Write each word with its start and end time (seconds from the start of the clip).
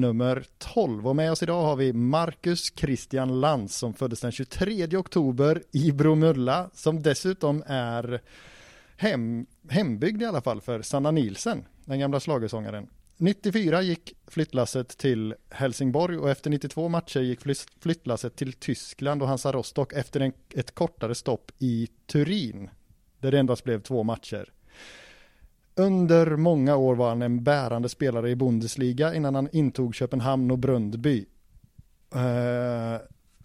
nummer 0.00 0.44
12. 0.58 1.08
Och 1.08 1.16
med 1.16 1.32
oss 1.32 1.42
idag 1.42 1.62
har 1.62 1.76
vi 1.76 1.92
Marcus 1.92 2.72
Christian 2.76 3.40
Lantz 3.40 3.76
som 3.76 3.94
föddes 3.94 4.20
den 4.20 4.32
23 4.32 4.96
oktober 4.96 5.62
i 5.72 5.92
Bromölla 5.92 6.70
som 6.74 7.02
dessutom 7.02 7.62
är 7.66 8.20
hem, 8.96 9.46
hembyggd 9.68 10.22
i 10.22 10.24
alla 10.24 10.40
fall 10.40 10.60
för 10.60 10.82
Sanna 10.82 11.10
Nielsen, 11.10 11.64
den 11.84 11.98
gamla 11.98 12.20
slagersångaren. 12.20 12.88
94 13.16 13.82
gick 13.82 14.16
flyttlasset 14.26 14.88
till 14.88 15.34
Helsingborg 15.50 16.18
och 16.18 16.30
efter 16.30 16.50
92 16.50 16.88
matcher 16.88 17.20
gick 17.20 17.40
flyttlasset 17.80 18.36
till 18.36 18.52
Tyskland 18.52 19.22
och 19.22 19.28
Hansa 19.28 19.52
Rostock 19.52 19.92
efter 19.92 20.20
en, 20.20 20.32
ett 20.54 20.74
kortare 20.74 21.14
stopp 21.14 21.52
i 21.58 21.88
Turin 22.06 22.70
där 23.18 23.30
det 23.30 23.38
endast 23.38 23.64
blev 23.64 23.82
två 23.82 24.02
matcher. 24.02 24.52
Under 25.74 26.36
många 26.36 26.76
år 26.76 26.94
var 26.94 27.08
han 27.08 27.22
en 27.22 27.44
bärande 27.44 27.88
spelare 27.88 28.30
i 28.30 28.36
Bundesliga 28.36 29.14
innan 29.14 29.34
han 29.34 29.48
intog 29.52 29.94
Köpenhamn 29.94 30.50
och 30.50 30.58
Bröndby. 30.58 31.26
Eh, 32.14 33.00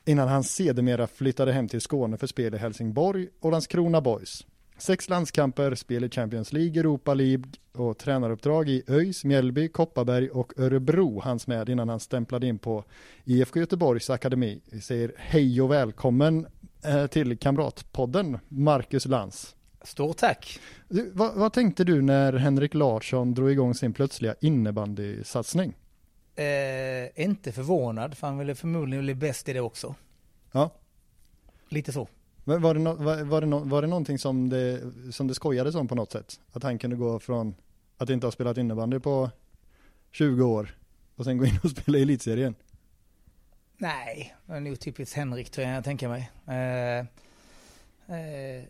innan 0.05 0.27
han 0.27 0.43
sedermera 0.43 1.07
flyttade 1.07 1.53
hem 1.53 1.67
till 1.67 1.81
Skåne 1.81 2.17
för 2.17 2.27
spel 2.27 2.53
i 2.53 2.57
Helsingborg 2.57 3.27
och 3.39 3.51
Landskrona 3.51 4.01
Boys. 4.01 4.45
Sex 4.77 5.09
landskamper, 5.09 5.75
spel 5.75 6.03
i 6.03 6.09
Champions 6.09 6.53
League, 6.53 6.79
Europa 6.79 7.13
League 7.13 7.43
och 7.73 7.97
tränaruppdrag 7.97 8.69
i 8.69 8.83
ÖIS, 8.87 9.25
Mjällby, 9.25 9.67
Kopparberg 9.67 10.29
och 10.29 10.59
Örebro 10.59 11.21
hans 11.23 11.47
med 11.47 11.69
innan 11.69 11.89
han 11.89 11.99
stämplade 11.99 12.47
in 12.47 12.59
på 12.59 12.83
IFK 13.25 13.59
Göteborgs 13.59 14.09
akademi. 14.09 14.61
Vi 14.71 14.81
säger 14.81 15.11
hej 15.17 15.61
och 15.61 15.71
välkommen 15.71 16.47
eh, 16.83 17.07
till 17.07 17.37
Kamratpodden, 17.37 18.39
Marcus 18.47 19.05
Lantz. 19.05 19.56
Stort 19.87 20.17
tack. 20.17 20.59
Du, 20.89 21.11
vad, 21.13 21.35
vad, 21.35 21.53
tänkte 21.53 21.83
du 21.83 22.01
när 22.01 22.33
Henrik 22.33 22.73
Larsson 22.73 23.33
drog 23.33 23.51
igång 23.51 23.75
sin 23.75 23.93
plötsliga 23.93 24.35
innebandysatsning? 24.39 25.73
Eh, 26.35 27.23
inte 27.23 27.51
förvånad, 27.51 28.17
för 28.17 28.27
han 28.27 28.37
ville 28.37 28.55
förmodligen 28.55 29.05
bli 29.05 29.15
bäst 29.15 29.49
i 29.49 29.53
det 29.53 29.59
också. 29.59 29.95
Ja. 30.51 30.69
Lite 31.69 31.91
så. 31.91 32.07
Men 32.43 32.61
var 32.61 32.73
det, 32.73 32.79
no, 32.79 33.03
var, 33.03 33.23
var, 33.23 33.41
det 33.41 33.47
no, 33.47 33.55
var 33.55 33.81
det 33.81 33.87
någonting 33.87 34.19
som 34.19 34.49
det, 34.49 34.81
som 35.11 35.27
det 35.27 35.33
skojades 35.33 35.75
om 35.75 35.87
på 35.87 35.95
något 35.95 36.11
sätt? 36.11 36.39
Att 36.51 36.63
han 36.63 36.77
kunde 36.77 36.95
gå 36.95 37.19
från 37.19 37.55
att 37.97 38.09
inte 38.09 38.27
ha 38.27 38.31
spelat 38.31 38.57
innebandy 38.57 38.99
på 38.99 39.31
20 40.11 40.43
år 40.43 40.77
och 41.15 41.25
sen 41.25 41.37
gå 41.37 41.45
in 41.45 41.59
och 41.63 41.69
spela 41.77 41.97
i 41.97 42.01
elitserien? 42.01 42.55
Nej, 43.77 44.35
det 44.45 44.53
är 44.53 44.59
nog 44.59 44.79
typiskt 44.79 45.15
Henrik 45.15 45.49
tror 45.49 45.67
jag, 45.67 45.75
jag 45.75 45.83
tänker 45.83 46.07
mig. 46.07 46.31
Eh, 46.47 47.05
eh, 48.15 48.63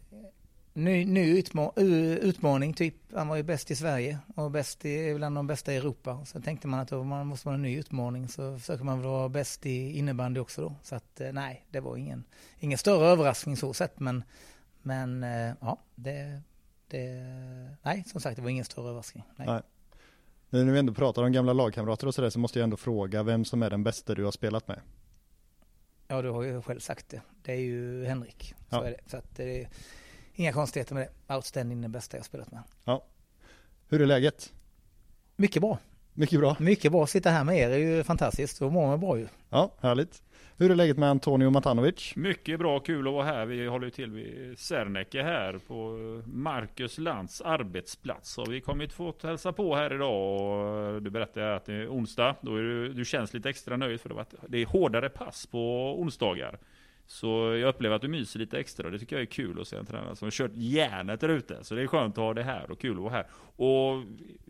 ny, 0.78 1.06
ny 1.06 1.40
utma 1.40 1.72
utmaning 1.76 2.74
typ. 2.74 2.96
Han 3.14 3.28
var 3.28 3.36
ju 3.36 3.44
bäst 3.44 3.72
i 3.72 3.76
Sverige 3.76 4.20
och 4.36 4.52
bäst 4.52 4.86
i, 4.86 5.16
bland 5.16 5.36
de 5.36 5.48
bästa 5.48 5.74
i 5.74 5.78
Europa. 5.78 6.26
Så 6.26 6.42
tänkte 6.42 6.68
man 6.68 6.80
att 6.80 6.88
då 6.88 7.04
man 7.04 7.28
måste 7.28 7.48
vara 7.48 7.56
en 7.56 7.62
ny 7.62 7.78
utmaning 7.78 8.28
så 8.28 8.60
försöker 8.60 8.84
man 8.84 9.02
vara 9.02 9.30
bäst 9.30 9.66
i 9.66 9.98
innebandy 9.98 10.40
också 10.40 10.62
då. 10.62 10.76
Så 10.84 10.96
att 10.96 11.22
eh, 11.22 11.32
nej, 11.34 11.66
det 11.72 11.80
var 11.80 11.98
ingen, 11.98 12.24
ingen 12.60 12.78
större 12.78 13.06
överraskning 13.06 13.58
så 13.58 13.74
sett 13.74 14.00
men, 14.00 14.24
men 14.82 15.24
eh, 15.24 15.54
ja, 15.62 15.80
det, 15.96 16.42
det, 16.88 17.26
nej 17.82 18.04
som 18.08 18.22
sagt 18.22 18.36
det 18.36 18.42
var 18.42 18.50
ingen 18.50 18.66
större 18.66 18.90
överraskning. 18.90 19.24
Nej. 19.36 19.48
nej. 19.48 19.62
När 20.50 20.74
vi 20.74 20.80
ändå 20.80 20.94
pratar 20.94 21.24
om 21.24 21.32
gamla 21.32 21.54
lagkamrater 21.54 22.08
och 22.08 22.16
sådär 22.16 22.30
så 22.30 22.40
måste 22.40 22.60
jag 22.60 22.64
ändå 22.64 22.78
fråga 22.78 23.24
vem 23.24 23.46
som 23.46 23.64
är 23.64 23.70
den 23.70 23.84
bästa 23.84 24.16
du 24.16 24.24
har 24.24 24.32
spelat 24.32 24.68
med? 24.68 24.80
Ja, 26.08 26.22
du 26.22 26.30
har 26.30 26.44
ju 26.44 26.62
själv 26.62 26.80
sagt 26.80 27.10
det. 27.10 27.22
Det 27.42 27.52
är 27.52 27.60
ju 27.60 28.06
Henrik. 28.06 28.54
Så 28.70 28.76
ja. 28.76 28.86
är 28.86 28.92
det. 28.92 29.10
Så 29.10 29.18
att 29.18 29.36
det 29.36 29.62
är, 29.62 29.70
Inga 30.40 30.54
konstigheter 30.54 30.96
med 30.96 31.08
det. 31.28 31.34
Outstanding 31.34 31.82
den 31.82 31.92
bästa 31.92 32.18
jag 32.18 32.26
spelat 32.26 32.52
med. 32.52 32.64
Ja. 32.86 33.06
Hur 33.90 34.02
är 34.02 34.06
läget? 34.06 34.54
Mycket 35.36 35.62
bra. 35.62 35.80
Mycket 36.14 36.40
bra. 36.40 36.56
Mycket 36.60 36.92
bra. 36.92 37.08
Sitta 37.08 37.30
här 37.30 37.44
med 37.44 37.58
er 37.58 37.70
är 37.70 37.78
ju 37.78 38.04
fantastiskt. 38.04 38.60
Då 38.60 38.70
mår 38.70 38.88
man 38.88 39.00
bra 39.00 39.18
ju. 39.18 39.28
Ja, 39.50 39.72
härligt. 39.82 40.22
Hur 40.58 40.72
är 40.72 40.76
läget 40.76 40.98
med 40.98 41.10
Antonio 41.10 41.50
Matanovic? 41.50 42.14
Mycket 42.16 42.60
bra, 42.60 42.80
kul 42.80 43.08
att 43.08 43.14
vara 43.14 43.26
här. 43.26 43.46
Vi 43.46 43.68
håller 43.68 43.90
till 43.90 44.12
vid 44.12 44.60
Serneke 44.60 45.24
här 45.24 45.60
på 45.68 45.98
Marcus 46.26 46.98
Lantz 46.98 47.42
arbetsplats. 47.42 48.38
Och 48.38 48.54
vi 48.54 48.62
kommer 48.62 48.84
ju 48.84 48.90
få 48.90 49.14
hälsa 49.24 49.54
på 49.54 49.76
här 49.76 49.94
idag. 49.94 50.42
Och 50.96 51.02
du 51.02 51.10
berättade 51.10 51.56
att 51.56 51.66
det 51.66 51.74
är 51.74 51.88
onsdag. 51.88 52.36
Då 52.42 52.56
är 52.56 52.62
du, 52.62 52.94
du 52.94 53.06
känns 53.06 53.34
lite 53.34 53.50
extra 53.50 53.78
nöjd 53.78 54.02
för 54.02 54.26
det 54.48 54.58
är 54.58 54.66
hårdare 54.66 55.10
pass 55.10 55.46
på 55.46 55.96
onsdagar. 56.02 56.60
Så 57.08 57.56
jag 57.56 57.70
upplever 57.70 57.96
att 57.96 58.02
du 58.02 58.08
myser 58.08 58.40
lite 58.40 58.60
extra. 58.60 58.90
Det 58.90 59.00
tycker 59.00 59.16
jag 59.16 59.22
är 59.22 59.26
kul 59.26 59.62
att 59.62 59.68
se 59.68 59.76
en 59.76 59.86
tränare 59.86 60.16
som 60.16 60.26
har 60.26 60.32
kört 60.32 60.52
järnet 60.54 61.20
där 61.20 61.30
ute. 61.30 61.64
Så 61.64 61.76
det 61.76 61.82
är 61.82 61.88
skönt 61.88 62.18
att 62.18 62.24
ha 62.24 62.34
det 62.34 62.44
här 62.44 62.72
och 62.72 62.80
kul 62.80 62.98
att 62.98 63.04
vara 63.04 63.14
här. 63.14 63.28
Och 63.56 64.04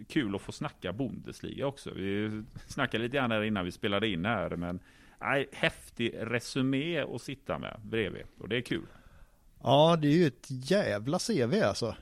kul 0.07 0.35
att 0.35 0.41
få 0.41 0.51
snacka 0.51 0.93
Bundesliga 0.93 1.67
också. 1.67 1.91
Vi 1.95 2.43
snackade 2.67 3.03
lite 3.03 3.17
grann 3.17 3.31
här 3.31 3.41
innan 3.43 3.65
vi 3.65 3.71
spelade 3.71 4.07
in 4.07 4.25
här. 4.25 4.55
Men 4.55 4.79
nej, 5.21 5.49
häftig 5.51 6.15
resumé 6.17 6.99
att 6.99 7.21
sitta 7.21 7.59
med 7.59 7.79
bredvid. 7.83 8.23
Och 8.39 8.49
det 8.49 8.57
är 8.57 8.61
kul. 8.61 8.87
Ja, 9.63 9.97
det 10.01 10.07
är 10.07 10.17
ju 10.17 10.27
ett 10.27 10.47
jävla 10.49 11.19
CV 11.19 11.63
alltså. 11.63 11.95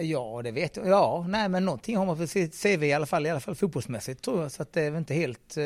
Ja, 0.00 0.40
det 0.44 0.50
vet 0.50 0.76
jag. 0.76 0.88
Ja, 0.88 1.24
nej 1.28 1.48
men 1.48 1.64
någonting 1.64 1.96
har 1.96 2.06
man 2.06 2.16
för 2.16 2.26
sitt 2.26 2.62
CV 2.62 2.84
i 2.84 2.92
alla 2.92 3.06
fall, 3.06 3.26
i 3.26 3.30
alla 3.30 3.40
fall 3.40 3.54
fotbollsmässigt 3.54 4.24
tror 4.24 4.42
jag. 4.42 4.50
Så 4.50 4.62
att 4.62 4.72
det 4.72 4.82
är 4.82 4.90
väl 4.90 4.98
inte 4.98 5.14
helt, 5.14 5.56
eh, 5.56 5.64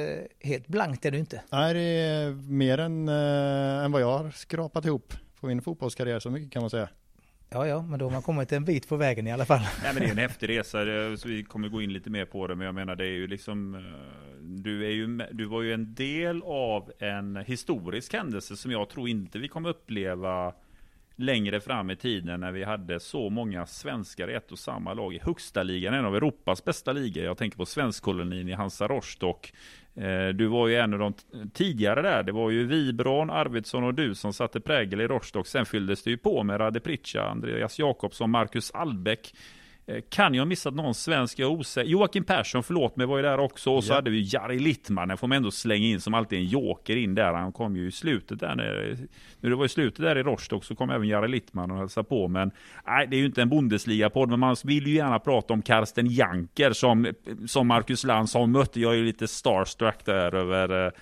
helt 0.48 0.68
blankt 0.68 1.04
är 1.04 1.10
det 1.10 1.18
inte. 1.18 1.42
Nej, 1.52 1.74
det 1.74 1.80
är 1.80 2.30
mer 2.50 2.78
än, 2.78 3.08
äh, 3.08 3.84
än 3.84 3.92
vad 3.92 4.02
jag 4.02 4.18
har 4.18 4.30
skrapat 4.30 4.84
ihop 4.84 5.12
på 5.40 5.46
min 5.46 5.62
fotbollskarriär, 5.62 6.20
så 6.20 6.30
mycket 6.30 6.52
kan 6.52 6.62
man 6.62 6.70
säga. 6.70 6.88
Ja, 7.50 7.66
ja, 7.66 7.82
men 7.82 7.98
då 7.98 8.06
har 8.06 8.12
man 8.12 8.22
kommit 8.22 8.52
en 8.52 8.64
bit 8.64 8.88
på 8.88 8.96
vägen 8.96 9.26
i 9.26 9.32
alla 9.32 9.44
fall. 9.44 9.60
Nej, 9.82 9.94
men 9.94 10.02
det 10.02 10.08
är 10.08 10.10
en 10.10 10.18
häftig 10.18 10.48
resa, 10.48 10.78
så 11.16 11.28
vi 11.28 11.44
kommer 11.44 11.68
gå 11.68 11.82
in 11.82 11.92
lite 11.92 12.10
mer 12.10 12.24
på 12.24 12.46
det. 12.46 12.54
Men 12.54 12.66
jag 12.66 12.74
menar, 12.74 12.96
det 12.96 13.04
är 13.04 13.12
ju 13.12 13.26
liksom, 13.26 13.74
eh, 13.74 13.80
du, 14.40 14.86
är 14.86 14.90
ju, 14.90 15.06
du 15.32 15.44
var 15.44 15.62
ju 15.62 15.74
en 15.74 15.94
del 15.94 16.42
av 16.42 16.92
en 16.98 17.36
historisk 17.36 18.12
händelse 18.12 18.56
som 18.56 18.70
jag 18.70 18.88
tror 18.88 19.08
inte 19.08 19.38
vi 19.38 19.48
kommer 19.48 19.68
uppleva 19.68 20.54
längre 21.16 21.60
fram 21.60 21.90
i 21.90 21.96
tiden 21.96 22.40
när 22.40 22.52
vi 22.52 22.64
hade 22.64 23.00
så 23.00 23.30
många 23.30 23.66
svenskar 23.66 24.30
i 24.30 24.34
ett 24.34 24.52
och 24.52 24.58
samma 24.58 24.94
lag 24.94 25.14
i 25.14 25.20
högsta 25.22 25.62
ligan, 25.62 25.94
en 25.94 26.04
av 26.04 26.16
Europas 26.16 26.64
bästa 26.64 26.92
ligor. 26.92 27.24
Jag 27.24 27.38
tänker 27.38 27.56
på 27.56 27.66
svenskkolonin 27.66 28.48
i 28.48 28.52
Hansa 28.52 28.88
Rostock. 28.88 29.52
Eh, 29.94 30.28
du 30.28 30.46
var 30.46 30.68
ju 30.68 30.76
en 30.76 30.92
av 30.92 30.98
de 30.98 31.14
tidigare 31.52 32.02
där. 32.02 32.22
Det 32.22 32.32
var 32.32 32.50
ju 32.50 32.66
Vibron, 32.66 33.30
Arvidsson 33.30 33.84
och 33.84 33.94
du 33.94 34.14
som 34.14 34.32
satte 34.32 34.60
prägel 34.60 35.00
i 35.00 35.06
Rostock. 35.06 35.46
Sen 35.46 35.66
fylldes 35.66 36.02
det 36.02 36.10
ju 36.10 36.16
på 36.16 36.42
med 36.42 36.60
Rade 36.60 36.80
Pritcha, 36.80 37.28
Andreas 37.28 37.78
Jakobsson, 37.78 38.30
Marcus 38.30 38.70
Albeck. 38.70 39.34
Eh, 39.86 40.00
kan 40.08 40.34
jag 40.34 40.40
ha 40.40 40.46
missat 40.46 40.74
någon 40.74 40.94
svensk? 40.94 41.38
Jag 41.38 41.52
osäker. 41.52 41.90
Joakim 41.90 42.24
Persson, 42.24 42.62
förlåt 42.62 42.96
mig, 42.96 43.06
var 43.06 43.16
ju 43.16 43.22
där 43.22 43.40
också. 43.40 43.70
Och 43.70 43.84
så 43.84 43.92
ja. 43.92 43.94
hade 43.94 44.10
vi 44.10 44.28
Jari 44.32 44.58
Littmanen, 44.58 45.16
får 45.16 45.28
man 45.28 45.36
ändå 45.36 45.50
slänga 45.50 45.86
in 45.86 46.00
som 46.00 46.14
alltid 46.14 46.38
en 46.38 46.44
joker 46.44 46.96
in 46.96 47.14
där. 47.14 47.32
Han 47.32 47.52
kom 47.52 47.76
ju 47.76 47.88
i 47.88 47.92
slutet 47.92 48.40
där. 48.40 48.54
När 49.40 49.50
det 49.50 49.56
var 49.56 49.64
i 49.64 49.68
slutet 49.68 50.00
där 50.00 50.18
i 50.18 50.22
Rostock 50.22 50.64
så 50.64 50.74
kom 50.74 50.90
även 50.90 51.08
Jari 51.08 51.28
Littman 51.28 51.70
och 51.70 51.78
hälsade 51.78 52.08
på. 52.08 52.28
Men 52.28 52.50
nej, 52.86 53.06
det 53.06 53.16
är 53.16 53.18
ju 53.18 53.26
inte 53.26 53.42
en 53.42 53.50
Bundesliga-podd, 53.50 54.30
men 54.30 54.40
man 54.40 54.56
vill 54.64 54.86
ju 54.86 54.94
gärna 54.94 55.18
prata 55.18 55.54
om 55.54 55.62
Karsten 55.62 56.06
Janker 56.06 56.72
som, 56.72 57.12
som 57.46 57.66
Marcus 57.66 58.04
Lantz 58.04 58.34
har 58.34 58.46
mött. 58.46 58.76
Jag 58.76 58.92
är 58.92 58.96
ju 58.96 59.04
lite 59.04 59.28
starstruck 59.28 60.04
där 60.04 60.34
över 60.34 60.92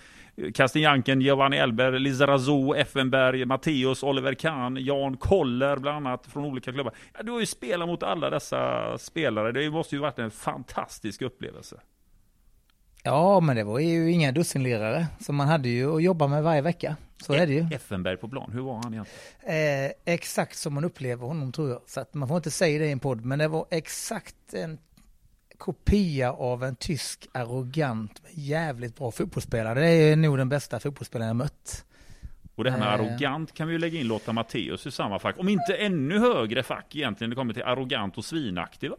Karsten 0.54 0.82
Janken, 0.82 1.20
Giovanni 1.20 1.56
Elber, 1.56 1.92
Lisa 1.92 2.26
Razou, 2.26 2.74
Effenberg, 2.74 3.44
Matteus, 3.44 4.02
Oliver 4.02 4.34
Kahn, 4.34 4.76
Jan 4.76 5.16
Koller 5.16 5.76
bland 5.76 6.06
annat 6.06 6.26
från 6.26 6.44
olika 6.44 6.72
klubbar. 6.72 6.94
Ja, 7.14 7.22
du 7.22 7.32
har 7.32 7.40
ju 7.40 7.46
spelat 7.46 7.88
mot 7.88 8.02
alla 8.02 8.30
dessa 8.30 8.98
spelare. 8.98 9.52
Det 9.52 9.70
måste 9.70 9.94
ju 9.94 10.00
varit 10.00 10.18
en 10.18 10.30
fantastisk 10.30 11.22
upplevelse. 11.22 11.80
Ja, 13.04 13.40
men 13.40 13.56
det 13.56 13.64
var 13.64 13.78
ju 13.78 14.12
inga 14.12 14.32
dussinlirare. 14.32 15.06
Så 15.20 15.32
man 15.32 15.48
hade 15.48 15.68
ju 15.68 15.96
att 15.96 16.02
jobba 16.02 16.26
med 16.26 16.42
varje 16.42 16.60
vecka. 16.60 16.96
Så 17.22 17.32
är 17.32 17.46
det 17.46 17.52
ju. 17.52 17.66
Effenberg 17.72 18.16
på 18.16 18.28
plan, 18.28 18.50
hur 18.52 18.60
var 18.60 18.74
han 18.82 18.94
egentligen? 18.94 19.86
Eh, 19.86 19.92
exakt 20.04 20.56
som 20.56 20.74
man 20.74 20.84
upplever 20.84 21.26
honom 21.26 21.52
tror 21.52 21.70
jag. 21.70 21.80
Så 21.86 22.00
att 22.00 22.14
man 22.14 22.28
får 22.28 22.36
inte 22.36 22.50
säga 22.50 22.78
det 22.78 22.86
i 22.86 22.92
en 22.92 23.00
podd, 23.00 23.24
men 23.24 23.38
det 23.38 23.48
var 23.48 23.66
exakt 23.70 24.54
en 24.54 24.78
kopia 25.62 26.32
av 26.32 26.64
en 26.64 26.76
tysk 26.76 27.28
arrogant, 27.32 28.22
jävligt 28.30 28.96
bra 28.96 29.10
fotbollsspelare. 29.10 29.80
Det 29.80 29.88
är 29.88 30.16
nog 30.16 30.38
den 30.38 30.48
bästa 30.48 30.80
fotbollsspelaren 30.80 31.28
jag 31.28 31.36
mött. 31.36 31.84
Och 32.54 32.64
det 32.64 32.70
här 32.70 32.78
med 32.78 32.88
eh. 32.88 32.94
arrogant 32.94 33.54
kan 33.54 33.66
vi 33.66 33.72
ju 33.72 33.78
lägga 33.78 34.00
in 34.00 34.06
Lotta 34.06 34.32
Matteus 34.32 34.86
i 34.86 34.90
samma 34.90 35.18
fack. 35.18 35.36
Om 35.38 35.48
inte 35.48 35.74
ännu 35.74 36.18
högre 36.18 36.62
fack 36.62 36.96
egentligen 36.96 37.30
det 37.30 37.36
kommer 37.36 37.54
till 37.54 37.62
arrogant 37.62 38.18
och 38.18 38.24
svinaktig 38.24 38.90
va? 38.90 38.96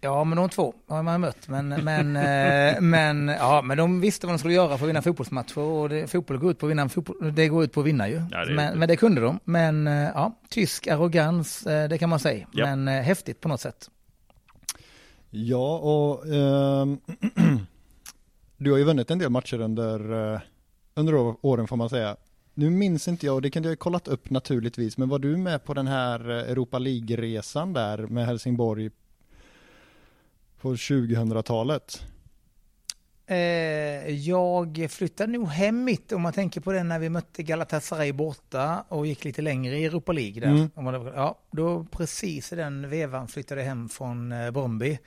Ja, 0.00 0.24
men 0.24 0.36
de 0.36 0.48
två 0.48 0.74
har 0.88 1.02
man 1.02 1.20
mött. 1.20 1.48
Men, 1.48 1.68
men, 1.68 2.16
eh, 2.16 2.80
men, 2.80 3.28
ja, 3.28 3.62
men 3.62 3.76
de 3.76 4.00
visste 4.00 4.26
vad 4.26 4.34
de 4.34 4.38
skulle 4.38 4.54
göra 4.54 4.78
för 4.78 4.84
att 4.84 4.88
vinna 4.88 5.02
fotbollsmatcher. 5.02 5.58
Och 5.58 5.88
det, 5.88 6.10
fotboll 6.10 6.38
går 6.38 6.50
ut 6.50 6.58
på 6.58 6.66
att 6.66 6.70
vinna, 6.70 6.88
fotboll, 6.88 7.34
det 7.34 7.48
går 7.48 7.64
ut 7.64 7.72
på 7.72 7.80
att 7.80 7.86
vinna 7.86 8.08
ju. 8.08 8.22
Ja, 8.30 8.44
det 8.44 8.54
men, 8.54 8.78
men, 8.78 8.88
det 8.88 8.96
kunde 8.96 9.20
de. 9.20 9.40
Men 9.44 9.86
eh, 9.86 10.10
ja, 10.14 10.38
tysk 10.48 10.86
arrogans, 10.86 11.60
det 11.60 11.98
kan 11.98 12.08
man 12.08 12.20
säga. 12.20 12.46
Ja. 12.52 12.76
Men 12.76 12.88
häftigt 12.88 13.40
på 13.40 13.48
något 13.48 13.60
sätt. 13.60 13.90
Ja, 15.36 15.78
och 15.78 16.26
eh, 16.26 16.86
du 18.56 18.70
har 18.70 18.78
ju 18.78 18.84
vunnit 18.84 19.10
en 19.10 19.18
del 19.18 19.30
matcher 19.30 19.60
under, 19.60 20.00
under 20.94 21.46
åren 21.46 21.66
får 21.66 21.76
man 21.76 21.90
säga. 21.90 22.16
Nu 22.54 22.70
minns 22.70 23.08
inte 23.08 23.26
jag, 23.26 23.34
och 23.34 23.42
det 23.42 23.50
kan 23.50 23.62
jag 23.62 23.70
ha 23.70 23.76
kollat 23.76 24.08
upp 24.08 24.30
naturligtvis, 24.30 24.98
men 24.98 25.08
var 25.08 25.18
du 25.18 25.36
med 25.36 25.64
på 25.64 25.74
den 25.74 25.86
här 25.86 26.20
Europa 26.28 26.78
League-resan 26.78 27.72
där 27.72 27.98
med 27.98 28.26
Helsingborg 28.26 28.90
på 30.60 30.74
2000-talet? 30.74 32.02
Eh, 33.26 34.10
jag 34.10 34.86
flyttade 34.90 35.32
nog 35.32 35.48
hem 35.48 35.84
mitt 35.84 36.12
om 36.12 36.22
man 36.22 36.32
tänker 36.32 36.60
på 36.60 36.72
det 36.72 36.82
när 36.82 36.98
vi 36.98 37.08
mötte 37.08 37.42
Galatasaray 37.42 38.12
borta 38.12 38.84
och 38.88 39.06
gick 39.06 39.24
lite 39.24 39.42
längre 39.42 39.78
i 39.78 39.84
Europa 39.84 40.12
League 40.12 40.40
där. 40.40 40.48
Mm. 40.76 41.12
Ja, 41.14 41.38
då 41.50 41.86
precis 41.90 42.52
i 42.52 42.56
den 42.56 42.90
vevan 42.90 43.28
flyttade 43.28 43.60
jag 43.60 43.68
hem 43.68 43.88
från 43.88 44.32
eh, 44.32 44.50
Bromby. 44.50 44.98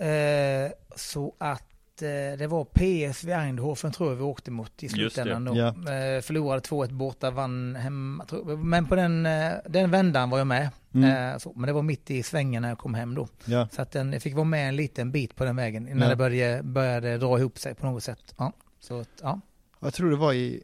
Eh, 0.00 0.70
så 0.96 1.34
att 1.38 1.64
det 2.38 2.46
var 2.46 2.64
PSV 2.64 3.32
Eindhoven 3.32 3.92
tror 3.92 4.08
jag 4.08 4.16
vi 4.16 4.22
åkte 4.22 4.50
mot 4.50 4.82
i 4.82 4.88
slutändan 4.88 5.44
då. 5.44 5.56
Ja. 5.56 5.74
Förlorade 6.22 6.60
2-1 6.60 6.92
borta, 6.92 7.30
vann 7.30 7.76
hemma. 7.76 8.26
Men 8.64 8.86
på 8.86 8.94
den, 8.94 9.22
den 9.66 9.90
vändan 9.90 10.30
var 10.30 10.38
jag 10.38 10.46
med. 10.46 10.68
Mm. 10.94 11.40
Så, 11.40 11.52
men 11.56 11.66
det 11.66 11.72
var 11.72 11.82
mitt 11.82 12.10
i 12.10 12.22
svängen 12.22 12.62
när 12.62 12.68
jag 12.68 12.78
kom 12.78 12.94
hem 12.94 13.14
då. 13.14 13.28
Ja. 13.44 13.68
Så 13.72 13.82
att 13.82 13.90
den, 13.90 14.12
jag 14.12 14.22
fick 14.22 14.34
vara 14.34 14.44
med 14.44 14.68
en 14.68 14.76
liten 14.76 15.12
bit 15.12 15.36
på 15.36 15.44
den 15.44 15.56
vägen 15.56 15.88
innan 15.88 16.02
ja. 16.02 16.08
det 16.08 16.16
började, 16.16 16.62
började 16.62 17.18
dra 17.18 17.38
ihop 17.38 17.58
sig 17.58 17.74
på 17.74 17.86
något 17.86 18.02
sätt. 18.02 18.34
Ja. 18.38 18.52
Så, 18.80 19.04
ja. 19.22 19.40
Jag 19.80 19.94
tror 19.94 20.10
det 20.10 20.16
var 20.16 20.32
i, 20.32 20.62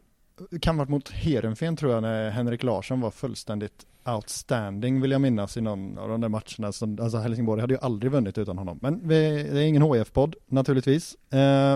kan 0.61 0.75
mot 0.75 1.09
Heerenveen 1.09 1.75
tror 1.75 1.93
jag 1.93 2.01
när 2.01 2.29
Henrik 2.29 2.63
Larsson 2.63 3.01
var 3.01 3.11
fullständigt 3.11 3.85
outstanding 4.05 5.01
vill 5.01 5.11
jag 5.11 5.21
minnas 5.21 5.57
i 5.57 5.61
någon 5.61 5.97
av 5.97 6.09
de 6.09 6.21
där 6.21 6.29
matcherna. 6.29 6.71
Som, 6.71 6.99
alltså 7.01 7.17
Helsingborg 7.17 7.61
hade 7.61 7.73
ju 7.73 7.79
aldrig 7.79 8.11
vunnit 8.11 8.37
utan 8.37 8.57
honom. 8.57 8.79
Men 8.81 9.07
vi, 9.07 9.43
det 9.43 9.59
är 9.59 9.67
ingen 9.67 9.81
HF-podd 9.81 10.35
naturligtvis. 10.47 11.15
Eh, 11.31 11.73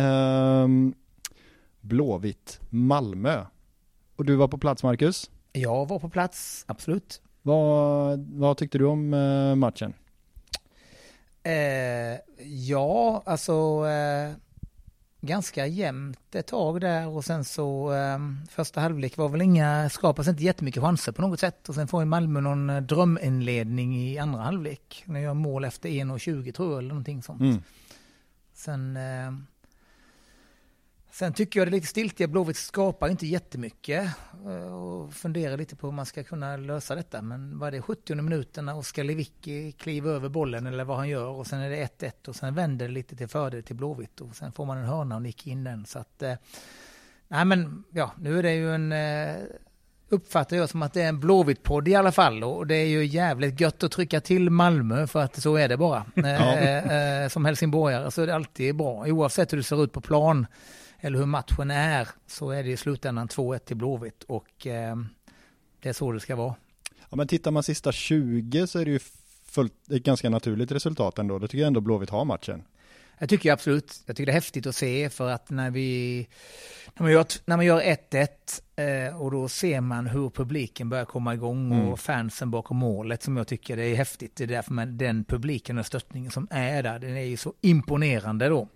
eh, 0.00 0.68
Blåvitt 1.80 2.60
Malmö. 2.70 3.44
Och 4.16 4.24
du 4.24 4.36
var 4.36 4.48
på 4.48 4.58
plats 4.58 4.82
Marcus? 4.82 5.30
Jag 5.52 5.88
var 5.88 5.98
på 5.98 6.08
plats, 6.08 6.64
absolut. 6.68 7.20
Vad, 7.42 8.18
vad 8.32 8.56
tyckte 8.56 8.78
du 8.78 8.84
om 8.84 9.14
eh, 9.14 9.54
matchen? 9.54 9.94
Eh, 11.42 12.18
ja, 12.46 13.22
alltså 13.26 13.52
eh, 13.86 14.32
ganska 15.26 15.66
jämnt 15.66 16.34
ett 16.34 16.46
tag 16.46 16.80
där 16.80 17.08
och 17.08 17.24
sen 17.24 17.44
så 17.44 17.92
eh, 17.94 18.18
första 18.50 18.80
halvlek 18.80 19.16
var 19.16 19.28
väl 19.28 19.42
inga, 19.42 19.90
skapas 19.90 20.28
inte 20.28 20.42
jättemycket 20.42 20.82
chanser 20.82 21.12
på 21.12 21.22
något 21.22 21.40
sätt 21.40 21.68
och 21.68 21.74
sen 21.74 21.88
får 21.88 22.02
ju 22.02 22.06
Malmö 22.06 22.40
någon 22.40 22.70
eh, 22.70 22.80
dröminledning 22.80 23.96
i 23.96 24.18
andra 24.18 24.40
halvlek. 24.40 25.02
När 25.06 25.20
jag 25.20 25.36
mål 25.36 25.64
efter 25.64 25.88
1.20 25.88 26.52
tror 26.52 26.70
jag 26.70 26.78
eller 26.78 26.88
någonting 26.88 27.22
sånt. 27.22 27.40
Mm. 27.40 27.62
Sen 28.54 28.96
eh, 28.96 29.32
Sen 31.18 31.32
tycker 31.32 31.60
jag 31.60 31.66
det 31.66 31.70
är 31.70 31.72
lite 31.72 31.86
stiltiga. 31.86 32.28
Blåvitt 32.28 32.56
skapar 32.56 33.08
inte 33.08 33.26
jättemycket 33.26 34.08
eh, 34.46 34.74
och 34.74 35.14
funderar 35.14 35.56
lite 35.56 35.76
på 35.76 35.86
hur 35.86 35.92
man 35.92 36.06
ska 36.06 36.24
kunna 36.24 36.56
lösa 36.56 36.94
detta. 36.94 37.22
Men 37.22 37.58
vad 37.58 37.68
är 37.68 37.72
det 37.72 37.82
70 37.82 38.14
minuterna 38.14 38.74
och 38.74 38.86
ska 38.86 39.02
Lewicki 39.02 39.72
kliva 39.72 40.10
över 40.10 40.28
bollen 40.28 40.66
eller 40.66 40.84
vad 40.84 40.96
han 40.96 41.08
gör 41.08 41.26
och 41.26 41.46
sen 41.46 41.60
är 41.60 41.70
det 41.70 42.00
1-1 42.00 42.28
och 42.28 42.36
sen 42.36 42.54
vänder 42.54 42.88
det 42.88 42.94
lite 42.94 43.16
till 43.16 43.28
fördel 43.28 43.62
till 43.62 43.76
Blåvitt 43.76 44.20
och 44.20 44.36
sen 44.36 44.52
får 44.52 44.64
man 44.66 44.78
en 44.78 44.84
hörna 44.84 45.14
och 45.16 45.22
nickar 45.22 45.50
in 45.50 45.64
den. 45.64 45.86
Så 45.86 45.98
att, 45.98 46.22
eh, 46.22 46.34
nej 47.28 47.44
men 47.44 47.84
ja, 47.90 48.12
nu 48.18 48.38
är 48.38 48.42
det 48.42 48.54
ju 48.54 48.74
en 48.74 48.92
eh, 48.92 49.36
uppfattar 50.08 50.56
jag 50.56 50.68
som 50.68 50.82
att 50.82 50.92
det 50.92 51.02
är 51.02 51.08
en 51.08 51.20
Blåvitt-podd 51.20 51.88
i 51.88 51.94
alla 51.94 52.12
fall 52.12 52.44
och 52.44 52.66
det 52.66 52.76
är 52.76 52.86
ju 52.86 53.06
jävligt 53.06 53.60
gött 53.60 53.82
att 53.82 53.92
trycka 53.92 54.20
till 54.20 54.50
Malmö 54.50 55.06
för 55.06 55.20
att 55.20 55.42
så 55.42 55.56
är 55.56 55.68
det 55.68 55.76
bara. 55.76 56.04
Ja. 56.14 57.28
som 57.28 57.44
helsingborgare 57.44 58.10
så 58.10 58.22
är 58.22 58.26
det 58.26 58.34
alltid 58.34 58.76
bra 58.76 59.06
oavsett 59.06 59.52
hur 59.52 59.56
det 59.56 59.64
ser 59.64 59.84
ut 59.84 59.92
på 59.92 60.00
plan 60.00 60.46
eller 61.06 61.18
hur 61.18 61.26
matchen 61.26 61.70
är, 61.70 62.08
så 62.26 62.50
är 62.50 62.62
det 62.62 62.70
i 62.70 62.76
slutändan 62.76 63.28
2-1 63.28 63.58
till 63.58 63.76
Blåvitt 63.76 64.22
och 64.22 64.66
eh, 64.66 64.96
det 65.82 65.88
är 65.88 65.92
så 65.92 66.12
det 66.12 66.20
ska 66.20 66.36
vara. 66.36 66.54
Ja, 67.10 67.16
men 67.16 67.28
tittar 67.28 67.50
man 67.50 67.62
sista 67.62 67.92
20 67.92 68.66
så 68.66 68.78
är 68.78 68.84
det 68.84 68.90
ju 68.90 68.98
fullt, 69.46 69.90
ett 69.90 70.02
ganska 70.02 70.30
naturligt 70.30 70.72
resultat 70.72 71.18
ändå. 71.18 71.38
Då 71.38 71.48
tycker 71.48 71.58
jag 71.58 71.66
ändå 71.66 71.80
Blåvitt 71.80 72.10
har 72.10 72.24
matchen. 72.24 72.62
Jag 73.18 73.28
tycker 73.28 73.52
absolut, 73.52 74.02
jag 74.06 74.16
tycker 74.16 74.26
det 74.26 74.32
är 74.32 74.34
häftigt 74.34 74.66
att 74.66 74.76
se 74.76 75.10
för 75.10 75.30
att 75.30 75.50
när 75.50 75.70
vi, 75.70 76.28
när 76.94 77.02
man 77.02 77.12
gör, 77.12 77.26
när 77.44 77.56
man 77.56 77.66
gör 77.66 77.80
1-1 77.80 79.08
eh, 79.08 79.20
och 79.22 79.30
då 79.30 79.48
ser 79.48 79.80
man 79.80 80.06
hur 80.06 80.30
publiken 80.30 80.88
börjar 80.88 81.04
komma 81.04 81.34
igång 81.34 81.72
mm. 81.72 81.88
och 81.88 82.00
fansen 82.00 82.50
bakom 82.50 82.76
målet 82.76 83.22
som 83.22 83.36
jag 83.36 83.48
tycker 83.48 83.76
det 83.76 83.84
är 83.84 83.96
häftigt. 83.96 84.36
Det 84.36 84.44
är 84.44 84.48
därför 84.48 84.72
man, 84.72 84.98
den 84.98 85.24
publiken 85.24 85.78
och 85.78 85.86
stöttningen 85.86 86.30
som 86.30 86.48
är 86.50 86.82
där, 86.82 86.98
den 86.98 87.16
är 87.16 87.24
ju 87.24 87.36
så 87.36 87.54
imponerande 87.60 88.48
då 88.48 88.68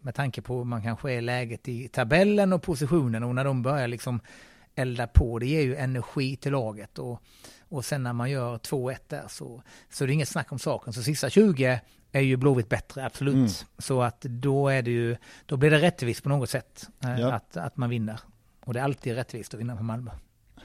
med 0.00 0.14
tanke 0.14 0.42
på 0.42 0.56
hur 0.56 0.64
man 0.64 0.82
kanske 0.82 1.12
är 1.12 1.20
läget 1.20 1.68
i 1.68 1.88
tabellen 1.88 2.52
och 2.52 2.62
positionen 2.62 3.22
och 3.22 3.34
när 3.34 3.44
de 3.44 3.62
börjar 3.62 3.88
liksom 3.88 4.20
elda 4.74 5.06
på, 5.06 5.38
det 5.38 5.46
ger 5.46 5.62
ju 5.62 5.76
energi 5.76 6.36
till 6.36 6.52
laget 6.52 6.98
och, 6.98 7.22
och 7.68 7.84
sen 7.84 8.02
när 8.02 8.12
man 8.12 8.30
gör 8.30 8.58
2-1 8.58 8.96
där 9.08 9.24
så, 9.28 9.62
så 9.90 10.04
är 10.04 10.08
det 10.08 10.14
inget 10.14 10.28
snack 10.28 10.52
om 10.52 10.58
saken. 10.58 10.92
Så 10.92 11.02
sista 11.02 11.30
20 11.30 11.80
är 12.12 12.20
ju 12.20 12.36
Blåvitt 12.36 12.68
bättre, 12.68 13.06
absolut. 13.06 13.34
Mm. 13.34 13.48
Så 13.78 14.02
att 14.02 14.20
då 14.20 14.68
är 14.68 14.82
det 14.82 14.90
ju, 14.90 15.16
då 15.46 15.56
blir 15.56 15.70
det 15.70 15.78
rättvist 15.78 16.22
på 16.22 16.28
något 16.28 16.50
sätt 16.50 16.88
eh, 17.04 17.20
ja. 17.20 17.32
att, 17.32 17.56
att 17.56 17.76
man 17.76 17.90
vinner. 17.90 18.20
Och 18.64 18.74
det 18.74 18.80
är 18.80 18.84
alltid 18.84 19.14
rättvist 19.14 19.54
att 19.54 19.60
vinna 19.60 19.76
på 19.76 19.82
Malmö. 19.82 20.10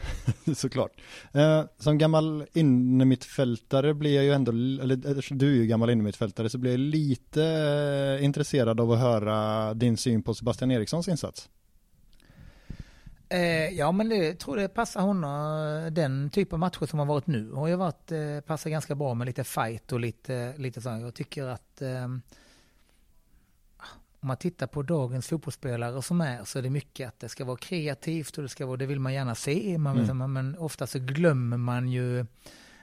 Såklart. 0.56 0.92
Eh, 1.34 1.64
som 1.78 1.98
gammal 1.98 2.46
innermittfältare 2.54 3.94
blir 3.94 4.16
jag 4.16 4.24
ju 4.24 4.32
ändå, 4.32 4.52
eller 4.52 5.08
eh, 5.08 5.24
du 5.30 5.52
är 5.52 5.56
ju 5.56 5.66
gammal 5.66 5.90
innermittfältare, 5.90 6.50
så 6.50 6.58
blir 6.58 6.72
jag 6.72 6.80
lite 6.80 7.44
eh, 8.20 8.26
intresserad 8.26 8.80
av 8.80 8.92
att 8.92 9.00
höra 9.00 9.74
din 9.74 9.98
syn 9.98 10.24
på 10.24 10.34
Sebastian 10.34 10.72
Erikssons 10.72 11.08
insats. 11.08 11.50
Eh, 13.32 13.70
ja, 13.70 13.92
men 13.92 14.10
det 14.10 14.40
tror 14.40 14.58
det 14.58 14.68
passar 14.68 15.02
honom. 15.02 15.84
Eh, 15.86 15.92
den 15.92 16.30
typ 16.30 16.54
av 16.54 16.60
matcher 16.60 16.86
som 16.86 17.00
har 17.00 17.06
varit 17.06 17.28
nu 17.28 17.52
har 17.52 17.68
ju 17.68 17.76
varit, 17.76 18.12
eh, 18.12 18.40
passar 18.46 18.70
ganska 18.70 18.96
bra 18.96 19.14
med 19.14 19.28
lite 19.28 19.44
fight 19.44 19.92
och 19.92 20.00
lite, 20.00 20.54
lite 20.58 20.82
sånt. 20.82 21.02
Jag 21.02 21.16
tycker 21.16 21.44
att 21.44 21.82
eh, 21.82 22.08
om 24.22 24.28
man 24.28 24.38
tittar 24.38 24.68
på 24.68 24.82
dagens 24.82 25.28
fotbollsspelare 25.28 26.02
som 26.02 26.22
är 26.22 26.44
så 26.44 26.60
är 26.60 26.64
det 26.64 26.70
mycket 26.70 27.08
att 27.08 27.20
det 27.20 27.30
ska 27.30 27.46
vara 27.46 27.58
kreativt 27.58 28.38
och 28.38 28.44
det 28.44 28.50
ska 28.50 28.66
vara, 28.66 28.78
det 28.78 28.86
vill 28.86 29.00
man 29.00 29.14
gärna 29.14 29.36
se. 29.36 29.78
Man, 29.78 30.00
mm. 30.00 30.34
Men 30.34 30.58
ofta 30.58 30.88
så 30.88 31.00
glömmer 31.00 31.58
man 31.58 31.88
ju 31.90 32.26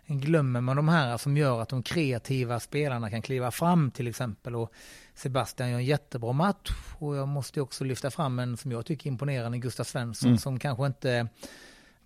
glömmer 0.06 0.60
man 0.60 0.76
de 0.76 0.88
här 0.88 1.16
som 1.16 1.36
gör 1.36 1.62
att 1.62 1.68
de 1.68 1.82
kreativa 1.82 2.60
spelarna 2.60 3.10
kan 3.10 3.22
kliva 3.22 3.50
fram 3.50 3.90
till 3.90 4.08
exempel. 4.08 4.56
Och 4.56 4.72
Sebastian 5.14 5.70
gör 5.70 5.78
en 5.78 5.84
jättebra 5.84 6.32
match 6.32 6.70
och 6.98 7.16
jag 7.16 7.28
måste 7.28 7.60
också 7.60 7.84
lyfta 7.84 8.10
fram 8.10 8.38
en 8.38 8.56
som 8.56 8.72
jag 8.72 8.86
tycker 8.86 9.08
imponerande 9.08 9.58
Gustav 9.58 9.84
Svensson 9.84 10.28
mm. 10.28 10.38
som 10.38 10.58
kanske 10.58 10.86
inte 10.86 11.28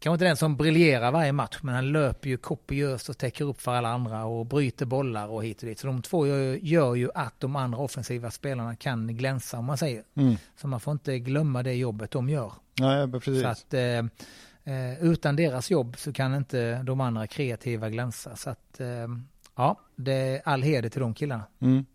kanske 0.02 0.14
inte 0.14 0.24
den 0.24 0.36
som 0.36 0.56
briljerar 0.56 1.12
varje 1.12 1.32
match, 1.32 1.58
men 1.62 1.74
han 1.74 1.92
löper 1.92 2.28
ju 2.28 2.36
kopiöst 2.36 3.08
och 3.08 3.18
täcker 3.18 3.44
upp 3.44 3.60
för 3.60 3.74
alla 3.74 3.88
andra 3.88 4.24
och 4.24 4.46
bryter 4.46 4.86
bollar 4.86 5.28
och 5.28 5.44
hit 5.44 5.62
och 5.62 5.68
dit. 5.68 5.78
Så 5.78 5.86
de 5.86 6.02
två 6.02 6.26
gör, 6.26 6.54
gör 6.54 6.94
ju 6.94 7.10
att 7.14 7.40
de 7.40 7.56
andra 7.56 7.78
offensiva 7.78 8.30
spelarna 8.30 8.76
kan 8.76 9.16
glänsa 9.16 9.58
om 9.58 9.64
man 9.64 9.78
säger. 9.78 10.04
Mm. 10.14 10.36
Så 10.56 10.68
man 10.68 10.80
får 10.80 10.92
inte 10.92 11.18
glömma 11.18 11.62
det 11.62 11.74
jobbet 11.74 12.10
de 12.10 12.28
gör. 12.28 12.52
Nej, 12.80 13.10
precis. 13.12 13.42
Så 13.42 13.48
att 13.48 13.74
eh, 13.74 13.98
eh, 14.74 15.04
utan 15.04 15.36
deras 15.36 15.70
jobb 15.70 15.94
så 15.98 16.12
kan 16.12 16.34
inte 16.34 16.82
de 16.82 17.00
andra 17.00 17.26
kreativa 17.26 17.90
glänsa. 17.90 18.36
Så 18.36 18.50
att 18.50 18.80
eh, 18.80 19.08
ja, 19.56 19.80
det 19.96 20.12
är 20.12 20.42
all 20.44 20.62
heder 20.62 20.88
till 20.88 21.00
de 21.00 21.14
killarna. 21.14 21.44
Mm. 21.60 21.86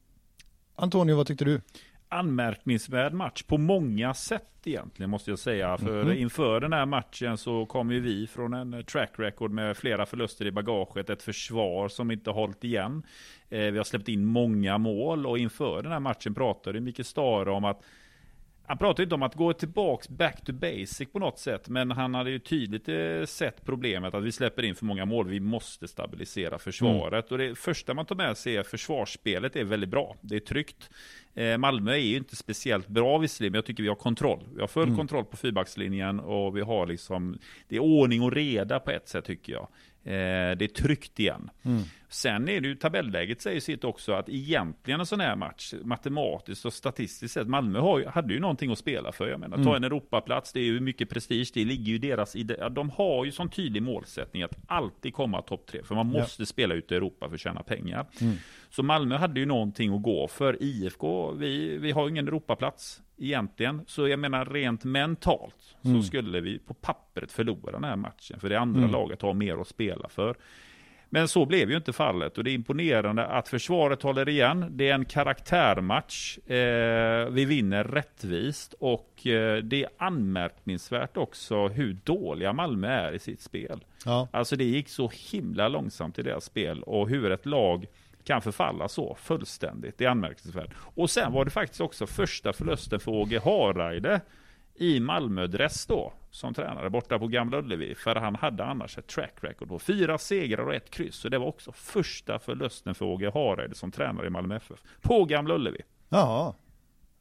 Antonio, 0.75 1.15
vad 1.15 1.27
tyckte 1.27 1.45
du? 1.45 1.61
Anmärkningsvärd 2.09 3.13
match 3.13 3.43
på 3.43 3.57
många 3.57 4.13
sätt 4.13 4.43
egentligen 4.63 5.09
måste 5.09 5.31
jag 5.31 5.39
säga. 5.39 5.77
För 5.77 6.01
mm. 6.01 6.17
inför 6.17 6.59
den 6.59 6.73
här 6.73 6.85
matchen 6.85 7.37
så 7.37 7.65
kom 7.65 7.91
ju 7.91 7.99
vi 7.99 8.27
från 8.27 8.53
en 8.53 8.83
track 8.83 9.11
record 9.15 9.51
med 9.51 9.77
flera 9.77 10.05
förluster 10.05 10.45
i 10.45 10.51
bagaget. 10.51 11.09
Ett 11.09 11.21
försvar 11.21 11.87
som 11.87 12.11
inte 12.11 12.29
hållit 12.29 12.63
igen. 12.63 13.03
Eh, 13.49 13.59
vi 13.59 13.77
har 13.77 13.83
släppt 13.83 14.09
in 14.09 14.25
många 14.25 14.77
mål 14.77 15.25
och 15.25 15.37
inför 15.37 15.81
den 15.81 15.91
här 15.91 15.99
matchen 15.99 16.33
pratade 16.33 16.79
Micke 16.79 17.05
Stare 17.05 17.51
om 17.51 17.65
att 17.65 17.83
han 18.67 18.77
pratade 18.77 19.03
inte 19.03 19.15
om 19.15 19.23
att 19.23 19.35
gå 19.35 19.53
tillbaks 19.53 20.09
back 20.09 20.45
to 20.45 20.53
basic 20.53 21.11
på 21.11 21.19
något 21.19 21.39
sätt, 21.39 21.69
men 21.69 21.91
han 21.91 22.15
hade 22.15 22.29
ju 22.29 22.39
tydligt 22.39 22.89
eh, 22.89 23.25
sett 23.25 23.65
problemet 23.65 24.13
att 24.13 24.23
vi 24.23 24.31
släpper 24.31 24.63
in 24.63 24.75
för 24.75 24.85
många 24.85 25.05
mål. 25.05 25.27
Vi 25.27 25.39
måste 25.39 25.87
stabilisera 25.87 26.59
försvaret. 26.59 27.31
Mm. 27.31 27.41
Och 27.41 27.47
det 27.47 27.55
första 27.55 27.93
man 27.93 28.05
tar 28.05 28.15
med 28.15 28.37
sig 28.37 28.55
är 28.55 28.59
att 28.59 28.67
försvarsspelet 28.67 29.55
är 29.55 29.63
väldigt 29.63 29.89
bra. 29.89 30.15
Det 30.21 30.35
är 30.35 30.39
tryggt. 30.39 30.89
Eh, 31.37 31.57
Malmö 31.57 31.91
är 31.91 31.97
ju 31.97 32.17
inte 32.17 32.35
speciellt 32.35 32.87
bra 32.87 33.17
visserligen, 33.17 33.51
men 33.51 33.57
jag 33.57 33.65
tycker 33.65 33.83
vi 33.83 33.89
har 33.89 33.95
kontroll. 33.95 34.43
Vi 34.53 34.61
har 34.61 34.67
full 34.67 34.83
mm. 34.83 34.97
kontroll 34.97 35.25
på 35.25 35.37
fyrbackslinjen 35.37 36.19
och 36.19 36.57
vi 36.57 36.61
har 36.61 36.87
liksom, 36.87 37.39
det 37.67 37.75
är 37.75 37.79
ordning 37.79 38.21
och 38.21 38.31
reda 38.31 38.79
på 38.79 38.91
ett 38.91 39.07
sätt 39.07 39.25
tycker 39.25 39.53
jag. 39.53 39.67
Eh, 40.03 40.57
det 40.57 40.65
är 40.65 40.67
tryggt 40.67 41.19
igen. 41.19 41.49
Mm. 41.63 41.81
Sen 42.09 42.49
är 42.49 42.61
det 42.61 42.67
ju 42.67 42.75
tabelläget 42.75 43.41
säger 43.41 43.59
sitt 43.59 43.83
också 43.83 44.13
att 44.13 44.29
egentligen 44.29 44.99
en 44.99 45.05
sån 45.05 45.19
här 45.19 45.35
match 45.35 45.73
matematiskt 45.83 46.65
och 46.65 46.73
statistiskt 46.73 47.33
sett 47.33 47.47
Malmö 47.47 47.79
har, 47.79 48.05
hade 48.05 48.33
ju 48.33 48.39
någonting 48.39 48.71
att 48.71 48.77
spela 48.77 49.11
för. 49.11 49.27
Jag 49.27 49.39
menar 49.39 49.63
ta 49.63 49.75
en 49.75 49.83
Europaplats, 49.83 50.53
det 50.53 50.59
är 50.59 50.63
ju 50.63 50.79
mycket 50.79 51.09
prestige, 51.09 51.51
det 51.53 51.65
ligger 51.65 51.91
ju 51.91 51.97
deras 51.97 52.35
i 52.35 52.43
det, 52.43 52.57
ja, 52.59 52.69
De 52.69 52.89
har 52.89 53.25
ju 53.25 53.31
sån 53.31 53.49
tydlig 53.49 53.83
målsättning 53.83 54.43
att 54.43 54.55
alltid 54.67 55.13
komma 55.13 55.41
topp 55.41 55.65
tre, 55.65 55.83
för 55.83 55.95
man 55.95 56.11
Ja. 56.13 56.19
måste 56.19 56.45
spela 56.45 56.73
ut 56.73 56.91
i 56.91 56.95
Europa 56.95 57.27
för 57.27 57.35
att 57.35 57.41
tjäna 57.41 57.63
pengar. 57.63 58.05
Så 58.77 58.83
Malmö 58.83 59.17
hade 59.17 59.39
ju 59.39 59.45
någonting 59.45 59.95
att 59.95 60.01
gå 60.01 60.27
för. 60.27 60.63
IFK, 60.63 61.31
vi, 61.31 61.77
vi 61.77 61.91
har 61.91 62.09
ingen 62.09 62.27
Europaplats 62.27 63.01
egentligen. 63.17 63.81
Så 63.87 64.07
jag 64.07 64.19
menar 64.19 64.45
rent 64.45 64.83
mentalt 64.83 65.75
så 65.81 66.01
skulle 66.01 66.41
vi 66.41 66.59
på 66.59 66.73
pappret 66.73 67.31
förlora 67.31 67.71
den 67.71 67.83
här 67.83 67.95
matchen. 67.95 68.39
För 68.39 68.49
det 68.49 68.59
andra 68.59 68.87
laget 68.87 69.21
har 69.21 69.33
mer 69.33 69.61
att 69.61 69.67
spela 69.67 70.09
för. 70.09 70.35
Men 71.09 71.27
så 71.27 71.45
blev 71.45 71.69
ju 71.69 71.77
inte 71.77 71.93
fallet 71.93 72.37
och 72.37 72.43
det 72.43 72.51
är 72.51 72.53
imponerande 72.53 73.25
att 73.25 73.47
försvaret 73.47 74.01
håller 74.01 74.29
igen. 74.29 74.65
Det 74.69 74.89
är 74.89 74.93
en 74.93 75.05
karaktärmatch. 75.05 76.37
Eh, 76.37 77.29
vi 77.29 77.45
vinner 77.45 77.83
rättvist 77.83 78.73
och 78.79 79.27
eh, 79.27 79.63
det 79.63 79.83
är 79.83 79.89
anmärkningsvärt 79.97 81.17
också 81.17 81.67
hur 81.67 81.97
dåliga 82.03 82.53
Malmö 82.53 82.87
är 82.87 83.11
i 83.11 83.19
sitt 83.19 83.41
spel. 83.41 83.85
Ja. 84.05 84.27
Alltså 84.31 84.55
det 84.55 84.63
gick 84.63 84.89
så 84.89 85.11
himla 85.31 85.67
långsamt 85.67 86.19
i 86.19 86.23
deras 86.23 86.45
spel 86.45 86.83
och 86.83 87.09
hur 87.09 87.31
ett 87.31 87.45
lag 87.45 87.85
kan 88.27 88.41
förfalla 88.41 88.87
så 88.87 89.15
fullständigt. 89.15 89.97
Det 89.97 90.05
är 90.05 90.09
anmärkningsvärt. 90.09 90.73
Och 90.95 91.09
sen 91.09 91.31
var 91.31 91.45
det 91.45 91.51
faktiskt 91.51 91.81
också 91.81 92.07
första 92.07 92.53
förlusten 92.53 92.99
för 92.99 93.11
Åge 93.11 93.39
Hareide 93.39 94.21
i 94.75 94.99
Malmö-dress 94.99 95.85
då, 95.85 96.13
som 96.31 96.53
tränare 96.53 96.89
borta 96.89 97.19
på 97.19 97.27
Gamla 97.27 97.57
Ullevi. 97.57 97.95
För 97.95 98.15
han 98.15 98.35
hade 98.35 98.65
annars 98.65 98.97
ett 98.97 99.07
track 99.07 99.33
record 99.41 99.67
på 99.67 99.79
fyra 99.79 100.17
segrar 100.17 100.67
och 100.67 100.73
ett 100.73 100.89
kryss. 100.89 101.15
Så 101.15 101.29
det 101.29 101.37
var 101.37 101.47
också 101.47 101.71
första 101.71 102.39
förlusten 102.39 102.95
för 102.95 103.05
Åge 103.05 103.31
Hareide 103.33 103.75
som 103.75 103.91
tränare 103.91 104.27
i 104.27 104.29
Malmö 104.29 104.55
FF. 104.55 104.79
På 105.01 105.25
Gamla 105.25 105.55
Ullevi. 105.55 105.81
Jaha. 106.09 106.53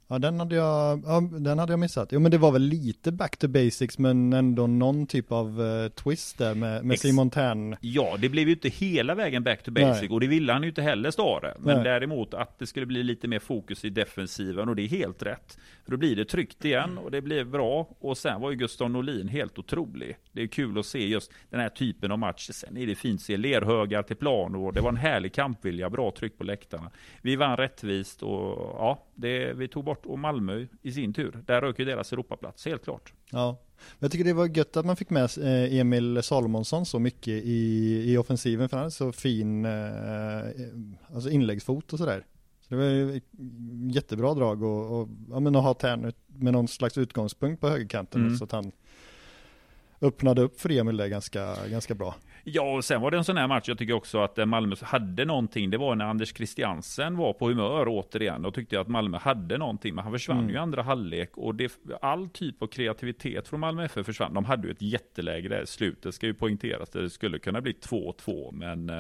Ja, 0.08 0.18
den 0.18 0.38
hade 0.40 0.56
jag, 0.56 1.02
ja, 1.06 1.20
den 1.20 1.58
hade 1.58 1.72
jag 1.72 1.80
missat. 1.80 2.08
Jo, 2.12 2.20
men 2.20 2.30
det 2.30 2.38
var 2.38 2.52
väl 2.52 2.62
lite 2.62 3.12
back 3.12 3.36
to 3.36 3.48
basics, 3.48 3.98
men 3.98 4.32
ändå 4.32 4.66
någon 4.66 5.06
typ 5.06 5.32
av 5.32 5.62
eh, 5.62 5.88
twist 5.88 6.38
där 6.38 6.54
med, 6.54 6.84
med 6.84 6.94
Ex- 6.94 7.02
Simon 7.02 7.30
Tern. 7.30 7.76
Ja, 7.80 8.16
det 8.20 8.28
blev 8.28 8.48
ju 8.48 8.54
inte 8.54 8.68
hela 8.68 9.14
vägen 9.14 9.44
back 9.44 9.62
to 9.62 9.70
basic 9.70 10.00
Nej. 10.00 10.10
och 10.10 10.20
det 10.20 10.26
ville 10.26 10.52
han 10.52 10.62
ju 10.62 10.68
inte 10.68 10.82
heller 10.82 11.10
Stare. 11.10 11.54
Men 11.58 11.74
Nej. 11.74 11.84
däremot 11.84 12.34
att 12.34 12.58
det 12.58 12.66
skulle 12.66 12.86
bli 12.86 13.02
lite 13.02 13.28
mer 13.28 13.38
fokus 13.38 13.84
i 13.84 13.90
defensiven 13.90 14.68
och 14.68 14.76
det 14.76 14.82
är 14.82 14.88
helt 14.88 15.22
rätt. 15.22 15.58
För 15.84 15.90
då 15.90 15.96
blir 15.96 16.16
det 16.16 16.24
tryggt 16.24 16.64
igen 16.64 16.98
och 16.98 17.10
det 17.10 17.20
blir 17.20 17.44
bra. 17.44 17.88
Och 18.00 18.18
sen 18.18 18.40
var 18.40 18.50
ju 18.50 18.56
Gustav 18.56 18.90
Norlin 18.90 19.28
helt 19.28 19.58
otrolig. 19.58 20.16
Det 20.32 20.42
är 20.42 20.46
kul 20.46 20.78
att 20.78 20.86
se 20.86 21.06
just 21.06 21.32
den 21.50 21.60
här 21.60 21.68
typen 21.68 22.12
av 22.12 22.18
matcher. 22.18 22.52
Sen 22.52 22.76
är 22.76 22.86
det 22.86 22.94
fint 22.94 23.20
att 23.20 23.24
se 23.24 23.36
lerhögar 23.36 24.02
till 24.02 24.16
plan 24.16 24.54
och 24.54 24.72
det 24.72 24.80
var 24.80 24.88
en 24.88 24.96
härlig 24.96 25.34
kampvilja, 25.34 25.90
bra 25.90 26.10
tryck 26.10 26.38
på 26.38 26.44
läktarna. 26.44 26.90
Vi 27.22 27.36
vann 27.36 27.56
rättvist 27.56 28.22
och 28.22 28.74
ja, 28.78 29.02
det, 29.14 29.52
vi 29.52 29.68
tog 29.68 29.84
bort 29.84 29.95
och 30.04 30.18
Malmö 30.18 30.66
i 30.82 30.92
sin 30.92 31.12
tur. 31.14 31.42
Där 31.46 31.60
rök 31.60 31.78
ju 31.78 31.84
deras 31.84 32.12
Europaplats, 32.12 32.64
helt 32.64 32.84
klart. 32.84 33.12
Ja. 33.30 33.58
Jag 33.98 34.12
tycker 34.12 34.24
det 34.24 34.32
var 34.32 34.56
gött 34.56 34.76
att 34.76 34.86
man 34.86 34.96
fick 34.96 35.10
med 35.10 35.24
eh, 35.38 35.78
Emil 35.78 36.22
Salomonsson 36.22 36.86
så 36.86 36.98
mycket 36.98 37.28
i, 37.28 38.02
i 38.12 38.16
offensiven, 38.18 38.68
för 38.68 38.76
han 38.76 38.82
hade 38.82 38.90
så 38.90 39.12
fin 39.12 39.64
eh, 39.64 39.70
alltså 41.14 41.30
inläggsfot 41.30 41.92
och 41.92 41.98
sådär. 41.98 42.26
Så 42.60 42.74
det 42.74 42.76
var 42.76 42.84
ju 42.84 43.20
jättebra 43.92 44.34
drag 44.34 44.62
och, 44.62 45.00
och 45.00 45.08
ja, 45.30 45.40
men 45.40 45.56
att 45.56 45.62
ha 45.62 45.74
Tern 45.74 46.12
med 46.26 46.52
någon 46.52 46.68
slags 46.68 46.98
utgångspunkt 46.98 47.60
på 47.60 47.68
högerkanten 47.68 48.20
Mm. 48.20 48.36
så 48.36 48.44
att 48.44 48.52
han 48.52 48.72
öppnade 50.00 50.42
upp 50.42 50.60
för 50.60 50.70
Emil 50.70 50.96
där 50.96 51.06
ganska, 51.06 51.56
ganska 51.70 51.94
bra. 51.94 52.14
Ja, 52.48 52.76
och 52.76 52.84
sen 52.84 53.00
var 53.00 53.10
det 53.10 53.16
en 53.16 53.24
sån 53.24 53.36
här 53.36 53.46
match, 53.48 53.68
jag 53.68 53.78
tycker 53.78 53.94
också 53.94 54.18
att 54.18 54.38
eh, 54.38 54.46
Malmö 54.46 54.76
hade 54.82 55.24
någonting, 55.24 55.70
det 55.70 55.78
var 55.78 55.94
när 55.94 56.04
Anders 56.04 56.34
Christiansen 56.36 57.16
var 57.16 57.32
på 57.32 57.48
humör 57.48 57.84
återigen, 57.88 58.44
och 58.44 58.54
tyckte 58.54 58.74
jag 58.74 58.82
att 58.82 58.88
Malmö 58.88 59.18
hade 59.18 59.58
någonting, 59.58 59.94
men 59.94 60.04
han 60.04 60.12
försvann 60.12 60.38
Mm. 60.38 60.48
ju 60.50 60.54
i 60.54 60.58
andra 60.58 60.82
halvlek, 60.82 61.36
och 61.36 61.54
det, 61.54 61.72
all 62.02 62.28
typ 62.28 62.62
av 62.62 62.66
kreativitet 62.66 63.48
från 63.48 63.60
Malmö 63.60 63.84
FF 63.84 64.06
försvann. 64.06 64.34
De 64.34 64.44
hade 64.44 64.66
ju 64.68 64.72
ett 64.72 64.82
jätteläge 64.82 65.48
där 65.48 65.62
i 65.62 65.66
slutet, 65.66 66.14
ska 66.14 66.26
ju 66.26 66.34
poängteras, 66.34 66.90
det 66.90 67.10
skulle 67.10 67.38
kunna 67.38 67.60
bli 67.60 67.72
2-2, 67.72 68.52
men... 68.52 68.88
eh, 68.90 68.94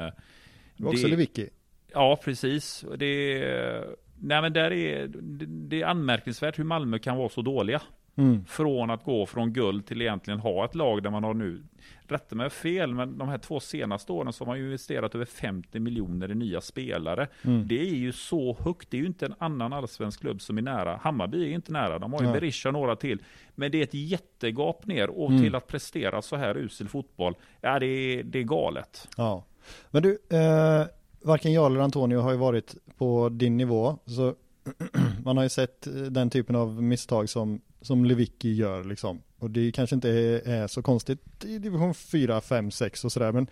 Det 0.76 0.84
var 0.84 0.90
också 0.90 1.08
Lewicki. 1.08 1.48
Ja, 1.92 2.20
precis. 2.24 2.84
Det, 2.96 3.84
nej, 4.20 4.42
men 4.42 4.52
där 4.52 4.72
är, 4.72 5.06
det, 5.08 5.46
det 5.46 5.82
är 5.82 5.86
anmärkningsvärt 5.86 6.58
hur 6.58 6.64
Malmö 6.64 6.98
kan 6.98 7.16
vara 7.16 7.28
så 7.28 7.42
dåliga. 7.42 7.82
Mm. 8.16 8.44
Från 8.44 8.90
att 8.90 9.04
gå 9.04 9.26
från 9.26 9.52
guld 9.52 9.86
till 9.86 10.02
egentligen 10.02 10.40
ha 10.40 10.64
ett 10.64 10.74
lag 10.74 11.02
där 11.02 11.10
man 11.10 11.24
har 11.24 11.34
nu, 11.34 11.62
rätta 12.08 12.34
mig 12.36 12.50
fel, 12.50 12.94
men 12.94 13.18
de 13.18 13.28
här 13.28 13.38
två 13.38 13.60
senaste 13.60 14.12
åren 14.12 14.32
så 14.32 14.44
har 14.44 14.46
man 14.46 14.58
ju 14.58 14.64
investerat 14.64 15.14
över 15.14 15.24
50 15.24 15.80
miljoner 15.80 16.30
i 16.30 16.34
nya 16.34 16.60
spelare. 16.60 17.28
Mm. 17.42 17.68
Det 17.68 17.80
är 17.80 17.94
ju 17.94 18.12
så 18.12 18.56
högt, 18.60 18.90
det 18.90 18.96
är 18.96 19.00
ju 19.00 19.06
inte 19.06 19.26
en 19.26 19.34
annan 19.38 19.72
allsvensk 19.72 20.20
klubb 20.20 20.40
som 20.42 20.58
är 20.58 20.62
nära. 20.62 20.96
Hammarby 21.02 21.50
är 21.50 21.54
inte 21.54 21.72
nära, 21.72 21.98
de 21.98 22.12
har 22.12 22.20
ju 22.20 22.26
Nej. 22.26 22.40
Berisha 22.40 22.70
några 22.70 22.96
till. 22.96 23.22
Men 23.54 23.70
det 23.72 23.78
är 23.78 23.82
ett 23.82 23.94
jättegap 23.94 24.86
ner 24.86 25.10
och 25.10 25.30
Mm. 25.30 25.42
till 25.42 25.54
att 25.54 25.66
prestera 25.66 26.22
så 26.22 26.36
här 26.36 26.56
usel 26.56 26.88
fotboll, 26.88 27.34
ja 27.60 27.78
det 27.78 27.86
är, 27.86 28.22
det 28.22 28.38
är 28.38 28.42
galet. 28.42 29.08
Ja. 29.16 29.44
Men 29.90 30.02
du, 30.02 30.18
eh, 30.30 30.86
varken 31.22 31.52
jag 31.52 31.66
eller 31.66 31.80
Antonio 31.80 32.18
har 32.18 32.30
ju 32.30 32.36
varit 32.38 32.74
på 32.98 33.28
din 33.28 33.56
nivå, 33.56 33.98
så 34.06 34.34
man 35.24 35.36
har 35.36 35.44
ju 35.44 35.48
sett 35.50 35.86
eh, 35.86 35.92
den 35.92 36.30
typen 36.30 36.56
av 36.56 36.82
misstag 36.82 37.28
som, 37.28 37.60
som 37.80 38.04
Lewicki 38.04 38.52
gör 38.52 38.84
liksom. 38.84 39.22
Och 39.38 39.50
det 39.50 39.72
kanske 39.72 39.94
inte 39.94 40.10
är, 40.10 40.48
är 40.48 40.66
så 40.66 40.82
konstigt 40.82 41.44
i 41.44 41.58
division 41.58 41.94
4, 41.94 42.40
5, 42.40 42.70
6 42.70 43.04
och 43.04 43.12
sådär, 43.12 43.32
men 43.32 43.46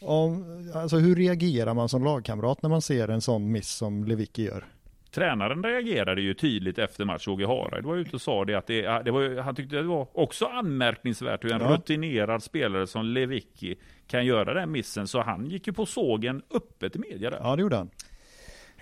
om, 0.00 0.44
alltså 0.74 0.96
hur 0.96 1.16
reagerar 1.16 1.74
man 1.74 1.88
som 1.88 2.04
lagkamrat 2.04 2.62
när 2.62 2.70
man 2.70 2.82
ser 2.82 3.08
en 3.08 3.20
sån 3.20 3.52
miss 3.52 3.68
som 3.70 4.04
Lewicki 4.04 4.44
gör? 4.44 4.64
Tränaren 5.10 5.62
reagerade 5.62 6.20
ju 6.22 6.34
tydligt 6.34 6.78
efter 6.78 7.04
match, 7.04 7.28
Åge 7.28 7.46
Hareide 7.46 7.86
var 7.88 7.96
ute 7.96 8.16
och 8.16 8.22
sa 8.22 8.44
det 8.44 8.54
att 8.54 8.66
det, 8.66 9.02
det 9.04 9.10
var, 9.10 9.40
han 9.42 9.54
tyckte 9.54 9.76
det 9.76 9.82
var 9.82 10.08
också 10.12 10.44
anmärkningsvärt 10.44 11.44
hur 11.44 11.52
en 11.52 11.60
Ja. 11.60 11.76
rutinerad 11.76 12.42
spelare 12.42 12.86
som 12.86 13.06
Lewicki 13.06 13.74
kan 14.06 14.26
göra 14.26 14.54
den 14.54 14.70
missen, 14.72 15.08
så 15.08 15.22
han 15.22 15.46
gick 15.46 15.66
ju 15.66 15.72
på 15.72 15.86
sågen 15.86 16.42
öppet 16.54 16.96
i 16.96 16.98
media 16.98 17.30
där. 17.30 17.38
Ja, 17.42 17.56
det 17.56 17.62
gjorde 17.62 17.76
han. 17.76 17.90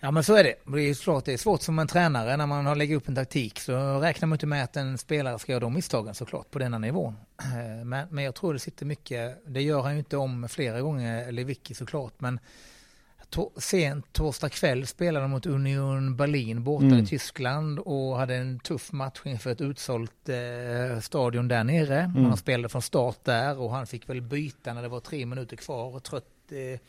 Ja 0.04 0.10
men 0.10 0.24
så 0.24 0.34
är 0.34 0.44
det. 0.44 0.54
Det 0.66 0.80
är 0.90 0.94
klart 0.94 1.24
det 1.24 1.32
är 1.32 1.36
svårt 1.36 1.62
som 1.62 1.78
en 1.78 1.86
tränare 1.86 2.36
när 2.36 2.46
man 2.46 2.66
har 2.66 2.76
lägger 2.76 2.96
upp 2.96 3.08
en 3.08 3.14
taktik 3.14 3.60
så 3.60 3.98
räknar 4.00 4.26
man 4.28 4.36
inte 4.36 4.46
med 4.46 4.64
att 4.64 4.76
en 4.76 4.98
spelare 4.98 5.38
ska 5.38 5.52
göra 5.52 5.60
de 5.60 5.74
misstagen 5.74 6.14
såklart 6.14 6.50
på 6.50 6.58
denna 6.58 6.78
nivån. 6.78 7.16
Eh, 7.42 7.84
Men, 7.84 8.06
men 8.10 8.24
jag 8.24 8.34
tror 8.34 8.52
det 8.52 8.58
sitter 8.58 8.86
mycket, 8.86 9.42
det 9.46 9.62
gör 9.62 9.82
han 9.82 9.92
ju 9.92 9.98
inte 9.98 10.16
om 10.16 10.48
flera 10.48 10.80
gånger, 10.80 11.32
Lewicki 11.32 11.74
såklart, 11.74 12.12
men 12.18 12.38
to, 13.30 13.50
sent 13.56 14.12
torsdag 14.12 14.48
kväll 14.48 14.86
spelade 14.86 15.24
de 15.24 15.30
mot 15.30 15.46
Union 15.46 16.16
Berlin 16.16 16.64
borta 16.64 16.86
Mm. 16.86 16.98
i 16.98 17.06
Tyskland 17.06 17.78
och 17.78 18.16
hade 18.18 18.34
en 18.34 18.60
tuff 18.60 18.92
match 18.92 19.20
inför 19.24 19.50
ett 19.50 19.60
utsålt 19.60 20.28
eh, 20.28 21.00
stadion 21.00 21.48
där 21.48 21.64
nere. 21.64 21.98
Mm. 22.00 22.24
Han 22.24 22.36
spelade 22.36 22.68
från 22.68 22.82
start 22.82 23.18
där 23.24 23.58
och 23.60 23.70
han 23.70 23.86
fick 23.86 24.08
väl 24.08 24.20
byta 24.22 24.74
när 24.74 24.82
det 24.82 24.88
var 24.88 25.00
tre 25.00 25.26
minuter 25.26 25.56
kvar 25.56 25.94
och 25.96 26.02
trött 26.02 26.24
eh, 26.50 26.80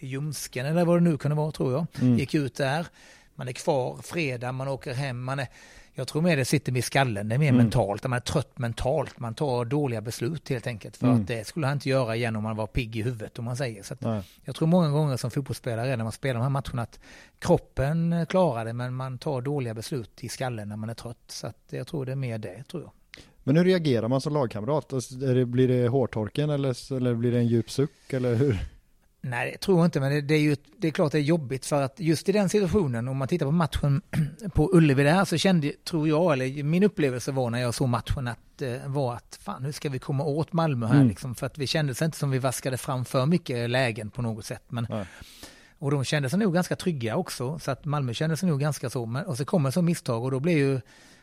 ljumsken 0.00 0.66
eller 0.66 0.84
vad 0.84 0.96
det 0.96 1.00
nu 1.10 1.18
kunde 1.18 1.36
vara 1.36 1.52
tror 1.52 1.72
jag. 1.72 1.86
Mm. 2.00 2.18
Gick 2.18 2.34
ut 2.34 2.54
där, 2.54 2.86
man 3.34 3.48
är 3.48 3.52
kvar 3.52 3.96
fredag, 4.02 4.52
man 4.52 4.68
åker 4.68 4.94
hem, 4.94 5.22
man 5.24 5.38
är 5.38 5.48
jag 5.94 6.08
tror 6.08 6.22
mer 6.22 6.36
det 6.36 6.44
sitter 6.44 6.76
i 6.76 6.82
skallen, 6.82 7.28
det 7.28 7.34
är 7.34 7.38
mer 7.38 7.48
Mm. 7.48 7.56
mentalt, 7.62 8.02
man 8.04 8.12
är 8.12 8.20
trött 8.20 8.58
mentalt, 8.58 9.18
man 9.18 9.34
tar 9.34 9.64
dåliga 9.64 10.00
beslut 10.00 10.48
helt 10.48 10.66
enkelt. 10.66 10.96
För 10.96 11.06
Mm. 11.06 11.20
att 11.20 11.26
det 11.26 11.46
skulle 11.46 11.66
han 11.66 11.76
inte 11.76 11.88
göra 11.88 12.16
igen 12.16 12.36
om 12.36 12.42
man 12.42 12.56
var 12.56 12.66
pigg 12.66 12.96
i 12.96 13.02
huvudet 13.02 13.38
om 13.38 13.44
man 13.44 13.56
säger. 13.56 13.82
Så 13.82 13.94
jag 14.44 14.54
tror 14.54 14.68
många 14.68 14.90
gånger 14.90 15.16
som 15.16 15.30
fotbollsspelare 15.30 15.96
när 15.96 16.04
man 16.04 16.12
spelar 16.12 16.34
de 16.34 16.42
här 16.42 16.50
matcherna 16.50 16.82
att 16.82 17.00
kroppen 17.38 18.26
klarar 18.28 18.64
det 18.64 18.72
men 18.72 18.94
man 18.94 19.18
tar 19.18 19.40
dåliga 19.40 19.74
beslut 19.74 20.24
i 20.24 20.28
skallen 20.28 20.68
när 20.68 20.76
man 20.76 20.90
är 20.90 20.94
trött. 20.94 21.16
Så 21.26 21.52
jag 21.70 21.86
tror 21.86 22.06
det 22.06 22.12
är 22.12 22.16
mer 22.16 22.38
det 22.38 22.62
tror 22.70 22.82
jag. 22.82 22.92
Men 23.44 23.56
hur 23.56 23.64
reagerar 23.64 24.08
man 24.08 24.20
som 24.20 24.32
lagkamrat? 24.32 24.92
Alltså, 24.92 25.14
det, 25.14 25.46
blir 25.46 25.68
det 25.68 25.88
hårtorken 25.88 26.50
eller, 26.50 26.92
eller 26.96 27.14
blir 27.14 27.32
det 27.32 27.38
en 27.38 27.46
djup 27.46 27.70
suck 27.70 28.12
eller 28.12 28.34
hur? 28.34 28.58
Nej, 29.22 29.50
det 29.52 29.58
tror 29.58 29.78
jag 29.78 29.86
inte, 29.86 30.00
men 30.00 30.12
det, 30.12 30.20
det 30.20 30.34
är 30.34 30.38
ju 30.40 30.56
det 30.78 30.88
är 30.88 30.92
klart 30.92 31.12
det 31.12 31.18
är 31.18 31.22
jobbigt 31.22 31.66
för 31.66 31.82
att 31.82 32.00
just 32.00 32.28
i 32.28 32.32
den 32.32 32.48
situationen, 32.48 33.08
om 33.08 33.16
man 33.16 33.28
tittar 33.28 33.46
på 33.46 33.52
matchen 33.52 34.02
på 34.54 34.70
Ullevi 34.72 35.02
där, 35.02 35.24
så 35.24 35.36
kände, 35.36 35.72
tror 35.84 36.08
jag, 36.08 36.32
eller 36.32 36.62
min 36.62 36.82
upplevelse 36.82 37.32
var 37.32 37.50
när 37.50 37.58
jag 37.60 37.74
såg 37.74 37.88
matchen 37.88 38.28
att 38.28 38.62
eh, 38.62 38.86
var 38.86 39.14
att 39.14 39.38
fan, 39.42 39.64
hur 39.64 39.72
ska 39.72 39.88
vi 39.88 39.98
komma 39.98 40.24
åt 40.24 40.52
Malmö 40.52 40.86
här 40.86 40.94
Mm. 40.94 41.08
liksom? 41.08 41.34
För 41.34 41.46
att 41.46 41.58
vi 41.58 41.66
kände 41.66 41.94
sig 41.94 42.04
inte 42.04 42.18
som 42.18 42.30
vi 42.30 42.38
vaskade 42.38 42.76
fram 42.76 43.04
för 43.04 43.26
mycket 43.26 43.70
lägen 43.70 44.10
på 44.10 44.22
något 44.22 44.44
sätt. 44.44 44.62
Men, 44.68 44.86
Nej. 44.90 45.04
och 45.78 45.90
de 45.90 46.04
kände 46.04 46.30
sig 46.30 46.38
nog 46.38 46.54
ganska 46.54 46.76
trygga 46.76 47.16
också, 47.16 47.58
så 47.58 47.70
att 47.70 47.84
Malmö 47.84 48.14
kände 48.14 48.36
sig 48.36 48.48
nog 48.48 48.60
ganska 48.60 48.90
så. 48.90 49.06
Men, 49.06 49.24
och 49.26 49.36
så 49.36 49.44
kommer 49.44 49.70
så 49.70 49.82
misstag 49.82 50.24
och 50.24 50.30
då 50.30 50.40
blir 50.40 50.56
ju, 50.56 50.80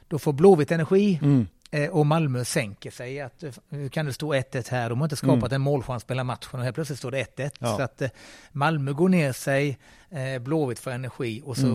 då 0.07 0.19
får 0.19 0.33
Blåvitt 0.33 0.71
energi 0.71 1.19
Mm. 1.21 1.47
Eh, 1.71 1.89
och 1.89 2.05
Malmö 2.05 2.45
sänker 2.45 2.91
sig. 2.91 3.21
Att, 3.21 3.43
eh, 3.43 3.51
hur 3.69 3.89
kan 3.89 4.05
det 4.05 4.13
stå 4.13 4.33
1-1 4.33 4.69
här? 4.69 4.89
De 4.89 4.99
har 4.99 5.05
inte 5.05 5.15
skapat 5.15 5.51
mm. 5.51 5.53
en 5.53 5.61
målchans 5.61 6.05
hela 6.07 6.23
matchen 6.23 6.59
och 6.59 6.63
helt 6.63 6.75
plötsligt 6.75 6.99
står 6.99 7.11
det 7.11 7.17
1-1. 7.17 7.51
Ja. 7.59 7.77
Så 7.77 7.81
att 7.81 8.01
Malmö 8.51 8.93
går 8.93 9.09
ner 9.09 9.31
sig, 9.31 9.77
Blåvitt 10.41 10.79
får 10.79 10.91
energi 10.91 11.41
och 11.45 11.57
så 11.57 11.67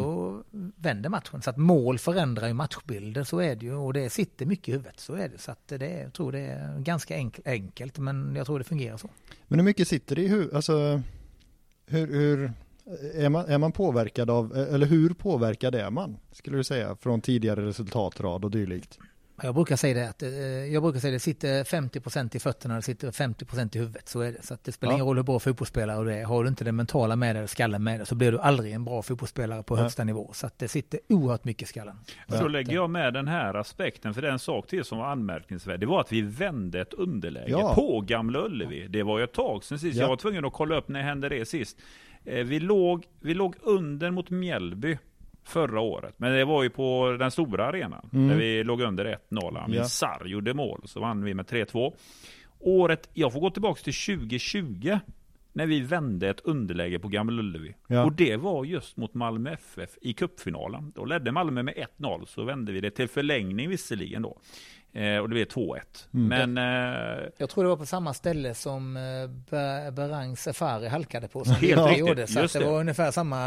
mm. 0.52 0.72
vänder 0.76 1.10
matchen. 1.10 1.42
Så 1.42 1.50
att 1.50 1.56
mål 1.56 1.98
förändrar 1.98 2.48
ju 2.48 2.54
matchbilder, 2.54 3.24
så 3.24 3.38
är 3.38 3.56
det 3.56 3.66
ju. 3.66 3.74
Och 3.74 3.92
det 3.92 4.10
sitter 4.10 4.46
mycket 4.46 4.68
i 4.68 4.72
huvudet, 4.72 5.00
så 5.00 5.14
är 5.14 5.28
det. 5.28 5.38
Så 5.38 5.50
att 5.50 5.68
det, 5.68 6.00
jag 6.00 6.12
tror 6.12 6.32
det 6.32 6.40
är 6.40 6.78
ganska 6.78 7.16
enkelt, 7.44 7.98
men 7.98 8.36
jag 8.36 8.46
tror 8.46 8.58
det 8.58 8.64
fungerar 8.64 8.96
så. 8.96 9.08
Men 9.48 9.58
hur 9.58 9.64
mycket 9.64 9.88
sitter 9.88 10.16
det 10.16 10.22
i 10.22 10.28
huvudet? 10.28 10.54
Alltså, 10.54 11.02
hur, 11.86 12.06
hur, 12.06 12.52
är 13.14 13.28
man, 13.28 13.46
är 13.46 13.58
man 13.58 13.72
påverkad 13.72 14.30
av, 14.30 14.56
eller 14.56 14.86
hur 14.86 15.14
påverkad 15.14 15.74
är 15.74 15.90
man, 15.90 16.16
skulle 16.32 16.56
du 16.56 16.64
säga, 16.64 16.96
från 16.96 17.20
tidigare 17.20 17.66
resultatrad 17.66 18.44
och 18.44 18.50
dylikt? 18.50 18.98
Jag 19.42 19.54
brukar 19.54 19.76
säga 19.76 19.94
det 19.94 20.08
att 20.08 20.22
eh, 20.22 20.30
jag 20.72 20.82
brukar 20.82 21.00
säga 21.00 21.12
det 21.12 21.20
sitter 21.20 21.64
50% 21.64 22.36
i 22.36 22.38
fötterna 22.38 22.74
och 22.74 22.78
det 22.78 22.82
sitter 22.82 23.10
50% 23.10 23.76
i 23.76 23.78
huvudet. 23.78 24.08
Så 24.08 24.20
är 24.20 24.32
det. 24.32 24.42
Så 24.42 24.54
att 24.54 24.64
det 24.64 24.72
spelar 24.72 24.92
ja. 24.92 24.94
ingen 24.94 25.06
roll 25.06 25.16
hur 25.16 25.22
bra 25.22 25.38
fotbollsspelare 25.38 26.04
du 26.04 26.12
är. 26.14 26.24
Har 26.24 26.42
du 26.42 26.48
inte 26.48 26.64
det 26.64 26.72
mentala 26.72 27.16
med 27.16 27.36
dig, 27.36 27.48
skallen 27.48 27.84
med 27.84 28.00
dig, 28.00 28.06
så 28.06 28.14
blir 28.14 28.32
du 28.32 28.38
aldrig 28.38 28.72
en 28.72 28.84
bra 28.84 29.02
fotbollsspelare 29.02 29.62
på 29.62 29.76
ja. 29.76 29.82
högsta 29.82 30.04
nivå. 30.04 30.30
Så 30.32 30.46
att 30.46 30.58
det 30.58 30.68
sitter 30.68 31.00
oerhört 31.08 31.44
mycket 31.44 31.62
i 31.62 31.66
skallen. 31.66 31.96
Så 32.28 32.34
ja. 32.34 32.48
lägger 32.48 32.74
jag 32.74 32.90
med 32.90 33.14
den 33.14 33.28
här 33.28 33.54
aspekten, 33.54 34.14
för 34.14 34.22
det 34.22 34.28
är 34.28 34.32
en 34.32 34.38
sak 34.38 34.66
till 34.66 34.84
som 34.84 34.98
var 34.98 35.06
anmärkningsvärd. 35.06 35.80
Det 35.80 35.86
var 35.86 36.00
att 36.00 36.12
vi 36.12 36.20
vände 36.20 36.80
ett 36.80 36.94
underläge 36.94 37.50
ja. 37.50 37.74
på 37.74 38.00
Gamla 38.00 38.44
Ullevi. 38.44 38.88
Det 38.88 39.02
var 39.02 39.18
ju 39.18 39.24
ett 39.24 39.32
tag 39.32 39.64
sedan 39.64 39.78
sist. 39.78 39.98
Jag 39.98 40.08
var 40.08 40.16
tvungen 40.16 40.44
att 40.44 40.52
kolla 40.52 40.76
upp 40.76 40.88
när 40.88 41.02
hände 41.02 41.28
det 41.28 41.48
sist. 41.48 41.78
Eh, 42.24 42.44
vi 42.44 42.60
låg, 42.60 43.06
vi 43.20 43.34
låg 43.34 43.56
under 43.62 44.10
mot 44.10 44.30
Mjällby 44.30 44.98
förra 45.44 45.80
året. 45.80 46.14
Men 46.16 46.32
det 46.32 46.44
var 46.44 46.62
ju 46.62 46.70
på 46.70 47.16
den 47.18 47.30
stora 47.30 47.66
arenan. 47.66 48.08
Mm. 48.12 48.28
Där 48.28 48.36
vi 48.36 48.64
låg 48.64 48.80
under 48.80 49.18
1-0. 49.30 49.58
Amin 49.58 49.76
ja. 49.76 49.84
Sarr 49.84 50.26
gjorde 50.26 50.54
mål. 50.54 50.82
Så 50.84 51.00
vann 51.00 51.24
vi 51.24 51.34
med 51.34 51.46
3-2. 51.46 51.94
Året, 52.58 53.10
jag 53.14 53.32
får 53.32 53.40
gå 53.40 53.50
tillbaka 53.50 53.82
till 53.82 54.16
2020. 54.18 54.98
När 55.54 55.66
vi 55.66 55.80
vände 55.80 56.28
ett 56.28 56.40
underläge 56.40 56.98
på 56.98 57.08
Gamla 57.08 57.42
Ullevi. 57.42 57.74
Ja. 57.86 58.04
Och 58.04 58.12
det 58.12 58.36
var 58.36 58.64
just 58.64 58.96
mot 58.96 59.14
Malmö 59.14 59.52
FF 59.52 59.90
i 60.02 60.12
cupfinalen. 60.12 60.92
Då 60.94 61.04
ledde 61.04 61.32
Malmö 61.32 61.62
med 61.62 61.74
1-0. 61.98 62.24
Så 62.26 62.44
vände 62.44 62.72
vi 62.72 62.80
det 62.80 62.90
till 62.90 63.08
förlängning 63.08 63.68
visserligen 63.68 64.22
då. 64.22 64.38
Eh, 64.94 65.18
och 65.18 65.28
det 65.28 65.34
blev 65.34 65.46
2-1. 65.46 65.80
Mm. 66.14 66.52
Men... 66.52 66.58
Eh, 66.58 67.28
jag 67.36 67.50
tror 67.50 67.64
det 67.64 67.70
var 67.70 67.76
på 67.76 67.86
samma 67.86 68.14
ställe 68.14 68.54
som 68.54 68.96
eh, 68.96 69.90
Berang 69.92 70.36
Safari 70.36 70.88
halkade 70.88 71.28
på. 71.28 71.44
Som 71.44 71.54
helt 71.60 71.86
riktigt. 71.86 71.98
Gjorde, 72.08 72.26
så 72.26 72.40
det, 72.40 72.58
det 72.58 72.64
var 72.64 72.80
ungefär 72.80 73.10
samma, 73.10 73.38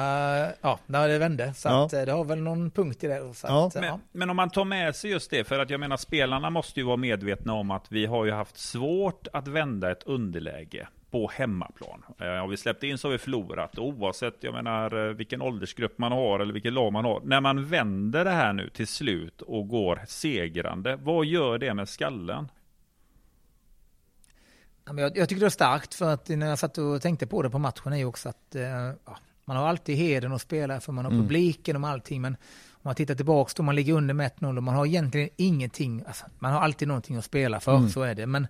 ja, 0.61 0.79
när 0.85 1.07
det 1.07 1.17
vände. 1.17 1.53
Så 1.53 1.67
ja. 1.67 1.85
att, 1.85 1.93
eh, 1.93 2.01
det 2.01 2.11
har 2.11 2.23
väl 2.23 2.41
någon 2.41 2.71
punkt 2.71 3.03
i 3.03 3.07
det. 3.07 3.33
Ja. 3.43 3.67
Att, 3.67 3.75
men, 3.75 3.83
ja. 3.83 3.99
men, 4.11 4.29
om 4.29 4.35
man 4.35 4.49
tar 4.49 4.65
med 4.65 4.95
sig 4.95 5.11
just 5.11 5.31
det, 5.31 5.43
för 5.43 5.59
att 5.59 5.69
jag 5.69 5.79
menar 5.79 5.97
spelarna 5.97 6.49
måste 6.49 6.79
ju 6.79 6.85
vara 6.85 6.97
medvetna 6.97 7.53
om 7.53 7.71
att 7.71 7.85
vi 7.89 8.05
har 8.05 8.25
ju 8.25 8.31
haft 8.31 8.57
svårt 8.57 9.27
att 9.33 9.47
vända 9.47 9.91
ett 9.91 10.03
underläge 10.03 10.87
på 11.11 11.27
hemmaplan. 11.33 12.03
Eh, 12.19 12.27
har 12.27 12.47
vi 12.47 12.57
släppt 12.57 12.83
in 12.83 12.97
så 12.97 13.07
har 13.07 13.11
vi 13.11 13.17
förlorat. 13.17 13.79
Oavsett 13.79 14.35
jag 14.39 14.53
menar, 14.53 15.07
eh, 15.07 15.13
vilken 15.13 15.41
åldersgrupp 15.41 15.97
man 15.97 16.11
har 16.11 16.39
eller 16.39 16.53
vilket 16.53 16.73
lag 16.73 16.93
man 16.93 17.05
har. 17.05 17.21
När 17.23 17.41
man 17.41 17.65
vänder 17.65 18.25
det 18.25 18.31
här 18.31 18.53
nu 18.53 18.69
till 18.69 18.87
slut 18.87 19.41
och 19.41 19.67
går 19.67 20.01
segrande, 20.07 20.95
vad 20.95 21.25
gör 21.25 21.57
det 21.57 21.73
med 21.73 21.89
skallen? 21.89 22.47
Jag, 24.85 25.17
jag 25.17 25.29
tycker 25.29 25.39
det 25.39 25.45
är 25.45 25.49
starkt 25.49 25.93
för 25.93 26.13
att 26.13 26.29
när 26.29 26.47
jag 26.47 26.59
satt 26.59 26.77
och 26.77 27.01
tänkte 27.01 27.27
på 27.27 27.41
det 27.41 27.49
på 27.49 27.59
matchen 27.59 27.93
är 27.93 27.97
ju 27.97 28.05
också 28.05 28.29
att 28.29 28.55
eh, 28.55 28.63
ja, 29.05 29.17
man 29.45 29.57
har 29.57 29.67
alltid 29.67 29.97
heden 29.97 30.33
att 30.33 30.41
spela 30.41 30.79
för 30.79 30.91
man 30.91 31.05
har 31.05 31.11
mm. 31.11 31.23
publiken 31.23 31.83
och 31.83 31.89
allting 31.89 32.21
men 32.21 32.37
om 32.85 32.87
man 32.89 32.95
tittar 32.95 33.15
tillbaks 33.15 33.53
då 33.53 33.63
man 33.63 33.75
ligger 33.75 33.93
under 33.93 34.13
med 34.13 34.31
1-0 34.31 34.57
och 34.57 34.63
man 34.63 34.75
har 34.75 34.85
egentligen 34.85 35.29
ingenting, 35.35 36.03
alltså, 36.07 36.25
man 36.39 36.51
har 36.51 36.59
alltid 36.59 36.87
någonting 36.87 37.15
att 37.15 37.25
spela 37.25 37.59
för, 37.59 37.77
mm. 37.77 37.89
så 37.89 38.01
är 38.01 38.15
det. 38.15 38.25
Men, 38.25 38.47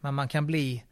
men 0.00 0.14
man 0.14 0.28
kan 0.28 0.46
bli 0.46 0.84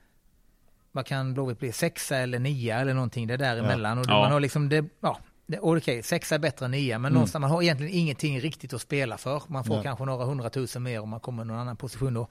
vad 0.94 1.06
kan 1.06 1.34
Blåvitt 1.34 1.58
bli, 1.58 1.72
sexa 1.72 2.16
eller 2.16 2.38
nia 2.38 2.80
eller 2.80 2.94
någonting 2.94 3.26
det 3.26 3.36
däremellan. 3.36 3.96
Ja. 3.96 4.02
Och 4.02 4.08
ja. 4.08 4.20
man 4.20 4.32
har 4.32 4.40
liksom 4.40 4.68
det, 4.68 4.84
ja, 5.00 5.18
det, 5.46 5.58
okej, 5.58 5.78
okay, 5.78 6.02
sexa 6.02 6.34
är 6.34 6.38
bättre 6.38 6.64
än 6.64 6.70
nia, 6.70 6.98
men 6.98 7.06
mm. 7.06 7.14
någonstans 7.14 7.40
man 7.40 7.50
har 7.50 7.62
egentligen 7.62 7.92
ingenting 7.92 8.40
riktigt 8.40 8.72
att 8.72 8.80
spela 8.80 9.18
för. 9.18 9.42
Man 9.46 9.64
får 9.64 9.76
ja. 9.76 9.82
kanske 9.82 10.04
några 10.04 10.24
hundratusen 10.24 10.82
mer 10.82 11.00
om 11.00 11.08
man 11.08 11.20
kommer 11.20 11.42
i 11.42 11.46
någon 11.46 11.58
annan 11.58 11.76
position 11.76 12.14
då. 12.14 12.28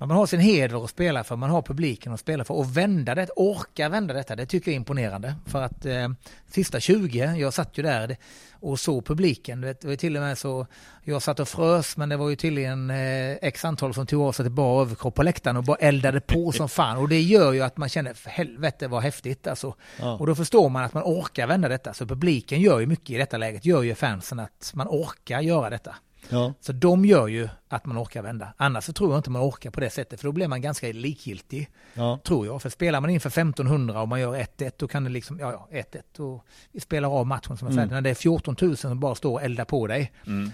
Men 0.00 0.08
man 0.08 0.16
har 0.16 0.26
sin 0.26 0.40
heder 0.40 0.84
att 0.84 0.90
spela 0.90 1.24
för, 1.24 1.36
man 1.36 1.50
har 1.50 1.62
publiken 1.62 2.12
att 2.12 2.20
spela 2.20 2.44
för 2.44 2.54
och 2.54 2.76
vända 2.76 3.14
det, 3.14 3.28
orka 3.36 3.88
vända 3.88 4.14
detta, 4.14 4.36
det 4.36 4.46
tycker 4.46 4.70
jag 4.70 4.72
är 4.72 4.76
imponerande. 4.76 5.34
För 5.46 5.62
att 5.62 5.86
eh, 5.86 6.08
sista 6.48 6.80
20, 6.80 7.34
jag 7.36 7.54
satt 7.54 7.78
ju 7.78 7.82
där 7.82 8.16
och 8.52 8.80
såg 8.80 9.06
publiken, 9.06 9.60
det 9.60 9.84
var 9.84 9.96
till 9.96 10.16
och 10.16 10.22
med 10.22 10.38
så, 10.38 10.66
jag 11.04 11.22
satt 11.22 11.40
och 11.40 11.48
frös 11.48 11.96
men 11.96 12.08
det 12.08 12.16
var 12.16 12.30
ju 12.30 12.36
tydligen 12.36 12.90
eh, 12.90 13.32
x 13.32 13.64
antal 13.64 13.94
som 13.94 14.06
tog 14.06 14.22
av 14.22 14.32
sig 14.32 14.44
till 14.44 14.52
bara 14.52 14.82
överkropp 14.82 15.14
på 15.14 15.22
läktaren 15.22 15.56
och 15.56 15.64
bara 15.64 15.76
eldade 15.76 16.20
på 16.20 16.52
som 16.52 16.68
fan. 16.78 16.96
Och 16.96 17.08
det 17.08 17.20
gör 17.20 17.52
ju 17.52 17.62
att 17.62 17.76
man 17.76 17.88
känner, 17.88 18.14
för 18.14 18.30
helvete 18.30 18.88
vad 18.88 19.02
häftigt 19.02 19.46
alltså. 19.46 19.74
Ja. 19.98 20.16
Och 20.16 20.26
då 20.26 20.34
förstår 20.34 20.68
man 20.68 20.84
att 20.84 20.94
man 20.94 21.02
orkar 21.02 21.46
vända 21.46 21.68
detta. 21.68 21.94
Så 21.94 22.06
publiken 22.06 22.60
gör 22.60 22.80
ju 22.80 22.86
mycket 22.86 23.10
i 23.10 23.16
detta 23.16 23.38
läget, 23.38 23.64
gör 23.64 23.82
ju 23.82 23.94
fansen 23.94 24.40
att 24.40 24.72
man 24.74 24.88
orkar 24.88 25.40
göra 25.40 25.70
detta. 25.70 25.94
Ja. 26.28 26.54
Så 26.60 26.72
de 26.72 27.04
gör 27.04 27.26
ju 27.26 27.48
att 27.68 27.86
man 27.86 27.98
orkar 27.98 28.22
vända. 28.22 28.54
Annars 28.56 28.84
så 28.84 28.92
tror 28.92 29.10
jag 29.10 29.18
inte 29.18 29.30
man 29.30 29.42
orkar 29.42 29.70
på 29.70 29.80
det 29.80 29.90
sättet, 29.90 30.20
för 30.20 30.28
då 30.28 30.32
blir 30.32 30.48
man 30.48 30.60
ganska 30.60 30.86
likgiltig. 30.86 31.70
Ja. 31.94 32.18
Tror 32.24 32.46
jag. 32.46 32.62
För 32.62 32.70
spelar 32.70 33.00
man 33.00 33.10
inför 33.10 33.28
1500 33.28 34.02
och 34.02 34.08
man 34.08 34.20
gör 34.20 34.36
1-1, 34.36 34.72
då 34.76 34.88
kan 34.88 35.04
det 35.04 35.10
liksom, 35.10 35.38
ja 35.38 35.52
ja, 35.70 35.82
1-1 35.92 36.20
och 36.20 36.44
vi 36.72 36.80
spelar 36.80 37.08
av 37.08 37.26
matchen 37.26 37.56
som 37.56 37.68
är 37.68 37.72
färdig. 37.72 37.82
Mm. 37.82 37.94
När 37.94 38.00
det 38.00 38.10
är 38.10 38.14
14 38.14 38.56
000 38.60 38.76
som 38.76 39.00
bara 39.00 39.14
står 39.14 39.32
och 39.32 39.42
eldar 39.42 39.64
på 39.64 39.86
dig, 39.86 40.12
mm. 40.26 40.50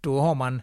då 0.00 0.20
har 0.20 0.34
man, 0.34 0.62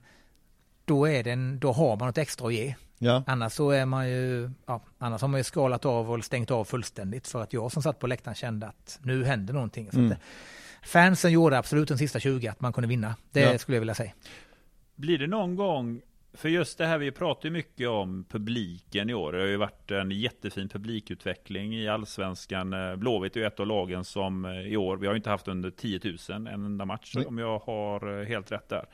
då 0.86 1.08
är 1.08 1.24
det 1.24 1.32
en, 1.32 1.60
då 1.60 1.72
har 1.72 1.98
man 1.98 2.08
något 2.08 2.18
extra 2.18 2.48
att 2.48 2.54
ge. 2.54 2.76
Ja. 2.98 3.24
Annars 3.28 3.54
så 3.54 3.70
är 3.70 3.86
man 3.86 4.10
ju, 4.10 4.52
ja, 4.66 4.82
annars 4.98 5.22
har 5.22 5.28
man 5.28 5.40
ju 5.40 5.44
skalat 5.44 5.86
av 5.86 6.12
och 6.12 6.24
stängt 6.24 6.52
av 6.52 6.66
fullständigt 6.66 7.28
för 7.28 7.42
att 7.42 7.54
jag 7.54 7.72
som 7.72 7.84
satt 7.84 8.00
på 8.00 8.08
läktaren 8.08 8.36
kände 8.36 8.68
att 8.68 9.00
nu 9.02 9.26
händer 9.26 9.54
någonting. 9.54 9.92
Så 9.92 9.98
mm. 9.98 10.12
att, 10.12 10.18
fansen 10.84 11.32
gjorde 11.32 11.58
absolut 11.58 11.88
den 11.88 11.98
sista 11.98 12.20
20 12.20 12.48
att 12.48 12.62
man 12.62 12.74
kunde 12.74 12.88
vinna. 12.88 13.16
Det 13.32 13.40
ja. 13.40 13.58
skulle 13.58 13.76
jag 13.76 13.82
vilja 13.82 13.96
säga. 13.96 14.12
Blir 14.96 15.18
det 15.18 15.28
någon 15.28 15.56
gång, 15.56 16.02
för 16.34 16.50
just 16.50 16.78
det 16.78 16.86
här 16.86 16.98
vi 16.98 17.12
pratar 17.12 17.50
ju 17.50 17.54
mycket 17.54 17.90
om 17.90 18.26
publiken 18.30 19.10
i 19.10 19.14
år. 19.14 19.32
Det 19.32 19.40
har 19.40 19.48
ju 19.48 19.58
varit 19.58 19.92
en 19.92 20.12
jättefin 20.12 20.70
publikutveckling 20.70 21.76
i 21.76 21.88
allsvenskan. 21.88 22.74
Eh, 22.74 22.96
Blåvitt 22.96 23.36
är 23.36 23.40
ju 23.40 23.46
ett 23.46 23.60
av 23.60 23.68
lagen 23.68 24.04
som 24.04 24.46
eh, 24.46 24.52
i 24.52 24.78
år, 24.78 24.98
vi 24.98 25.08
har 25.08 25.16
inte 25.16 25.30
haft 25.30 25.48
under 25.48 25.70
10 25.70 26.00
000 26.30 26.48
en 26.48 26.66
enda 26.66 26.86
match, 26.86 27.16
mm. 27.16 27.28
om 27.28 27.38
jag 27.38 27.60
har 27.60 28.20
eh, 28.20 28.28
helt 28.28 28.52
rätt 28.52 28.70
där. 28.70 28.88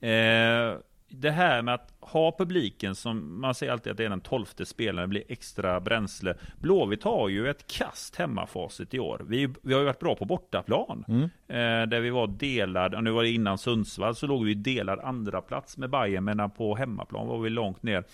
Eh, 0.00 0.76
det 1.08 1.30
här 1.30 1.62
med 1.62 1.74
att 1.74 1.92
ha 2.00 2.36
publiken 2.38 2.94
som 2.94 3.40
man 3.40 3.54
säger 3.54 3.72
alltid 3.72 3.90
att 3.90 3.96
det 3.96 4.04
är 4.04 4.08
den 4.08 4.20
tolfte 4.20 4.66
spelaren, 4.66 5.10
blir 5.10 5.22
extra 5.28 5.80
bränsle. 5.80 6.34
Blåvitt 6.58 7.02
har 7.02 7.28
ju 7.28 7.50
ett 7.50 7.66
kast 7.66 8.16
hemmafacit 8.16 8.94
i 8.94 8.98
år. 8.98 9.24
Vi, 9.28 9.48
vi 9.62 9.72
har 9.72 9.80
ju 9.80 9.86
varit 9.86 9.98
bra 9.98 10.14
på 10.14 10.24
bortaplan. 10.24 11.04
Mm. 11.08 11.22
Eh, 11.48 11.88
där 11.88 12.00
vi 12.00 12.10
var 12.10 12.26
delad, 12.26 13.04
nu 13.04 13.10
var 13.10 13.22
det 13.22 13.30
innan 13.30 13.58
Sundsvall, 13.58 14.14
så 14.14 14.26
låg 14.26 14.44
vi 14.44 14.54
delad 14.54 15.00
andra 15.00 15.40
plats 15.40 15.76
med 15.76 15.90
Bayern 15.90 16.24
men 16.24 16.50
på 16.50 16.76
hemmaplan 16.76 17.26
var 17.26 17.38
vi 17.38 17.50
långt 17.50 17.82
ner. 17.82 18.04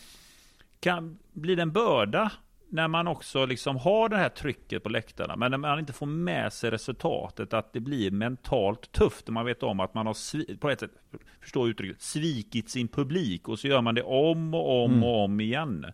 Kan, 0.80 1.18
blir 1.32 1.56
det 1.56 1.62
en 1.62 1.72
börda 1.72 2.32
när 2.74 2.88
man 2.88 3.08
också 3.08 3.46
liksom 3.46 3.76
har 3.76 4.08
det 4.08 4.16
här 4.16 4.28
trycket 4.28 4.82
på 4.82 4.88
läktarna, 4.88 5.36
men 5.36 5.50
när 5.50 5.58
man 5.58 5.78
inte 5.78 5.92
får 5.92 6.06
med 6.06 6.52
sig 6.52 6.70
resultatet, 6.70 7.52
att 7.52 7.72
det 7.72 7.80
blir 7.80 8.10
mentalt 8.10 8.92
tufft, 8.92 9.28
man 9.28 9.46
vet 9.46 9.62
om 9.62 9.80
att 9.80 9.94
man 9.94 10.06
har 10.06 10.56
på 10.56 10.70
ett 10.70 10.80
sätt, 10.80 10.90
förstår 11.40 11.68
uttrycket, 11.68 12.02
svikit 12.02 12.70
sin 12.70 12.88
publik 12.88 13.48
och 13.48 13.58
så 13.58 13.68
gör 13.68 13.80
man 13.80 13.94
det 13.94 14.02
om 14.02 14.54
och 14.54 14.84
om 14.84 14.90
mm. 14.90 15.04
och 15.04 15.24
om 15.24 15.40
igen. 15.40 15.86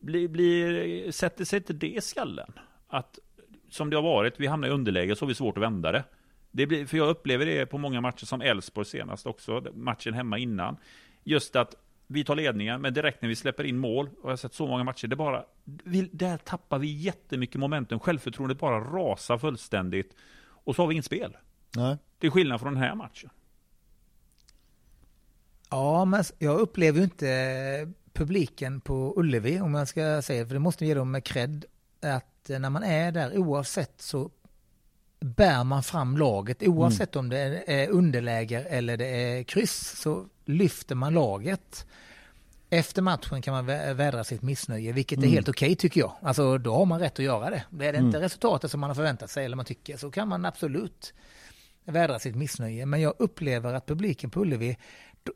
Blir, 0.00 0.28
blir, 0.28 1.10
sätter 1.12 1.44
sig 1.44 1.56
inte 1.56 1.72
det 1.72 1.94
i 1.94 2.00
skallen? 2.00 2.52
Att 2.88 3.18
som 3.70 3.90
det 3.90 3.96
har 3.96 4.02
varit, 4.02 4.40
vi 4.40 4.46
hamnar 4.46 4.68
i 4.68 4.70
underläge 4.70 5.16
så 5.16 5.24
har 5.24 5.28
vi 5.28 5.34
svårt 5.34 5.56
att 5.56 5.62
vända 5.62 5.92
det. 5.92 6.04
det 6.50 6.66
blir, 6.66 6.86
för 6.86 6.96
jag 6.96 7.08
upplever 7.08 7.46
det 7.46 7.66
på 7.66 7.78
många 7.78 8.00
matcher 8.00 8.26
som 8.26 8.40
Elfsborg 8.40 8.86
senast 8.86 9.26
också, 9.26 9.64
matchen 9.74 10.14
hemma 10.14 10.38
innan. 10.38 10.76
Just 11.24 11.56
att 11.56 11.74
vi 12.12 12.24
tar 12.24 12.34
ledningen, 12.34 12.80
men 12.80 12.94
direkt 12.94 13.22
när 13.22 13.28
vi 13.28 13.36
släpper 13.36 13.64
in 13.64 13.78
mål, 13.78 14.06
och 14.06 14.24
jag 14.24 14.30
har 14.30 14.36
sett 14.36 14.54
så 14.54 14.66
många 14.66 14.84
matcher, 14.84 15.06
det 15.08 15.16
bara, 15.16 15.44
vi, 15.64 16.08
där 16.12 16.36
tappar 16.36 16.78
vi 16.78 16.92
jättemycket 16.92 17.56
momentum, 17.56 18.00
självförtroendet 18.00 18.58
bara 18.58 18.80
rasar 18.80 19.38
fullständigt, 19.38 20.16
och 20.44 20.76
så 20.76 20.82
har 20.82 20.86
vi 20.86 20.94
inget 20.94 21.04
spel. 21.04 21.36
Nej. 21.76 21.96
Det 22.18 22.26
är 22.26 22.30
skillnad 22.30 22.60
från 22.60 22.74
den 22.74 22.82
här 22.82 22.94
matchen. 22.94 23.30
Ja, 25.70 26.04
men 26.04 26.24
jag 26.38 26.60
upplever 26.60 26.98
ju 26.98 27.04
inte 27.04 27.92
publiken 28.12 28.80
på 28.80 29.14
Ullevi, 29.16 29.60
om 29.60 29.74
jag 29.74 29.88
ska 29.88 30.22
säga, 30.22 30.46
för 30.46 30.54
det 30.54 30.60
måste 30.60 30.86
ge 30.86 30.94
dem 30.94 31.10
med 31.10 31.24
cred, 31.24 31.64
att 32.00 32.48
när 32.48 32.70
man 32.70 32.82
är 32.82 33.12
där, 33.12 33.38
oavsett 33.38 34.00
så 34.00 34.30
bär 35.20 35.64
man 35.64 35.82
fram 35.82 36.16
laget, 36.16 36.62
oavsett 36.62 37.14
mm. 37.14 37.24
om 37.24 37.30
det 37.30 37.64
är 37.66 37.90
underläge 37.90 38.60
eller 38.60 38.96
det 38.96 39.06
är 39.06 39.42
kryss, 39.42 40.00
så 40.00 40.26
lyfter 40.44 40.94
man 40.94 41.14
laget. 41.14 41.86
Efter 42.70 43.02
matchen 43.02 43.42
kan 43.42 43.54
man 43.54 43.66
vädra 43.96 44.24
sitt 44.24 44.42
missnöje, 44.42 44.92
vilket 44.92 45.18
är 45.18 45.22
mm. 45.22 45.34
helt 45.34 45.48
okej 45.48 45.66
okay, 45.66 45.76
tycker 45.76 46.00
jag. 46.00 46.12
Alltså 46.22 46.58
då 46.58 46.74
har 46.74 46.86
man 46.86 47.00
rätt 47.00 47.18
att 47.18 47.24
göra 47.24 47.50
det. 47.50 47.64
Det 47.70 47.86
är 47.86 47.92
det 47.92 47.98
mm. 47.98 48.06
inte 48.06 48.20
resultatet 48.20 48.70
som 48.70 48.80
man 48.80 48.90
har 48.90 48.94
förväntat 48.94 49.30
sig 49.30 49.44
eller 49.44 49.56
man 49.56 49.64
tycker, 49.64 49.96
så 49.96 50.10
kan 50.10 50.28
man 50.28 50.44
absolut 50.44 51.14
vädra 51.84 52.18
sitt 52.18 52.36
missnöje. 52.36 52.86
Men 52.86 53.00
jag 53.00 53.14
upplever 53.18 53.74
att 53.74 53.86
publiken 53.86 54.30
på 54.30 54.40
Ullevi, 54.40 54.76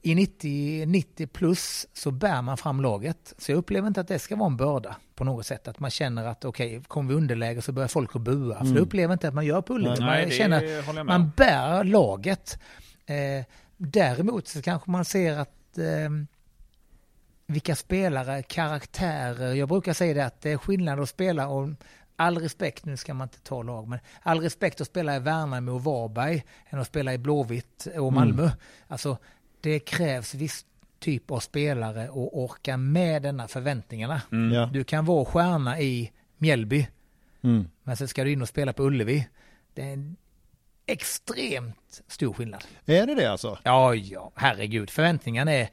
i 0.03 0.15
90, 0.15 0.87
90 0.87 1.27
plus 1.27 1.87
så 1.93 2.11
bär 2.11 2.43
man 2.43 2.57
fram 2.57 2.81
laget. 2.81 3.35
Så 3.39 3.53
jag 3.53 3.59
upplever 3.59 3.89
inte 3.89 4.01
att 4.01 4.09
det 4.09 4.19
ska 4.19 4.37
vara 4.37 4.47
en 4.47 4.57
börda 4.57 4.97
på 5.15 5.25
något 5.25 5.47
sätt. 5.47 5.69
Att 5.69 5.79
man 5.79 5.91
känner 5.91 6.27
att 6.27 6.45
okej, 6.45 6.77
okay, 6.77 6.85
kommer 6.89 7.09
vi 7.09 7.15
underläge 7.15 7.63
så 7.63 7.73
börjar 7.73 7.89
folk 7.89 8.17
att 8.17 8.23
bua. 8.23 8.55
Mm. 8.55 8.67
För 8.67 8.75
det 8.75 8.81
upplever 8.81 9.13
inte 9.13 9.29
att 9.29 9.35
man 9.35 9.47
gör 9.47 9.63
på 9.63 9.75
Ullevi. 9.75 10.01
Man 10.01 10.31
känner 10.31 11.05
man 11.05 11.31
bär 11.37 11.85
laget. 11.85 12.59
Eh, 13.07 13.45
däremot 13.77 14.49
så 14.49 14.63
kanske 14.63 14.91
man 14.91 15.05
ser 15.05 15.39
att 15.39 15.79
eh, 15.79 16.11
vilka 17.47 17.77
spelare, 17.77 18.43
karaktärer. 18.43 19.55
Jag 19.55 19.69
brukar 19.69 19.93
säga 19.93 20.15
det 20.15 20.27
att 20.27 20.41
det 20.41 20.53
är 20.53 20.59
skillnad 20.59 21.01
att 21.01 21.09
spela 21.09 21.49
och 21.49 21.69
all 22.17 22.39
respekt, 22.39 22.85
nu 22.85 22.97
ska 22.97 23.15
man 23.15 23.25
inte 23.25 23.41
ta 23.41 23.63
lag, 23.63 23.89
men 23.89 23.99
all 24.23 24.41
respekt 24.41 24.81
att 24.81 24.87
spela 24.87 25.17
i 25.17 25.19
Värnamo 25.19 25.73
och 25.73 25.85
Varberg 25.85 26.45
än 26.67 26.79
att 26.79 26.87
spela 26.87 27.15
i 27.15 27.19
Blåvitt 27.19 27.87
och 27.99 28.13
Malmö. 28.13 28.43
Mm. 28.43 28.57
Alltså, 28.89 29.19
det 29.61 29.79
krävs 29.79 30.35
viss 30.35 30.67
typ 30.99 31.31
av 31.31 31.41
spelare 31.41 32.09
och 32.09 32.43
orka 32.43 32.77
med 32.77 33.23
denna 33.23 33.49
förväntningarna. 33.49 34.23
Mm. 34.33 34.53
Ja. 34.53 34.71
Du 34.73 34.85
kan 34.85 35.05
vara 35.05 35.25
stjärna 35.25 35.81
i 35.81 36.13
Mjällby, 36.39 36.89
mm. 37.43 37.69
men 37.83 37.97
sen 37.97 38.09
ska 38.09 38.25
du 38.25 38.33
in 38.33 38.43
och 38.43 38.49
spela 38.49 38.73
på 38.73 38.83
Ullevi. 38.83 39.29
Det 39.75 39.83
extremt 40.87 42.03
stor 42.09 42.33
skillnad. 42.33 42.65
Är 42.87 43.07
det 43.07 43.15
det 43.15 43.27
alltså? 43.27 43.59
Ja, 43.63 43.95
ja, 43.95 44.33
herregud. 44.35 44.91
Förväntningarna 44.91 45.53
är 45.53 45.69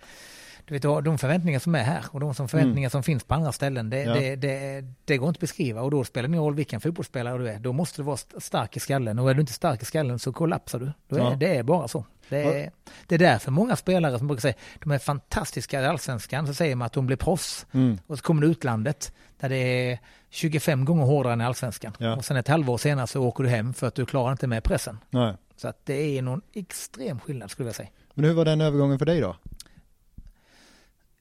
du 0.66 0.74
vet, 0.74 1.06
de 1.06 1.18
förväntningar 1.18 1.60
som 1.60 1.76
är 1.76 1.84
här 1.84 2.06
och 2.12 2.20
de 2.20 2.34
som 2.34 2.48
förväntningar 2.48 2.88
mm. 2.88 2.90
som 2.90 3.04
finns 3.04 3.24
på 3.24 3.34
andra 3.34 3.52
ställen, 3.52 3.90
det, 3.90 4.04
ja. 4.04 4.14
det, 4.14 4.36
det, 4.36 4.84
det, 5.06 5.18
går 5.18 5.30
inte 5.30 5.38
att 5.38 5.42
beskriva 5.42 5.82
och 5.82 5.92
då 5.92 6.04
spelar 6.04 6.28
det 6.28 6.32
ingen 6.32 6.44
roll 6.44 6.56
vilken 6.56 6.82
fotbollsspelare 6.82 7.38
du 7.38 7.50
är. 7.50 7.60
Då 7.60 7.74
måste 7.74 8.02
du 8.02 8.06
vara 8.06 8.18
stark 8.18 8.78
i 8.78 8.80
skallen 8.80 9.20
och 9.20 9.30
är 9.30 9.34
du 9.34 9.42
inte 9.42 9.54
stark 9.54 9.82
i 9.82 9.86
skallen 9.86 10.20
så 10.20 10.34
kollapsar 10.34 10.80
du. 10.80 10.86
Är, 11.18 11.24
ja. 11.24 11.36
Det 11.40 11.56
är 11.56 11.64
bara 11.64 11.88
så. 11.88 12.06
Det 12.30 12.64
är, 12.64 12.72
det 13.08 13.16
är 13.16 13.20
därför 13.20 13.52
många 13.52 13.76
spelare 13.76 14.18
som 14.18 14.28
brukar 14.28 14.42
säga 14.42 14.54
de 14.80 14.92
är 14.92 15.00
fantastiska 15.00 15.82
i 15.82 15.86
allsvenskan, 15.86 16.48
så 16.48 16.54
säger 16.54 16.76
man 16.76 16.86
att 16.86 16.94
de 16.94 17.06
blir 17.06 17.18
proffs. 17.18 17.66
Mm. 17.72 18.00
Och 18.08 18.18
så 18.18 18.24
kommer 18.24 18.42
du 18.42 18.48
utlandet 18.48 19.14
där 19.44 19.50
det 19.50 19.92
är 19.92 20.00
25 20.30 20.86
gånger 20.86 21.06
hårdare 21.06 21.34
än 21.34 21.42
allsvenskan. 21.42 21.94
Ja. 21.98 22.16
Och 22.16 22.26
sen 22.26 22.38
ett 22.38 22.48
halvår 22.48 22.78
senare 22.78 23.08
så 23.08 23.24
åker 23.24 23.44
du 23.44 23.50
hem 23.50 23.74
för 23.74 23.88
att 23.88 23.96
du 23.96 24.06
klarar 24.06 24.32
inte 24.32 24.48
med 24.48 24.64
pressen. 24.64 25.00
Nej. 25.10 25.34
Så 25.56 25.68
att 25.68 25.86
det 25.86 26.18
är 26.18 26.22
någon 26.22 26.42
extrem 26.54 27.20
skillnad 27.20 27.52
skulle 27.52 27.68
jag 27.70 27.76
säga. 27.76 27.90
Men 28.14 28.26
hur 28.26 28.34
var 28.34 28.46
den 28.46 28.62
övergången 28.62 29.00
för 29.00 29.06
dig 29.06 29.22
då? 29.22 29.36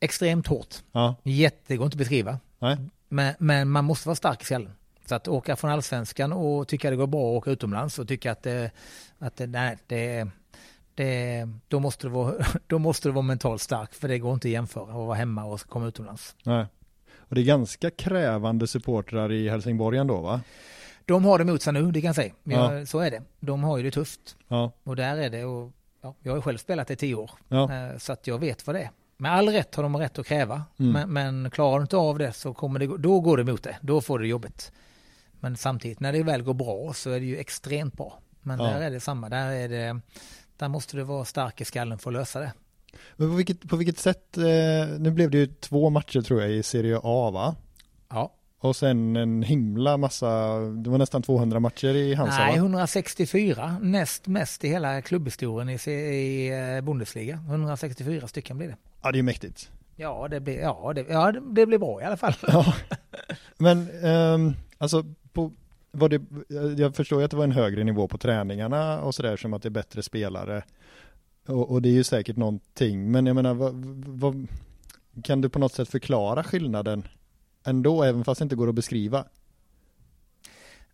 extremt 0.02 0.46
hårt. 0.46 0.74
Ja. 0.92 1.14
Jätte, 1.22 1.76
går 1.76 1.84
inte 1.84 1.94
att 1.94 1.98
beskriva. 1.98 2.38
Nej. 2.58 2.76
Men, 3.08 3.34
men 3.38 3.70
man 3.70 3.84
måste 3.84 4.08
vara 4.08 4.16
stark 4.16 4.42
i 4.42 4.44
skallen. 4.44 4.72
Så 5.06 5.14
att 5.14 5.28
åka 5.28 5.56
från 5.56 5.70
allsvenskan 5.70 6.32
och 6.32 6.68
tycka 6.68 6.90
det 6.90 6.96
går 6.96 7.06
bra 7.06 7.30
att 7.30 7.36
åka 7.36 7.50
utomlands 7.50 7.98
och 7.98 8.08
tycka 8.08 8.32
att 8.32 8.42
det, 8.42 8.70
att 9.18 9.36
det, 9.36 9.46
nej, 9.46 9.78
det, 9.86 10.28
det, 10.94 11.48
då, 11.68 11.80
måste 11.80 12.06
du 12.06 12.10
vara, 12.10 12.34
då 12.66 12.78
måste 12.78 13.08
du 13.08 13.12
vara 13.12 13.22
mentalt 13.22 13.62
stark 13.62 13.94
för 13.94 14.08
det 14.08 14.18
går 14.18 14.34
inte 14.34 14.48
att 14.48 14.52
jämföra 14.52 14.84
att 14.84 14.94
vara 14.94 15.14
hemma 15.14 15.44
och 15.44 15.60
komma 15.60 15.86
utomlands. 15.86 16.36
Nej. 16.42 16.66
Och 17.32 17.36
det 17.36 17.42
är 17.42 17.44
ganska 17.44 17.90
krävande 17.90 18.66
supportrar 18.66 19.32
i 19.32 19.48
Helsingborg 19.48 19.98
ändå 19.98 20.20
va? 20.20 20.40
De 21.04 21.24
har 21.24 21.38
det 21.38 21.44
mot 21.44 21.62
sig 21.62 21.72
nu, 21.72 21.90
det 21.90 22.00
kan 22.00 22.06
jag 22.06 22.16
säga. 22.16 22.32
Ja. 22.44 22.86
Så 22.86 22.98
är 22.98 23.10
det. 23.10 23.22
De 23.40 23.64
har 23.64 23.76
ju 23.76 23.82
det 23.82 23.90
tufft. 23.90 24.36
Ja. 24.48 24.72
Och 24.84 24.96
där 24.96 25.16
är 25.16 25.30
det 25.30 25.44
och 25.44 25.72
ja, 26.02 26.14
jag 26.22 26.32
har 26.32 26.40
själv 26.40 26.58
spelat 26.58 26.90
i 26.90 26.96
tio 26.96 27.14
år. 27.14 27.30
Ja. 27.48 27.72
Eh, 27.72 27.98
så 27.98 28.12
att 28.12 28.26
jag 28.26 28.38
vet 28.38 28.66
vad 28.66 28.76
det 28.76 28.82
är. 28.82 28.90
Med 29.16 29.32
all 29.32 29.48
rätt 29.48 29.74
har 29.74 29.82
de 29.82 29.96
rätt 29.96 30.18
att 30.18 30.26
kräva. 30.26 30.62
Mm. 30.78 30.92
Men, 30.92 31.12
men, 31.12 31.50
klarar 31.50 31.76
du 31.78 31.82
inte 31.82 31.96
av 31.96 32.18
det 32.18 32.32
så 32.32 32.54
kommer 32.54 32.80
det, 32.80 32.98
då 32.98 33.20
går 33.20 33.36
det 33.36 33.42
emot 33.42 33.62
det. 33.62 33.76
Då 33.80 34.00
får 34.00 34.18
du 34.18 34.26
jobbet. 34.26 34.72
Men 35.40 35.56
samtidigt 35.56 36.00
när 36.00 36.12
det 36.12 36.22
väl 36.22 36.42
går 36.42 36.54
bra 36.54 36.92
så 36.92 37.10
är 37.10 37.20
det 37.20 37.26
ju 37.26 37.36
extremt 37.36 37.96
bra. 37.96 38.18
Men 38.42 38.58
ja. 38.58 38.64
där 38.64 38.80
är 38.80 38.90
det 38.90 39.00
samma. 39.00 39.28
Där, 39.28 39.52
är 39.52 39.68
det, 39.68 40.00
där 40.56 40.68
måste 40.68 40.96
du 40.96 41.02
vara 41.02 41.24
stark 41.24 41.60
i 41.60 41.64
skallen 41.64 41.98
för 41.98 42.10
att 42.10 42.14
lösa 42.14 42.40
det. 42.40 42.52
Men 43.16 43.30
på 43.30 43.36
vilket, 43.36 43.68
på 43.68 43.76
vilket 43.76 43.98
sätt, 43.98 44.38
eh, 44.38 44.98
nu 44.98 45.10
blev 45.10 45.30
det 45.30 45.38
ju 45.38 45.46
två 45.46 45.90
matcher 45.90 46.20
tror 46.20 46.40
jag 46.40 46.50
i 46.50 46.62
Serie 46.62 47.00
A 47.02 47.30
va? 47.30 47.56
Ja. 48.10 48.32
Och 48.58 48.76
sen 48.76 49.16
en 49.16 49.42
himla 49.42 49.96
massa, 49.96 50.58
det 50.58 50.90
var 50.90 50.98
nästan 50.98 51.22
200 51.22 51.60
matcher 51.60 51.94
i 51.94 52.14
Hansa 52.14 52.38
Nej, 52.38 52.56
164, 52.56 53.76
näst 53.80 54.26
mest 54.26 54.64
i 54.64 54.68
hela 54.68 55.02
klubbhistorien 55.02 55.68
i, 55.68 55.90
i 55.90 56.48
eh, 56.76 56.84
Bundesliga. 56.84 57.34
164 57.48 58.28
stycken 58.28 58.58
blir 58.58 58.68
det. 58.68 58.76
Ja, 59.02 59.12
det 59.12 59.18
är 59.18 59.22
mäktigt. 59.22 59.70
Ja, 59.96 60.28
det 60.30 60.40
blir, 60.40 60.60
ja, 60.60 60.92
det, 60.94 61.06
ja, 61.08 61.32
det 61.32 61.66
blir 61.66 61.78
bra 61.78 62.02
i 62.02 62.04
alla 62.04 62.16
fall. 62.16 62.34
Ja. 62.46 62.74
Men 63.56 64.04
um, 64.04 64.54
alltså, 64.78 65.04
på, 65.32 65.52
var 65.90 66.08
det, 66.08 66.22
jag 66.82 66.96
förstår 66.96 67.18
ju 67.18 67.24
att 67.24 67.30
det 67.30 67.36
var 67.36 67.44
en 67.44 67.52
högre 67.52 67.84
nivå 67.84 68.08
på 68.08 68.18
träningarna 68.18 69.00
och 69.00 69.14
sådär 69.14 69.36
som 69.36 69.54
att 69.54 69.62
det 69.62 69.68
är 69.68 69.70
bättre 69.70 70.02
spelare. 70.02 70.62
Och, 71.46 71.70
och, 71.70 71.82
det 71.82 71.88
är 71.88 71.92
ju 71.92 72.04
säkert 72.04 72.36
någonting, 72.36 73.10
men 73.10 73.26
jag 73.26 73.36
menar, 73.36 73.54
vad, 73.54 73.74
vad, 74.06 74.46
kan 75.24 75.40
du 75.40 75.48
på 75.48 75.58
något 75.58 75.72
sätt 75.72 75.88
förklara 75.88 76.44
skillnaden 76.44 77.08
ändå, 77.64 78.02
även 78.02 78.24
fast 78.24 78.38
det 78.38 78.42
inte 78.42 78.56
går 78.56 78.68
att 78.68 78.74
beskriva? 78.74 79.24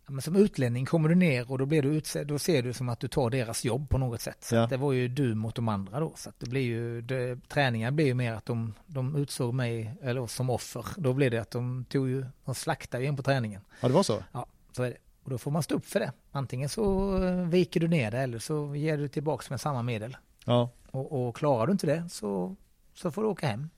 men 0.09 0.21
som 0.21 0.35
utlänning 0.35 0.85
kommer 0.85 1.09
du 1.09 1.15
ner 1.15 1.51
och 1.51 1.57
då 1.57 1.65
blir 1.65 1.81
du 1.81 1.89
utsedd, 1.89 2.27
då 2.27 2.39
ser 2.39 2.63
du 2.63 2.73
som 2.73 2.89
att 2.89 2.99
du 2.99 3.07
tar 3.07 3.29
deras 3.29 3.65
jobb 3.65 3.89
på 3.89 3.97
något 3.97 4.21
sätt. 4.21 4.37
Så 4.43 4.55
ja. 4.55 4.67
det 4.67 4.77
var 4.77 4.93
ju 4.93 5.07
du 5.07 5.35
mot 5.35 5.55
de 5.55 5.67
andra 5.67 5.99
då. 5.99 6.13
Så 6.15 6.31
det 6.39 6.49
blir 6.49 6.61
ju, 6.61 7.01
det, 7.01 7.39
träningen 7.47 7.95
blir 7.95 8.05
ju 8.05 8.13
mer 8.13 8.33
att 8.33 8.45
de, 8.45 8.73
de 8.85 9.15
utsåg 9.15 9.53
mig, 9.53 9.93
eller 10.01 10.27
som 10.27 10.49
offer. 10.49 10.85
Då 10.97 11.13
blir 11.13 11.29
det 11.29 11.37
att 11.37 11.51
de 11.51 11.85
tog 11.89 12.09
ju, 12.09 12.25
de 12.45 12.55
slaktade 12.55 13.03
ju 13.03 13.09
in 13.09 13.15
på 13.15 13.23
träningen. 13.23 13.61
Ja, 13.81 13.87
det 13.87 13.93
var 13.93 14.03
så? 14.03 14.23
Ja, 14.31 14.45
så 14.71 14.83
är 14.83 14.89
det. 14.89 14.97
Och 15.23 15.29
då 15.29 15.37
får 15.37 15.51
man 15.51 15.63
stå 15.63 15.75
upp 15.75 15.85
för 15.85 15.99
det. 15.99 16.11
Antingen 16.31 16.69
så 16.69 17.11
viker 17.49 17.79
du 17.79 17.87
ner 17.87 18.11
det 18.11 18.19
eller 18.19 18.39
så 18.39 18.75
ger 18.75 18.97
du 18.97 19.07
tillbaka 19.07 19.45
med 19.49 19.61
samma 19.61 19.81
medel. 19.83 20.17
Ja. 20.49 20.69
Och, 20.91 21.27
och 21.27 21.35
klarar 21.35 21.65
du 21.67 21.71
inte 21.71 21.87
det 21.87 22.09
så, 22.09 22.55
så 22.93 23.11
får 23.11 23.21
du 23.21 23.27
åka 23.27 23.47
hem. 23.47 23.69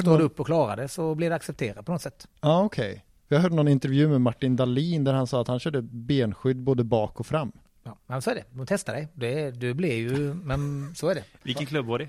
Står 0.00 0.18
du 0.18 0.24
upp 0.24 0.40
och 0.40 0.46
klarar 0.46 0.76
det 0.76 0.88
så 0.88 1.14
blir 1.14 1.30
det 1.30 1.36
accepterat 1.36 1.86
på 1.86 1.92
något 1.92 2.02
sätt. 2.02 2.28
Ja, 2.40 2.62
okej. 2.64 2.90
Okay. 2.90 3.00
Jag 3.28 3.40
hörde 3.40 3.54
någon 3.54 3.68
intervju 3.68 4.08
med 4.08 4.20
Martin 4.20 4.56
Dahlin 4.56 5.04
där 5.04 5.12
han 5.12 5.26
sa 5.26 5.40
att 5.40 5.48
han 5.48 5.60
körde 5.60 5.82
benskydd 5.82 6.56
både 6.56 6.84
bak 6.84 7.20
och 7.20 7.26
fram. 7.26 7.52
Ja, 7.82 7.96
men 8.06 8.22
så 8.22 8.30
är 8.30 8.34
det. 8.34 8.44
De 8.50 8.66
testar 8.66 8.92
dig. 8.92 9.08
Det, 9.14 9.50
du 9.50 9.74
blir 9.74 9.94
ju, 9.94 10.34
men 10.34 10.92
så 10.94 11.08
är 11.08 11.14
det. 11.14 11.24
Vilken 11.42 11.66
klubb 11.66 11.86
var 11.86 11.98
det? 11.98 12.08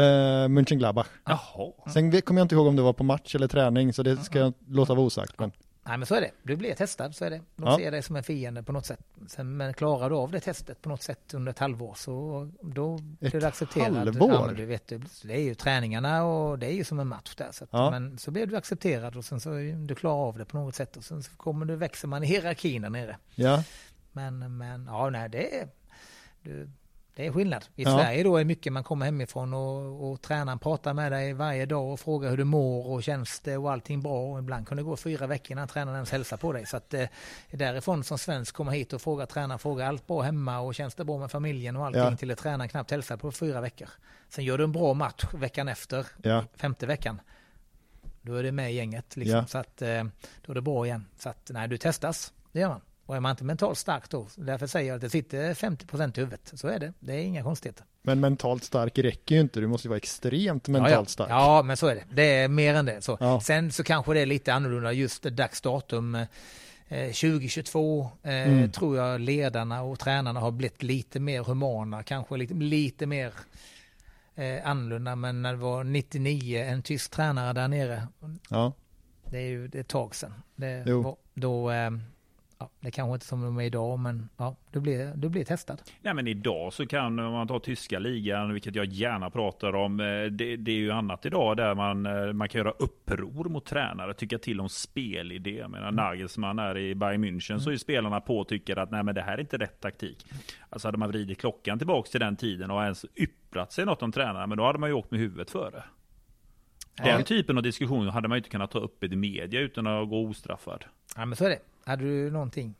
Uh, 0.00 0.48
Mönchengladbach. 0.48 1.06
Jaha. 1.24 1.72
Sen 1.92 2.22
kommer 2.22 2.40
jag 2.40 2.44
inte 2.44 2.54
ihåg 2.54 2.66
om 2.66 2.76
det 2.76 2.82
var 2.82 2.92
på 2.92 3.04
match 3.04 3.34
eller 3.34 3.48
träning, 3.48 3.92
så 3.92 4.02
det 4.02 4.16
ska 4.16 4.38
jag 4.38 4.52
låta 4.68 4.94
vara 4.94 5.06
osagt. 5.06 5.38
Men... 5.38 5.52
Nej 5.86 5.98
men 5.98 6.06
så 6.06 6.14
är 6.14 6.20
det. 6.20 6.30
Du 6.42 6.56
blir 6.56 6.74
testad, 6.74 7.14
så 7.14 7.24
är 7.24 7.30
det. 7.30 7.40
De 7.56 7.66
ja. 7.66 7.78
ser 7.78 7.90
dig 7.90 8.02
som 8.02 8.16
en 8.16 8.22
fiende 8.22 8.62
på 8.62 8.72
något 8.72 8.86
sätt. 8.86 9.00
Sen, 9.28 9.56
men 9.56 9.74
klarar 9.74 10.10
du 10.10 10.16
av 10.16 10.30
det 10.30 10.40
testet 10.40 10.82
på 10.82 10.88
något 10.88 11.02
sätt 11.02 11.34
under 11.34 11.50
ett 11.50 11.58
halvår 11.58 11.94
så 11.94 12.48
då 12.62 12.98
blir 12.98 13.40
du 13.40 13.46
accepterad. 13.46 14.08
Ett 14.08 14.14
halvår? 14.14 14.30
Ja, 14.30 14.52
du 14.56 14.64
vet, 14.66 14.92
det 15.22 15.34
är 15.34 15.40
ju 15.40 15.54
träningarna 15.54 16.24
och 16.24 16.58
det 16.58 16.66
är 16.66 16.72
ju 16.72 16.84
som 16.84 17.00
en 17.00 17.06
match 17.06 17.34
där. 17.36 17.52
Så 17.52 17.64
att, 17.64 17.70
ja. 17.72 17.90
Men 17.90 18.18
så 18.18 18.30
blir 18.30 18.46
du 18.46 18.56
accepterad 18.56 19.16
och 19.16 19.24
sen 19.24 19.40
så 19.40 19.50
du 19.86 19.94
klarar 19.94 20.28
av 20.28 20.38
det 20.38 20.44
på 20.44 20.56
något 20.56 20.74
sätt 20.74 20.96
och 20.96 21.04
sen 21.04 21.22
så 21.22 21.30
kommer 21.36 21.66
du, 21.66 21.76
växer 21.76 22.08
man 22.08 22.24
i 22.24 22.26
hierarkin 22.26 22.82
där 22.82 22.90
nere. 22.90 23.16
Ja. 23.34 23.64
Men, 24.12 24.56
men 24.56 24.86
ja, 24.86 25.10
nej 25.10 25.28
det 25.28 25.60
är, 25.60 25.68
du, 26.42 26.70
det 27.16 27.26
är 27.26 27.32
skillnad. 27.32 27.64
I 27.76 27.82
ja. 27.82 27.90
Sverige 27.90 28.22
då 28.22 28.36
är 28.36 28.44
mycket 28.44 28.72
man 28.72 28.84
kommer 28.84 29.06
hemifrån 29.06 29.54
och, 29.54 30.10
och 30.10 30.22
tränaren 30.22 30.58
pratar 30.58 30.94
med 30.94 31.12
dig 31.12 31.32
varje 31.32 31.66
dag 31.66 31.92
och 31.92 32.00
frågar 32.00 32.30
hur 32.30 32.36
du 32.36 32.44
mår 32.44 32.86
och 32.86 33.02
känns 33.02 33.40
det 33.40 33.56
och 33.56 33.72
allting 33.72 34.02
bra. 34.02 34.32
Och 34.32 34.38
ibland 34.38 34.68
kan 34.68 34.76
det 34.76 34.82
gå 34.82 34.96
fyra 34.96 35.26
veckor 35.26 35.52
innan 35.52 35.68
tränaren 35.68 35.94
ens 35.94 36.10
hälsar 36.10 36.36
på 36.36 36.52
dig. 36.52 36.66
Så 36.66 36.76
att 36.76 36.94
eh, 36.94 37.06
därifrån 37.50 38.04
som 38.04 38.18
svensk 38.18 38.54
kommer 38.54 38.72
hit 38.72 38.92
och 38.92 39.02
frågar 39.02 39.26
tränaren, 39.26 39.58
frågar 39.58 39.88
allt 39.88 40.06
bra 40.06 40.22
hemma 40.22 40.58
och 40.58 40.74
känns 40.74 40.94
det 40.94 41.04
bra 41.04 41.18
med 41.18 41.30
familjen 41.30 41.76
och 41.76 41.86
allting 41.86 42.02
ja. 42.02 42.16
till 42.16 42.30
att 42.30 42.38
tränaren 42.38 42.68
knappt 42.68 42.90
hälsar 42.90 43.16
på 43.16 43.32
fyra 43.32 43.60
veckor. 43.60 43.88
Sen 44.28 44.44
gör 44.44 44.58
du 44.58 44.64
en 44.64 44.72
bra 44.72 44.94
match 44.94 45.24
veckan 45.34 45.68
efter, 45.68 46.06
ja. 46.22 46.44
femte 46.56 46.86
veckan. 46.86 47.20
Då 48.22 48.34
är 48.34 48.42
det 48.42 48.52
med 48.52 48.72
i 48.72 48.74
gänget 48.74 49.16
liksom. 49.16 49.46
Så 49.46 49.58
att 49.58 49.82
eh, 49.82 50.04
då 50.46 50.52
är 50.52 50.54
det 50.54 50.62
bra 50.62 50.86
igen. 50.86 51.06
Så 51.18 51.28
att 51.28 51.50
nej, 51.54 51.68
du 51.68 51.78
testas. 51.78 52.32
Det 52.52 52.60
gör 52.60 52.68
man. 52.68 52.80
Och 53.06 53.16
är 53.16 53.20
man 53.20 53.30
inte 53.30 53.44
mentalt 53.44 53.78
stark 53.78 54.10
då, 54.10 54.26
därför 54.36 54.66
säger 54.66 54.88
jag 54.88 54.94
att 54.94 55.00
det 55.00 55.10
sitter 55.10 55.54
50% 55.54 56.18
i 56.18 56.20
huvudet. 56.20 56.52
Så 56.54 56.68
är 56.68 56.78
det, 56.78 56.92
det 57.00 57.12
är 57.14 57.18
inga 57.18 57.42
konstigheter. 57.42 57.84
Men 58.02 58.20
mentalt 58.20 58.64
stark 58.64 58.98
räcker 58.98 59.34
ju 59.34 59.40
inte, 59.40 59.60
du 59.60 59.66
måste 59.66 59.86
ju 59.86 59.90
vara 59.90 59.96
extremt 59.96 60.68
mentalt 60.68 60.92
ja, 60.92 60.98
ja. 61.00 61.04
stark. 61.04 61.30
Ja, 61.30 61.62
men 61.62 61.76
så 61.76 61.86
är 61.86 61.94
det. 61.94 62.04
Det 62.12 62.22
är 62.22 62.48
mer 62.48 62.74
än 62.74 62.86
det. 62.86 63.02
Så. 63.02 63.16
Ja. 63.20 63.40
Sen 63.40 63.72
så 63.72 63.84
kanske 63.84 64.14
det 64.14 64.20
är 64.20 64.26
lite 64.26 64.54
annorlunda 64.54 64.92
just 64.92 65.22
dagsdatum. 65.22 66.14
Eh, 66.88 67.06
2022 67.06 68.10
eh, 68.22 68.30
Mm. 68.34 68.70
tror 68.70 68.96
jag 68.96 69.20
ledarna 69.20 69.82
och 69.82 69.98
tränarna 69.98 70.40
har 70.40 70.50
blivit 70.50 70.82
lite 70.82 71.20
mer 71.20 71.42
humana, 71.44 72.02
kanske 72.02 72.36
lite, 72.36 72.54
lite 72.54 73.06
mer 73.06 73.32
eh, 74.34 74.68
annorlunda. 74.68 75.16
Men 75.16 75.42
när 75.42 75.52
det 75.52 75.58
var 75.58 75.84
99, 75.84 76.58
en 76.64 76.82
tysk 76.82 77.10
tränare 77.10 77.52
där 77.52 77.68
nere, 77.68 78.08
Ja. 78.50 78.72
det 79.30 79.36
är 79.38 79.42
ju 79.48 79.68
det 79.68 79.78
är 79.78 79.80
ett 79.80 79.88
tag 79.88 80.14
sedan. 80.14 80.34
Det 80.56 80.84
då, 81.34 81.70
eh, 81.70 81.90
ja, 82.58 82.70
det 82.80 82.90
kanske 82.90 83.14
inte 83.14 83.26
som 83.26 83.42
de 83.42 83.58
är 83.58 83.62
idag, 83.64 83.98
men 83.98 84.28
ja, 84.36 84.56
du 84.72 84.80
blir, 84.80 85.12
du 85.16 85.28
blir 85.28 85.44
testad. 85.44 85.82
Nej, 86.00 86.14
men 86.14 86.26
idag 86.26 86.72
så 86.72 86.86
kan 86.86 87.18
om 87.18 87.32
man 87.32 87.48
tar 87.48 87.58
tyska 87.58 87.98
ligan, 87.98 88.52
vilket 88.52 88.74
jag 88.74 88.86
gärna 88.86 89.30
pratar 89.30 89.74
om. 89.74 90.00
eh, 90.00 90.06
Det, 90.24 90.56
det 90.56 90.70
är 90.70 90.76
ju 90.76 90.90
annat 90.90 91.26
idag 91.26 91.56
där 91.56 91.74
man, 91.74 92.06
eh, 92.06 92.32
man 92.32 92.48
kan 92.48 92.58
göra 92.58 92.70
uppror 92.70 93.48
mot 93.48 93.64
tränare, 93.66 94.14
tycka 94.14 94.38
till 94.38 94.60
om 94.60 94.68
spelidé. 94.68 95.56
Jag 95.56 95.70
menar, 95.70 95.92
Nagelsmann 95.92 96.58
är 96.58 96.78
i 96.78 96.94
Bayern 96.94 97.24
München 97.24 97.58
så 97.58 97.70
är 97.70 97.76
spelarna 97.76 98.20
på 98.20 98.38
och 98.38 98.48
tycker 98.48 98.76
att 98.78 98.90
nej, 98.90 99.02
men 99.02 99.14
det 99.14 99.22
här 99.22 99.34
är 99.34 99.40
inte 99.40 99.56
rätt 99.58 99.80
taktik. 99.80 100.26
Alltså 100.70 100.88
hade 100.88 100.98
man 100.98 101.08
vridit 101.08 101.38
klockan 101.40 101.78
tillbaka 101.78 102.10
till 102.10 102.20
den 102.20 102.36
tiden 102.36 102.70
och 102.70 102.82
ens 102.82 103.04
ypprat 103.16 103.72
sig 103.72 103.84
något 103.86 104.02
om 104.02 104.12
tränarna, 104.12 104.46
men 104.46 104.58
då 104.58 104.64
hade 104.64 104.78
man 104.78 104.88
ju 104.88 104.94
åkt 104.94 105.10
med 105.10 105.20
huvudet 105.20 105.50
före. 105.50 105.84
Den 106.96 107.24
typen 107.24 107.56
av 107.56 107.62
diskussion 107.62 108.08
hade 108.08 108.28
man 108.28 108.36
ju 108.36 108.38
inte 108.38 108.50
kunnat 108.50 108.70
ta 108.70 108.78
upp 108.78 109.04
i 109.04 109.16
media 109.16 109.60
utan 109.60 109.86
att 109.86 110.08
gå 110.08 110.26
ostraffad. 110.28 110.84
Ja, 111.16 111.26
men 111.26 111.36
så 111.36 111.44
är 111.44 111.48
det. 111.48 111.58
Hade 111.86 112.04
du 112.04 112.30
någonting 112.30 112.74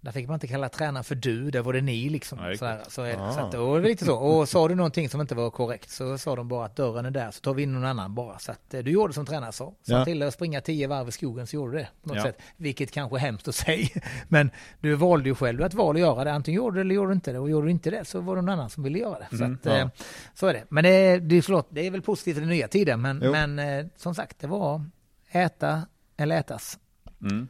där 0.00 0.12
fick 0.12 0.26
man 0.28 0.34
inte 0.34 0.46
kalla 0.46 0.68
tränaren 0.68 1.04
för 1.04 1.14
du, 1.14 1.50
där 1.50 1.60
var 1.62 1.72
det 1.72 1.80
ni 1.80 2.08
liksom. 2.08 2.38
Ja, 2.38 2.56
så, 2.56 2.64
här, 2.66 2.80
så 2.88 3.02
är 3.02 3.16
det. 3.16 3.22
Ah. 3.22 3.50
Så 3.50 3.76
att, 3.76 3.82
lite 3.82 4.04
så. 4.04 4.16
Och 4.16 4.48
sa 4.48 4.68
du 4.68 4.74
någonting 4.74 5.08
som 5.08 5.20
inte 5.20 5.34
var 5.34 5.50
korrekt 5.50 5.90
så 5.90 6.18
sa 6.18 6.36
de 6.36 6.48
bara 6.48 6.64
att 6.66 6.76
dörren 6.76 7.06
är 7.06 7.10
där 7.10 7.30
så 7.30 7.40
tar 7.40 7.54
vi 7.54 7.62
in 7.62 7.72
någon 7.74 7.84
annan 7.84 8.14
bara. 8.14 8.38
Så 8.38 8.52
att 8.52 8.74
eh, 8.74 8.80
du 8.82 8.90
gjorde 8.90 9.12
som 9.12 9.26
tränaren 9.26 9.52
sa. 9.52 9.64
Sa 9.82 9.92
Ja. 9.92 10.04
till 10.04 10.22
att 10.22 10.34
springa 10.34 10.60
tio 10.60 10.86
varv 10.86 11.08
i 11.08 11.12
skogen 11.12 11.46
så 11.46 11.56
gjorde 11.56 11.72
du 11.72 11.78
det. 11.78 11.88
På 12.02 12.08
något 12.08 12.16
Ja. 12.16 12.22
sätt. 12.22 12.38
Vilket 12.56 12.90
kanske 12.90 13.16
är 13.16 13.20
hemskt 13.20 13.48
att 13.48 13.54
säga. 13.54 13.88
Men 14.28 14.50
du 14.80 14.94
valde 14.94 15.28
ju 15.28 15.34
själv 15.34 15.62
ett 15.62 15.74
val 15.74 15.96
att 15.96 16.00
göra 16.00 16.24
det. 16.24 16.32
Antingen 16.32 16.56
gjorde 16.56 16.76
du 16.76 16.82
det 16.82 16.86
eller 16.86 16.94
gjorde 16.94 17.10
du 17.10 17.14
inte 17.14 17.32
det. 17.32 17.38
Och 17.38 17.50
gjorde 17.50 17.66
du 17.66 17.70
inte 17.70 17.90
det 17.90 18.04
så 18.04 18.20
var 18.20 18.36
det 18.36 18.42
någon 18.42 18.48
annan 18.52 18.70
som 18.70 18.82
ville 18.82 18.98
göra 18.98 19.18
det. 19.18 19.36
Så, 19.36 19.44
Mm, 19.44 19.54
att, 19.54 19.64
ja. 19.66 19.76
eh, 19.78 19.88
så 20.34 20.46
är 20.46 20.52
det. 20.52 20.64
Men 20.68 20.84
det 20.84 20.90
är, 20.90 21.20
det 21.20 21.42
förlåt, 21.42 21.66
det 21.70 21.86
är 21.86 21.90
väl 21.90 22.02
positivt 22.02 22.36
i 22.36 22.40
den 22.40 22.48
nya 22.48 22.68
tiden. 22.68 23.00
Men, 23.00 23.20
Jo. 23.24 23.32
men 23.32 23.58
eh, 23.58 23.86
som 23.96 24.14
sagt, 24.14 24.38
det 24.40 24.46
var 24.46 24.84
äta 25.30 25.82
eller 26.16 26.36
ätas. 26.38 26.78
Mm. 27.20 27.48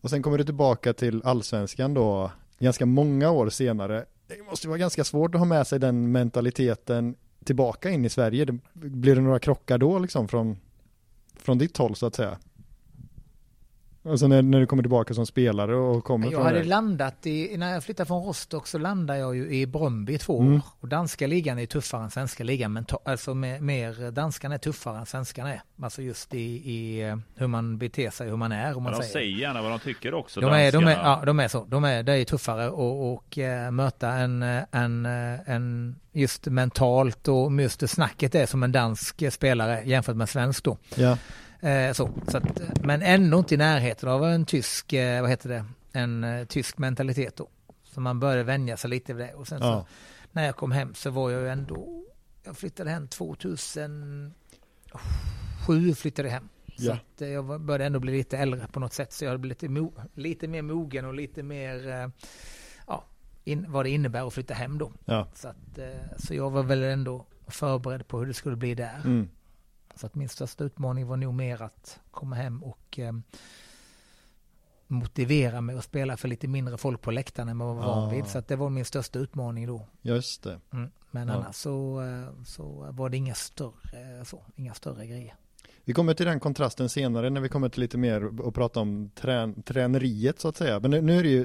Och 0.00 0.10
sen 0.10 0.22
kommer 0.22 0.38
du 0.38 0.44
tillbaka 0.44 0.92
till 0.92 1.22
allsvenskan 1.24 1.94
då, 1.94 2.30
ganska 2.58 2.86
många 2.86 3.30
år 3.30 3.50
senare. 3.50 4.04
Det 4.26 4.42
måste 4.50 4.68
vara 4.68 4.78
ganska 4.78 5.04
svårt 5.04 5.34
att 5.34 5.40
ha 5.40 5.46
med 5.46 5.66
sig 5.66 5.78
den 5.78 6.12
mentaliteten 6.12 7.14
tillbaka 7.44 7.90
in 7.90 8.04
i 8.04 8.08
Sverige. 8.08 8.46
Blir 8.72 9.14
det 9.14 9.20
några 9.20 9.38
krockar 9.38 9.78
då 9.78 9.98
liksom 9.98 10.28
från, 10.28 10.56
från 11.36 11.58
ditt 11.58 11.76
håll 11.76 11.96
så 11.96 12.06
att 12.06 12.14
säga? 12.14 12.38
Alltså 14.10 14.26
när, 14.26 14.42
när 14.42 14.60
du 14.60 14.66
kommer 14.66 14.82
tillbaka 14.82 15.14
som 15.14 15.26
spelare 15.26 15.76
och 15.76 16.04
kommer 16.04 16.26
Jag 16.26 16.32
från 16.34 16.46
hade 16.46 16.58
det. 16.58 16.64
landat 16.64 17.26
i, 17.26 17.56
när 17.56 17.72
jag 17.72 17.84
flyttade 17.84 18.06
från 18.06 18.24
Rostock 18.24 18.66
så 18.66 18.78
landade 18.78 19.18
jag 19.18 19.36
ju 19.36 19.50
i 19.50 19.66
Bröndby 19.66 20.14
i 20.14 20.18
två 20.18 20.38
år. 20.38 20.42
Mm. 20.42 20.60
Och 20.80 20.88
danska 20.88 21.26
ligan 21.26 21.58
är 21.58 21.66
tuffare 21.66 22.04
än 22.04 22.10
svenska 22.10 22.44
ligan, 22.44 22.72
men 22.72 22.86
alltså 23.04 23.34
mer, 23.34 23.60
mer, 23.60 24.10
danskan 24.10 24.52
är 24.52 24.58
tuffare 24.58 24.98
än 24.98 25.06
svenskan 25.06 25.46
är. 25.46 25.62
Alltså 25.82 26.02
just 26.02 26.34
i, 26.34 26.38
i 26.70 27.02
eh, 27.08 27.16
hur 27.34 27.46
man 27.46 27.78
beter 27.78 28.10
sig, 28.10 28.28
hur 28.28 28.36
man 28.36 28.52
är, 28.52 28.76
om 28.76 28.82
man 28.82 28.92
Men 28.92 29.00
de 29.00 29.06
säger. 29.06 29.12
säger 29.12 29.38
gärna 29.38 29.62
vad 29.62 29.70
de 29.70 29.78
tycker 29.78 30.14
också. 30.14 30.40
De 30.40 30.46
är, 30.52 30.72
de, 30.72 30.78
är, 30.78 30.86
danskarna. 30.86 31.18
ja, 31.20 31.26
de 31.26 31.40
är 31.40 31.48
så. 31.48 31.64
De 31.64 31.84
är, 31.84 32.02
det 32.02 32.12
är 32.12 32.24
tuffare 32.24 32.70
och, 32.70 33.12
och 33.12 33.38
eh, 33.38 33.70
möta 33.70 34.08
en, 34.08 34.42
eh, 34.42 34.62
en, 34.70 35.06
en 35.46 35.96
just 36.12 36.46
mentalt 36.46 37.28
och 37.28 37.52
just 37.62 37.90
snacket 37.90 38.34
är 38.34 38.46
som 38.46 38.62
en 38.62 38.72
dansk 38.72 39.32
spelare 39.32 39.82
jämfört 39.84 40.16
med 40.16 40.24
en 40.24 40.28
svensk 40.28 40.64
då. 40.64 40.78
Ja, 40.94 41.18
Eh, 41.60 41.92
så, 41.92 42.10
så 42.28 42.36
att, 42.36 42.60
men 42.84 43.02
ändå 43.02 43.38
inte 43.38 43.54
i 43.54 43.56
närheten 43.58 44.08
av 44.08 44.24
en 44.24 44.44
tysk, 44.44 44.92
eh, 44.92 45.20
vad 45.20 45.30
heter 45.30 45.48
det, 45.48 45.64
en 45.92 46.24
eh, 46.24 46.44
tysk 46.44 46.78
mentalitet 46.78 47.36
då. 47.36 47.48
Så 47.84 48.00
man 48.00 48.20
började 48.20 48.42
vänja 48.42 48.76
sig 48.76 48.90
lite 48.90 49.14
vid 49.14 49.26
det. 49.26 49.34
Och 49.34 49.48
sen 49.48 49.58
Ja. 49.62 49.66
så 49.80 49.86
när 50.32 50.46
jag 50.46 50.56
kom 50.56 50.72
hem 50.72 50.94
så 50.94 51.10
var 51.10 51.30
jag 51.30 51.42
ju 51.42 51.48
ändå, 51.48 52.04
jag 52.44 52.56
flyttade 52.56 52.90
hem 52.90 53.08
2007 53.08 54.32
flyttade 55.94 56.28
hem. 56.28 56.48
Så 56.78 56.84
Ja. 56.84 56.92
att 56.92 57.22
eh, 57.22 57.28
jag 57.28 57.60
började 57.60 57.84
ändå 57.84 58.00
bli 58.00 58.12
lite 58.12 58.38
äldre 58.38 58.66
på 58.72 58.80
något 58.80 58.92
sätt. 58.92 59.12
Så 59.12 59.24
jag 59.24 59.40
blev 59.40 59.48
lite, 59.48 59.68
mo, 59.68 59.92
lite 60.14 60.48
mer 60.48 60.62
mogen 60.62 61.04
och 61.04 61.14
lite 61.14 61.42
mer, 61.42 62.10
ja, 62.86 63.04
in, 63.44 63.64
vad 63.68 63.84
det 63.84 63.90
innebär 63.90 64.26
att 64.26 64.34
flytta 64.34 64.54
hem 64.54 64.78
då. 64.78 64.92
ja. 65.04 65.28
Så, 65.34 65.48
att, 65.48 65.78
så 66.18 66.34
jag 66.34 66.50
var 66.50 66.62
väl 66.62 66.82
ändå 66.82 67.26
förberedd 67.46 68.08
på 68.08 68.18
hur 68.18 68.26
det 68.26 68.34
skulle 68.34 68.56
bli 68.56 68.74
där. 68.74 69.00
Mm. 69.04 69.28
Så 69.98 70.06
att 70.06 70.14
min 70.14 70.28
största 70.28 70.64
utmaning 70.64 71.06
var 71.06 71.16
nog 71.16 71.34
mer 71.34 71.62
att 71.62 72.00
komma 72.10 72.36
hem 72.36 72.62
och 72.62 72.98
eh, 72.98 73.12
motivera 74.86 75.60
mig 75.60 75.76
att 75.76 75.84
spela 75.84 76.16
för 76.16 76.28
lite 76.28 76.48
mindre 76.48 76.78
folk 76.78 77.00
på 77.02 77.10
läktaren 77.10 77.48
än 77.48 77.58
vad 77.58 77.68
jag 77.68 77.74
var 77.74 77.82
van 77.86 78.08
Ah. 78.08 78.10
vid. 78.10 78.26
Så 78.26 78.38
att 78.38 78.48
det 78.48 78.56
var 78.56 78.70
min 78.70 78.84
största 78.84 79.18
utmaning 79.18 79.66
då. 79.66 79.86
Just 80.02 80.42
det. 80.42 80.60
Mm. 80.72 80.90
Men 81.10 81.28
Ja. 81.28 81.34
annars 81.34 81.56
så, 81.56 82.02
eh, 82.02 82.42
så 82.44 82.88
var 82.90 83.08
det 83.08 83.16
inga 83.16 83.34
större, 83.34 84.24
så, 84.24 84.42
inga 84.56 84.74
större 84.74 85.06
grejer. 85.06 85.34
Vi 85.84 85.94
kommer 85.94 86.14
till 86.14 86.26
den 86.26 86.40
kontrasten 86.40 86.88
senare 86.88 87.30
när 87.30 87.40
vi 87.40 87.48
kommer 87.48 87.68
till 87.68 87.80
lite 87.80 87.98
mer 87.98 88.40
och 88.40 88.54
prata 88.54 88.80
om 88.80 89.10
trän 89.14 89.62
träneriet 89.62 90.40
så 90.40 90.48
att 90.48 90.56
säga. 90.56 90.80
Men 90.80 90.90
nu, 90.90 91.00
nu 91.02 91.18
är 91.18 91.22
det 91.22 91.28
ju 91.28 91.42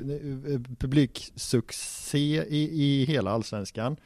eh, 0.54 0.60
publiksuccé 0.80 2.44
i, 2.44 2.84
i 2.84 3.06
hela 3.06 3.32
allsvenskan. 3.32 3.98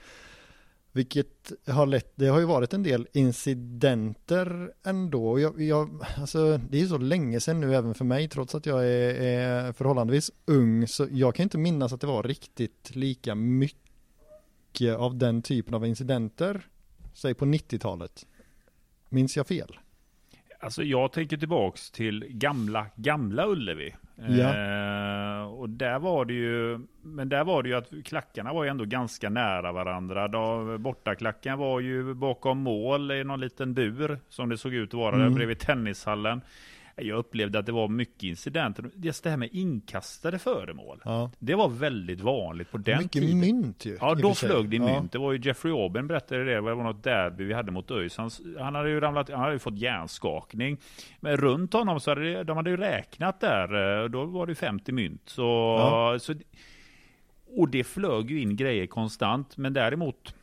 Vilket 0.98 1.52
har 1.68 1.86
lett, 1.86 2.12
det 2.16 2.28
har 2.28 2.40
ju 2.40 2.46
varit 2.46 2.74
en 2.74 2.84
del 2.84 3.08
incidenter 3.14 4.74
ändå. 4.84 5.40
Jag, 5.40 5.62
jag, 5.62 6.06
alltså, 6.18 6.58
det 6.58 6.78
är 6.78 6.82
ju 6.82 6.88
så 6.88 6.98
länge 6.98 7.40
sedan 7.40 7.60
nu 7.60 7.76
även 7.76 7.94
för 7.94 8.06
mig 8.06 8.30
trots 8.30 8.56
att 8.56 8.66
jag 8.66 8.80
är, 8.80 9.16
är 9.22 9.74
förhållandevis 9.74 10.32
ung. 10.46 10.88
Så 10.88 11.08
jag 11.12 11.36
kan 11.36 11.44
inte 11.44 11.58
minnas 11.58 11.94
att 11.94 12.02
det 12.02 12.08
var 12.08 12.24
riktigt 12.24 12.96
lika 12.96 13.36
mycket 13.36 14.98
av 14.98 15.18
den 15.18 15.42
typen 15.42 15.74
av 15.74 15.86
incidenter. 15.86 16.68
Säg 17.14 17.34
på 17.34 17.46
90-talet. 17.46 18.26
Minns 19.10 19.38
jag 19.38 19.48
fel? 19.48 19.80
Alltså 20.60 20.84
jag 20.84 21.12
tänker 21.12 21.38
tillbaks 21.38 21.92
till 21.92 22.26
gamla, 22.30 22.86
gamla 22.96 23.48
Ullevi. 23.48 23.96
Ja. 24.16 24.56
Eh, 24.56 25.54
och 25.54 25.70
där 25.70 26.00
var 26.00 26.26
det 26.26 26.34
ju, 26.34 26.80
men 27.04 27.30
där 27.30 27.44
var 27.44 27.64
det 27.64 27.70
ju 27.70 27.76
att 27.76 27.92
klackarna 28.06 28.54
var 28.54 28.64
ju 28.64 28.70
ändå 28.70 28.86
ganska 28.86 29.30
nära 29.30 29.72
varandra. 29.72 30.28
Då, 30.28 30.78
bortaklacken 30.78 31.58
var 31.58 31.80
ju 31.80 32.14
bakom 32.14 32.58
mål 32.58 33.12
i 33.12 33.24
någon 33.24 33.40
liten 33.40 33.74
bur 33.74 34.20
som 34.30 34.50
det 34.50 34.58
såg 34.58 34.74
ut 34.74 34.90
att 34.90 34.94
vara 34.94 35.16
Mm. 35.16 35.28
där 35.30 35.36
bredvid 35.36 35.60
tennishallen. 35.60 36.42
Jag 37.02 37.18
upplevde 37.18 37.60
att 37.60 37.66
det 37.66 37.72
var 37.72 37.88
mycket 37.88 38.24
incidenter. 38.24 38.90
Just 38.96 39.24
det 39.24 39.30
här 39.30 39.38
med 39.38 39.50
inkastade 39.52 40.40
föremål. 40.40 41.02
Ja. 41.06 41.32
Det 41.40 41.56
var 41.56 41.70
väldigt 41.70 42.22
vanligt 42.22 42.72
på 42.72 42.78
den 42.78 42.98
Mycket 42.98 43.12
tiden. 43.22 43.40
mynt 43.40 43.86
ju. 43.86 43.98
Ja, 44.02 44.16
då 44.16 44.34
flög 44.34 44.70
det 44.70 44.76
i 44.76 44.80
mynt. 44.80 45.12
Det 45.12 45.18
var 45.18 45.32
ju 45.34 45.40
Jeffrey 45.44 45.74
Aubin 45.74 46.08
berättade 46.08 46.44
det, 46.46 46.54
det 46.54 46.62
var 46.62 46.76
något 46.84 47.04
derby 47.04 47.44
vi 47.44 47.54
hade 47.54 47.72
mot 47.72 47.92
ÖIS. 47.92 48.18
Han, 48.18 48.30
han 48.60 48.76
hade 48.76 48.90
ju 48.90 49.00
ramlat, 49.00 49.30
han 49.30 49.40
hade 49.40 49.54
ju 49.54 49.60
fått 49.60 49.78
hjärnskakning. 49.78 50.78
Men 51.20 51.38
runt 51.38 51.74
honom 51.74 52.00
så 52.00 52.12
hade 52.12 52.44
de 52.44 52.58
hade 52.58 52.70
ju 52.70 52.78
räknat 52.78 53.40
där, 53.40 54.02
eh, 54.04 54.10
då 54.10 54.26
var 54.26 54.48
det 54.48 54.56
50 54.56 54.92
mynt. 54.92 55.22
Så, 55.26 55.42
Ja. 55.80 56.20
så, 56.20 56.34
och 57.58 57.70
det 57.70 57.84
flög 57.84 58.32
ju 58.32 58.42
in 58.42 58.56
grejer 58.56 58.88
konstant, 58.88 59.58
men 59.58 59.74
däremot 59.74 60.36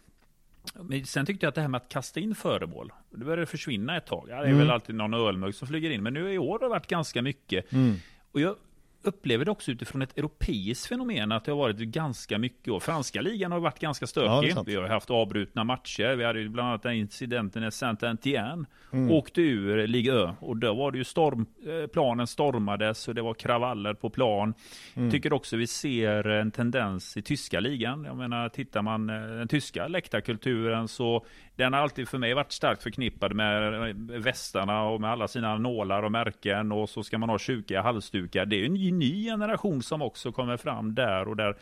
men 0.74 1.04
sen 1.06 1.26
tyckte 1.26 1.46
jag 1.46 1.48
att 1.48 1.54
det 1.54 1.60
här 1.60 1.68
med 1.68 1.78
att 1.82 1.88
kasta 1.88 2.20
in 2.20 2.34
föremål, 2.34 2.92
det 3.10 3.24
började 3.24 3.46
försvinna 3.46 3.96
ett 3.96 4.06
tag. 4.06 4.26
Ja, 4.30 4.34
det 4.36 4.40
är 4.42 4.46
Mm. 4.46 4.58
väl 4.58 4.70
alltid 4.70 4.94
någon 4.94 5.14
ölmugg 5.14 5.54
som 5.54 5.68
flyger 5.68 5.90
in, 5.90 6.02
men 6.02 6.14
nu 6.14 6.32
i 6.32 6.38
år 6.38 6.52
har 6.52 6.58
det 6.58 6.68
varit 6.68 6.86
ganska 6.86 7.22
mycket. 7.22 7.72
Mm. 7.72 7.94
Och 8.32 8.40
jag 8.40 8.56
upplever 9.04 9.44
det 9.44 9.50
också 9.50 9.70
utifrån 9.70 10.02
ett 10.02 10.18
europeiskt 10.18 10.86
fenomen 10.86 11.32
att 11.32 11.44
det 11.44 11.52
har 11.52 11.58
varit 11.58 11.76
ganska 11.78 12.38
mycket. 12.38 12.72
Och 12.72 12.82
franska 12.82 13.20
ligan 13.20 13.52
har 13.52 13.60
varit 13.60 13.78
ganska 13.78 14.02
Ja, 14.02 14.06
stökig. 14.06 14.52
sant. 14.52 14.68
vi 14.68 14.74
har 14.74 14.88
haft 14.88 15.10
avbrutna 15.10 15.64
matcher. 15.64 16.16
Vi 16.16 16.24
hade 16.24 16.40
ju 16.40 16.48
bland 16.48 16.68
annat 16.68 16.82
den 16.82 16.94
incidenten 16.94 17.62
när 17.62 17.70
Saint-Étienne 17.70 18.66
Mm. 18.92 19.10
åkte 19.10 19.40
ur 19.42 19.86
Ligue 19.86 20.12
Ö. 20.12 20.32
Och 20.40 20.56
då 20.56 20.74
var 20.74 20.92
det 20.92 20.98
ju 20.98 21.04
storm, 21.04 21.46
eh, 21.66 21.86
planen 21.86 22.26
stormades 22.26 23.08
och 23.08 23.14
det 23.14 23.22
var 23.22 23.34
kravaller 23.34 23.94
på 23.94 24.10
plan. 24.10 24.54
Mm. 24.94 25.10
Tycker 25.10 25.32
också 25.32 25.56
vi 25.56 25.66
ser 25.66 26.26
en 26.28 26.50
tendens 26.50 27.16
i 27.16 27.22
tyska 27.22 27.60
ligan. 27.60 28.04
Jag 28.04 28.16
menar, 28.16 28.48
tittar 28.48 28.82
man 28.82 29.10
eh, 29.10 29.16
den 29.20 29.48
tyska 29.48 29.88
läktarkulturen 29.88 30.88
så 30.88 31.26
den 31.56 31.72
har 31.72 31.80
alltid 31.80 32.08
för 32.08 32.18
mig 32.18 32.34
varit 32.34 32.52
starkt 32.52 32.82
förknippad 32.82 33.34
med 33.34 33.94
västarna 33.96 34.82
och 34.82 35.00
med 35.00 35.10
alla 35.10 35.28
sina 35.28 35.58
nålar 35.58 36.02
och 36.02 36.12
märken 36.12 36.72
och 36.72 36.90
så 36.90 37.02
ska 37.02 37.18
man 37.18 37.28
ha 37.28 37.38
tjukiga 37.38 37.82
halsdukar. 37.82 38.46
Det 38.46 38.56
är 38.56 38.66
en 38.66 38.74
ny 38.74 39.24
generation 39.24 39.82
som 39.82 40.02
också 40.02 40.32
kommer 40.32 40.56
fram 40.56 40.94
där 40.94 41.28
och 41.28 41.36
där. 41.36 41.56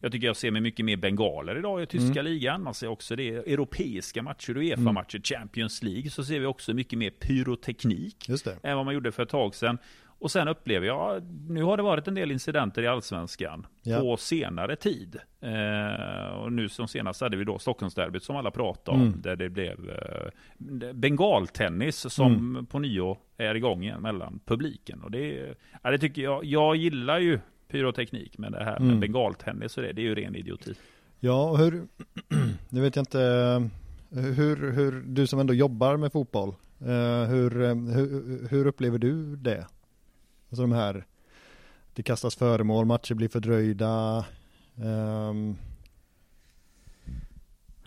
Jag 0.00 0.12
tycker 0.12 0.26
jag 0.26 0.36
ser 0.36 0.50
mig 0.50 0.60
mycket 0.60 0.84
mer 0.84 0.96
bengaler 0.96 1.58
idag 1.58 1.82
i 1.82 1.86
tyska 1.86 2.22
ligan. 2.22 2.62
Man 2.62 2.74
ser 2.74 2.88
också 2.88 3.16
det 3.16 3.28
europeiska 3.28 4.22
matcher, 4.22 4.56
Uefa-matcher, 4.56 5.20
Champions 5.24 5.82
League. 5.82 6.10
Så 6.10 6.24
ser 6.24 6.40
vi 6.40 6.46
också 6.46 6.74
mycket 6.74 6.98
mer 6.98 7.10
pyroteknik 7.10 8.28
än 8.62 8.76
vad 8.76 8.84
man 8.84 8.94
gjorde 8.94 9.12
för 9.12 9.22
ett 9.22 9.28
tag 9.28 9.54
sedan. 9.54 9.78
Och 10.20 10.30
sen 10.30 10.48
upplever 10.48 10.86
jag, 10.86 11.22
nu 11.48 11.62
har 11.62 11.76
det 11.76 11.82
varit 11.82 12.08
en 12.08 12.14
del 12.14 12.30
incidenter 12.30 12.82
i 12.82 12.86
allsvenskan 12.86 13.66
Ja. 13.82 14.00
på 14.00 14.16
senare 14.16 14.76
tid. 14.76 15.16
Eh, 15.40 16.28
och 16.38 16.52
nu 16.52 16.68
som 16.68 16.88
senast 16.88 17.20
hade 17.20 17.36
vi 17.36 17.44
då 17.44 17.58
Stockholmsderbyt 17.58 18.22
som 18.22 18.36
alla 18.36 18.50
pratar 18.50 18.92
om, 18.92 19.00
Mm. 19.02 19.20
där 19.22 19.36
det 19.36 19.48
blev 19.48 19.90
eh, 19.90 20.92
bengaltennis 20.94 22.12
som 22.14 22.32
Mm. 22.32 22.66
på 22.66 22.78
nyår 22.78 23.18
är 23.36 23.54
igång 23.54 23.82
igen 23.82 24.02
mellan 24.02 24.40
publiken. 24.44 25.02
Och 25.02 25.10
det, 25.10 25.54
ja, 25.82 25.90
det 25.90 25.98
tycker 25.98 26.22
jag, 26.22 26.44
jag 26.44 26.76
gillar 26.76 27.18
ju 27.18 27.38
pyroteknik, 27.70 28.38
men 28.38 28.52
det 28.52 28.64
här 28.64 28.78
med 28.80 28.88
Mm. 28.88 29.00
bengaltennis 29.00 29.76
och 29.76 29.82
det, 29.82 29.92
det 29.92 30.00
är 30.02 30.04
ju 30.06 30.14
ren 30.14 30.34
idioti. 30.36 30.74
Ja, 31.20 31.50
och 31.50 31.58
hur, 31.58 31.82
nu 32.68 32.80
vet 32.80 32.96
jag 32.96 33.02
inte, 33.02 33.22
eh, 33.22 34.18
hur, 34.20 34.72
hur 34.72 35.02
du 35.06 35.26
som 35.26 35.40
ändå 35.40 35.54
jobbar 35.54 35.96
med 35.96 36.12
fotboll, 36.12 36.48
eh, 36.80 37.28
hur, 37.28 37.62
eh, 37.62 37.74
hur, 37.74 38.48
hur 38.50 38.66
upplever 38.66 38.98
du 38.98 39.36
det? 39.36 39.66
Alltså 40.50 40.62
de 40.62 40.72
här, 40.72 41.06
det 41.94 42.02
kastas 42.02 42.36
föremål, 42.36 42.86
matcher 42.86 43.14
blir 43.14 43.28
fördröjda. 43.28 44.24
Um... 44.76 45.56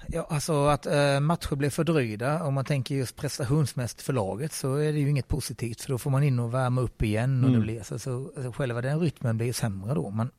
Ja, 0.08 0.28
alltså 0.30 0.66
att 0.66 0.86
äh, 0.86 1.20
matcher 1.20 1.56
blir 1.56 1.70
fördröjda, 1.70 2.44
om 2.44 2.54
man 2.54 2.66
tänker 2.66 2.96
just 2.96 3.16
prestationsmässigt 3.16 4.02
för 4.02 4.14
laget 4.14 4.54
så 4.54 4.76
är 4.76 4.94
det 4.94 5.00
ju 5.00 5.10
inget 5.10 5.28
positivt 5.28 5.82
för 5.82 5.90
då 5.90 5.98
får 5.98 6.10
man 6.12 6.24
in 6.24 6.40
och 6.40 6.54
värma 6.54 6.82
upp 6.82 7.02
igen 7.02 7.44
och 7.44 7.50
mm. 7.50 7.60
det 7.60 7.66
blir 7.66 7.84
så, 7.84 8.00
så 8.00 8.32
alltså, 8.36 8.52
själva 8.52 8.82
den 8.82 9.00
rytmen 9.00 9.38
blir 9.38 9.54
sämre 9.54 9.94
då. 9.94 10.10
Men, 10.10 10.32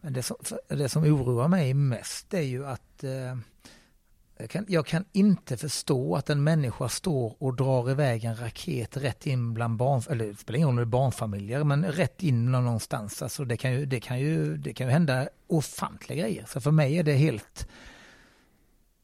men 0.00 0.12
det, 0.12 0.22
som, 0.22 0.36
det 0.68 0.88
som 0.88 1.02
oroar 1.02 1.48
mig 1.48 1.74
mest 1.74 2.34
är 2.34 2.40
ju 2.40 2.66
att 2.66 3.04
äh, 3.04 3.36
jag 4.42 4.50
kan, 4.50 4.64
jag 4.68 4.86
kan, 4.86 5.04
inte 5.12 5.56
förstå 5.56 6.16
att 6.16 6.30
en 6.30 6.44
människa 6.44 6.88
står 6.88 7.36
och 7.38 7.56
drar 7.56 7.90
iväg 7.90 8.24
en 8.24 8.36
raket 8.36 8.96
rätt 8.96 9.26
in 9.26 9.54
bland 9.54 9.76
barn, 9.76 10.02
eller 10.10 10.26
det 10.26 10.34
spelar 10.34 10.56
ingen 10.56 10.68
roll 10.68 10.72
om 10.72 10.76
det 10.76 10.82
är 10.82 10.84
barnfamiljer, 10.84 11.64
men 11.64 11.84
rätt 11.84 12.22
in 12.22 12.52
någonstans. 12.52 13.22
Alltså 13.22 13.44
det 13.44 13.56
kan 13.56 13.72
ju, 13.72 13.86
det 13.86 14.00
kan 14.00 14.20
ju, 14.20 14.56
det 14.56 14.72
kan 14.72 14.86
ju 14.86 14.92
hända 14.92 15.28
ofantliga 15.46 16.18
grejer. 16.18 16.44
Så 16.48 16.60
för 16.60 16.70
mig 16.70 16.98
är 16.98 17.02
det 17.02 17.12
helt, 17.12 17.68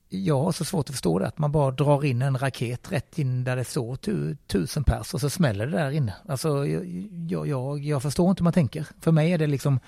jag 0.09 0.43
har 0.43 0.53
så 0.53 0.65
svårt 0.65 0.89
att 0.89 0.95
förstå 0.95 1.19
det, 1.19 1.27
att 1.27 1.39
man 1.39 1.53
bara 1.53 1.71
drar 1.71 2.05
in 2.05 2.23
en 2.23 2.39
raket 2.39 2.93
rätt 2.93 3.19
in 3.19 3.45
där 3.45 3.57
det 3.57 3.65
står 3.65 3.97
tu, 3.97 4.37
tusen 4.47 4.85
pers 4.85 5.15
och 5.15 5.21
så 5.21 5.31
smäller 5.31 5.67
det 5.67 5.77
där 5.77 5.91
inne. 5.91 6.15
Alltså 6.29 6.67
jag, 6.67 7.49
jag, 7.49 7.79
jag 7.79 8.03
förstår 8.03 8.31
inte 8.31 8.41
hur 8.41 8.45
man 8.45 8.53
tänker. 8.53 8.87
För 9.01 9.13
mig 9.13 9.33
är 9.33 9.39
det 9.39 9.47
liksom, 9.47 9.81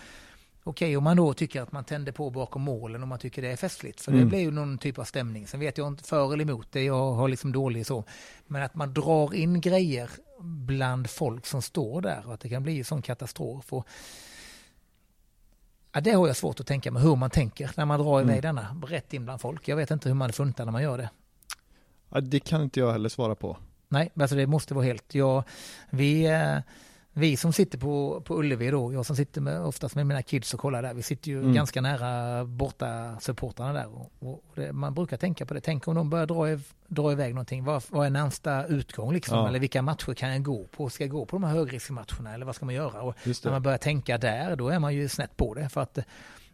Okej, 0.65 0.97
om 0.97 1.05
man 1.05 1.17
då 1.17 1.35
tycker 1.35 1.63
att 1.63 1.73
man 1.73 1.85
tänder 1.85 2.13
på 2.13 2.31
bakom 2.31 2.63
målen 2.63 3.03
och 3.03 3.09
man 3.09 3.19
tycker 3.19 3.43
det 3.43 3.49
är 3.49 3.57
festligt, 3.57 4.01
för 4.01 4.13
mm. 4.13 4.25
det 4.25 4.29
blir 4.31 4.41
ju 4.41 4.51
någon 4.51 4.79
typ 4.79 4.99
av 4.99 5.05
stämning. 5.05 5.47
Sen 5.47 5.61
vet 5.61 5.79
jag 5.79 5.89
inte 5.89 6.05
för 6.05 6.33
eller 6.33 6.45
emot 6.45 6.67
det, 6.71 6.83
jag 6.83 7.13
har 7.13 7.29
liksom 7.29 7.53
dålig 7.53 7.87
så. 7.87 8.05
Men 8.47 8.63
att 8.63 8.75
man 8.75 8.95
drar 8.95 9.35
in 9.35 9.61
grejer 9.61 10.11
bland 10.41 11.11
folk 11.11 11.47
som 11.47 11.63
står 11.63 12.01
där 12.01 12.23
och 12.27 12.35
att 12.35 12.41
det 12.41 12.49
kan 12.49 12.63
bli 12.63 12.79
en 12.79 12.85
sån 12.85 13.03
katastrof. 13.03 13.73
Och, 13.73 13.87
ja, 15.93 16.01
det 16.01 16.11
har 16.11 16.27
jag 16.27 16.37
svårt 16.37 16.61
att 16.61 16.67
tänka 16.67 16.91
mig 16.91 17.03
hur 17.03 17.17
man 17.17 17.31
tänker 17.31 17.71
när 17.77 17.85
man 17.85 18.01
drar 18.01 18.21
iväg 18.21 18.45
mm. 18.45 18.57
denna 18.57 18.77
rätt 18.87 19.13
in 19.13 19.25
bland 19.25 19.41
folk. 19.41 19.69
Jag 19.69 19.77
vet 19.77 19.91
inte 19.91 20.09
hur 20.09 20.17
man 20.17 20.33
funtar 20.33 20.65
när 20.65 20.73
man 20.73 20.83
gör 20.83 20.99
det. 20.99 21.11
Ja, 22.09 22.21
det 22.21 22.41
kan 22.41 22.63
inte 22.63 22.81
jag 22.81 22.93
heller 22.93 23.09
svara 23.09 23.35
på. 23.35 23.57
Nej, 23.89 24.11
alltså 24.21 24.37
det 24.37 24.47
måste 24.47 24.75
vara 24.75 24.85
helt, 24.85 25.15
jag, 25.15 25.45
vi 25.91 26.25
eh, 26.25 26.59
vi 27.13 27.37
som 27.37 27.53
sitter 27.53 27.79
på, 27.79 28.23
på 28.25 28.39
Ullevi 28.39 28.71
då, 28.71 28.93
jag 28.93 29.07
som 29.07 29.17
sitter 29.17 29.41
med, 29.41 29.61
oftast 29.61 29.95
med 29.95 30.07
mina 30.07 30.23
kids 30.23 30.55
och 30.55 30.61
kollar 30.61 30.83
där, 30.83 30.95
vi 30.95 31.03
sitter 31.03 31.31
ju 31.31 31.39
mm. 31.41 31.55
ganska 31.55 31.81
nära 31.81 32.45
borta 32.45 33.17
supportrarna 33.21 33.73
där. 33.73 33.87
Och, 33.95 34.13
och 34.19 34.45
det, 34.55 34.73
man 34.73 34.95
brukar 34.95 35.17
tänka 35.17 35.47
på 35.47 35.55
det, 35.55 35.61
tänk 35.61 35.89
om 35.89 35.95
de 35.95 36.11
börjar 36.11 36.27
dra, 36.27 36.63
dra 36.87 37.13
iväg 37.13 37.35
någonting, 37.35 37.65
vad, 37.65 37.83
vad 37.89 38.07
är 38.07 38.11
närmsta 38.11 38.67
utgång 38.67 39.13
liksom? 39.13 39.39
Ja. 39.39 39.49
Eller 39.49 39.59
vilka 39.59 39.83
matcher 39.83 40.15
kan 40.15 40.33
jag 40.33 40.43
gå 40.43 40.67
på? 40.67 40.91
Ska 40.91 41.05
jag 41.05 41.11
gå 41.11 41.25
på 41.27 41.37
de 41.37 41.45
här 41.45 41.55
högriskmatcherna 41.55 42.35
eller 42.35 42.47
vad 42.47 42.55
ska 42.55 42.65
man 42.65 42.75
göra? 42.75 43.03
Och 43.03 43.15
när 43.25 43.51
man 43.51 43.63
börjar 43.63 43.79
tänka 43.79 44.19
där, 44.19 44.57
då 44.57 44.69
är 44.69 44.79
man 44.79 44.95
ju 44.95 45.09
snett 45.09 45.37
på 45.37 45.55
det. 45.55 45.69
För 45.69 45.81
att 45.81 45.99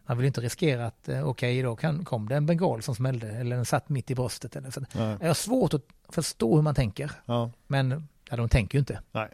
man 0.05 0.17
vill 0.17 0.27
inte 0.27 0.41
riskera 0.41 0.85
att, 0.85 1.09
eh, 1.09 1.27
okej, 1.27 1.29
okay, 1.29 1.61
då 1.61 1.75
kan, 1.75 2.05
kom 2.05 2.29
det 2.29 2.35
en 2.35 2.45
bengal 2.45 2.81
som 2.81 2.95
smällde 2.95 3.29
eller 3.29 3.55
den 3.55 3.65
satt 3.65 3.89
mitt 3.89 4.11
i 4.11 4.15
bröstet. 4.15 4.55
Eller 4.55 4.71
så. 4.71 4.85
Jag 4.93 5.27
har 5.27 5.33
svårt 5.33 5.73
att 5.73 5.83
förstå 6.09 6.55
hur 6.55 6.61
man 6.61 6.75
tänker. 6.75 7.11
Ja. 7.25 7.51
Men 7.67 8.07
ja, 8.29 8.35
de 8.35 8.49
tänker 8.49 8.77
ju 8.77 8.79
inte. 8.79 8.99
Nej. 9.11 9.29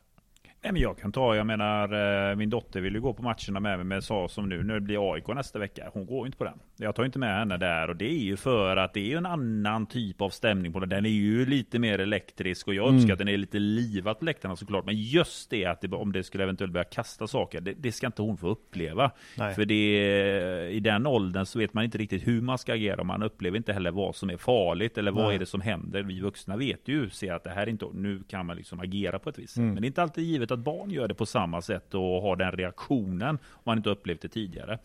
Nej, 0.63 0.73
men 0.73 0.81
jag 0.81 0.97
kan 0.97 1.11
ta, 1.11 1.35
jag 1.35 1.47
menar 1.47 2.29
eh, 2.31 2.35
min 2.35 2.49
dotter 2.49 2.81
vill 2.81 2.93
ju 2.93 3.01
gå 3.01 3.13
på 3.13 3.23
matcherna 3.23 3.59
med 3.59 3.77
mig, 3.77 3.83
men 3.85 4.01
sa 4.01 4.27
som 4.27 4.49
nu 4.49 4.63
när 4.63 4.73
det 4.73 4.81
blir 4.81 5.13
AIK 5.13 5.27
nästa 5.27 5.59
vecka. 5.59 5.89
Hon 5.93 6.05
går 6.05 6.25
inte 6.25 6.37
på 6.37 6.43
den. 6.43 6.59
Jag 6.77 6.95
tar 6.95 7.05
inte 7.05 7.19
med 7.19 7.37
henne 7.37 7.57
där 7.57 7.87
och 7.87 7.95
det 7.95 8.05
är 8.05 8.23
ju 8.23 8.37
för 8.37 8.77
att 8.77 8.93
det 8.93 9.13
är 9.13 9.17
en 9.17 9.25
annan 9.25 9.85
typ 9.85 10.21
av 10.21 10.29
stämning 10.29 10.73
på 10.73 10.79
den. 10.79 10.89
Den 10.89 11.05
är 11.05 11.09
ju 11.09 11.45
lite 11.45 11.79
mer 11.79 11.99
elektrisk 11.99 12.67
och 12.67 12.73
jag 12.73 12.95
uppskattar 12.95 13.13
mm. 13.13 13.17
den 13.17 13.27
är 13.27 13.37
lite 13.37 13.59
livat 13.59 14.19
på 14.19 14.25
läktarna 14.25 14.55
såklart. 14.55 14.85
Men 14.85 14.95
just 14.95 15.49
det 15.49 15.65
att 15.65 15.81
det, 15.81 15.95
om 15.95 16.11
det 16.11 16.23
skulle 16.23 16.43
eventuellt 16.43 16.73
börja 16.73 16.83
kasta 16.83 17.27
saker, 17.27 17.61
det, 17.61 17.73
det 17.73 17.91
ska 17.91 18.05
inte 18.05 18.21
hon 18.21 18.37
få 18.37 18.47
uppleva. 18.47 19.11
Nej. 19.37 19.55
För 19.55 19.65
det, 19.65 20.69
i 20.71 20.79
den 20.79 21.07
åldern 21.07 21.45
så 21.45 21.59
vet 21.59 21.73
man 21.73 21.83
inte 21.83 21.97
riktigt 21.97 22.27
hur 22.27 22.41
man 22.41 22.57
ska 22.57 22.73
agera. 22.73 23.03
Man 23.03 23.23
upplever 23.23 23.57
inte 23.57 23.73
heller 23.73 23.91
vad 23.91 24.15
som 24.15 24.29
är 24.29 24.37
farligt 24.37 24.97
eller 24.97 25.11
vad 25.11 25.25
Nej. 25.25 25.35
är 25.35 25.39
det 25.39 25.45
som 25.45 25.61
händer. 25.61 26.03
Vi 26.03 26.19
vuxna 26.19 26.57
vet 26.57 26.87
ju, 26.87 27.09
ser 27.09 27.33
att 27.33 27.43
det 27.43 27.49
här 27.49 27.61
är 27.61 27.69
inte, 27.69 27.85
nu 27.93 28.23
kan 28.27 28.45
man 28.45 28.57
liksom 28.57 28.79
agera 28.79 29.19
på 29.19 29.29
ett 29.29 29.39
visst 29.39 29.53
sätt. 29.53 29.57
Mm. 29.57 29.73
Men 29.73 29.81
det 29.81 29.85
är 29.85 29.87
inte 29.87 30.01
alltid 30.01 30.23
givet 30.23 30.51
att 30.53 30.59
barn 30.59 30.89
gör 30.89 31.07
det 31.07 31.13
på 31.13 31.25
samma 31.25 31.61
sätt 31.61 31.93
och 31.93 32.21
har 32.21 32.35
den 32.35 32.51
reaktionen 32.51 33.29
om 33.51 33.61
man 33.63 33.77
inte 33.77 33.89
upplevt 33.89 34.21
det 34.21 34.27
tidigare. 34.27 34.79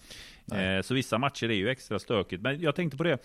Eh, 0.53 0.83
så 0.83 0.95
vissa 0.95 1.19
matcher 1.19 1.51
är 1.51 1.55
ju 1.55 1.69
extra 1.69 1.99
stökigt. 1.99 2.43
Men 2.43 2.61
jag 2.61 2.75
tänkte 2.75 2.97
på 2.97 3.03
det. 3.03 3.19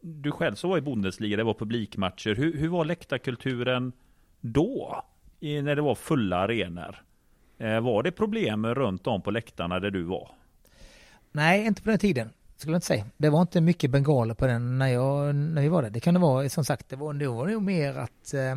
Du 0.00 0.30
själv 0.30 0.54
som 0.54 0.70
var 0.70 0.78
i 0.78 0.80
Bundesliga, 0.80 1.36
det 1.36 1.44
var 1.44 1.54
publikmatcher. 1.54 2.34
Hur, 2.34 2.56
hur 2.56 2.68
var 2.68 2.84
läktarkulturen 2.84 3.92
då? 4.40 5.04
I, 5.40 5.62
när 5.62 5.76
det 5.76 5.82
var 5.82 5.94
fulla 5.94 6.36
arenor? 6.36 7.02
Eh, 7.58 7.80
var 7.80 8.02
det 8.02 8.12
problem 8.12 8.66
runt 8.66 9.06
om 9.06 9.22
på 9.22 9.30
läktarna 9.30 9.80
där 9.80 9.90
du 9.90 10.02
var? 10.02 10.30
Nej, 11.32 11.66
inte 11.66 11.82
på 11.82 11.90
den 11.90 11.98
tiden 11.98 12.30
skulle 12.56 12.72
jag 12.72 12.76
inte 12.76 12.86
säga. 12.86 13.06
Det 13.16 13.30
var 13.30 13.40
inte 13.40 13.60
mycket 13.60 13.90
bengaler 13.90 14.34
på 14.34 14.46
den 14.46 14.78
när, 14.78 14.88
jag, 14.88 15.34
när 15.34 15.62
vi 15.62 15.68
var 15.68 15.82
där. 15.82 15.90
Det 15.90 16.00
kan 16.00 16.14
det 16.14 16.20
vara, 16.20 16.48
som 16.48 16.64
sagt, 16.64 16.88
det 16.88 16.96
var, 16.96 17.12
det 17.12 17.28
var 17.28 17.46
nog 17.46 17.62
mer 17.62 17.98
att 17.98 18.34
eh, 18.34 18.56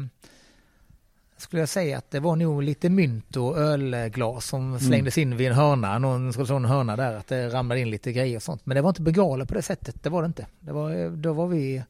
skulle 1.41 1.62
jag 1.62 1.69
säga 1.69 1.97
att 1.97 2.12
det 2.12 2.19
var 2.19 2.36
nog 2.36 2.63
lite 2.63 2.89
mynt 2.89 3.38
och 3.38 3.58
ölglas 3.58 4.45
som 4.45 4.80
slängdes 4.80 5.17
in 5.17 5.38
vid 5.38 5.47
en 5.47 5.54
hörna, 5.54 5.99
någon 5.99 6.34
sån 6.34 6.65
hörna 6.65 6.95
där, 6.95 7.13
att 7.13 7.27
det 7.27 7.49
ramlade 7.49 7.82
in 7.82 7.89
lite 7.89 8.12
grejer 8.12 8.36
och 8.36 8.43
sånt. 8.43 8.65
Men 8.65 8.75
det 8.75 8.82
var 8.82 8.89
inte 8.89 9.01
begaler 9.01 9.45
på 9.45 9.54
det 9.54 9.62
sättet, 9.62 10.04
det 10.04 10.10
var 10.10 10.21
det 10.21 10.25
inte. 10.25 10.47
Det 10.60 10.71
var, 10.71 11.10
då 11.17 11.34
var 11.34 11.47
vi, 11.47 11.84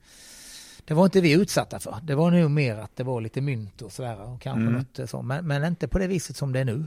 det 0.85 0.93
var 0.93 1.05
inte 1.05 1.21
vi 1.21 1.33
utsatta 1.33 1.79
för. 1.79 1.97
Det 2.03 2.15
var 2.15 2.31
nog 2.31 2.51
mer 2.51 2.77
att 2.77 2.95
det 2.95 3.03
var 3.03 3.21
lite 3.21 3.41
mynt 3.41 3.81
och 3.81 3.91
sådär 3.91 4.21
och 4.21 4.41
kanske 4.41 4.61
mm. 4.61 4.73
något 4.73 5.09
så, 5.09 5.21
men, 5.21 5.47
men 5.47 5.63
inte 5.63 5.87
på 5.87 5.99
det 5.99 6.07
viset 6.07 6.35
som 6.35 6.53
det 6.53 6.59
är 6.59 6.65
nu. 6.65 6.85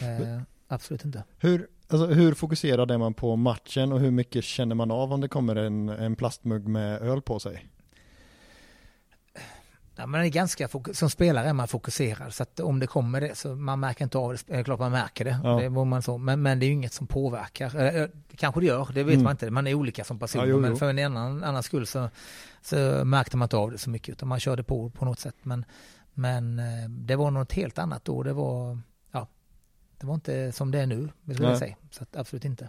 Eh, 0.00 0.40
absolut 0.68 1.04
inte. 1.04 1.24
Hur, 1.38 1.66
alltså, 1.88 2.06
hur 2.06 2.34
fokuserad 2.34 2.90
är 2.90 2.98
man 2.98 3.14
på 3.14 3.36
matchen 3.36 3.92
och 3.92 4.00
hur 4.00 4.10
mycket 4.10 4.44
känner 4.44 4.74
man 4.74 4.90
av 4.90 5.12
om 5.12 5.20
det 5.20 5.28
kommer 5.28 5.56
en, 5.56 5.88
en 5.88 6.16
plastmugg 6.16 6.68
med 6.68 7.02
öl 7.02 7.22
på 7.22 7.38
sig? 7.38 7.66
Ja, 9.98 10.06
man 10.06 10.20
är 10.20 10.28
ganska 10.28 10.68
som 10.92 11.10
spelare 11.10 11.48
är 11.48 11.52
man 11.52 11.68
fokuserad 11.68 12.34
så 12.34 12.42
att 12.42 12.60
om 12.60 12.80
det 12.80 12.86
kommer 12.86 13.20
det 13.20 13.34
så 13.34 13.54
man 13.54 13.80
märker 13.80 14.04
inte 14.04 14.18
av 14.18 14.32
det. 14.32 14.46
Det 14.46 14.54
är 14.54 14.64
klart 14.64 14.80
man 14.80 14.92
märker 14.92 15.24
det. 15.24 15.38
Ja. 15.44 15.60
det 15.60 15.70
man 15.70 16.02
så, 16.02 16.18
men, 16.18 16.42
men 16.42 16.58
det 16.58 16.66
är 16.66 16.68
ju 16.68 16.74
inget 16.74 16.92
som 16.92 17.06
påverkar. 17.06 17.70
Det 17.70 18.10
kanske 18.36 18.60
det 18.60 18.66
gör, 18.66 18.88
det 18.92 19.02
vet 19.02 19.12
mm. 19.12 19.24
man 19.24 19.30
inte. 19.30 19.50
Man 19.50 19.66
är 19.66 19.74
olika 19.74 20.04
som 20.04 20.18
personer. 20.18 20.44
Ja, 20.44 20.50
jo, 20.50 20.56
jo. 20.56 20.60
Men 20.60 20.76
för 20.76 20.90
en 20.90 20.98
annan, 20.98 21.44
annan 21.44 21.62
skull 21.62 21.86
så, 21.86 22.10
så 22.62 23.04
märkte 23.04 23.36
man 23.36 23.46
inte 23.46 23.56
av 23.56 23.70
det 23.70 23.78
så 23.78 23.90
mycket 23.90 24.12
utan 24.12 24.28
man 24.28 24.40
körde 24.40 24.62
på 24.62 24.90
på 24.90 25.04
något 25.04 25.20
sätt. 25.20 25.36
Men, 25.42 25.64
men 26.14 26.58
eh, 26.58 26.88
det 26.88 27.16
var 27.16 27.30
något 27.30 27.52
helt 27.52 27.78
annat 27.78 28.04
då. 28.04 28.22
Det 28.22 28.32
var, 28.32 28.78
ja, 29.12 29.28
det 29.98 30.06
var 30.06 30.14
inte 30.14 30.52
som 30.52 30.70
det 30.70 30.80
är 30.80 30.86
nu, 30.86 31.08
vill 31.22 31.42
jag 31.42 31.58
säga. 31.58 31.76
Så 31.90 32.02
att, 32.02 32.16
absolut 32.16 32.44
inte. 32.44 32.68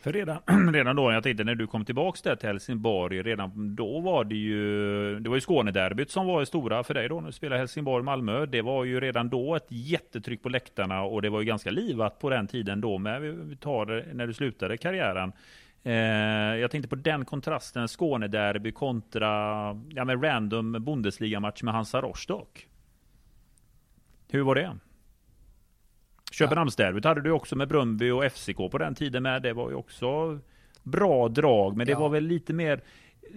För 0.00 0.12
redan, 0.12 0.38
redan 0.72 0.96
då, 0.96 1.12
jag 1.12 1.22
tänkte 1.22 1.44
när 1.44 1.54
du 1.54 1.66
kom 1.66 1.84
tillbaks 1.84 2.22
där 2.22 2.36
till 2.36 2.48
Helsingborg, 2.48 3.22
redan 3.22 3.76
då 3.76 4.00
var 4.00 4.24
det 4.24 4.34
ju, 4.34 5.20
det 5.20 5.28
var 5.28 5.36
ju 5.36 5.40
Skånederbyt 5.40 6.10
som 6.10 6.26
var 6.26 6.40
det 6.40 6.46
stora 6.46 6.84
för 6.84 6.94
dig 6.94 7.08
då, 7.08 7.20
när 7.20 7.26
du 7.26 7.32
spelade 7.32 7.58
Helsingborg-Malmö. 7.58 8.46
Det 8.46 8.62
var 8.62 8.84
ju 8.84 9.00
redan 9.00 9.28
då 9.28 9.54
ett 9.54 9.66
jättetryck 9.68 10.42
på 10.42 10.48
läktarna 10.48 11.02
och 11.02 11.22
det 11.22 11.30
var 11.30 11.40
ju 11.40 11.46
ganska 11.46 11.70
livat 11.70 12.18
på 12.18 12.30
den 12.30 12.46
tiden 12.46 12.80
då 12.80 12.98
med, 12.98 13.20
vi 13.22 13.56
tar 13.56 14.14
när 14.14 14.26
du 14.26 14.34
slutade 14.34 14.76
karriären. 14.76 15.32
Eh, 15.82 15.94
jag 16.60 16.70
tänkte 16.70 16.88
på 16.88 16.96
den 16.96 17.24
kontrasten, 17.24 17.88
Skånederby 17.88 18.72
kontra 18.72 19.28
ja, 19.88 20.04
men 20.04 20.22
random 20.22 20.72
Bundesliga-match 20.72 21.62
med 21.62 21.74
Hansa 21.74 22.00
Rostock. 22.00 22.66
Hur 24.28 24.42
var 24.42 24.54
det? 24.54 24.76
Köpenhamnsderbyt 26.30 27.04
hade 27.04 27.20
du 27.20 27.30
också 27.30 27.56
med 27.56 27.68
Bröndby 27.68 28.10
och 28.10 28.32
FCK 28.32 28.56
på 28.56 28.78
den 28.78 28.94
tiden 28.94 29.22
med. 29.22 29.42
Det 29.42 29.52
var 29.52 29.70
ju 29.70 29.76
också 29.76 30.38
bra 30.82 31.28
drag, 31.28 31.76
men 31.76 31.86
det 31.86 31.92
ja. 31.92 31.98
var 31.98 32.08
väl 32.08 32.24
lite 32.24 32.52
mer 32.52 32.82
eh, 33.22 33.30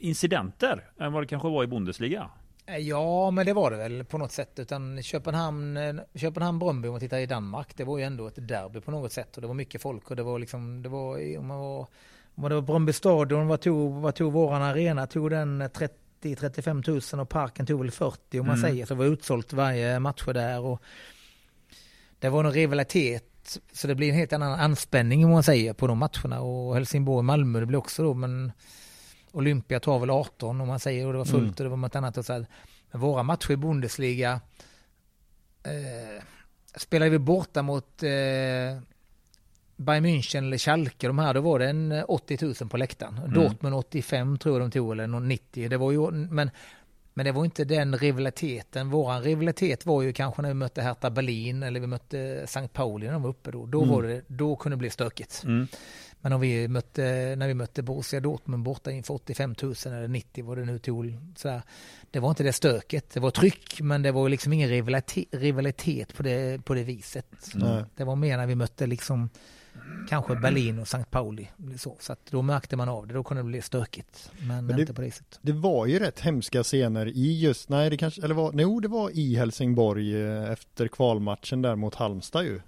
incidenter 0.00 0.84
än 0.98 1.12
vad 1.12 1.22
det 1.22 1.26
kanske 1.26 1.48
var 1.48 1.64
i 1.64 1.66
Bundesliga. 1.66 2.30
Eh, 2.66 2.76
ja, 2.78 3.30
men 3.30 3.46
det 3.46 3.52
var 3.52 3.70
det 3.70 3.76
väl 3.76 4.04
på 4.04 4.18
något 4.18 4.32
sätt. 4.32 4.58
Utan 4.58 5.02
Köpenhamn, 5.02 5.76
eh, 5.76 5.94
Köpenhamn 6.14 6.58
Bröndby 6.58 6.88
om 6.88 6.92
man 6.92 7.00
tittar 7.00 7.18
i 7.18 7.26
Danmark, 7.26 7.76
det 7.76 7.84
var 7.84 7.98
ju 7.98 8.04
ändå 8.04 8.26
ett 8.26 8.48
derby 8.48 8.80
på 8.80 8.90
något 8.90 9.12
sätt. 9.12 9.36
Och 9.36 9.40
det 9.42 9.46
var 9.48 9.54
mycket 9.54 9.82
folk 9.82 10.10
och 10.10 10.16
det 10.16 10.22
var 10.22 10.38
liksom, 10.38 10.82
det 10.82 10.88
var, 10.88 11.38
om 11.38 11.46
man 11.46 11.58
var, 11.58 11.86
om 12.34 12.48
det 12.48 12.54
var 12.54 12.62
Bröndby 12.62 12.92
stadion, 12.92 13.46
vad 13.46 13.60
tog, 13.60 13.92
vad 13.92 14.14
tog 14.14 14.32
våran 14.32 14.62
arena? 14.62 15.06
Tog 15.06 15.30
den 15.30 15.62
30-35 15.62 17.14
000 17.14 17.22
och 17.22 17.28
parken 17.28 17.66
tog 17.66 17.80
väl 17.80 17.90
40 17.90 18.40
om 18.40 18.46
man 18.46 18.56
mm. 18.56 18.70
säger. 18.70 18.86
Så 18.86 18.94
det 18.94 18.98
var 18.98 19.06
utsålt 19.06 19.52
varje 19.52 19.98
match 19.98 20.24
där. 20.26 20.60
Och 20.60 20.82
det 22.18 22.28
var 22.28 22.44
en 22.44 22.52
rivalitet 22.52 23.58
så 23.72 23.86
det 23.86 23.94
blir 23.94 24.08
en 24.08 24.14
helt 24.14 24.32
annan 24.32 24.60
anspänning 24.60 25.24
om 25.24 25.30
man 25.30 25.42
säger 25.42 25.72
på 25.72 25.86
de 25.86 25.98
matcherna 25.98 26.40
och 26.40 26.74
Helsingborg-Malmö 26.74 27.60
det 27.60 27.66
blir 27.66 27.78
också 27.78 28.02
då 28.02 28.14
men 28.14 28.52
Olympia 29.32 29.80
tar 29.80 29.98
väl 29.98 30.10
18 30.10 30.60
om 30.60 30.68
man 30.68 30.80
säger 30.80 31.06
och 31.06 31.12
det 31.12 31.18
var 31.18 31.24
fullt 31.24 31.42
mm. 31.42 31.50
och 31.50 31.64
det 31.64 31.68
var 31.68 31.76
något 31.76 31.96
annat 31.96 32.16
och 32.16 32.24
så 32.24 32.32
här. 32.32 32.46
Men 32.90 33.00
våra 33.00 33.22
matcher 33.22 33.50
i 33.50 33.56
Bundesliga 33.56 34.40
eh, 35.62 36.22
spelade 36.76 37.10
vi 37.10 37.18
borta 37.18 37.62
mot 37.62 38.02
eh, 38.02 38.80
Bayern 39.76 40.06
München 40.06 40.38
eller 40.38 40.58
Schalke, 40.58 41.06
de 41.06 41.18
här, 41.18 41.34
då 41.34 41.40
var 41.40 41.58
det 41.58 41.68
en 41.68 42.04
80 42.08 42.38
000 42.44 42.54
på 42.54 42.76
läktaren. 42.76 43.18
Mm. 43.18 43.32
Dortmund 43.32 43.74
85 43.74 44.38
tror 44.38 44.54
jag 44.54 44.62
de 44.62 44.70
tog, 44.70 44.92
eller 44.92 45.06
90. 45.06 45.68
Det 45.68 45.76
var 45.76 45.92
ju, 45.92 46.10
men 46.10 46.50
Men 47.18 47.26
det 47.26 47.32
var 47.32 47.44
inte 47.44 47.64
den 47.64 47.98
rivaliteten. 47.98 48.90
Våran 48.90 49.22
rivalitet 49.22 49.86
var 49.86 50.02
ju 50.02 50.12
kanske 50.12 50.42
när 50.42 50.48
vi 50.48 50.54
mötte 50.54 50.82
Hertha 50.82 51.10
Berlin 51.10 51.62
eller 51.62 51.80
vi 51.80 51.86
mötte 51.86 52.18
St. 52.44 52.68
Pauli 52.68 53.06
när 53.06 53.12
de 53.12 53.22
var 53.22 53.30
uppe 53.30 53.50
då. 53.50 53.66
Då, 53.66 53.82
Mm. 53.82 53.94
var 53.94 54.02
det, 54.02 54.22
då 54.26 54.56
kunde 54.56 54.76
det 54.76 54.78
bli 54.78 54.90
stökigt. 54.90 55.42
Mm. 55.44 55.66
Men 56.20 56.32
om 56.32 56.40
vi 56.40 56.68
mötte, 56.68 57.02
när 57.38 57.48
vi 57.48 57.54
mötte 57.54 57.82
Borussia 57.82 58.20
Dortmund 58.20 58.62
borta 58.62 58.90
inför 58.90 59.14
85 59.14 59.54
000 59.62 59.74
eller 59.86 60.08
90 60.08 60.44
vad 60.44 60.58
det 60.58 60.64
nu 60.64 60.78
tog. 60.78 61.18
Sådär, 61.36 61.62
det 62.10 62.20
var 62.20 62.28
inte 62.30 62.42
det 62.42 62.52
stöket. 62.52 63.10
Det 63.10 63.20
var 63.20 63.30
tryck 63.30 63.80
men 63.80 64.02
det 64.02 64.12
var 64.12 64.28
liksom 64.28 64.52
ingen 64.52 64.68
rivalitet, 64.68 65.28
rivalitet 65.30 66.14
på, 66.16 66.22
det, 66.22 66.64
på 66.64 66.74
det 66.74 66.82
viset. 66.82 67.26
Nej. 67.54 67.84
Det 67.96 68.04
var 68.04 68.16
mer 68.16 68.36
när 68.36 68.46
vi 68.46 68.54
mötte 68.54 68.86
liksom 68.86 69.30
kanske 70.08 70.36
Berlin 70.36 70.78
och 70.78 70.82
St. 70.86 71.04
Pauli. 71.10 71.48
Så, 71.78 71.96
så 72.00 72.16
då 72.30 72.42
märkte 72.42 72.76
man 72.76 72.88
av 72.88 73.06
det. 73.06 73.14
Då 73.14 73.24
kunde 73.24 73.42
det 73.42 73.46
bli 73.46 73.62
stökigt. 73.62 74.30
Men, 74.38 74.66
Men 74.66 74.76
det- 74.76 74.80
inte 74.82 74.94
på 74.94 75.00
det 75.02 75.10
sättet. 75.10 75.38
Det 75.42 75.52
var 75.52 75.86
ju 75.86 75.98
rätt 75.98 76.20
hemska 76.20 76.62
scener 76.62 77.06
i 77.06 77.40
just, 77.40 77.68
nej 77.68 77.90
det 77.90 77.96
kanske, 77.96 78.24
eller 78.24 78.34
var, 78.34 78.52
jo 78.54 78.80
det 78.80 78.88
var 78.88 79.10
i 79.10 79.36
Helsingborg 79.36 80.22
eh, 80.22 80.50
efter 80.50 80.88
kvalmatchen 80.88 81.62
där 81.62 81.76
mot 81.76 81.94
Halmstad 81.94 82.44
ju. 82.44 82.60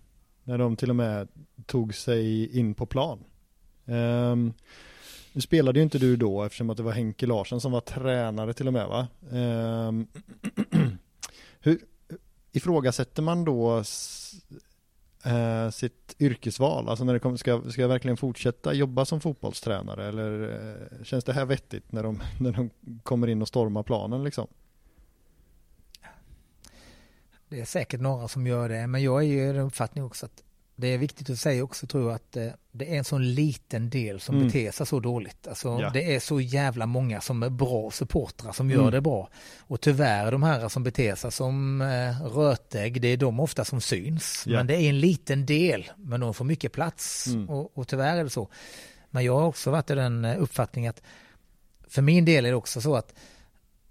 När 0.44 0.58
de 0.58 0.76
till 0.76 0.90
och 0.90 0.96
med 0.96 1.28
tog 1.66 1.94
sig 1.94 2.56
in 2.58 2.74
på 2.74 2.86
plan. 2.86 3.24
Ehm, 3.86 4.52
nu 5.32 5.40
spelade 5.40 5.78
ju 5.78 5.82
inte 5.82 5.98
du 5.98 6.16
då 6.16 6.42
eftersom 6.44 6.70
att 6.70 6.76
det 6.76 6.82
var 6.82 6.92
Henke 6.92 7.26
Larsson 7.26 7.60
som 7.60 7.72
var 7.72 7.80
tränare 7.80 8.52
till 8.54 8.66
och 8.66 8.72
med 8.72 8.86
va? 8.88 9.08
Ehm, 9.32 10.06
hur 11.60 11.78
ifrågasätter 12.52 13.22
man 13.22 13.44
då 13.44 13.82
eh, 15.24 15.70
sitt 15.70 16.16
yrkesval? 16.18 16.88
Alltså 16.88 17.04
när 17.04 17.12
det 17.12 17.18
kommer, 17.18 17.36
ska, 17.36 17.70
ska 17.70 17.80
jag 17.80 17.88
verkligen 17.88 18.16
fortsätta 18.16 18.72
jobba 18.72 19.04
som 19.04 19.20
fotbollstränare 19.20 20.08
eller 20.08 20.42
eh, 20.42 21.04
känns 21.04 21.24
det 21.24 21.32
här 21.32 21.44
vettigt 21.44 21.92
när 21.92 22.02
de, 22.02 22.22
när 22.40 22.52
de 22.52 22.70
kommer 23.02 23.26
in 23.26 23.42
och 23.42 23.48
stormar 23.48 23.82
planen 23.82 24.24
liksom? 24.24 24.46
Det 27.48 27.60
är 27.60 27.64
säkert 27.64 28.00
några 28.00 28.28
som 28.28 28.46
gör 28.46 28.68
det, 28.68 28.86
men 28.86 29.02
jag 29.02 29.22
är 29.22 29.26
ju 29.26 29.48
i 29.48 29.52
den 29.52 29.66
uppfattning 29.66 30.04
också 30.04 30.26
att 30.26 30.42
det 30.80 30.88
är 30.88 30.98
viktigt 30.98 31.30
att 31.30 31.38
säga 31.38 31.64
också 31.64 31.86
tror 31.86 32.04
jag 32.06 32.14
att 32.14 32.36
eh, 32.36 32.48
det 32.72 32.94
är 32.94 32.98
en 32.98 33.04
sån 33.04 33.34
liten 33.34 33.90
del 33.90 34.20
som 34.20 34.34
Mm. 34.34 34.46
beter 34.46 34.70
sig 34.70 34.86
så 34.86 35.00
dåligt. 35.00 35.48
Alltså 35.48 35.68
Ja. 35.80 35.90
det 35.90 36.14
är 36.14 36.20
så 36.20 36.40
jävla 36.40 36.86
många 36.86 37.20
som 37.20 37.42
är 37.42 37.48
bra 37.50 37.90
supportrar 37.90 38.52
som 38.52 38.70
gör 38.70 38.78
Mm. 38.80 38.90
det 38.92 39.00
bra. 39.00 39.28
Och 39.58 39.80
tyvärr 39.80 40.32
de 40.32 40.42
här 40.42 40.68
som 40.68 40.82
beter 40.82 41.14
sig 41.14 41.32
som 41.32 41.80
eh, 41.82 42.22
rötägg, 42.26 43.00
det 43.00 43.08
är 43.08 43.16
de 43.16 43.40
ofta 43.40 43.64
som 43.64 43.80
syns. 43.80 44.42
Ja. 44.46 44.56
Men 44.56 44.66
det 44.66 44.74
är 44.76 44.88
en 44.88 45.00
liten 45.00 45.46
del, 45.46 45.90
men 45.96 46.20
de 46.20 46.34
får 46.34 46.44
mycket 46.44 46.72
plats. 46.72 47.26
Mm. 47.26 47.48
Och, 47.48 47.78
och 47.78 47.88
tyvärr 47.88 48.16
är 48.16 48.24
det 48.24 48.30
så. 48.30 48.48
Men 49.10 49.24
jag 49.24 49.38
har 49.38 49.46
också 49.46 49.70
varit 49.70 49.90
i 49.90 49.94
den 49.94 50.24
eh, 50.24 50.42
uppfattningen 50.42 50.90
att 50.90 51.02
för 51.88 52.02
min 52.02 52.24
del 52.24 52.46
är 52.46 52.50
det 52.50 52.56
också 52.56 52.80
så 52.80 52.96
att 52.96 53.14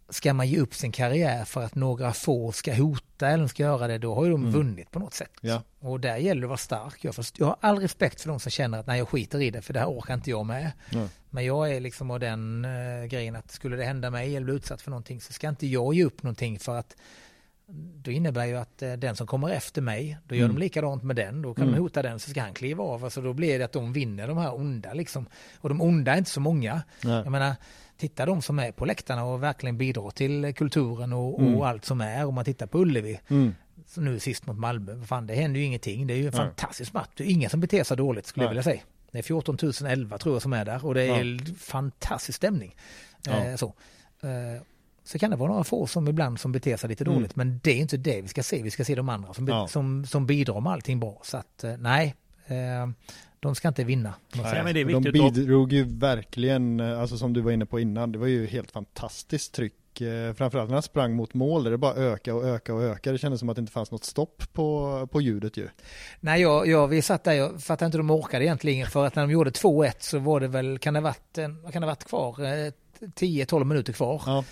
ska 0.09 0.33
man 0.33 0.47
ge 0.47 0.59
upp 0.59 0.73
sin 0.75 0.91
karriär 0.91 1.45
för 1.45 1.63
att 1.63 1.75
några 1.75 2.13
få 2.13 2.51
ska 2.51 2.73
hota 2.73 3.29
eller 3.29 3.47
ska 3.47 3.63
göra 3.63 3.87
det, 3.87 3.97
då 3.97 4.15
har 4.15 4.25
ju 4.25 4.31
de 4.31 4.41
Mm. 4.41 4.53
vunnit 4.53 4.91
på 4.91 4.99
något 4.99 5.13
sätt. 5.13 5.31
Ja. 5.41 5.63
Och 5.79 5.99
där 5.99 6.17
gäller 6.17 6.41
det 6.41 6.45
att 6.45 6.49
vara 6.49 6.57
stark. 6.57 6.97
Jag, 7.05 7.15
först, 7.15 7.39
jag 7.39 7.45
har 7.45 7.55
all 7.61 7.79
respekt 7.79 8.21
för 8.21 8.29
de 8.29 8.39
som 8.39 8.51
känner 8.51 8.79
att 8.79 8.87
nej, 8.87 8.97
jag 8.97 9.07
skiter 9.09 9.41
i 9.41 9.49
det, 9.51 9.61
för 9.61 9.73
det 9.73 9.79
här 9.79 9.87
orkar 9.87 10.13
inte 10.13 10.29
jag 10.29 10.45
med. 10.45 10.71
Nej. 10.91 11.07
Men 11.29 11.45
jag 11.45 11.71
är 11.75 11.79
liksom 11.79 12.11
av 12.11 12.19
den 12.19 12.65
eh, 12.65 13.05
grejen 13.07 13.35
att 13.35 13.51
skulle 13.51 13.75
det 13.75 13.83
hända 13.85 14.09
mig 14.09 14.35
eller 14.35 14.45
bli 14.45 14.53
utsatt 14.55 14.81
för 14.81 14.89
någonting 14.91 15.21
så 15.21 15.33
ska 15.33 15.49
inte 15.49 15.67
jag 15.67 15.93
ge 15.93 16.03
upp 16.05 16.23
någonting 16.23 16.59
för 16.59 16.75
att 16.75 16.95
då 17.95 18.11
innebär 18.11 18.45
ju 18.45 18.57
att 18.57 18.81
eh, 18.81 18.93
den 18.93 19.15
som 19.15 19.27
kommer 19.27 19.49
efter 19.49 19.81
mig, 19.81 20.17
då 20.27 20.35
gör 20.35 20.43
Mm. 20.45 20.55
de 20.55 20.59
likadant 20.61 21.03
med 21.03 21.15
den, 21.15 21.41
då 21.41 21.53
kan 21.53 21.63
Mm. 21.63 21.75
de 21.75 21.81
hota 21.81 22.01
den 22.01 22.19
så 22.19 22.29
ska 22.29 22.41
han 22.41 22.53
kliva 22.53 22.83
av. 22.83 23.03
Alltså 23.03 23.21
då 23.21 23.33
blir 23.33 23.59
det 23.59 23.65
att 23.65 23.71
de 23.71 23.93
vinner 23.93 24.27
de 24.27 24.37
här 24.37 24.55
onda 24.55 24.93
liksom. 24.93 25.25
Och 25.59 25.69
de 25.69 25.81
onda 25.81 26.13
är 26.13 26.17
inte 26.17 26.29
så 26.29 26.39
många. 26.39 26.81
Nej. 27.03 27.13
Jag 27.13 27.31
menar, 27.31 27.55
titta 27.97 28.25
de 28.25 28.41
som 28.41 28.59
är 28.59 28.71
på 28.71 28.85
läktarna 28.85 29.23
och 29.25 29.43
verkligen 29.43 29.77
bidrar 29.77 30.09
till 30.11 30.53
kulturen 30.55 31.13
och, 31.13 31.39
Mm. 31.39 31.55
och 31.55 31.67
allt 31.67 31.85
som 31.85 32.01
är. 32.01 32.25
Om 32.25 32.35
man 32.35 32.45
tittar 32.45 32.67
på 32.67 32.79
Ullevi, 32.79 33.19
Mm. 33.29 33.55
nu 33.97 34.19
sist 34.19 34.45
mot 34.47 34.57
Malmö, 34.57 35.05
fan 35.05 35.27
det 35.27 35.35
händer 35.35 35.59
ju 35.59 35.65
ingenting. 35.65 36.07
Det 36.07 36.13
är 36.13 36.17
ju 36.17 36.27
en 36.27 36.33
Nej. 36.33 36.37
fantastisk 36.45 36.93
match. 36.93 37.09
Det 37.17 37.23
är 37.23 37.27
ingen 37.31 37.49
som 37.49 37.59
beter 37.59 37.83
sig 37.83 37.97
dåligt 37.97 38.25
skulle 38.25 38.43
jag 38.43 38.47
Nej. 38.49 38.51
vilja 38.51 38.63
säga. 38.63 38.81
Det 39.11 39.17
är 39.17 39.23
14 39.23 39.57
011 39.87 40.17
tror 40.17 40.35
jag 40.35 40.41
som 40.41 40.53
är 40.53 40.65
där 40.65 40.85
och 40.85 40.93
det 40.93 41.03
är 41.03 41.55
fantastisk 41.59 42.35
stämning. 42.35 42.75
Ja. 43.25 43.31
Eh, 43.45 43.55
så. 43.55 43.65
Eh, 44.21 44.61
så 45.03 45.19
kan 45.19 45.31
det 45.31 45.37
vara 45.37 45.49
några 45.51 45.63
få 45.63 45.87
som 45.87 46.07
ibland 46.07 46.39
som 46.39 46.51
beter 46.51 46.77
sig 46.77 46.89
lite 46.89 47.03
Mm. 47.03 47.15
dåligt, 47.15 47.35
men 47.35 47.59
det 47.63 47.71
är 47.71 47.77
inte 47.77 47.97
det 47.97 48.21
vi 48.21 48.27
ska 48.27 48.43
se. 48.43 48.61
Vi 48.63 48.71
ska 48.71 48.85
se 48.85 48.95
de 48.95 49.09
andra 49.09 49.33
som, 49.33 49.47
Ja. 49.47 49.67
som, 49.67 50.05
som 50.05 50.25
bidrar 50.25 50.61
med 50.61 50.73
allting 50.73 50.99
bra. 50.99 51.21
Så 51.23 51.37
att 51.37 51.63
eh, 51.63 51.77
nej, 51.77 52.15
eh, 52.47 52.87
de 53.39 53.55
ska 53.55 53.67
inte 53.67 53.83
vinna. 53.83 54.13
Nej, 54.35 54.63
men 54.63 54.73
det 54.73 54.81
är 54.81 54.85
De 54.85 54.93
viktigt 55.03 55.13
bidrog 55.33 55.73
ju 55.73 55.83
verkligen, 55.83 56.79
eh, 56.79 56.99
alltså 57.01 57.17
som 57.17 57.33
du 57.33 57.41
var 57.41 57.51
inne 57.51 57.65
på 57.65 57.79
innan, 57.79 58.11
det 58.11 58.17
var 58.19 58.27
ju 58.27 58.45
helt 58.47 58.71
fantastiskt 58.71 59.53
tryck. 59.53 60.01
eh, 60.01 60.33
Framförallt 60.33 60.69
när 60.69 60.75
han 60.75 60.83
sprang 60.83 61.15
mot 61.15 61.33
mål 61.33 61.63
där 61.63 61.71
det 61.71 61.77
bara 61.77 61.93
öka 61.95 62.35
och 62.35 62.43
öka 62.47 62.73
och 62.73 62.83
öka. 62.83 63.11
Det 63.11 63.17
kändes 63.17 63.39
som 63.39 63.49
att 63.49 63.55
det 63.55 63.59
inte 63.59 63.71
fanns 63.71 63.91
något 63.91 64.03
stopp 64.03 64.43
på, 64.53 65.07
på 65.11 65.21
ljudet 65.21 65.57
ju. 65.57 65.67
Nej, 66.19 66.41
jag, 66.41 66.67
jag, 66.67 66.87
vi 66.87 67.01
satt 67.01 67.23
där, 67.23 67.33
jag 67.33 67.61
fattar 67.63 67.85
inte 67.85 67.97
hur 67.97 68.03
de 68.03 68.11
orkade 68.11 68.45
egentligen, 68.45 68.87
för 68.87 69.05
att 69.05 69.15
när 69.15 69.23
de 69.23 69.31
gjorde 69.31 69.49
2-1 69.49 69.91
så 69.99 70.19
var 70.19 70.39
det 70.39 70.47
väl, 70.47 70.79
kan 70.79 70.93
det 70.93 70.99
ha 70.99 71.03
varit, 71.03 71.37
kan 71.73 71.81
det 71.81 71.87
varit 71.87 72.03
kvar, 72.05 72.35
Eh, 72.45 72.71
10-12 72.99 73.63
minuter 73.63 73.93
kvar. 73.93 74.21
Ja, 74.25 74.43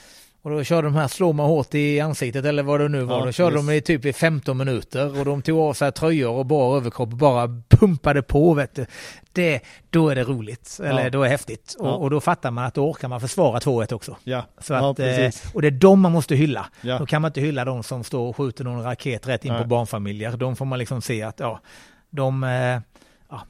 Och 0.45 0.51
då 0.51 0.63
körde 0.63 0.87
de 0.87 0.95
här 0.95 1.07
slå 1.07 1.33
mig 1.33 1.45
hårt 1.45 1.75
i 1.75 1.99
ansiktet 1.99 2.45
eller 2.45 2.63
vad 2.63 2.79
det 2.79 2.87
nu 2.89 3.01
var. 3.01 3.19
Ja, 3.19 3.25
då 3.25 3.31
körde 3.31 3.55
visst. 3.55 3.67
de 3.67 3.73
i 3.73 3.81
typ 3.81 4.05
i 4.05 4.13
15 4.13 4.57
minuter 4.57 5.19
och 5.19 5.25
de 5.25 5.41
tog 5.41 5.59
av 5.59 5.73
sig 5.73 5.91
tröjor 5.91 6.31
och 6.31 6.45
bara 6.45 6.77
överkropp 6.77 7.11
och 7.11 7.17
bara 7.17 7.61
pumpade 7.69 8.21
på 8.21 8.53
vet 8.53 8.75
du. 8.75 8.85
Det, 9.33 9.61
då 9.89 10.09
är 10.09 10.15
det 10.15 10.23
roligt, 10.23 10.79
eller 10.83 11.03
Ja. 11.03 11.09
då 11.09 11.19
är 11.21 11.23
det 11.23 11.29
häftigt. 11.29 11.75
Ja. 11.79 11.85
Och, 11.91 12.01
och 12.01 12.09
då 12.09 12.21
fattar 12.21 12.51
man 12.51 12.65
att 12.65 12.73
då 12.73 12.89
orkar 12.89 13.07
man 13.07 13.21
försvara 13.21 13.59
2-1 13.59 13.93
också. 13.93 14.17
ja, 14.23 14.45
Så 14.59 14.73
att, 14.73 14.99
eh, 14.99 15.29
och 15.53 15.61
det 15.61 15.67
är 15.67 15.71
de 15.71 15.99
man 15.99 16.11
måste 16.11 16.35
hylla. 16.35 16.65
Ja. 16.81 16.97
Då 16.99 17.05
kan 17.05 17.21
man 17.21 17.29
inte 17.29 17.41
hylla 17.41 17.65
de 17.65 17.83
som 17.83 18.03
står 18.03 18.27
och 18.29 18.37
skjuter 18.37 18.63
någon 18.63 18.83
raket 18.83 19.27
rätt 19.27 19.45
in 19.45 19.53
Nej. 19.53 19.61
på 19.61 19.67
barnfamiljer. 19.67 20.37
De 20.37 20.55
får 20.55 20.65
man 20.65 20.79
liksom 20.79 21.01
se 21.01 21.21
att, 21.23 21.39
ja, 21.39 21.59
de, 22.09 22.43
eh, 22.43 22.49
ja, 23.29 23.41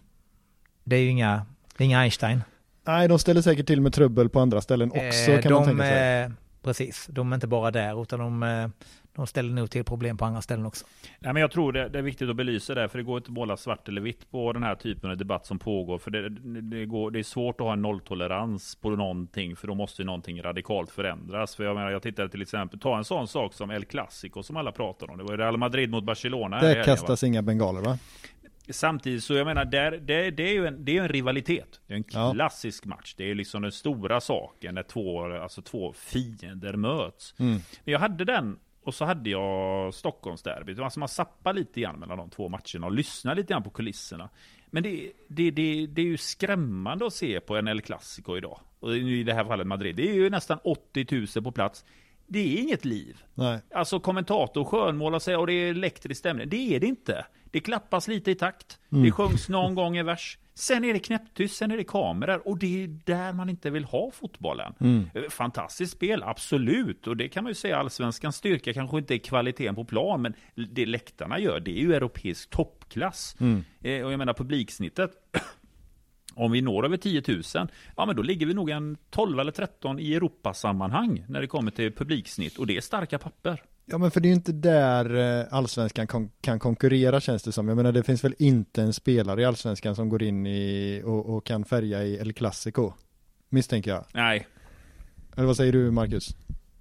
det 0.84 0.96
är 0.96 1.00
ju 1.02 1.10
inga, 1.10 1.46
det 1.78 1.84
är 1.84 1.86
inga 1.86 2.00
Einstein. 2.00 2.42
Nej, 2.88 3.08
de 3.08 3.20
ställer 3.20 3.42
säkert 3.42 3.68
till 3.68 3.82
med 3.82 3.94
trubbel 3.94 4.30
på 4.30 4.40
andra 4.40 4.62
ställen 4.62 4.92
också 4.92 5.32
Eh, 5.32 5.42
kan 5.42 5.52
de, 5.52 5.58
man 5.60 5.66
tänka 5.68 5.84
sig. 5.84 6.32
Precis, 6.66 7.08
de 7.12 7.32
är 7.32 7.36
inte 7.36 7.48
bara 7.48 7.72
där 7.72 8.02
utan 8.02 8.20
de, 8.20 8.44
eh, 8.44 8.68
de 9.16 9.28
ställer 9.28 9.54
nog 9.54 9.70
till 9.72 9.84
problem 9.84 10.18
på 10.18 10.26
andra 10.26 10.42
ställen 10.42 10.66
också. 10.66 10.86
Nej, 11.20 11.34
men 11.34 11.42
jag 11.42 11.52
tror 11.52 11.72
det, 11.72 11.90
det 11.90 12.00
är 12.00 12.04
viktigt 12.04 12.30
att 12.30 12.36
belysa 12.36 12.76
det, 12.76 12.90
för 12.90 12.98
det 12.98 13.04
går 13.04 13.18
inte 13.18 13.28
att 13.28 13.34
måla 13.34 13.58
svart 13.58 13.88
eller 13.88 14.02
vitt 14.02 14.32
på 14.32 14.54
den 14.54 14.64
här 14.64 14.76
typen 14.76 15.10
av 15.10 15.18
debatt 15.18 15.46
som 15.46 15.60
pågår. 15.60 15.98
För 15.98 16.12
det, 16.12 16.30
det, 16.62 16.86
går, 16.86 17.12
det 17.12 17.20
är 17.20 17.24
svårt 17.24 17.62
att 17.62 17.66
ha 17.66 17.74
en 17.74 17.82
nolltolerans 17.82 18.76
på 18.76 18.90
någonting, 18.90 19.56
för 19.56 19.68
då 19.68 19.76
måste 19.76 20.02
ju 20.02 20.06
någonting 20.06 20.42
radikalt 20.42 20.92
förändras. 20.92 21.56
För 21.56 21.64
jag 21.64 21.76
menar, 21.76 21.92
jag 21.92 22.02
tittade 22.02 22.30
till 22.30 22.42
exempel, 22.42 22.80
ta 22.80 22.98
en 22.98 23.06
sån 23.06 23.28
sak 23.28 23.54
som 23.54 23.72
El 23.72 23.86
Clasico 23.86 24.44
som 24.44 24.58
alla 24.58 24.72
pratar 24.72 25.12
om. 25.12 25.18
Det 25.18 25.24
var 25.24 25.32
ju 25.32 25.38
Real 25.38 25.58
Madrid 25.58 25.90
mot 25.90 26.04
Barcelona. 26.04 26.60
va? 26.78 26.84
kastas 26.84 27.24
inga 27.24 27.42
bengaler 27.42 27.82
va? 27.82 27.98
Samtidigt 28.70 29.24
så 29.24 29.34
jag 29.34 29.46
menar, 29.46 29.66
där, 29.66 29.92
det, 29.92 30.32
det 30.32 30.44
är 30.50 30.54
ju 30.54 30.66
en, 30.68 30.86
det 30.86 30.98
är 30.98 31.02
en 31.02 31.10
rivalitet. 31.10 31.82
Det 31.88 31.94
är 31.94 31.98
en 31.98 32.04
Ja. 32.12 32.32
klassisk 32.34 32.86
match. 32.86 33.14
Det 33.18 33.32
är 33.32 33.36
liksom 33.36 33.62
den 33.62 33.72
stora 33.72 34.22
saken 34.22 34.76
när 34.76 34.84
två, 34.84 35.24
alltså 35.24 35.62
två 35.62 35.94
fiender 35.94 36.74
möts. 36.74 37.36
Mm. 37.38 37.52
Men 37.84 37.92
jag 37.92 38.00
hade 38.00 38.26
den 38.26 38.60
och 38.84 38.96
så 38.96 39.06
hade 39.06 39.30
jag 39.30 39.94
Stockholmsderbyt. 39.94 40.80
Alltså 40.80 41.00
man 41.00 41.10
zappar 41.10 41.54
lite 41.54 41.82
grann 41.82 42.00
mellan 42.00 42.18
de 42.18 42.30
två 42.30 42.50
matcherna 42.50 42.86
och 42.86 42.92
lyssnar 42.92 43.36
lite 43.36 43.54
grann 43.54 43.64
på 43.64 43.70
kulisserna. 43.70 44.30
Men 44.68 44.84
det, 44.84 45.12
det, 45.28 45.52
det, 45.52 45.88
det 45.88 46.02
är 46.02 46.06
ju 46.06 46.18
skrämmande 46.18 47.06
att 47.06 47.14
se 47.14 47.40
på 47.40 47.56
en 47.58 47.68
El 47.68 47.82
Clasico 47.82 48.38
idag. 48.38 48.60
Och 48.80 48.96
i 48.98 49.24
det 49.24 49.34
här 49.34 49.46
fallet 49.46 49.68
Madrid. 49.68 49.96
Det 49.96 50.10
är 50.10 50.14
ju 50.14 50.30
nästan 50.30 50.60
80 50.64 51.26
000 51.36 51.44
på 51.44 51.52
plats. 51.52 51.86
Det 52.28 52.40
är 52.40 52.62
inget 52.62 52.86
liv. 52.86 53.18
Nej. 53.34 53.60
Alltså 53.74 54.00
kommentator 54.00 54.64
skönmålar 54.66 55.20
sig 55.20 55.36
och 55.36 55.48
det 55.48 55.54
är 55.54 55.70
elektrisk 55.70 56.20
stämning. 56.20 56.50
Det 56.50 56.76
är 56.76 56.80
det 56.80 56.88
inte. 56.88 57.26
Det 57.52 57.60
klappas 57.60 58.08
lite 58.08 58.32
i 58.32 58.36
takt. 58.36 58.80
Mm. 58.92 59.04
Det 59.04 59.12
sjungs 59.12 59.50
någon 59.50 59.76
gång 59.82 59.98
en 59.98 60.06
vers. 60.06 60.38
Sen 60.54 60.84
är 60.84 60.94
det 60.94 61.00
knäpptyst, 61.00 61.56
sen 61.58 61.72
är 61.72 61.78
det 61.78 61.84
kameror 61.84 62.48
och 62.48 62.58
det 62.58 62.84
är 62.84 62.88
där 62.88 63.34
man 63.34 63.50
inte 63.50 63.70
vill 63.70 63.84
ha 63.84 64.12
fotbollen. 64.12 64.74
Mm. 64.80 65.10
Eh, 65.14 65.22
Fantastiskt 65.30 65.94
spel, 65.94 66.24
absolut. 66.24 67.08
Och 67.08 67.18
det 67.18 67.30
kan 67.30 67.44
man 67.44 67.50
ju 67.52 67.56
säga, 67.56 67.78
allsvenskans 67.78 68.36
styrka 68.36 68.74
kanske 68.74 68.98
inte 68.98 69.16
är 69.16 69.18
kvaliteten 69.18 69.76
på 69.76 69.86
plan, 69.86 70.22
men 70.22 70.34
det 70.72 70.86
läktarna 70.86 71.40
gör, 71.40 71.60
det 71.60 71.72
är 71.72 71.82
ju 71.82 71.94
europeisk 71.94 72.50
toppklass. 72.50 73.36
Mm. 73.40 73.64
Eh, 73.82 74.06
Och 74.06 74.12
jag 74.12 74.18
menar 74.18 74.34
publiksnittet, 74.34 75.12
om 76.36 76.52
vi 76.52 76.62
når 76.62 76.86
över 76.86 76.98
10 76.98 77.24
000, 77.28 77.42
ja 77.98 78.06
men 78.06 78.16
då 78.16 78.22
ligger 78.22 78.46
vi 78.46 78.54
nog 78.54 78.70
en 78.70 78.98
12 79.10 79.40
eller 79.40 79.52
13 79.52 80.00
i 80.00 80.14
Europasammanhang 80.14 81.26
när 81.30 81.42
det 81.42 81.48
kommer 81.48 81.72
till 81.72 81.92
publiksnitt. 81.92 82.58
Och 82.58 82.68
det 82.68 82.78
är 82.78 82.82
starka 82.82 83.20
papper. 83.20 83.62
Ja 83.86 83.98
men 83.98 84.12
för 84.12 84.20
det 84.20 84.26
är 84.28 84.30
ju 84.30 84.36
inte 84.36 84.52
där 84.52 85.16
eh, 85.42 85.46
allsvenskan 85.54 86.08
kon- 86.08 86.32
kan 86.42 86.60
konkurrera 86.60 87.20
känns 87.20 87.44
det 87.44 87.52
som. 87.52 87.68
Jag 87.68 87.78
menar 87.78 87.92
det 87.92 88.04
finns 88.04 88.24
väl 88.24 88.36
inte 88.40 88.82
en 88.82 88.94
spelare 88.94 89.42
i 89.42 89.46
allsvenskan 89.46 89.96
som 89.96 90.10
går 90.10 90.24
in 90.24 90.48
i 90.48 91.02
och, 91.06 91.36
och 91.36 91.46
kan 91.46 91.66
färga 91.66 92.04
i 92.04 92.16
El 92.18 92.34
Clasico. 92.34 92.92
Misstänker 93.50 93.92
jag. 93.92 94.06
Nej, 94.14 94.48
Eller 95.36 95.48
vad 95.48 95.58
säger 95.58 95.72
du 95.74 95.92
Marcus? 95.92 96.36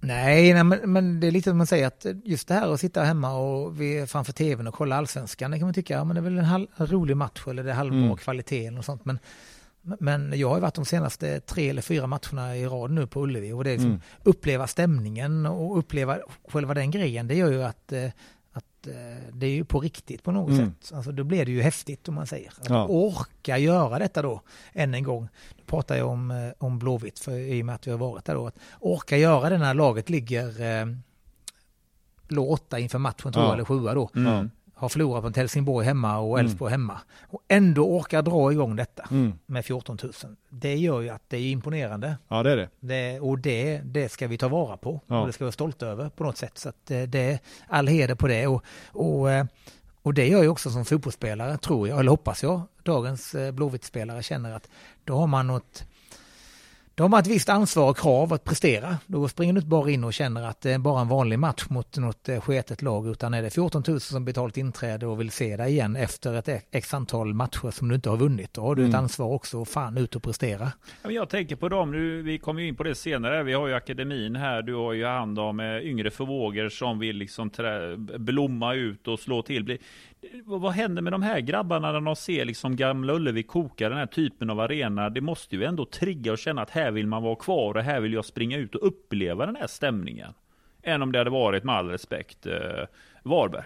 Nej, 0.07 0.53
nej 0.53 0.63
men, 0.63 0.93
men 0.93 1.19
det 1.19 1.27
är 1.27 1.31
lite 1.31 1.49
som 1.49 1.57
man 1.57 1.67
säger 1.67 1.87
att 1.87 2.05
just 2.23 2.47
det 2.47 2.53
här 2.53 2.73
att 2.73 2.79
sitta 2.79 3.03
hemma 3.03 3.33
och 3.37 3.81
vi 3.81 4.07
framför 4.07 4.33
tvn 4.33 4.67
och 4.67 4.73
kolla 4.73 4.95
allsvenskan, 4.95 5.51
det 5.51 5.57
kan 5.59 5.67
man 5.67 5.73
tycka, 5.73 5.93
ja 5.93 6.03
men 6.03 6.15
det 6.15 6.19
är 6.19 6.23
väl 6.23 6.37
en, 6.37 6.45
halv, 6.45 6.67
en 6.77 6.87
rolig 6.87 7.17
match 7.17 7.47
eller 7.47 7.63
det 7.63 7.71
är 7.71 7.75
halvbra 7.75 7.99
Mm. 7.99 8.17
kvalitet 8.17 8.65
eller 8.65 8.75
något 8.75 8.85
sånt. 8.85 9.05
Men 9.05 9.19
Men 9.99 10.39
jag 10.39 10.49
har 10.49 10.59
varit 10.59 10.75
de 10.75 10.85
senaste 10.85 11.39
tre 11.39 11.69
eller 11.69 11.81
fyra 11.81 12.07
matcherna 12.07 12.57
i 12.57 12.65
rad 12.65 12.91
nu 12.91 13.07
på 13.07 13.23
Ullevi 13.23 13.51
och 13.51 13.63
det 13.63 13.69
är 13.69 13.73
liksom 13.73 13.89
Mm. 13.89 14.01
uppleva 14.23 14.67
stämningen 14.67 15.45
och 15.45 15.77
uppleva 15.79 16.17
själva 16.51 16.73
den 16.73 16.91
grejen. 16.91 17.27
Det 17.27 17.35
gör 17.35 17.51
ju 17.51 17.63
att, 17.63 17.91
eh, 17.91 18.09
att 18.91 18.95
eh, 18.95 19.33
det 19.33 19.45
är 19.45 19.51
ju 19.51 19.65
på 19.65 19.79
riktigt 19.79 20.23
på 20.23 20.31
något 20.31 20.51
Mm. 20.51 20.73
sätt. 20.81 20.93
Alltså 20.93 21.11
då 21.11 21.23
blir 21.23 21.45
det 21.45 21.51
ju 21.51 21.61
häftigt 21.61 22.07
om 22.07 22.15
man 22.15 22.27
säger. 22.27 22.53
Att 22.61 22.69
Ja. 22.69 22.87
orka 22.87 23.57
göra 23.57 23.99
detta 23.99 24.21
då 24.21 24.41
än 24.73 24.93
en 24.93 25.03
gång. 25.03 25.27
Nu 25.57 25.63
pratar 25.65 25.95
jag 25.97 26.07
om, 26.09 26.31
eh, 26.31 26.37
om 26.57 26.79
Blåvitt 26.79 27.19
för, 27.19 27.31
i 27.37 27.61
och 27.61 27.65
med 27.65 27.75
att 27.75 27.87
vi 27.87 27.91
har 27.91 27.97
varit 27.97 28.25
där 28.25 28.35
då. 28.35 28.47
Att 28.47 28.55
orka 28.79 29.17
göra 29.17 29.49
det 29.49 29.57
när 29.57 29.73
laget 29.73 30.09
ligger 30.09 30.61
eh, 30.61 30.85
låg 32.27 32.49
åtta 32.51 32.79
inför 32.79 32.99
matchen 32.99 33.31
tror 33.33 33.45
Ja. 33.45 33.53
eller 33.53 33.65
sjua 33.65 33.93
då. 33.93 34.09
Mm. 34.15 34.49
Har 34.77 34.89
förlorat 34.89 35.23
mot 35.23 35.35
Helsingborg 35.35 35.85
hemma 35.85 36.17
och 36.17 36.39
Mm. 36.39 36.45
Elfsborg 36.45 36.71
hemma. 36.71 37.01
Och 37.29 37.41
ändå 37.47 37.85
orkar 37.97 38.21
dra 38.21 38.51
igång 38.51 38.75
detta 38.75 39.07
Mm. 39.11 39.33
med 39.45 39.65
14 39.65 39.97
000. 40.03 40.11
Det 40.49 40.75
gör 40.75 41.01
ju 41.01 41.09
att 41.09 41.23
det 41.27 41.37
är 41.37 41.51
imponerande. 41.51 42.17
Ja, 42.27 42.43
det 42.43 42.51
är 42.51 42.57
det. 42.57 42.69
Det, 42.79 43.19
och 43.19 43.39
det, 43.39 43.81
det 43.83 44.09
ska 44.11 44.27
vi 44.27 44.37
ta 44.37 44.47
vara 44.47 44.77
på. 44.77 45.01
Ja. 45.07 45.19
Och 45.21 45.27
det 45.27 45.33
ska 45.33 45.43
vi 45.43 45.45
vara 45.45 45.51
stolta 45.51 45.87
över 45.87 46.09
på 46.09 46.23
något 46.23 46.37
sätt. 46.37 46.57
Så 46.57 46.69
att 46.69 46.91
eh, 46.91 47.01
det 47.01 47.19
är 47.19 47.39
all 47.67 47.87
heder 47.87 48.15
på 48.15 48.27
det. 48.27 48.47
Och, 48.47 48.63
och, 48.87 49.31
eh, 49.31 49.45
och 50.01 50.13
det 50.13 50.27
gör 50.27 50.41
ju 50.43 50.49
också 50.49 50.69
som 50.69 50.85
fotbollsspelare, 50.85 51.57
tror 51.57 51.87
jag, 51.87 51.99
eller 51.99 52.11
hoppas 52.11 52.43
jag, 52.43 52.61
dagens 52.83 53.35
eh, 53.35 53.51
Blåvitt-spelare 53.51 54.23
känner 54.23 54.51
att 54.55 54.69
då 55.03 55.15
har 55.17 55.27
man 55.27 55.47
något 55.47 55.83
då 56.95 57.07
har 57.07 57.19
ett 57.19 57.27
visst 57.27 57.49
ansvar 57.49 57.89
och 57.89 57.97
krav 57.97 58.33
att 58.33 58.43
prestera. 58.43 58.97
Då 59.07 59.27
springer 59.27 59.53
du 59.53 59.57
inte 59.57 59.67
bara 59.69 59.89
in 59.91 60.03
och 60.03 60.13
känner 60.13 60.43
att 60.43 60.61
det 60.61 60.71
är 60.71 60.79
bara 60.79 61.01
en 61.01 61.07
vanlig 61.07 61.39
match 61.39 61.65
mot 61.69 61.97
något 61.97 62.29
eh, 62.29 62.41
sketet 62.41 62.81
lag, 62.81 63.07
utan 63.07 63.33
är 63.33 63.41
det 63.41 63.49
14 63.49 63.83
000 63.87 63.99
som 63.99 64.25
betalt 64.25 64.57
inträde 64.57 65.07
och 65.07 65.19
vill 65.19 65.31
se 65.31 65.57
dig 65.57 65.71
igen 65.71 65.95
efter 65.95 66.33
ett 66.33 66.65
x 66.71 66.93
antal 66.93 67.33
matcher 67.33 67.71
som 67.71 67.87
du 67.89 67.95
inte 67.95 68.09
har 68.09 68.17
vunnit, 68.17 68.53
då 68.53 68.61
har 68.61 68.75
du 68.75 68.81
ett 68.83 68.89
Mm. 68.89 68.99
ansvar 69.03 69.27
också 69.27 69.61
att 69.61 69.69
fan 69.69 69.97
ut 69.97 70.15
och 70.15 70.23
prestera. 70.23 70.71
Jag 71.09 71.29
tänker 71.29 71.55
på 71.55 71.69
dem, 71.69 71.91
nu, 71.91 72.21
vi 72.21 72.37
kommer 72.37 72.61
ju 72.61 72.67
in 72.67 72.75
på 72.75 72.83
det 72.83 72.95
senare, 72.95 73.43
vi 73.43 73.53
har 73.53 73.67
ju 73.67 73.73
akademin 73.73 74.35
här, 74.35 74.61
du 74.61 74.73
har 74.75 74.93
ju 74.93 75.05
hand 75.05 75.39
om 75.39 75.59
eh, 75.59 75.77
yngre 75.77 76.11
förvågor 76.11 76.69
som 76.69 76.99
vill 76.99 77.15
liksom 77.17 77.49
trä, 77.49 77.97
blomma 77.97 78.73
ut 78.73 79.07
och 79.07 79.19
slå 79.19 79.41
till. 79.41 79.77
Vad 80.45 80.61
vad 80.61 80.71
händer 80.71 81.01
med 81.01 81.13
de 81.13 81.21
här 81.21 81.39
grabbarna 81.39 81.91
när 81.91 82.01
de 82.01 82.15
ser 82.15 82.45
liksom 82.45 82.75
Gamla 82.75 83.13
Ullevi 83.13 83.43
koka 83.43 83.89
den 83.89 83.97
här 83.97 84.05
typen 84.05 84.49
av 84.49 84.59
arena? 84.59 85.09
Det 85.09 85.21
måste 85.21 85.55
ju 85.55 85.63
ändå 85.63 85.85
trigga 85.85 86.31
och 86.31 86.37
känna 86.37 86.61
att 86.61 86.69
här 86.69 86.91
vill 86.91 87.07
man 87.07 87.23
vara 87.23 87.35
kvar 87.35 87.77
och 87.77 87.83
här 87.83 87.99
vill 87.99 88.13
jag 88.13 88.25
springa 88.25 88.57
ut 88.57 88.75
och 88.75 88.87
uppleva 88.87 89.45
den 89.45 89.55
här 89.55 89.67
stämningen. 89.67 90.33
Än 90.83 91.01
om 91.01 91.11
det 91.11 91.17
hade 91.17 91.29
varit, 91.29 91.63
med 91.63 91.75
all 91.75 91.89
respekt, 91.89 92.45
eh, 92.45 92.85
Varberg. 93.23 93.65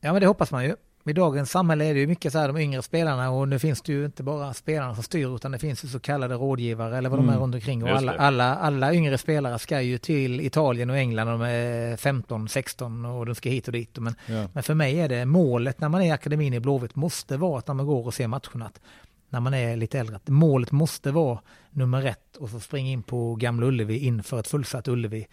Ja 0.00 0.12
men 0.12 0.20
det 0.20 0.26
hoppas 0.26 0.52
man 0.52 0.64
ju. 0.64 0.74
I 1.06 1.12
dagens 1.12 1.50
samhälle 1.50 1.84
är 1.84 1.94
det 1.94 2.00
ju 2.00 2.06
mycket 2.06 2.32
så 2.32 2.38
här 2.38 2.48
de 2.48 2.56
yngre 2.56 2.82
spelarna 2.82 3.30
och 3.30 3.48
nu 3.48 3.58
finns 3.58 3.82
det 3.82 3.92
ju 3.92 4.04
inte 4.04 4.22
bara 4.22 4.54
spelarna 4.54 4.94
som 4.94 5.02
styr 5.02 5.36
utan 5.36 5.52
det 5.52 5.58
finns 5.58 5.84
ju 5.84 5.88
så 5.88 6.00
kallade 6.00 6.34
rådgivare 6.34 6.98
eller 6.98 7.10
vad 7.10 7.18
de 7.18 7.22
Mm. 7.24 7.34
är 7.36 7.40
runt 7.40 7.54
omkring 7.54 7.82
och 7.84 7.88
alla, 7.90 8.12
alla, 8.12 8.56
alla 8.56 8.94
yngre 8.94 9.18
spelare 9.18 9.58
ska 9.58 9.80
ju 9.80 9.98
till 9.98 10.40
Italien 10.40 10.90
och 10.90 10.96
England 10.96 11.28
och 11.28 11.38
de 11.38 11.44
är 11.44 11.96
15, 11.96 12.48
16 12.48 13.04
och 13.04 13.26
de 13.26 13.34
ska 13.34 13.48
hit 13.50 13.66
och 13.66 13.72
dit. 13.72 13.98
Men, 13.98 14.14
Ja. 14.26 14.48
men 14.52 14.62
för 14.62 14.74
mig 14.74 15.00
är 15.00 15.08
det 15.08 15.24
målet 15.24 15.80
när 15.80 15.88
man 15.88 16.02
är 16.02 16.06
i 16.06 16.10
akademin 16.10 16.54
i 16.54 16.60
Blåvitt 16.60 16.94
måste 16.96 17.36
vara 17.36 17.58
att 17.58 17.66
när 17.68 17.74
man 17.74 17.86
går 17.86 18.06
och 18.06 18.14
ser 18.14 18.26
matcherna 18.26 18.66
att 18.66 18.80
när 19.28 19.40
man 19.40 19.54
är 19.54 19.76
lite 19.76 19.98
äldre 19.98 20.16
att 20.16 20.28
målet 20.28 20.72
måste 20.72 21.10
vara 21.10 21.38
nummer 21.70 22.06
ett 22.06 22.36
och 22.36 22.48
så 22.50 22.60
springa 22.60 22.90
in 22.90 23.02
på 23.02 23.34
Gamla 23.34 23.66
Ullevi 23.66 23.98
inför 23.98 24.40
ett 24.40 24.46
fullsatt 24.48 24.88
Ullevi. 24.88 25.26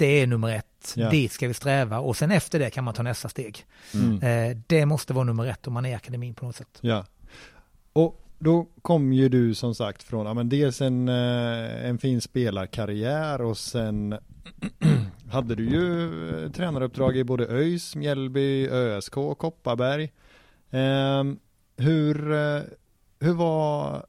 Det 0.00 0.22
är 0.22 0.26
nummer 0.26 0.56
ett. 0.56 0.92
Ja. 0.96 1.10
Dit 1.10 1.32
ska 1.32 1.48
vi 1.48 1.54
sträva 1.54 1.98
och 1.98 2.16
sen 2.16 2.30
efter 2.30 2.58
det 2.58 2.70
kan 2.70 2.84
man 2.84 2.94
ta 2.94 3.02
nästa 3.02 3.28
steg. 3.28 3.66
Mm. 3.94 4.22
Eh, 4.22 4.56
det 4.66 4.86
måste 4.86 5.12
vara 5.12 5.24
nummer 5.24 5.46
ett 5.46 5.66
om 5.66 5.72
man 5.72 5.86
är 5.86 5.90
i 5.90 5.94
akademin 5.94 6.34
på 6.34 6.46
något 6.46 6.56
sätt. 6.56 6.78
Ja. 6.80 7.06
Och 7.92 8.26
då 8.38 8.66
kom 8.82 9.12
ju 9.12 9.28
du 9.28 9.54
som 9.54 9.74
sagt 9.74 10.02
från, 10.02 10.26
ja 10.26 10.34
men 10.34 10.48
dels 10.48 10.80
en, 10.80 11.08
eh, 11.08 11.86
en 11.86 11.98
fin 11.98 12.20
spelarkarriär 12.20 13.42
och 13.42 13.58
sen 13.58 14.18
hade 15.30 15.54
du 15.54 15.70
ju 15.70 16.28
eh, 16.44 16.50
tränaruppdrag 16.50 17.16
i 17.16 17.24
både 17.24 17.46
ÖIS, 17.46 17.96
Mjällby, 17.96 18.68
ÖSK, 18.68 19.14
Kopparberg. 19.38 20.12
Ehm, 20.70 21.38
hur, 21.76 22.14
hur 23.20 23.32
var 23.32 24.06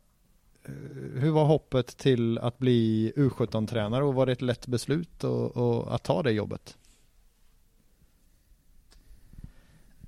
hur 1.15 1.31
var 1.31 1.45
hoppet 1.45 1.97
till 1.97 2.37
att 2.37 2.57
bli 2.57 3.13
U17-tränare 3.15 4.03
och 4.03 4.13
var 4.13 4.25
det 4.25 4.31
ett 4.31 4.41
lätt 4.41 4.67
beslut 4.67 5.23
att, 5.23 5.57
att, 5.57 5.87
att 5.87 6.03
ta 6.03 6.23
det 6.23 6.31
jobbet? 6.31 6.77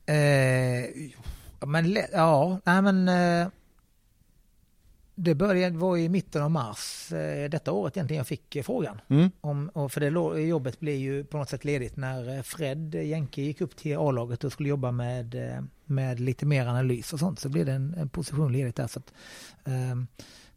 Eh, 0.05 0.89
men, 1.67 1.97
ja, 2.11 2.59
nej 2.65 2.81
men 2.81 3.07
eh, 3.07 3.47
det 5.15 5.35
började 5.35 5.77
var 5.77 5.97
i 5.97 6.09
mitten 6.09 6.41
av 6.41 6.51
mars 6.51 7.11
eh, 7.11 7.49
detta 7.49 7.71
året 7.71 7.97
egentligen 7.97 8.17
jag 8.17 8.27
fick 8.27 8.55
eh, 8.55 8.63
frågan. 8.63 9.01
Mm? 9.07 9.31
Om, 9.41 9.69
och 9.69 9.91
för 9.91 10.01
det 10.01 10.41
jobbet 10.41 10.79
blev 10.79 10.95
ju 10.95 11.23
på 11.23 11.37
något 11.37 11.49
sätt 11.49 11.65
ledigt 11.65 11.97
när 11.97 12.37
eh, 12.37 12.41
Fred 12.41 12.95
Jenke 12.95 13.41
gick 13.41 13.61
upp 13.61 13.75
till 13.75 13.97
A-laget 13.97 14.43
och 14.43 14.51
skulle 14.51 14.69
jobba 14.69 14.91
med, 14.91 15.35
eh, 15.35 15.63
med 15.85 16.19
lite 16.19 16.45
mer 16.45 16.65
analys 16.65 17.13
och 17.13 17.19
sånt. 17.19 17.39
Så 17.39 17.49
blev 17.49 17.65
det 17.65 17.71
en, 17.71 17.93
en 17.93 18.09
position 18.09 18.53
ledigt 18.53 18.75
där. 18.75 18.87
Så 18.87 18.99
att, 18.99 19.13
ehm, 19.65 20.07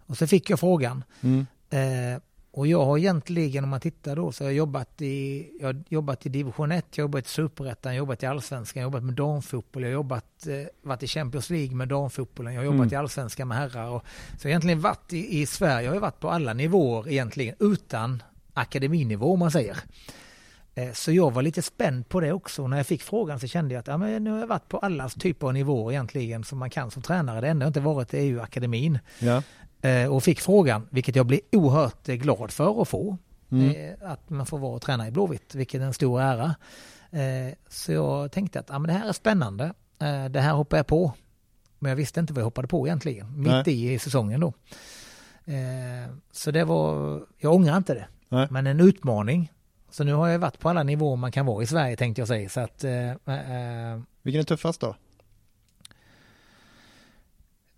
och 0.07 0.17
så 0.19 0.27
fick 0.27 0.51
jag 0.51 0.61
frågan. 0.61 1.05
Mm. 1.21 1.47
Eh, 1.71 2.21
och 2.51 2.67
jag 2.67 2.85
har 2.85 2.99
egentligen, 2.99 3.65
om 3.65 3.71
man 3.71 3.81
tittar 3.81 4.17
då, 4.17 4.33
så 4.33 4.45
har 4.45 4.49
jag 4.51 4.57
jobbat 4.57 5.03
i, 5.03 5.49
jag 5.61 5.67
har 5.69 5.83
jobbat 5.89 6.27
i 6.27 6.29
division 6.29 6.73
1, 6.73 6.85
jag 6.91 7.05
har 7.05 7.09
jobbat 7.09 7.27
i 7.27 7.29
superettan, 7.29 7.93
jag 7.95 8.01
har 8.01 8.07
jobbat 8.07 8.23
i 8.23 8.27
allsvenskan, 8.27 8.81
jag 8.81 8.87
har 8.87 8.93
jobbat 8.93 9.05
med 9.05 9.15
damfotboll, 9.15 9.83
jag 9.83 9.89
har 9.91 9.95
jobbat, 9.95 10.47
eh, 10.47 10.67
varit 10.83 11.03
i 11.03 11.07
Champions 11.07 11.51
League 11.51 11.77
med 11.77 11.89
damfotbollen, 11.89 12.55
jag 12.55 12.61
har 12.61 12.65
jobbat 12.65 12.81
Mm. 12.81 12.93
i 12.93 12.97
allsvenskan 12.97 13.49
med 13.49 13.59
herrar. 13.59 13.89
Och, 13.89 14.05
så 14.39 14.49
egentligen 14.49 14.81
varit 14.81 15.13
i, 15.13 15.41
i 15.41 15.47
Sverige, 15.47 15.87
jag 15.87 15.93
har 15.93 16.01
varit 16.01 16.21
på 16.21 16.31
alla 16.31 16.53
nivåer 16.53 17.09
egentligen, 17.09 17.55
utan 17.61 18.23
akademinivå 18.55 19.33
om 19.33 19.39
man 19.39 19.51
säger. 19.51 19.77
Eh, 20.75 20.93
Så 20.93 21.13
jag 21.13 21.31
var 21.33 21.43
lite 21.43 21.63
spänd 21.63 22.09
på 22.09 22.21
det 22.21 22.33
också. 22.33 22.63
Och 22.63 22.71
När 22.71 22.77
jag 22.77 22.87
fick 22.87 23.03
frågan 23.03 23.41
så 23.41 23.47
kände 23.47 23.75
jag 23.75 23.81
att 23.81 23.87
ja, 23.87 23.97
men 23.97 24.25
nu 24.25 24.31
har 24.31 24.39
jag 24.39 24.47
varit 24.47 24.69
på 24.69 24.79
alla 24.79 25.09
typer 25.09 25.47
av 25.47 25.53
nivåer 25.55 25.93
egentligen 25.93 26.45
som 26.45 26.59
man 26.59 26.71
kan 26.71 26.91
som 26.91 27.03
tränare. 27.03 27.41
Det 27.41 27.49
enda 27.49 27.65
jag 27.65 27.69
inte 27.71 27.81
varit 27.81 28.15
är 28.15 28.23
ju 28.23 28.41
akademin. 28.41 28.99
Ja. 29.19 29.43
Eh, 29.83 30.12
och 30.14 30.22
fick 30.22 30.41
frågan, 30.41 30.89
vilket 30.91 31.16
jag 31.16 31.27
blev 31.27 31.41
oerhört 31.53 32.09
eh, 32.09 32.14
glad 32.14 32.51
för 32.51 32.83
att 32.83 32.89
få. 32.89 33.18
Mm. 33.51 33.70
Eh, 33.70 34.11
att 34.11 34.31
man 34.31 34.47
får 34.47 34.59
vara 34.59 34.72
och 34.74 34.83
träna 34.83 35.09
i 35.09 35.11
Blåvitt, 35.11 35.55
vilket 35.55 35.81
är 35.81 35.85
en 35.85 35.95
stor 35.95 36.20
ära. 36.20 36.55
Så 37.68 37.93
jag 37.93 38.33
tänkte 38.33 38.61
att 38.61 38.66
ja, 38.68 38.79
men 38.79 38.89
det 38.89 38.93
här 38.93 39.09
är 39.09 39.12
spännande. 39.12 39.72
Det 40.31 40.41
här 40.41 40.53
hoppar 40.53 40.77
jag 40.77 40.87
på. 40.87 41.12
Men 41.79 41.89
jag 41.89 41.97
visste 41.97 42.20
inte 42.20 42.33
vad 42.33 42.41
jag 42.41 42.45
hoppade 42.45 42.68
på 42.68 42.87
egentligen, 42.87 43.43
Nej. 43.43 43.59
mitt 43.59 43.68
i 43.68 43.99
säsongen 43.99 44.41
då. 44.41 44.53
Så 46.33 46.51
det 46.51 46.64
var, 46.64 47.20
jag 47.39 47.55
ångrar 47.55 47.77
inte 47.77 47.95
det. 47.95 48.07
Nej. 48.29 48.47
Men 48.51 48.66
en 48.66 48.81
utmaning. 48.81 49.53
Så 49.91 50.05
nu 50.05 50.12
har 50.12 50.29
jag 50.29 50.39
varit 50.39 50.59
på 50.59 50.68
alla 50.68 50.83
nivåer 50.83 51.16
man 51.16 51.33
kan 51.33 51.47
vara 51.47 51.62
i 51.62 51.66
Sverige 51.66 51.97
tänkte 51.97 52.20
jag 52.20 52.29
säga. 52.29 52.49
Så 52.49 52.61
att, 52.61 52.85
Vilken 54.22 54.41
är 54.41 54.45
tuffast 54.45 54.81
då? 54.81 54.97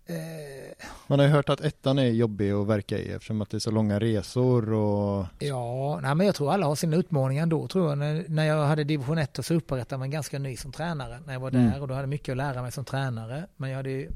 eh, 0.09 0.58
Man 1.07 1.19
har 1.19 1.25
ju 1.25 1.31
hört 1.31 1.49
att 1.49 1.61
ettan 1.61 1.99
är 1.99 2.05
jobbig 2.07 2.51
att 2.51 2.67
verka 2.67 2.97
i 2.97 3.11
eftersom 3.11 3.41
att 3.41 3.49
det 3.49 3.57
är 3.57 3.59
så 3.59 3.71
långa 3.71 3.99
resor 3.99 4.73
och 4.73 5.25
Ja, 5.39 5.99
nej, 6.03 6.15
men 6.15 6.25
jag 6.25 6.35
tror 6.35 6.51
alla 6.53 6.65
har 6.65 6.75
sina 6.75 6.97
utmaningar 6.97 7.43
ändå 7.43 7.67
tror 7.67 7.89
jag. 7.89 7.97
När, 7.97 8.25
när 8.27 8.45
jag 8.45 8.65
hade 8.65 8.83
division 8.83 9.17
1 9.17 9.39
och 9.39 9.45
superettan 9.45 9.99
var 9.99 10.05
jag 10.07 10.11
ganska 10.11 10.39
ny 10.39 10.57
som 10.57 10.71
tränare 10.71 11.19
när 11.25 11.33
jag 11.33 11.39
var 11.39 11.49
Mm. 11.49 11.71
där 11.71 11.81
och 11.81 11.87
då 11.87 11.93
hade 11.93 12.03
jag 12.03 12.09
mycket 12.09 12.31
att 12.31 12.37
lära 12.37 12.61
mig 12.61 12.71
som 12.71 12.85
tränare. 12.85 13.45
Men 13.57 13.69
jag 13.69 13.77
hade 13.77 13.89
ju 13.89 14.09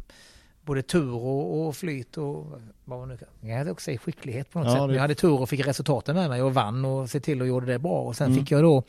både 0.66 0.82
tur 0.82 1.14
och, 1.14 1.68
och 1.68 1.76
flyt 1.76 2.18
och 2.18 2.46
vad 2.86 3.00
man 3.00 3.08
nu 3.10 3.18
kan. 3.18 3.28
Jag 3.50 3.58
hade 3.58 3.72
också 3.72 3.84
säga 3.84 3.98
skicklighet 3.98 4.50
på 4.52 4.60
något 4.60 4.68
Ja, 4.68 4.74
sätt. 4.78 4.88
det- 4.88 4.94
jag 4.94 5.02
hade 5.02 5.16
tur 5.16 5.42
och 5.42 5.50
fick 5.50 5.68
resultaten 5.68 6.16
med 6.16 6.30
mig 6.30 6.42
och 6.42 6.54
vann 6.54 6.86
och 6.86 7.10
se 7.10 7.20
till 7.20 7.42
och 7.42 7.48
gjorde 7.48 7.66
det 7.66 7.80
bra. 7.80 8.02
Och 8.02 8.16
sen 8.16 8.28
Mm. 8.28 8.40
fick 8.40 8.52
jag 8.52 8.64
då 8.64 8.84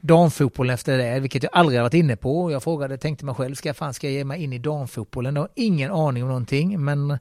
damfotboll 0.00 0.70
efter 0.70 0.98
det, 0.98 1.20
vilket 1.20 1.42
jag 1.42 1.50
aldrig 1.54 1.80
varit 1.80 1.94
inne 1.94 2.16
på. 2.16 2.50
Jag 2.52 2.62
frågade, 2.62 2.98
tänkte 2.98 3.24
mig 3.24 3.34
själv, 3.34 3.54
ska 3.54 3.68
jag 3.68 3.76
fan 3.76 3.94
ska 3.94 4.06
jag 4.06 4.14
ge 4.14 4.24
mig 4.24 4.42
in 4.44 4.52
i 4.52 4.58
damfotbollen? 4.58 5.34
Jag 5.36 5.42
har 5.42 5.48
ingen 5.54 5.90
aning 5.92 6.22
om 6.22 6.28
någonting, 6.28 6.80
men 6.84 7.18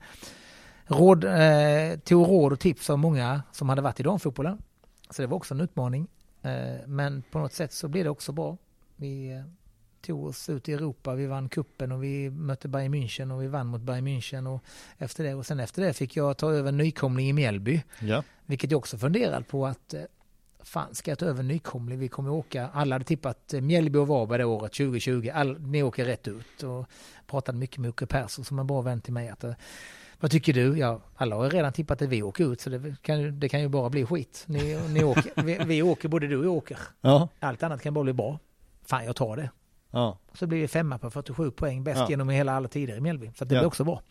råd, 0.88 1.24
eh, 1.24 2.00
tog 2.04 2.28
råd 2.30 2.54
och 2.54 2.60
tips 2.60 2.90
av 2.90 3.00
många 3.00 3.42
som 3.52 3.70
hade 3.70 3.82
varit 3.82 4.00
i 4.00 4.04
damfotbollen. 4.04 4.58
Så 5.10 5.22
det 5.22 5.28
var 5.28 5.38
också 5.38 5.54
en 5.54 5.62
utmaning. 5.62 6.08
Eh, 6.42 6.52
men 6.88 7.24
på 7.32 7.40
något 7.40 7.54
sätt 7.54 7.74
så 7.74 7.88
blev 7.88 8.04
det 8.04 8.10
också 8.10 8.32
bra. 8.32 8.58
Vi 8.96 9.32
eh, 9.32 9.42
tog 10.06 10.26
oss 10.26 10.50
ut 10.50 10.70
i 10.70 10.74
Europa, 10.74 11.14
vi 11.16 11.26
vann 11.26 11.50
kuppen 11.50 11.92
och 11.92 12.04
vi 12.04 12.30
mötte 12.30 12.68
Bayern 12.68 12.94
München 12.96 13.32
och 13.36 13.44
vi 13.44 13.48
vann 13.48 13.68
mot 13.68 13.82
Bayern 13.82 14.08
München. 14.08 14.48
Och, 14.56 14.64
efter 14.98 15.24
det. 15.24 15.34
och 15.34 15.46
sen 15.46 15.60
efter 15.60 15.82
det 15.82 15.94
fick 15.94 16.16
jag 16.16 16.38
ta 16.38 16.52
över 16.52 16.72
nykomling 16.72 17.30
i 17.30 17.34
Mjällby. 17.34 17.84
ja. 18.00 18.24
Vilket 18.46 18.72
jag 18.72 18.78
också 18.78 18.98
funderade 18.98 19.44
på 19.44 19.66
att 19.66 19.94
eh, 19.94 20.02
fan 20.64 20.96
ska 20.96 21.12
jag 21.12 21.20
ta 21.20 21.26
över 21.26 21.44
nykomling? 21.44 22.00
Vi 22.00 22.08
kommer 22.08 22.30
åka, 22.32 22.70
alla 22.74 22.96
hade 22.96 23.06
tippat 23.06 23.54
eh, 23.54 23.62
Mjällby 23.62 24.00
och 24.00 24.08
Varberg 24.08 24.38
det 24.38 24.46
året 24.46 24.74
2020. 24.74 25.30
All, 25.34 25.60
ni 25.62 25.84
åker 25.84 26.06
rätt 26.06 26.28
ut 26.28 26.64
och 26.64 26.86
pratade 27.28 27.58
mycket 27.58 27.78
med 27.78 27.90
Åke 27.90 28.06
Persson 28.06 28.46
som 28.46 28.60
en 28.60 28.68
bra 28.68 28.82
vän 28.82 29.02
till 29.02 29.14
mig. 29.14 29.30
Att, 29.30 29.44
eh, 29.44 29.54
vad 30.20 30.32
tycker 30.32 30.54
du? 30.54 30.78
Ja, 30.78 31.02
alla 31.16 31.36
har 31.36 31.50
redan 31.50 31.74
tippat 31.74 32.02
att 32.02 32.10
vi 32.10 32.24
åker 32.24 32.52
ut 32.54 32.62
så 32.62 32.70
det 32.70 32.96
kan, 33.02 33.22
ju- 33.22 33.32
det 33.32 33.50
kan 33.50 33.62
ju 33.62 33.68
bara 33.68 33.90
bli 33.90 34.06
skit. 34.06 34.44
Ni, 34.48 34.80
ni 34.90 35.04
åker, 35.04 35.44
vi, 35.44 35.60
vi 35.66 35.82
åker, 35.82 36.10
både 36.10 36.28
du 36.28 36.38
och 36.38 36.46
jag 36.46 36.54
åker. 36.54 36.78
Ja. 37.02 37.28
Allt 37.40 37.64
annat 37.64 37.82
kan 37.82 37.94
bara 37.94 38.04
bli 38.04 38.14
bra. 38.14 38.40
Fan, 38.86 39.06
jag 39.06 39.16
tar 39.16 39.38
det. 39.38 39.50
Ja. 39.96 40.18
Så 40.34 40.48
blir 40.48 40.60
vi 40.62 40.68
femma 40.68 40.98
på 40.98 41.10
47 41.12 41.52
poäng, 41.52 41.84
bäst 41.84 42.00
Ja. 42.00 42.08
genom 42.10 42.30
hela 42.30 42.54
alla 42.54 42.68
tider 42.68 42.98
i 42.98 43.02
Mjällby. 43.02 43.32
Så 43.36 43.46
det 43.46 43.56
Ja. 43.56 43.60
blir 43.62 43.68
också 43.68 43.84
bra. 43.84 44.02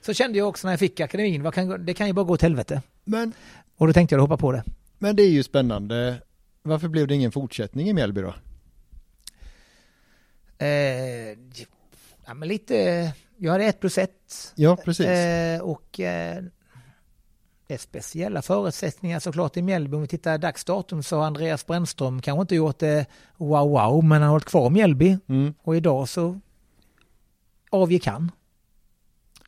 så 0.00 0.14
kände 0.14 0.38
jag 0.38 0.48
också 0.48 0.66
när 0.66 0.72
jag 0.72 0.80
fick 0.80 1.00
akademin, 1.00 1.50
kan, 1.52 1.86
det 1.86 1.94
kan 1.94 2.06
ju 2.06 2.12
bara 2.12 2.24
gå 2.24 2.32
åt 2.34 2.42
helvete. 2.42 2.82
Men, 3.04 3.32
Och 3.76 3.86
då 3.86 3.92
tänkte 3.92 4.14
jag 4.14 4.20
hoppa 4.20 4.36
på 4.36 4.52
det. 4.52 4.64
men 4.98 5.16
det 5.16 5.22
är 5.22 5.30
ju 5.30 5.42
spännande. 5.42 6.22
Varför 6.62 6.88
blev 6.88 7.06
det 7.08 7.14
ingen 7.14 7.32
fortsättning 7.32 7.88
i 7.88 7.92
Mjällby 7.92 8.20
då? 8.20 8.34
Eh, 10.58 11.38
ja, 12.26 12.34
men 12.34 12.48
lite, 12.48 13.12
jag 13.36 13.52
hade 13.52 13.64
ett 13.64 13.80
plus 13.80 13.98
ett. 13.98 14.52
Ja, 14.54 14.76
precis. 14.84 15.06
Eh, 15.06 15.60
och 15.60 16.00
eh, 16.00 16.44
det 17.66 17.74
är 17.74 17.78
speciella 17.78 18.42
förutsättningar 18.42 19.20
såklart 19.20 19.56
i 19.56 19.62
Mjällby. 19.62 19.96
Om 19.96 20.02
vi 20.02 20.08
tittar 20.08 20.38
dagsdatum 20.38 21.02
så 21.02 21.16
har 21.16 21.26
Andreas 21.26 21.66
Brännström 21.66 22.22
kanske 22.22 22.40
inte 22.40 22.54
gjort 22.54 22.78
det 22.78 23.06
wow 23.36 23.70
wow, 23.70 24.04
men 24.04 24.12
han 24.12 24.22
har 24.22 24.28
hållit 24.28 24.44
kvar 24.44 24.70
Mjällby. 24.70 25.18
Mm. 25.28 25.54
Och 25.62 25.76
idag 25.76 26.08
så 26.08 26.40
avgick 27.70 28.06
han. 28.06 28.30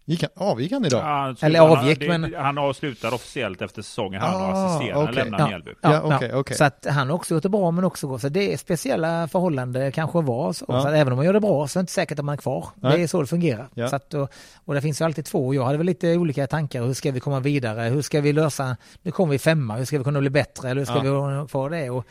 Gick 0.09 0.23
han, 0.23 0.31
avgick 0.51 0.73
han 0.73 0.85
idag? 0.85 1.01
Ja, 1.01 1.05
han 1.07 1.37
Eller 1.41 1.61
avgick, 1.61 2.01
det, 2.01 2.09
men- 2.19 2.35
Han 2.35 2.59
avslutar 2.59 3.15
officiellt 3.15 3.63
efter 3.63 3.83
säsongen. 3.83 4.21
Han 4.21 4.35
Ah, 4.35 4.49
och 4.49 4.59
assisterande 4.77 5.11
okej. 5.11 5.15
lämnar 5.25 5.39
Ja. 5.39 5.49
Mjällby. 5.49 5.71
Ja, 5.81 6.01
okej, 6.17 6.35
okej. 6.35 6.57
Så 6.57 6.65
att 6.65 6.87
han 6.91 7.09
har 7.09 7.15
också 7.15 7.35
gjort 7.35 7.43
det 7.43 7.49
bra 7.49 7.71
men 7.71 7.85
också 7.85 8.07
gått. 8.09 8.21
Så 8.21 8.29
det 8.29 8.53
är 8.53 8.57
speciella 8.57 9.29
förhållanden 9.29 9.93
kanske 9.93 10.21
var 10.23 10.53
så. 10.53 10.65
Ja. 10.69 10.83
så 10.83 10.89
att 10.89 10.95
även 10.95 11.13
om 11.13 11.17
man 11.17 11.25
gör 11.27 11.33
det 11.33 11.41
bra 11.41 11.69
så 11.69 11.79
är 11.79 11.81
det 11.81 11.83
inte 11.83 11.93
säkert 11.93 12.19
att 12.19 12.25
man 12.25 12.33
är 12.33 12.37
kvar. 12.37 12.67
Nej. 12.75 12.97
Det 12.97 13.03
är 13.03 13.07
så 13.07 13.21
det 13.21 13.27
fungerar. 13.27 13.69
Ja. 13.75 13.89
Så 13.89 13.97
att, 13.97 14.15
och, 14.15 14.31
och 14.65 14.75
det 14.75 14.81
finns 14.81 15.01
ju 15.01 15.05
alltid 15.05 15.25
två. 15.25 15.55
Jag 15.55 15.65
hade 15.65 15.79
väl 15.79 15.87
lite 15.87 16.17
olika 16.17 16.47
tankar. 16.47 16.83
Hur 16.83 16.95
ska 16.95 17.11
vi 17.13 17.21
komma 17.21 17.41
vidare? 17.41 17.81
Hur 17.89 18.03
ska 18.03 18.21
vi 18.21 18.33
lösa? 18.33 18.77
Nu 19.03 19.11
kommer 19.11 19.31
vi 19.33 19.39
femma. 19.39 19.77
Hur 19.77 19.85
ska 19.85 19.99
vi 19.99 20.05
kunna 20.05 20.21
bli 20.21 20.31
bättre? 20.31 20.71
Eller 20.71 20.81
hur 20.81 20.87
ska 20.87 21.05
Ja. 21.05 21.43
vi 21.43 21.49
kvar 21.49 21.71
det? 21.71 21.91
Och 21.91 22.05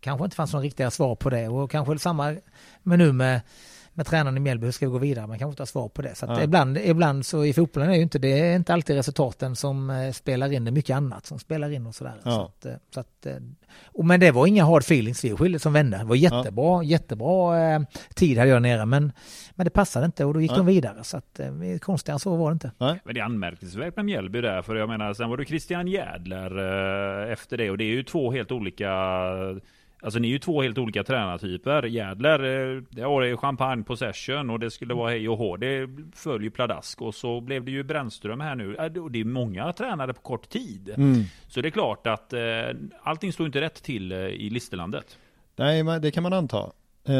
kanske 0.00 0.24
inte 0.24 0.36
fanns 0.36 0.52
några 0.52 0.64
riktiga 0.64 0.90
svar 0.90 1.14
på 1.14 1.30
det. 1.30 1.48
Och 1.48 1.70
kanske 1.70 1.98
samma 1.98 2.36
men 2.82 2.98
nu 2.98 3.12
med 3.12 3.40
med 4.00 4.06
tränaren 4.06 4.36
i 4.36 4.40
Mjällby, 4.40 4.64
hur 4.66 4.72
ska 4.72 4.86
vi 4.86 4.92
gå 4.92 4.98
vidare? 4.98 5.26
Man 5.26 5.38
kanske 5.38 5.52
inte 5.52 5.62
har 5.62 5.66
svar 5.66 5.88
på 5.88 6.02
det. 6.02 6.14
Så 6.14 6.26
att 6.26 6.38
Ja. 6.38 6.44
ibland, 6.44 6.78
ibland 6.78 7.26
så 7.26 7.44
i 7.44 7.52
fotbollen 7.52 7.90
är 7.90 7.94
ju 7.94 8.02
inte 8.02 8.18
det 8.18 8.40
är 8.40 8.56
inte 8.56 8.72
alltid 8.74 8.96
resultaten 8.96 9.56
som 9.56 9.90
eh, 9.90 10.12
spelar 10.12 10.52
in, 10.52 10.64
det 10.64 10.70
är 10.70 10.72
mycket 10.72 10.96
annat 10.96 11.26
som 11.26 11.38
spelar 11.38 11.70
in 11.70 11.86
och 11.86 11.94
sådär. 11.94 12.14
Ja. 12.24 12.30
Så 12.30 12.40
att, 12.42 12.66
eh, 12.66 12.72
så 12.94 13.00
att, 13.00 13.26
eh, 13.26 13.34
och, 13.86 14.04
men 14.04 14.20
det 14.20 14.30
var 14.30 14.46
inga 14.46 14.64
hard 14.64 14.82
feelings, 14.82 15.24
vi 15.24 15.36
skilde 15.36 15.58
som 15.58 15.72
vänner. 15.72 15.98
Det 15.98 16.04
var 16.04 16.16
jättebra, 16.16 16.82
jättebra 16.82 17.58
eh, 17.74 17.80
tid 18.14 18.38
hade 18.38 18.50
jag 18.50 18.62
nere 18.62 18.86
men, 18.86 19.12
men 19.54 19.64
det 19.64 19.70
passade 19.70 20.06
inte 20.06 20.24
och 20.24 20.34
då 20.34 20.40
gick 20.40 20.50
Ja. 20.52 20.56
de 20.56 20.66
vidare. 20.66 21.04
Så 21.04 21.16
att, 21.16 21.40
eh, 21.40 21.48
konstigare 21.80 22.14
än 22.14 22.20
så 22.20 22.36
var 22.36 22.50
det 22.50 22.52
inte. 22.52 22.70
Nej. 22.78 23.00
Men 23.04 23.14
det 23.14 23.20
är 23.20 23.24
anmärkningsvärt 23.24 23.96
med 23.96 24.04
Mjällby 24.04 24.40
där, 24.40 24.62
för 24.62 24.74
jag 24.76 24.88
menar, 24.88 25.14
sen 25.14 25.30
var 25.30 25.36
det 25.36 25.44
Christian 25.44 25.86
Jädler 25.88 26.58
eh, 27.26 27.32
efter 27.32 27.56
det 27.56 27.70
och 27.70 27.78
det 27.78 27.84
är 27.84 27.94
ju 27.94 28.02
två 28.02 28.32
helt 28.32 28.52
olika 28.52 28.90
Alltså 30.02 30.18
ni 30.18 30.28
är 30.28 30.32
ju 30.32 30.38
två 30.38 30.62
helt 30.62 30.78
olika 30.78 31.04
tränartyper. 31.04 31.82
Jädler, 31.82 32.38
eh, 32.76 32.82
det 32.90 33.02
var 33.04 33.36
champagne 33.36 33.82
possession 33.84 34.50
och 34.50 34.60
det 34.60 34.70
skulle 34.70 34.94
vara 34.94 35.10
hej 35.10 35.28
och 35.28 35.36
hå. 35.38 35.56
Det 35.56 35.88
föll 36.14 36.42
ju 36.42 36.50
pladask 36.50 37.02
och 37.02 37.14
så 37.14 37.40
blev 37.40 37.64
det 37.64 37.70
ju 37.70 37.82
Brännström 37.82 38.40
här 38.40 38.54
nu. 38.54 38.76
Eh, 38.76 39.02
Och 39.02 39.10
det 39.10 39.20
är 39.20 39.24
många 39.24 39.72
tränare 39.72 40.14
på 40.14 40.20
kort 40.20 40.48
tid. 40.48 40.90
Mm. 40.96 41.22
Så 41.48 41.60
det 41.60 41.68
är 41.68 41.70
klart 41.70 42.06
att 42.06 42.32
eh, 42.32 42.40
allting 43.02 43.32
står 43.32 43.46
inte 43.46 43.60
rätt 43.60 43.82
till 43.82 44.12
eh, 44.12 44.18
i 44.18 44.50
Listerlandet. 44.50 45.18
Nej, 45.56 45.84
det 46.00 46.10
kan 46.10 46.22
man 46.22 46.32
anta. 46.32 46.70
Uh, 47.08 47.14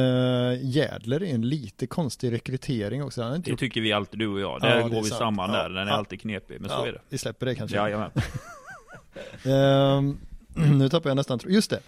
Jädler 0.62 1.22
är 1.22 1.34
en 1.34 1.48
lite 1.48 1.86
konstig 1.86 2.32
rekrytering 2.32 3.02
också. 3.04 3.22
Han 3.22 3.34
inte 3.36 3.46
Det 3.46 3.50
gjort... 3.50 3.60
tycker 3.60 3.80
vi 3.80 3.92
alltid 3.92 4.18
du 4.18 4.26
och 4.28 4.40
jag. 4.40 4.58
Ja, 4.62 4.68
Där 4.68 4.76
är 4.76 4.82
går 4.82 4.88
vi 4.88 5.08
sant. 5.08 5.18
samman 5.18 5.50
Ja. 5.52 5.62
där. 5.62 5.68
Den 5.68 5.86
är 5.88 5.90
Ja. 5.92 5.96
alltid 5.96 6.20
knepig. 6.20 6.60
Men 6.60 6.70
så 6.70 6.76
ja, 6.76 6.86
är 6.86 6.92
det. 6.92 7.00
Vi 7.08 7.18
släpper 7.18 7.46
det 7.46 7.54
kanske. 7.54 7.76
Jajamän. 7.76 8.10
Ehm, 9.44 10.18
nu 10.78 10.88
tappar 10.88 11.10
jag 11.10 11.16
nästan 11.16 11.38
tro- 11.38 11.50
Just 11.50 11.70
det. 11.70 11.80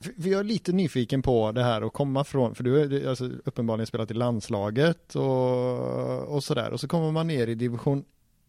För 0.00 0.28
jag 0.28 0.40
är 0.40 0.44
lite 0.44 0.72
nyfiken 0.72 1.22
på 1.22 1.52
det 1.52 1.62
här 1.62 1.82
att 1.82 1.92
komma 1.92 2.24
från, 2.24 2.54
för 2.54 2.64
du 2.64 2.78
har 2.78 3.08
alltså, 3.10 3.30
uppenbarligen 3.44 3.86
spelat 3.86 4.10
i 4.10 4.14
landslaget 4.14 5.14
och, 5.16 6.34
och 6.34 6.44
sådär. 6.44 6.70
Och 6.70 6.80
så 6.80 6.88
kommer 6.88 7.10
man 7.12 7.26
ner 7.26 7.46
i 7.46 7.54
division 7.54 8.04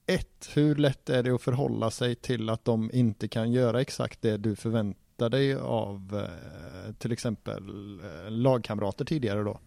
1. 0.06 0.50
Hur 0.54 0.76
lätt 0.76 1.10
är 1.10 1.24
det 1.24 1.32
att 1.36 1.42
förhålla 1.42 1.92
sig 1.92 2.16
till 2.16 2.50
att 2.50 2.66
de 2.66 2.90
inte 2.94 3.28
kan 3.28 3.52
göra 3.52 3.82
exakt 3.82 4.22
det 4.22 4.38
du 4.38 4.56
förväntar 4.56 5.30
dig 5.30 5.56
av 5.56 6.24
eh, 6.88 6.94
till 6.94 7.12
exempel 7.12 7.64
eh, 8.00 8.32
lagkamrater 8.32 9.06
tidigare 9.06 9.44
då? 9.44 9.60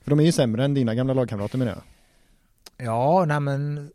För 0.00 0.10
de 0.10 0.20
är 0.20 0.24
ju 0.24 0.32
sämre 0.32 0.64
än 0.64 0.74
dina 0.74 0.94
gamla 0.94 1.14
lagkamrater 1.14 1.58
menar 1.58 1.72
jag. 1.72 1.82
Ja, 2.86 3.24
nej 3.24 3.40
men 3.40 3.90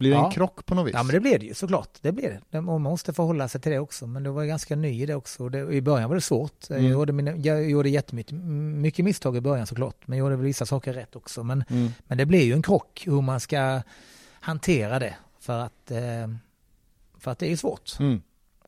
Blir 0.00 0.10
det 0.10 0.16
en 0.16 0.22
Ja. 0.22 0.30
krock 0.30 0.66
på 0.66 0.74
något 0.74 0.86
vis? 0.86 0.94
Ja 0.94 1.02
men 1.02 1.14
det 1.14 1.20
blir 1.20 1.38
det 1.38 1.46
ju 1.46 1.54
såklart. 1.54 1.88
Det 2.00 2.12
blir 2.12 2.40
det. 2.50 2.60
Man 2.60 2.82
måste 2.82 3.12
förhålla 3.12 3.48
sig 3.48 3.60
till 3.60 3.72
det 3.72 3.78
också. 3.78 4.06
Men 4.06 4.22
det 4.22 4.30
var 4.30 4.44
ganska 4.44 4.76
ny 4.76 5.02
i 5.02 5.06
det 5.06 5.14
också. 5.14 5.48
Det, 5.48 5.58
I 5.72 5.80
början 5.82 6.08
var 6.08 6.14
det 6.14 6.20
svårt. 6.20 6.70
Mm. 6.70 6.82
Jag, 6.82 6.92
gjorde 6.92 7.12
mina, 7.12 7.36
jag 7.36 7.70
gjorde 7.70 7.88
jättemycket 7.88 8.32
mycket 8.34 9.04
misstag 9.04 9.36
i 9.36 9.40
början 9.40 9.66
såklart. 9.66 9.96
Men 10.06 10.18
jag 10.18 10.24
gjorde 10.30 10.42
vissa 10.42 10.66
saker 10.66 10.92
rätt 10.92 11.16
också. 11.16 11.44
Men, 11.44 11.64
Mm. 11.70 11.88
men 12.06 12.18
det 12.18 12.26
blir 12.26 12.44
ju 12.44 12.52
en 12.52 12.62
krock 12.62 13.02
hur 13.06 13.20
man 13.20 13.40
ska 13.40 13.82
hantera 14.32 14.98
det. 14.98 15.14
För 15.40 15.58
att, 15.58 15.90
eh, 15.90 16.28
för 17.18 17.30
att 17.30 17.38
det 17.38 17.52
är 17.52 17.56
svårt. 17.56 17.96
Mm. 18.00 18.22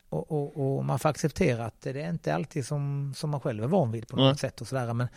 Och, 0.08 0.32
och, 0.32 0.76
och 0.76 0.84
man 0.84 0.98
får 0.98 1.08
acceptera 1.08 1.64
att 1.66 1.80
det 1.80 1.90
är 2.02 2.08
inte 2.10 2.34
alltid 2.34 2.66
som, 2.66 3.12
som 3.16 3.30
man 3.30 3.40
själv 3.40 3.62
är 3.64 3.68
van 3.68 3.92
vid 3.92 4.08
på 4.08 4.16
något 4.16 4.40
sätt 4.40 4.60
och 4.60 4.68
sådär. 4.68 4.92
Men, 4.94 5.08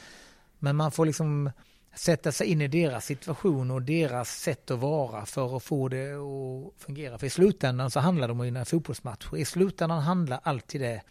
men 0.60 0.76
man 0.76 0.92
får 0.92 1.06
liksom 1.06 1.52
sätta 1.96 2.32
sig 2.32 2.48
in 2.48 2.62
i 2.62 2.68
deras 2.68 3.06
situation 3.06 3.72
och 3.72 3.82
deras 3.82 4.30
sätt 4.30 4.72
att 4.72 4.80
vara 4.80 5.26
för 5.26 5.58
att 5.58 5.64
få 5.64 5.88
det 5.88 6.14
att 6.14 6.82
fungera. 6.82 7.18
För 7.18 7.28
i 7.28 7.30
slutändan 7.30 7.92
så 7.92 8.00
handlar 8.00 8.28
det 8.28 8.32
om 8.32 8.40
att 8.40 8.48
vinna 8.48 8.66
fotbollsmatcher. 8.66 9.38
I 9.38 9.46
slutändan 9.46 10.02
handlar 10.02 10.40
alltid 10.44 10.82
det 10.82 11.02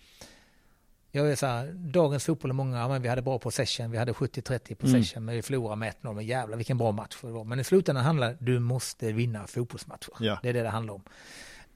jag 1.17 1.31
är 1.31 1.37
så 1.37 1.47
här, 1.47 1.73
dagens 1.73 2.25
fotboll 2.25 2.51
är 2.51 2.55
många, 2.55 2.79
ja, 2.79 2.89
men 2.89 3.03
vi 3.03 3.09
hade 3.09 3.23
bra 3.23 3.39
possession, 3.39 3.91
vi 3.91 3.99
hade 3.99 4.13
70-30 4.13 4.75
possession, 4.75 5.25
men 5.25 5.35
vi 5.35 5.43
förlorade 5.43 5.77
med 5.77 5.95
1-0, 6.03 6.15
men 6.15 6.27
jävlar 6.27 6.57
vilken 6.57 6.79
bra 6.79 6.93
match 6.93 7.17
det 7.21 7.27
var. 7.27 7.45
Men 7.45 7.61
i 7.61 7.65
slutändan 7.65 8.05
handlar 8.05 8.29
det, 8.29 8.37
du 8.41 8.59
måste 8.59 9.13
vinna 9.13 9.47
fotbollsmatcher. 9.47 10.13
Ja. 10.21 10.39
Det 10.43 10.49
är 10.49 10.53
det 10.53 10.63
det 10.63 10.69
handlar 10.69 10.95
om. 10.95 11.03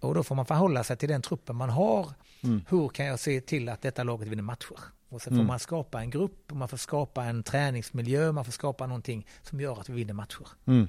Och 0.00 0.14
då 0.14 0.22
får 0.22 0.34
man 0.34 0.46
förhålla 0.46 0.84
sig 0.84 0.96
till 0.96 1.08
den 1.08 1.22
truppen 1.22 1.56
man 1.56 1.70
har. 1.70 2.08
Mm. 2.40 2.64
Hur 2.68 2.88
kan 2.88 3.06
jag 3.06 3.20
se 3.20 3.40
till 3.40 3.68
att 3.68 3.82
detta 3.82 4.02
laget 4.02 4.28
vinner 4.28 4.42
matcher? 4.42 4.78
Och 5.08 5.22
sen 5.22 5.30
får 5.30 5.34
Mm. 5.36 5.46
man 5.46 5.58
skapa 5.58 6.00
en 6.00 6.10
grupp, 6.10 6.52
man 6.52 6.68
får 6.68 6.76
skapa 6.76 7.24
en 7.24 7.42
träningsmiljö, 7.42 8.32
man 8.32 8.44
får 8.44 8.52
skapa 8.52 8.86
någonting 8.86 9.26
som 9.42 9.60
gör 9.60 9.80
att 9.80 9.88
vi 9.88 9.92
vinner 9.94 10.14
matcher. 10.14 10.46
Mm. 10.66 10.88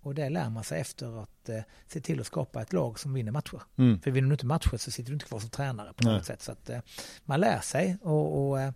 Och 0.00 0.14
det 0.14 0.28
lär 0.28 0.50
man 0.50 0.64
sig 0.64 0.80
efter 0.80 1.22
att 1.22 1.48
eh, 1.48 1.60
se 1.86 2.00
till 2.00 2.20
att 2.20 2.26
skapa 2.26 2.62
ett 2.62 2.72
lag 2.72 2.98
som 2.98 3.14
vinner 3.14 3.32
matcher. 3.32 3.62
Mm. 3.76 4.00
För 4.00 4.10
vinner 4.10 4.28
du 4.28 4.34
inte 4.34 4.46
matcher 4.46 4.76
så 4.76 4.90
sitter 4.90 5.10
du 5.10 5.14
inte 5.14 5.26
kvar 5.26 5.38
som 5.40 5.50
tränare 5.50 5.92
på 5.92 6.04
Nej. 6.04 6.14
något 6.16 6.24
sätt. 6.26 6.42
Så 6.42 6.52
att 6.52 6.70
eh, 6.70 6.78
man 7.24 7.40
lär 7.40 7.60
sig. 7.60 7.96
Och, 8.02 8.48
och, 8.48 8.60
eh, 8.60 8.68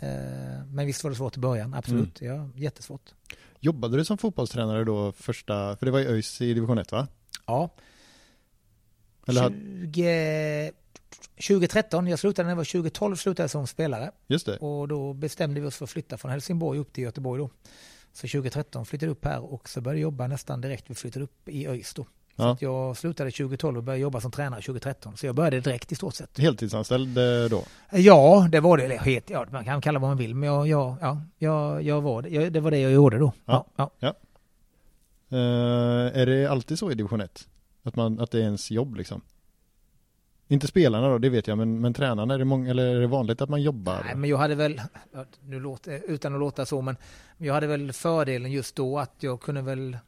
eh, 0.00 0.64
men 0.66 0.86
visst 0.86 1.04
var 1.04 1.10
det 1.10 1.16
svårt 1.16 1.36
i 1.36 1.40
början, 1.40 1.74
absolut. 1.74 2.20
Mm. 2.20 2.36
Ja, 2.36 2.50
jättesvårt. 2.54 3.14
Jobbade 3.60 3.96
du 3.96 4.04
som 4.04 4.18
fotbollstränare 4.18 4.84
då 4.84 5.12
första, 5.12 5.76
för 5.76 5.86
det 5.86 5.92
var 5.92 5.98
ju 5.98 6.06
ÖIS 6.08 6.40
i 6.40 6.54
division 6.54 6.78
1 6.78 6.92
va? 6.92 7.08
Ja. 7.46 7.70
Eller 9.26 9.42
hade- 9.42 9.56
20, 9.56 10.72
2013, 11.48 12.06
jag 12.06 12.18
slutade 12.18 12.46
när 12.46 12.50
jag 12.50 12.56
var 12.56 12.64
2012 12.64 13.16
slutade 13.16 13.48
som 13.48 13.66
spelare. 13.66 14.10
Just 14.26 14.46
det. 14.46 14.56
Och 14.56 14.88
då 14.88 15.12
bestämde 15.12 15.60
vi 15.60 15.66
oss 15.66 15.76
för 15.76 15.84
att 15.84 15.90
flytta 15.90 16.16
från 16.18 16.30
Helsingborg 16.30 16.78
upp 16.78 16.92
till 16.92 17.04
Göteborg 17.04 17.38
då. 17.42 17.50
Så 18.12 18.20
2013 18.28 18.86
flyttade 18.86 19.06
jag 19.06 19.12
upp 19.12 19.24
här 19.24 19.52
och 19.52 19.68
så 19.68 19.80
började 19.80 19.98
jag 20.00 20.02
jobba 20.02 20.26
nästan 20.26 20.60
direkt 20.60 20.84
vi 20.90 20.94
flyttade 20.94 21.24
upp 21.24 21.48
i 21.48 21.66
ÖIS 21.66 21.94
då. 21.94 22.02
Så 22.04 22.42
Ja. 22.42 22.52
att 22.52 22.62
jag 22.62 22.96
slutade 22.96 23.30
2012 23.30 23.76
och 23.76 23.82
började 23.84 24.00
jobba 24.02 24.20
som 24.20 24.30
tränare 24.30 24.60
2013. 24.62 25.16
Så 25.16 25.26
jag 25.26 25.34
började 25.34 25.60
direkt 25.60 25.92
i 25.92 25.94
stort 25.94 26.14
sett. 26.14 26.38
Heltidsanställd 26.38 27.18
eh, 27.18 27.44
då? 27.50 27.64
Ja, 27.92 28.48
det 28.52 28.60
var 28.60 28.78
det. 28.78 28.96
Het, 28.96 29.30
ja, 29.30 29.46
man 29.50 29.64
kan 29.64 29.80
kalla 29.80 29.98
vad 29.98 30.10
man 30.10 30.16
vill, 30.16 30.34
men 30.34 30.48
jag, 30.48 30.66
jag, 30.66 30.96
ja, 31.00 31.20
jag, 31.38 31.82
jag 31.82 32.00
var 32.00 32.22
det. 32.22 32.28
Jag, 32.28 32.52
det 32.52 32.60
var 32.60 32.70
det 32.70 32.78
jag 32.78 32.92
gjorde 32.92 33.18
då. 33.18 33.32
Ja. 33.44 33.66
Ja, 33.76 33.90
ja. 33.98 34.14
Eh, 35.30 36.20
är 36.20 36.26
det 36.26 36.46
alltid 36.46 36.78
så 36.78 36.90
i 36.90 36.94
division 36.94 37.20
1? 37.20 37.48
Att, 37.82 37.96
man, 37.96 38.20
att 38.20 38.30
det 38.30 38.38
är 38.38 38.42
ens 38.42 38.70
jobb 38.70 38.96
liksom? 38.96 39.20
Inte 40.54 40.66
spelarna 40.66 41.08
då, 41.08 41.18
det 41.18 41.28
vet 41.28 41.46
jag, 41.46 41.58
men, 41.58 41.80
men 41.80 41.94
tränarna, 41.94 42.34
är 42.34 42.38
det, 42.38 42.44
många, 42.44 42.70
eller 42.70 42.86
är 42.96 43.00
det 43.00 43.06
vanligt 43.06 43.40
att 43.40 43.48
man 43.48 43.62
jobbar? 43.62 44.02
Nej, 44.04 44.14
men 44.14 44.30
jag 44.30 44.36
hade 44.38 44.54
väl, 44.54 44.80
nu 45.40 45.60
låter, 45.60 46.02
utan 46.08 46.34
att 46.34 46.40
låta 46.40 46.66
så, 46.66 46.82
men 46.82 46.96
jag 47.38 47.54
hade 47.54 47.66
väl 47.66 47.92
fördelen 47.92 48.52
just 48.52 48.76
då 48.76 48.98
att 48.98 49.14
jag 49.18 49.40
kunde 49.40 49.62
väl 49.62 49.98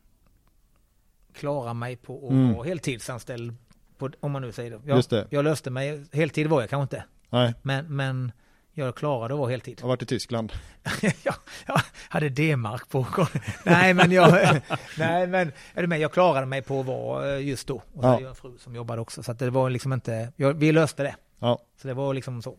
klara 1.32 1.74
mig 1.74 1.96
på 1.96 2.26
att 2.26 2.32
Mm. 2.32 2.54
vara 2.54 2.64
heltidsanställd, 2.64 3.54
på, 3.98 4.10
om 4.20 4.32
man 4.32 4.42
nu 4.42 4.52
säger 4.52 4.70
det. 4.70 4.80
Jag, 4.84 4.96
Just 4.96 5.10
det. 5.10 5.26
jag 5.30 5.44
löste 5.44 5.70
mig, 5.70 6.04
heltid 6.12 6.46
var 6.46 6.60
jag 6.60 6.70
kanske 6.70 6.96
inte, 6.96 7.04
Nej, 7.30 7.54
men, 7.62 7.96
men 7.96 8.32
jag 8.78 8.94
klarade 8.94 9.34
att 9.34 9.40
vara 9.40 9.50
heltid. 9.50 9.80
har 9.80 9.88
varit 9.88 10.02
i 10.02 10.06
Tyskland. 10.06 10.52
jag, 11.22 11.34
jag 11.66 11.80
hade 12.08 12.28
D-mark 12.28 12.88
på 12.88 13.06
Nej 13.64 13.94
men 13.94 14.12
jag, 14.12 14.30
nej 14.98 15.26
men, 15.26 15.52
är 15.74 15.82
du 15.82 15.86
med, 15.88 16.00
jag 16.00 16.12
klarade 16.12 16.46
mig 16.46 16.62
på 16.62 16.80
att 16.80 16.86
vara 16.86 17.34
eh, 17.34 17.46
just 17.46 17.66
då. 17.68 17.74
Och 17.74 17.82
så 17.92 17.98
Ja. 18.02 18.08
hade 18.08 18.22
jag 18.22 18.28
en 18.28 18.34
fru 18.34 18.58
som 18.58 18.74
jobbade 18.74 19.00
också, 19.00 19.22
så 19.22 19.32
det 19.32 19.50
var 19.50 19.70
liksom 19.70 19.92
inte, 19.92 20.32
jag, 20.36 20.54
vi 20.54 20.72
löste 20.72 21.02
det. 21.02 21.16
Ja. 21.38 21.58
Så 21.82 21.88
det 21.88 21.94
var 21.94 22.14
liksom 22.14 22.42
så. 22.42 22.56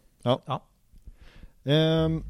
Ehm, 1.64 2.24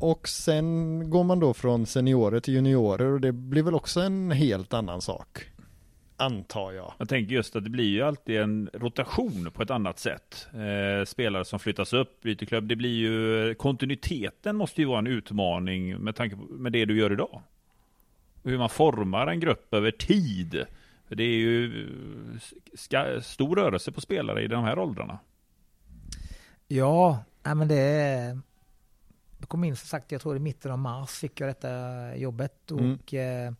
och 0.00 0.28
sen 0.28 1.10
går 1.10 1.24
man 1.24 1.40
då 1.40 1.54
från 1.54 1.86
seniorer 1.86 2.40
till 2.40 2.54
juniorer 2.54 3.06
och 3.06 3.20
det 3.20 3.32
blir 3.32 3.62
väl 3.62 3.74
också 3.74 4.00
en 4.00 4.30
helt 4.30 4.74
annan 4.74 5.00
sak? 5.00 5.50
Antar 6.20 6.72
jag. 6.72 6.92
Jag 6.98 7.08
tänker 7.08 7.34
just 7.34 7.56
att 7.56 7.64
det 7.64 7.70
blir 7.70 7.88
ju 7.88 8.02
alltid 8.02 8.36
en 8.36 8.70
rotation 8.72 9.50
på 9.54 9.62
ett 9.62 9.70
annat 9.70 9.98
sätt. 9.98 10.48
Eh, 10.52 11.04
spelare 11.04 11.44
som 11.44 11.58
flyttas 11.58 11.92
upp, 11.92 12.22
byter 12.22 12.44
klubb. 12.44 12.68
Det 12.68 12.76
blir 12.76 12.96
ju, 12.96 13.54
kontinuiteten 13.54 14.56
måste 14.56 14.80
ju 14.80 14.86
vara 14.86 14.98
en 14.98 15.06
utmaning 15.06 15.98
med 15.98 16.16
tanke 16.16 16.36
på 16.36 16.42
med 16.42 16.72
det 16.72 16.84
du 16.84 16.98
gör 16.98 17.12
idag. 17.12 17.42
hur 18.44 18.58
man 18.58 18.68
formar 18.68 19.26
en 19.26 19.40
grupp 19.40 19.74
över 19.74 19.90
tid. 19.90 20.64
För 21.08 21.14
det 21.14 21.22
är 21.22 21.38
ju 21.38 21.86
ska, 22.74 23.20
stor 23.20 23.56
rörelse 23.56 23.92
på 23.92 24.00
spelare 24.00 24.42
i 24.42 24.46
de 24.48 24.64
här 24.64 24.78
åldrarna. 24.78 25.18
Ja, 26.68 27.24
men 27.42 27.68
det 27.68 27.80
är... 27.80 28.40
Jag 29.38 29.48
kom 29.48 29.64
in 29.64 29.76
som 29.76 29.86
sagt, 29.86 30.12
jag 30.12 30.20
tror 30.20 30.36
i 30.36 30.38
mitten 30.38 30.72
av 30.72 30.78
mars 30.78 31.10
fick 31.10 31.40
jag 31.40 31.48
detta 31.48 32.16
jobbet 32.16 32.70
mm. 32.70 32.92
och 32.92 33.14
mm. 33.14 33.46
eh, 33.46 33.54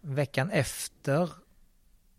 veckan 0.00 0.50
efter 0.50 1.45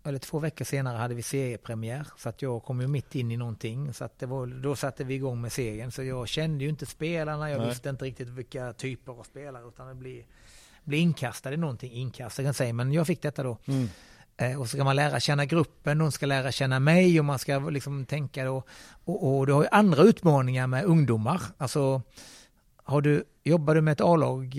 eller 0.08 0.20
två 0.20 0.39
veckor 0.39 0.66
senare 0.66 0.97
hade 0.97 1.16
vi 1.16 1.22
seriepremiär. 1.22 2.08
Så 2.18 2.30
att 2.30 2.41
jag 2.41 2.64
kom 2.64 2.82
ju 2.82 2.88
mitt 2.88 3.16
in 3.16 3.32
i 3.32 3.38
någonting. 3.38 3.93
Så 3.93 4.03
att 4.03 4.20
det 4.20 4.26
var, 4.26 4.47
då 4.47 4.76
satte 4.76 5.03
vi 5.03 5.14
igång 5.14 5.41
med 5.41 5.51
serien. 5.51 5.91
Så 5.91 6.03
jag 6.03 6.28
kände 6.28 6.64
ju 6.64 6.70
inte 6.70 6.86
spelarna. 6.86 7.49
Jag 7.49 7.60
Nej. 7.60 7.70
visste 7.70 7.89
inte 7.89 8.05
riktigt 8.05 8.30
vilka 8.30 8.74
typer 8.74 9.12
av 9.12 9.24
spelare. 9.24 9.68
Utan 9.68 9.88
det 9.88 9.95
blir, 9.95 10.26
blir 10.84 10.99
inkastad 10.99 11.53
i 11.53 11.58
någonting. 11.58 11.91
Inkastad 11.91 12.41
kan 12.41 12.45
jag 12.45 12.55
säga. 12.55 12.74
Men 12.74 12.91
jag 12.91 13.08
fick 13.08 13.22
detta 13.22 13.43
då. 13.43 13.58
Mm. 13.66 13.89
Eh, 14.38 14.60
och 14.60 14.70
så 14.70 14.78
ska 14.78 14.84
man 14.84 14.95
lära 14.95 15.20
känna 15.20 15.45
gruppen, 15.45 15.97
de 15.97 16.12
ska 16.12 16.26
lära 16.26 16.51
känna 16.51 16.80
mig 16.80 17.20
och 17.20 17.26
man 17.26 17.39
ska 17.39 17.60
liksom 17.60 18.05
tänka 18.05 18.45
då. 18.45 18.64
Och, 19.05 19.38
och 19.38 19.47
du 19.47 19.53
har 19.53 19.62
ju 19.62 19.70
andra 19.72 20.03
utmaningar 20.03 20.68
med 20.68 20.86
ungdomar. 20.86 21.41
Alltså, 21.58 22.01
har 22.84 23.01
du, 23.01 23.24
jobbar 23.43 23.76
du 23.76 23.82
med 23.82 23.91
ett 23.91 24.01
A-lag, 24.01 24.58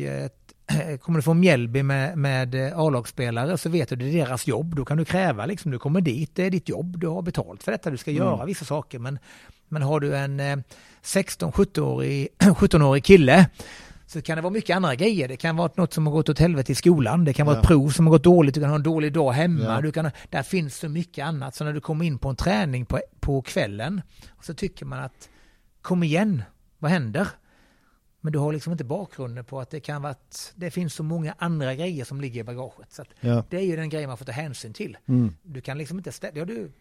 kommer 1.00 1.18
du 1.18 1.22
få 1.22 1.34
Mjällby 1.34 1.82
med, 1.82 2.18
med 2.18 2.54
A-lagsspelare 2.74 3.58
så 3.58 3.68
vet 3.68 3.88
du 3.88 3.96
det 3.96 4.04
är 4.04 4.26
deras 4.26 4.46
jobb. 4.46 4.76
Då 4.76 4.84
kan 4.84 4.96
du 4.96 5.04
kräva 5.04 5.46
liksom, 5.46 5.70
du 5.70 5.78
kommer 5.78 6.00
dit, 6.00 6.30
det 6.34 6.44
är 6.44 6.50
ditt 6.50 6.68
jobb, 6.68 6.98
du 6.98 7.06
har 7.06 7.22
betalt 7.22 7.62
för 7.62 7.72
detta, 7.72 7.90
du 7.90 7.96
ska 7.96 8.10
mm. 8.10 8.22
göra 8.22 8.44
vissa 8.44 8.64
saker. 8.64 8.98
Men, 8.98 9.18
men 9.68 9.82
har 9.82 10.00
du 10.00 10.16
en 10.16 10.40
16-17-årig 11.02 12.28
17 12.56 13.00
kille 13.02 13.46
så 14.08 14.22
kan 14.22 14.36
det 14.36 14.42
vara 14.42 14.52
mycket 14.52 14.76
andra 14.76 14.94
grejer. 14.94 15.28
Det 15.28 15.36
kan 15.36 15.56
vara 15.56 15.70
något 15.74 15.92
som 15.92 16.06
har 16.06 16.12
gått 16.12 16.28
åt 16.28 16.38
helvete 16.38 16.72
i 16.72 16.74
skolan. 16.74 17.24
Det 17.24 17.32
kan 17.32 17.46
vara 17.46 17.56
ja. 17.56 17.60
ett 17.62 17.68
prov 17.68 17.88
som 17.88 18.06
har 18.06 18.10
gått 18.10 18.22
dåligt. 18.22 18.54
Du 18.54 18.60
kan 18.60 18.70
ha 18.70 18.76
en 18.76 18.82
dålig 18.82 19.12
dag 19.12 19.32
hemma. 19.32 19.64
Ja. 19.64 19.80
Du 19.80 19.92
kan, 19.92 20.10
där 20.30 20.42
finns 20.42 20.76
så 20.76 20.88
mycket 20.88 21.26
annat. 21.26 21.54
Så 21.54 21.64
när 21.64 21.72
du 21.72 21.80
kommer 21.80 22.04
in 22.04 22.18
på 22.18 22.28
en 22.28 22.36
träning 22.36 22.86
på, 22.86 23.00
på 23.20 23.42
kvällen 23.42 24.02
så 24.42 24.54
tycker 24.54 24.86
man 24.86 24.98
att 24.98 25.28
kom 25.82 26.02
igen, 26.02 26.42
vad 26.78 26.90
händer? 26.90 27.28
Men 28.20 28.32
du 28.32 28.38
har 28.38 28.52
liksom 28.52 28.72
inte 28.72 28.84
bakgrunden 28.84 29.44
på 29.44 29.60
att 29.60 29.70
det 29.70 29.80
kan 29.80 30.02
vara 30.02 30.12
att 30.12 30.52
det 30.56 30.70
finns 30.70 30.94
så 30.94 31.02
många 31.02 31.34
andra 31.38 31.74
grejer 31.74 32.04
som 32.04 32.20
ligger 32.20 32.40
i 32.40 32.44
bagaget. 32.44 32.92
Så 32.92 33.04
ja. 33.20 33.44
Det 33.50 33.56
är 33.56 33.62
ju 33.62 33.76
den 33.76 33.88
grejen 33.88 34.08
man 34.08 34.18
får 34.18 34.24
ta 34.24 34.32
hänsyn 34.32 34.72
till. 34.72 34.96
Mm. 35.06 35.34
Du 35.42 35.60
kan 35.60 35.78
liksom 35.78 35.98
inte 35.98 36.12
ställa, 36.12 36.38
ja, 36.38 36.44
du, 36.44 36.72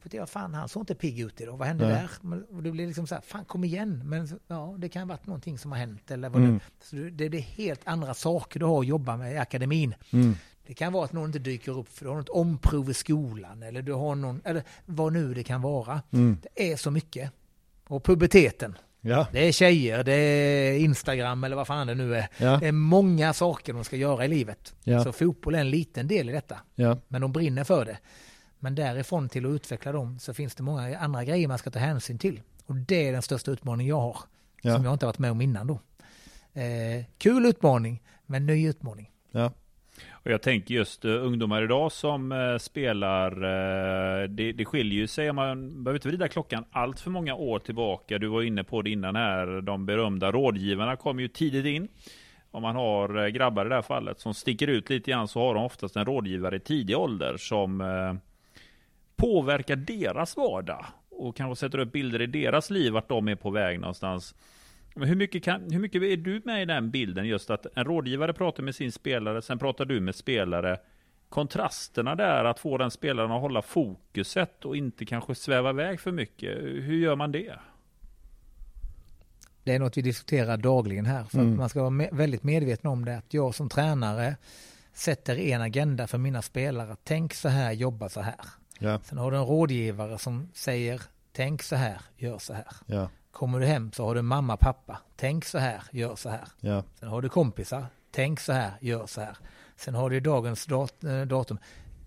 för 0.00 0.26
fan 0.26 0.54
han 0.54 0.68
såg 0.68 0.82
inte 0.82 0.94
pigg 0.94 1.20
ut 1.20 1.40
idag, 1.40 1.56
vad 1.56 1.68
hände 1.68 1.84
ja. 1.84 1.90
där? 1.90 2.62
Du 2.62 2.72
blir 2.72 2.86
liksom 2.86 3.06
så 3.06 3.14
här, 3.14 3.22
fan 3.22 3.44
kom 3.44 3.64
igen, 3.64 4.02
men 4.04 4.28
ja, 4.46 4.74
det 4.78 4.88
kan 4.88 5.02
ha 5.02 5.06
varit 5.06 5.26
någonting 5.26 5.58
som 5.58 5.72
har 5.72 5.78
hänt 5.78 6.10
eller 6.10 6.28
vad 6.28 6.42
mm. 6.42 6.60
det, 6.90 7.28
det 7.28 7.38
är 7.38 7.42
helt 7.42 7.80
andra 7.84 8.14
saker 8.14 8.60
du 8.60 8.66
har 8.66 8.80
att 8.80 8.86
jobba 8.86 9.16
med 9.16 9.32
i 9.32 9.36
akademin. 9.36 9.94
Mm. 10.10 10.34
Det 10.66 10.74
kan 10.74 10.92
vara 10.92 11.04
att 11.04 11.12
någon 11.12 11.26
inte 11.26 11.38
dyker 11.38 11.78
upp 11.78 11.88
för 11.88 12.04
du 12.04 12.10
har 12.10 12.16
något 12.16 12.28
omprov 12.28 12.90
i 12.90 12.94
skolan 12.94 13.62
eller 13.62 13.82
du 13.82 13.92
har 13.92 14.14
någon, 14.14 14.40
eller 14.44 14.62
vad 14.86 15.12
nu 15.12 15.34
det 15.34 15.44
kan 15.44 15.62
vara. 15.62 16.02
Mm. 16.10 16.38
Det 16.42 16.72
är 16.72 16.76
så 16.76 16.90
mycket. 16.90 17.32
Och 17.88 18.04
puberteten. 18.04 18.76
Ja. 19.06 19.26
Det 19.32 19.48
är 19.48 19.52
tjejer, 19.52 20.04
det 20.04 20.12
är 20.12 20.78
Instagram 20.78 21.44
eller 21.44 21.56
vad 21.56 21.66
fan 21.66 21.86
det 21.86 21.94
nu 21.94 22.16
är. 22.16 22.28
Ja. 22.38 22.56
Det 22.60 22.66
är 22.68 22.72
många 22.72 23.32
saker 23.32 23.72
de 23.72 23.84
ska 23.84 23.96
göra 23.96 24.24
i 24.24 24.28
livet. 24.28 24.74
Ja. 24.84 25.04
Så 25.04 25.12
fotboll 25.12 25.54
är 25.54 25.58
en 25.58 25.70
liten 25.70 26.08
del 26.08 26.28
i 26.28 26.32
detta. 26.32 26.58
Men 27.08 27.20
de 27.20 27.32
brinner 27.32 27.64
för 27.64 27.84
det. 27.84 27.98
Men 28.58 28.74
därifrån 28.74 29.28
till 29.28 29.46
att 29.46 29.50
utveckla 29.50 29.92
dem 29.92 30.18
så 30.18 30.34
finns 30.34 30.54
det 30.54 30.62
många 30.62 30.98
andra 30.98 31.24
grejer 31.24 31.48
man 31.48 31.58
ska 31.58 31.70
ta 31.70 31.78
hänsyn 31.78 32.18
till. 32.18 32.40
Och 32.66 32.74
det 32.74 33.08
är 33.08 33.12
den 33.12 33.22
största 33.22 33.50
utmaningen 33.50 33.88
jag 33.90 34.00
har. 34.00 34.18
Som 34.62 34.84
jag 34.84 34.92
inte 34.92 35.06
varit 35.06 35.18
med 35.18 35.30
om 35.30 35.40
innan 35.40 35.66
då. 35.66 35.80
Eh, 36.60 37.04
kul 37.18 37.46
utmaning, 37.46 38.02
men 38.26 38.46
ny 38.46 38.68
utmaning. 38.68 39.10
Och 40.26 40.32
jag 40.32 40.42
tänker 40.42 40.74
just 40.74 41.04
uh, 41.04 41.24
ungdomar 41.24 41.62
idag 41.62 41.92
som 41.92 42.32
uh, 42.32 42.58
spelar, 42.58 43.32
uh, 43.32 44.28
det, 44.28 44.52
det 44.52 44.64
skiljer 44.64 44.98
ju 44.98 45.06
sig, 45.06 45.32
man 45.32 45.84
behöver 45.84 45.98
inte 45.98 46.08
vrida 46.08 46.28
klockan 46.28 46.64
allt 46.70 47.00
för 47.00 47.10
många 47.10 47.34
år 47.34 47.58
tillbaka. 47.58 48.18
Du 48.18 48.26
var 48.26 48.42
inne 48.42 48.64
på 48.64 48.82
det 48.82 48.90
innan 48.90 49.16
här, 49.16 49.60
de 49.60 49.86
berömda 49.86 50.32
rådgivarna 50.32 50.96
kom 50.96 51.20
ju 51.20 51.28
tidigt 51.28 51.66
in. 51.66 51.88
Om 52.50 52.62
man 52.62 52.76
har 52.76 53.28
grabbar 53.28 53.66
i 53.66 53.68
det 53.68 53.74
här 53.74 53.82
fallet 53.82 54.20
som 54.20 54.34
sticker 54.34 54.66
ut 54.66 54.90
lite 54.90 55.10
grann 55.10 55.28
så 55.28 55.40
har 55.40 55.54
de 55.54 55.64
oftast 55.64 55.96
en 55.96 56.04
rådgivare 56.04 56.56
i 56.56 56.60
tidig 56.60 56.98
ålder 56.98 57.36
som 57.36 57.82
påverkar 59.16 59.76
deras 59.76 60.36
vardag 60.36 60.86
och 61.10 61.36
kanske 61.36 61.66
sätter 61.66 61.78
upp 61.78 61.92
bilder 61.92 62.22
i 62.22 62.26
deras 62.26 62.70
liv 62.70 62.92
vart 62.92 63.08
de 63.08 63.28
är 63.28 63.34
på 63.34 63.50
väg 63.50 63.80
någonstans. 63.80 64.34
Men 64.96 65.08
hur 65.08 65.16
mycket, 65.16 65.44
kan, 65.44 65.70
hur 65.70 65.78
mycket 65.78 66.02
är 66.02 66.16
du 66.16 66.42
med 66.44 66.62
i 66.62 66.64
den 66.64 66.90
bilden? 66.90 67.26
Just 67.26 67.50
att 67.50 67.66
en 67.74 67.84
rådgivare 67.84 68.32
pratar 68.32 68.62
med 68.62 68.74
sin 68.74 68.92
spelare, 68.92 69.42
sen 69.42 69.58
pratar 69.58 69.84
du 69.84 70.00
med 70.00 70.14
spelare. 70.14 70.78
Kontrasterna 71.28 72.14
där, 72.14 72.44
att 72.44 72.58
få 72.58 72.78
den 72.78 72.90
spelaren 72.90 73.32
att 73.32 73.40
hålla 73.40 73.62
fokuset 73.62 74.64
och 74.64 74.76
inte 74.76 75.04
kanske 75.04 75.34
sväva 75.34 75.70
iväg 75.70 76.00
för 76.00 76.12
mycket. 76.12 76.58
Hur 76.62 76.96
gör 76.96 77.16
man 77.16 77.32
det? 77.32 77.58
Det 79.64 79.74
är 79.74 79.78
något 79.78 79.96
vi 79.96 80.02
diskuterar 80.02 80.56
dagligen 80.56 81.06
här. 81.06 81.24
För 81.24 81.38
mm. 81.38 81.52
att 81.52 81.58
man 81.58 81.68
ska 81.68 81.80
vara 81.80 81.90
med, 81.90 82.08
väldigt 82.12 82.42
medveten 82.42 82.90
om 82.90 83.04
det. 83.04 83.16
Att 83.16 83.34
jag 83.34 83.54
som 83.54 83.68
tränare 83.68 84.36
sätter 84.92 85.38
en 85.38 85.60
agenda 85.60 86.06
för 86.06 86.18
mina 86.18 86.42
spelare. 86.42 86.96
Tänk 87.04 87.34
så 87.34 87.48
här, 87.48 87.72
jobba 87.72 88.08
så 88.08 88.20
här. 88.20 88.40
Ja. 88.78 89.00
Sen 89.04 89.18
har 89.18 89.30
du 89.30 89.36
en 89.36 89.46
rådgivare 89.46 90.18
som 90.18 90.48
säger 90.54 91.02
tänk 91.32 91.62
så 91.62 91.76
här, 91.76 92.00
gör 92.16 92.38
så 92.38 92.52
här. 92.52 92.66
Ja. 92.86 93.08
Kommer 93.36 93.60
du 93.60 93.66
hem 93.66 93.92
så 93.92 94.04
har 94.04 94.14
du 94.14 94.22
mamma, 94.22 94.56
pappa. 94.56 94.98
Tänk 95.16 95.44
så 95.44 95.58
här, 95.58 95.82
gör 95.90 96.16
så 96.16 96.28
här. 96.28 96.48
Ja. 96.60 96.84
Sen 97.00 97.08
har 97.08 97.22
du 97.22 97.28
kompisar. 97.28 97.86
Tänk 98.10 98.40
så 98.40 98.52
här, 98.52 98.72
gör 98.80 99.06
så 99.06 99.20
här. 99.20 99.36
Sen 99.76 99.94
har 99.94 100.10
du 100.10 100.20
dagens 100.20 100.66
dat 100.66 101.04
eh, 101.04 101.20
datum. 101.20 101.58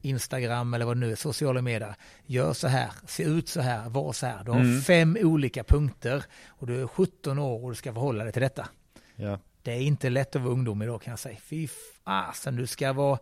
Instagram 0.01 0.73
eller 0.73 0.85
vad 0.85 0.95
det 0.97 0.99
nu 0.99 1.11
är, 1.11 1.15
sociala 1.15 1.61
medier. 1.61 1.95
Gör 2.25 2.53
så 2.53 2.67
här, 2.67 2.91
se 3.07 3.23
ut 3.23 3.49
så 3.49 3.61
här, 3.61 3.89
var 3.89 4.13
så 4.13 4.25
här. 4.25 4.43
Du 4.43 4.51
har 4.51 4.59
mm. 4.59 4.81
fem 4.81 5.17
olika 5.21 5.63
punkter 5.63 6.23
och 6.47 6.67
du 6.67 6.81
är 6.81 6.87
17 6.87 7.39
år 7.39 7.63
och 7.63 7.69
du 7.69 7.75
ska 7.75 7.93
förhålla 7.93 8.23
dig 8.23 8.33
till 8.33 8.41
detta. 8.41 8.67
Ja. 9.15 9.39
Det 9.61 9.71
är 9.71 9.81
inte 9.81 10.09
lätt 10.09 10.35
att 10.35 10.41
vara 10.41 10.53
ungdom 10.53 10.81
idag 10.81 11.01
kan 11.01 11.11
jag 11.11 11.19
säga. 11.19 11.37
Fy 11.39 11.67
fasen, 12.05 12.55
du 12.55 12.67
ska 12.67 12.93
vara 12.93 13.19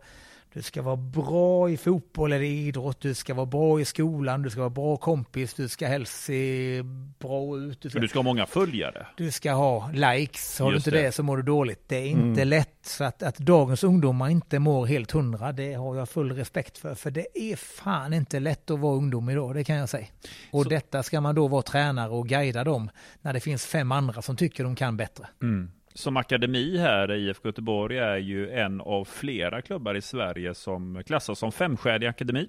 du 0.52 0.62
ska 0.62 0.82
vara 0.82 0.96
bra 0.96 1.70
i 1.70 1.76
fotboll 1.76 2.32
eller 2.32 2.44
idrott, 2.44 3.00
du 3.00 3.14
ska 3.14 3.34
vara 3.34 3.46
bra 3.46 3.80
i 3.80 3.84
skolan, 3.84 4.42
du 4.42 4.50
ska 4.50 4.60
vara 4.60 4.70
bra 4.70 4.96
kompis, 4.96 5.54
du 5.54 5.68
ska 5.68 5.86
helst 5.86 6.24
se 6.24 6.82
bra 7.18 7.58
ut. 7.58 7.80
Du 7.80 7.90
ska, 7.90 7.98
du 7.98 8.08
ska 8.08 8.18
ha 8.18 8.22
många 8.22 8.46
följare. 8.46 9.06
Du 9.16 9.30
ska 9.30 9.52
ha 9.52 9.90
likes, 9.90 10.58
har 10.58 10.72
Just 10.72 10.84
du 10.84 10.90
inte 10.90 11.00
det. 11.00 11.06
det 11.06 11.12
så 11.12 11.22
mår 11.22 11.36
du 11.36 11.42
dåligt. 11.42 11.88
Det 11.88 11.96
är 11.96 12.06
inte 12.06 12.42
mm. 12.42 12.48
lätt, 12.48 12.78
så 12.82 13.04
att, 13.04 13.22
att 13.22 13.38
dagens 13.38 13.84
ungdomar 13.84 14.28
inte 14.28 14.58
mår 14.58 14.86
helt 14.86 15.10
hundra, 15.10 15.52
det 15.52 15.74
har 15.74 15.96
jag 15.96 16.08
full 16.08 16.32
respekt 16.32 16.78
för. 16.78 16.94
För 16.94 17.10
det 17.10 17.26
är 17.34 17.56
fan 17.56 18.12
inte 18.12 18.40
lätt 18.40 18.70
att 18.70 18.80
vara 18.80 18.96
ungdom 18.96 19.30
idag, 19.30 19.54
det 19.54 19.64
kan 19.64 19.76
jag 19.76 19.88
säga. 19.88 20.06
Och 20.50 20.62
så. 20.62 20.68
detta 20.68 21.02
ska 21.02 21.20
man 21.20 21.34
då 21.34 21.48
vara 21.48 21.62
tränare 21.62 22.10
och 22.10 22.28
guida 22.28 22.64
dem 22.64 22.90
när 23.22 23.32
det 23.32 23.40
finns 23.40 23.66
fem 23.66 23.92
andra 23.92 24.22
som 24.22 24.36
tycker 24.36 24.64
de 24.64 24.76
kan 24.76 24.96
bättre. 24.96 25.26
Mm 25.42 25.70
som 25.98 26.16
akademi 26.16 26.78
här, 26.78 27.12
i 27.12 27.28
IFK 27.28 27.48
Göteborg, 27.48 27.98
är 27.98 28.16
ju 28.16 28.50
en 28.50 28.80
av 28.80 29.04
flera 29.04 29.62
klubbar 29.62 29.94
i 29.94 30.02
Sverige 30.02 30.54
som 30.54 31.02
klassas 31.06 31.38
som 31.38 31.52
femstjärnig 31.52 32.06
akademi. 32.06 32.48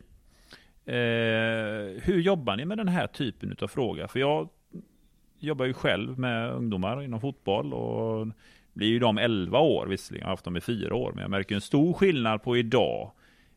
Eh, 0.86 2.02
hur 2.04 2.20
jobbar 2.20 2.56
ni 2.56 2.66
med 2.66 2.78
den 2.78 2.88
här 2.88 3.08
typen 3.08 3.56
av 3.62 3.68
fråga? 3.68 4.08
För 4.08 4.20
jag 4.20 4.50
jobbar 5.40 5.66
ju 5.66 5.74
själv 5.74 6.20
med 6.20 6.52
ungdomar 6.52 7.04
inom 7.04 7.22
fotboll 7.22 7.74
och 7.74 8.28
blir 8.74 8.88
ju 8.88 9.00
de 9.00 9.18
11 9.18 9.60
år 9.60 9.88
visserligen, 9.88 10.22
jag 10.22 10.28
har 10.28 10.34
haft 10.34 10.46
dem 10.46 10.58
i 10.58 10.62
fyra 10.62 10.96
år, 10.96 11.12
men 11.12 11.22
jag 11.22 11.32
märker 11.32 11.56
en 11.56 11.62
stor 11.62 11.94
skillnad 11.94 12.44
på 12.44 12.58
idag 12.58 13.12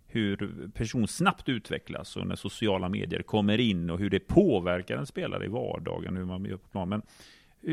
hur 0.07 0.69
person 0.75 1.09
snabbt 1.09 1.49
utvecklas 1.49 2.17
och 2.17 2.27
när 2.27 2.37
sociala 2.37 2.89
medier 2.89 3.23
kommer 3.23 3.59
in 3.59 3.91
och 3.91 3.99
hur 3.99 4.11
det 4.11 4.21
påverkar 4.21 4.97
en 4.97 5.07
spelare 5.07 5.45
i 5.45 5.49
vardagen, 5.49 6.17
hur 6.17 6.25
man 6.25 6.45
gör 6.45 6.57
på 6.57 6.69
plan. 6.69 6.89
Men 6.89 7.03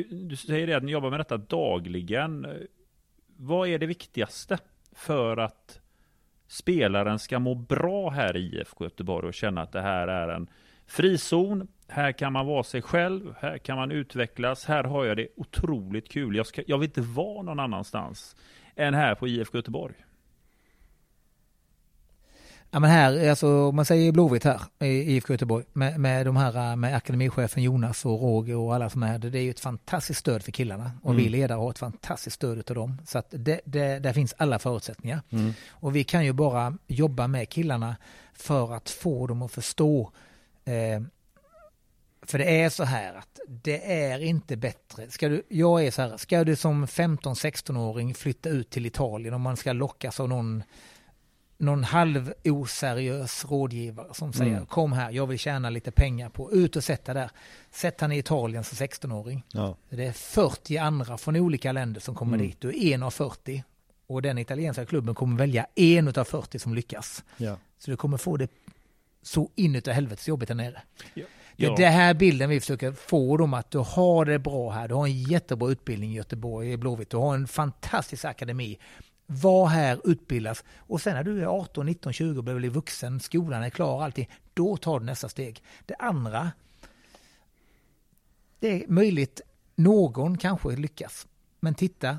du 0.10 0.36
säger 0.36 0.68
det 0.68 0.74
att 0.74 0.84
ni 0.84 0.92
jobbar 0.92 1.10
med 1.10 1.20
detta 1.20 1.38
dagligen. 1.38 2.48
Vad 3.38 3.68
är 3.68 3.80
det 3.80 3.86
viktigaste 3.86 4.58
för 4.92 5.38
att 5.38 5.82
spelaren 6.48 7.20
ska 7.20 7.40
må 7.40 7.56
bra 7.56 8.10
här 8.10 8.38
i 8.38 8.40
IFK 8.40 8.84
Göteborg 8.84 9.28
och 9.28 9.34
känna 9.34 9.62
att 9.62 9.72
det 9.72 9.82
här 9.82 10.08
är 10.08 10.28
en 10.28 10.48
frizon. 10.88 11.68
Här 11.88 12.12
kan 12.12 12.34
man 12.34 12.46
vara 12.46 12.64
sig 12.64 12.82
själv, 12.82 13.36
här 13.40 13.58
kan 13.58 13.78
man 13.78 13.92
utvecklas, 13.92 14.66
här 14.66 14.84
har 14.84 15.06
jag 15.06 15.18
det 15.18 15.28
otroligt 15.36 16.10
kul. 16.10 16.36
Jag, 16.36 16.48
ska, 16.48 16.64
jag 16.68 16.78
vill 16.78 16.90
inte 16.90 17.02
vara 17.02 17.42
någon 17.42 17.60
annanstans 17.60 18.36
än 18.76 18.94
här 18.94 19.16
på 19.16 19.28
IFK 19.28 19.58
Göteborg. 19.58 19.96
Ja 22.72 22.80
men 22.80 22.90
här, 22.90 23.30
alltså 23.30 23.72
man 23.72 23.86
säger 23.86 24.12
Blåvitt 24.12 24.44
här 24.44 24.62
i 24.80 24.88
IFK 24.88 25.34
Göteborg 25.34 25.66
med, 25.74 26.00
med 26.00 26.26
de 26.26 26.38
här 26.38 26.76
med 26.76 26.96
akademichefen 26.96 27.64
Jonas 27.64 28.06
och 28.06 28.22
Roger 28.22 28.56
och 28.56 28.76
alla 28.76 28.90
som 28.90 29.04
är 29.04 29.20
det, 29.20 29.30
det 29.30 29.40
är 29.40 29.44
ju 29.44 29.50
ett 29.50 29.60
fantastiskt 29.60 30.20
stöd 30.20 30.44
för 30.44 30.52
killarna 30.52 30.92
och 31.04 31.12
mm. 31.12 31.24
vi 31.24 31.30
ledare 31.30 31.58
har 31.58 31.70
ett 31.70 31.80
fantastiskt 31.80 32.36
stöd 32.36 32.70
av 32.70 32.76
dem. 32.76 32.98
Så 33.06 33.18
att 33.18 33.28
det, 33.30 33.62
det, 33.66 34.00
där 34.00 34.14
finns 34.14 34.36
alla 34.38 34.60
förutsättningar. 34.60 35.22
Mm. 35.30 35.54
Och 35.70 35.96
vi 35.96 36.04
kan 36.04 36.26
ju 36.26 36.34
bara 36.34 36.78
jobba 36.88 37.28
med 37.28 37.50
killarna 37.50 37.96
för 38.34 38.74
att 38.74 38.90
få 38.90 39.28
dem 39.28 39.42
att 39.42 39.52
förstå 39.52 40.12
eh, 40.66 41.02
för 42.22 42.38
det 42.38 42.62
är 42.62 42.70
så 42.70 42.84
här 42.84 43.14
att 43.14 43.40
det 43.48 43.92
är 43.94 44.20
inte 44.20 44.58
bättre. 44.58 45.10
Ska 45.10 45.30
du, 45.30 45.44
jag 45.50 45.86
är 45.86 45.92
så 45.92 46.02
här, 46.02 46.18
ska 46.18 46.44
du 46.44 46.56
som 46.56 46.86
15-16-åring 46.86 48.14
flytta 48.14 48.50
ut 48.50 48.70
till 48.70 48.86
Italien 48.86 49.34
om 49.34 49.42
man 49.42 49.58
ska 49.58 49.74
lockas 49.74 50.20
av 50.20 50.30
någon 50.30 50.64
någon 51.60 51.84
halv 51.84 52.34
oseriös 52.46 53.46
rådgivare 53.50 54.14
som 54.14 54.34
säger 54.34 54.54
Mm. 54.54 54.66
kom 54.66 54.92
här, 54.94 55.12
jag 55.12 55.28
vill 55.28 55.40
tjäna 55.40 55.70
lite 55.70 55.92
pengar 55.92 56.30
på, 56.30 56.52
ut 56.52 56.76
och 56.76 56.84
sätta 56.84 57.14
där. 57.14 57.30
Sätt 57.72 58.02
han 58.02 58.12
i 58.12 58.18
Italien 58.18 58.64
som 58.64 58.76
16-åring. 58.76 59.44
Ja. 59.54 59.76
Det 59.90 60.06
är 60.06 60.12
40 60.12 60.78
andra 60.78 61.18
från 61.18 61.36
olika 61.36 61.72
länder 61.72 62.02
som 62.02 62.16
kommer 62.16 62.38
Mm. 62.38 62.48
dit. 62.48 62.62
Du 62.62 62.68
är 62.70 62.94
en 62.96 63.04
av 63.04 63.12
40. 63.12 63.64
Och 64.08 64.22
den 64.22 64.38
italienska 64.38 64.86
klubben 64.86 65.16
kommer 65.16 65.38
välja 65.38 65.66
en 65.76 66.08
av 66.08 66.24
40 66.24 66.60
som 66.60 66.74
lyckas. 66.74 67.24
Ja. 67.38 67.58
Så 67.78 67.92
du 67.92 67.98
kommer 67.98 68.18
få 68.18 68.38
det 68.38 68.48
så 69.22 69.50
inuti 69.56 69.92
helvetes 69.92 70.28
jobbigt 70.28 70.48
där 70.48 70.56
nere. 70.56 70.82
Ja. 71.14 71.26
Det 71.58 71.66
är 71.66 71.76
den 71.78 71.94
här 71.94 72.14
bilden 72.14 72.50
vi 72.50 72.60
försöker 72.60 72.92
få 72.92 73.38
dem 73.38 73.54
att 73.54 73.72
du 73.72 73.78
har 73.78 74.26
det 74.26 74.40
bra 74.40 74.70
här. 74.72 74.88
Du 74.88 74.94
har 74.94 75.06
en 75.08 75.24
jättebra 75.24 75.70
utbildning 75.70 76.12
i 76.12 76.16
Göteborg, 76.16 76.72
i 76.72 76.78
Blåvitt. 76.78 77.10
Du 77.10 77.18
har 77.18 77.36
en 77.36 77.48
fantastisk 77.48 78.26
akademi. 78.26 78.78
Var 79.32 79.68
här, 79.68 80.02
utbildas. 80.04 80.64
Och 80.78 81.02
sen 81.02 81.16
när 81.16 81.24
du 81.24 81.42
är 81.42 81.46
18, 81.46 81.86
19, 81.86 82.14
20 82.14 82.38
och 82.38 82.44
blir 82.44 82.70
vuxen, 82.70 83.20
skolan 83.20 83.64
är 83.64 83.70
klar, 83.70 84.04
allting. 84.04 84.30
Då 84.54 84.78
tar 84.78 85.00
du 85.00 85.06
nästa 85.06 85.30
steg. 85.30 85.64
Det 85.86 85.96
andra, 85.96 86.52
det 88.60 88.84
är 88.84 88.88
möjligt 88.88 89.42
någon 89.76 90.38
kanske 90.38 90.76
lyckas. 90.76 91.28
Men 91.60 91.76
titta, 91.76 92.18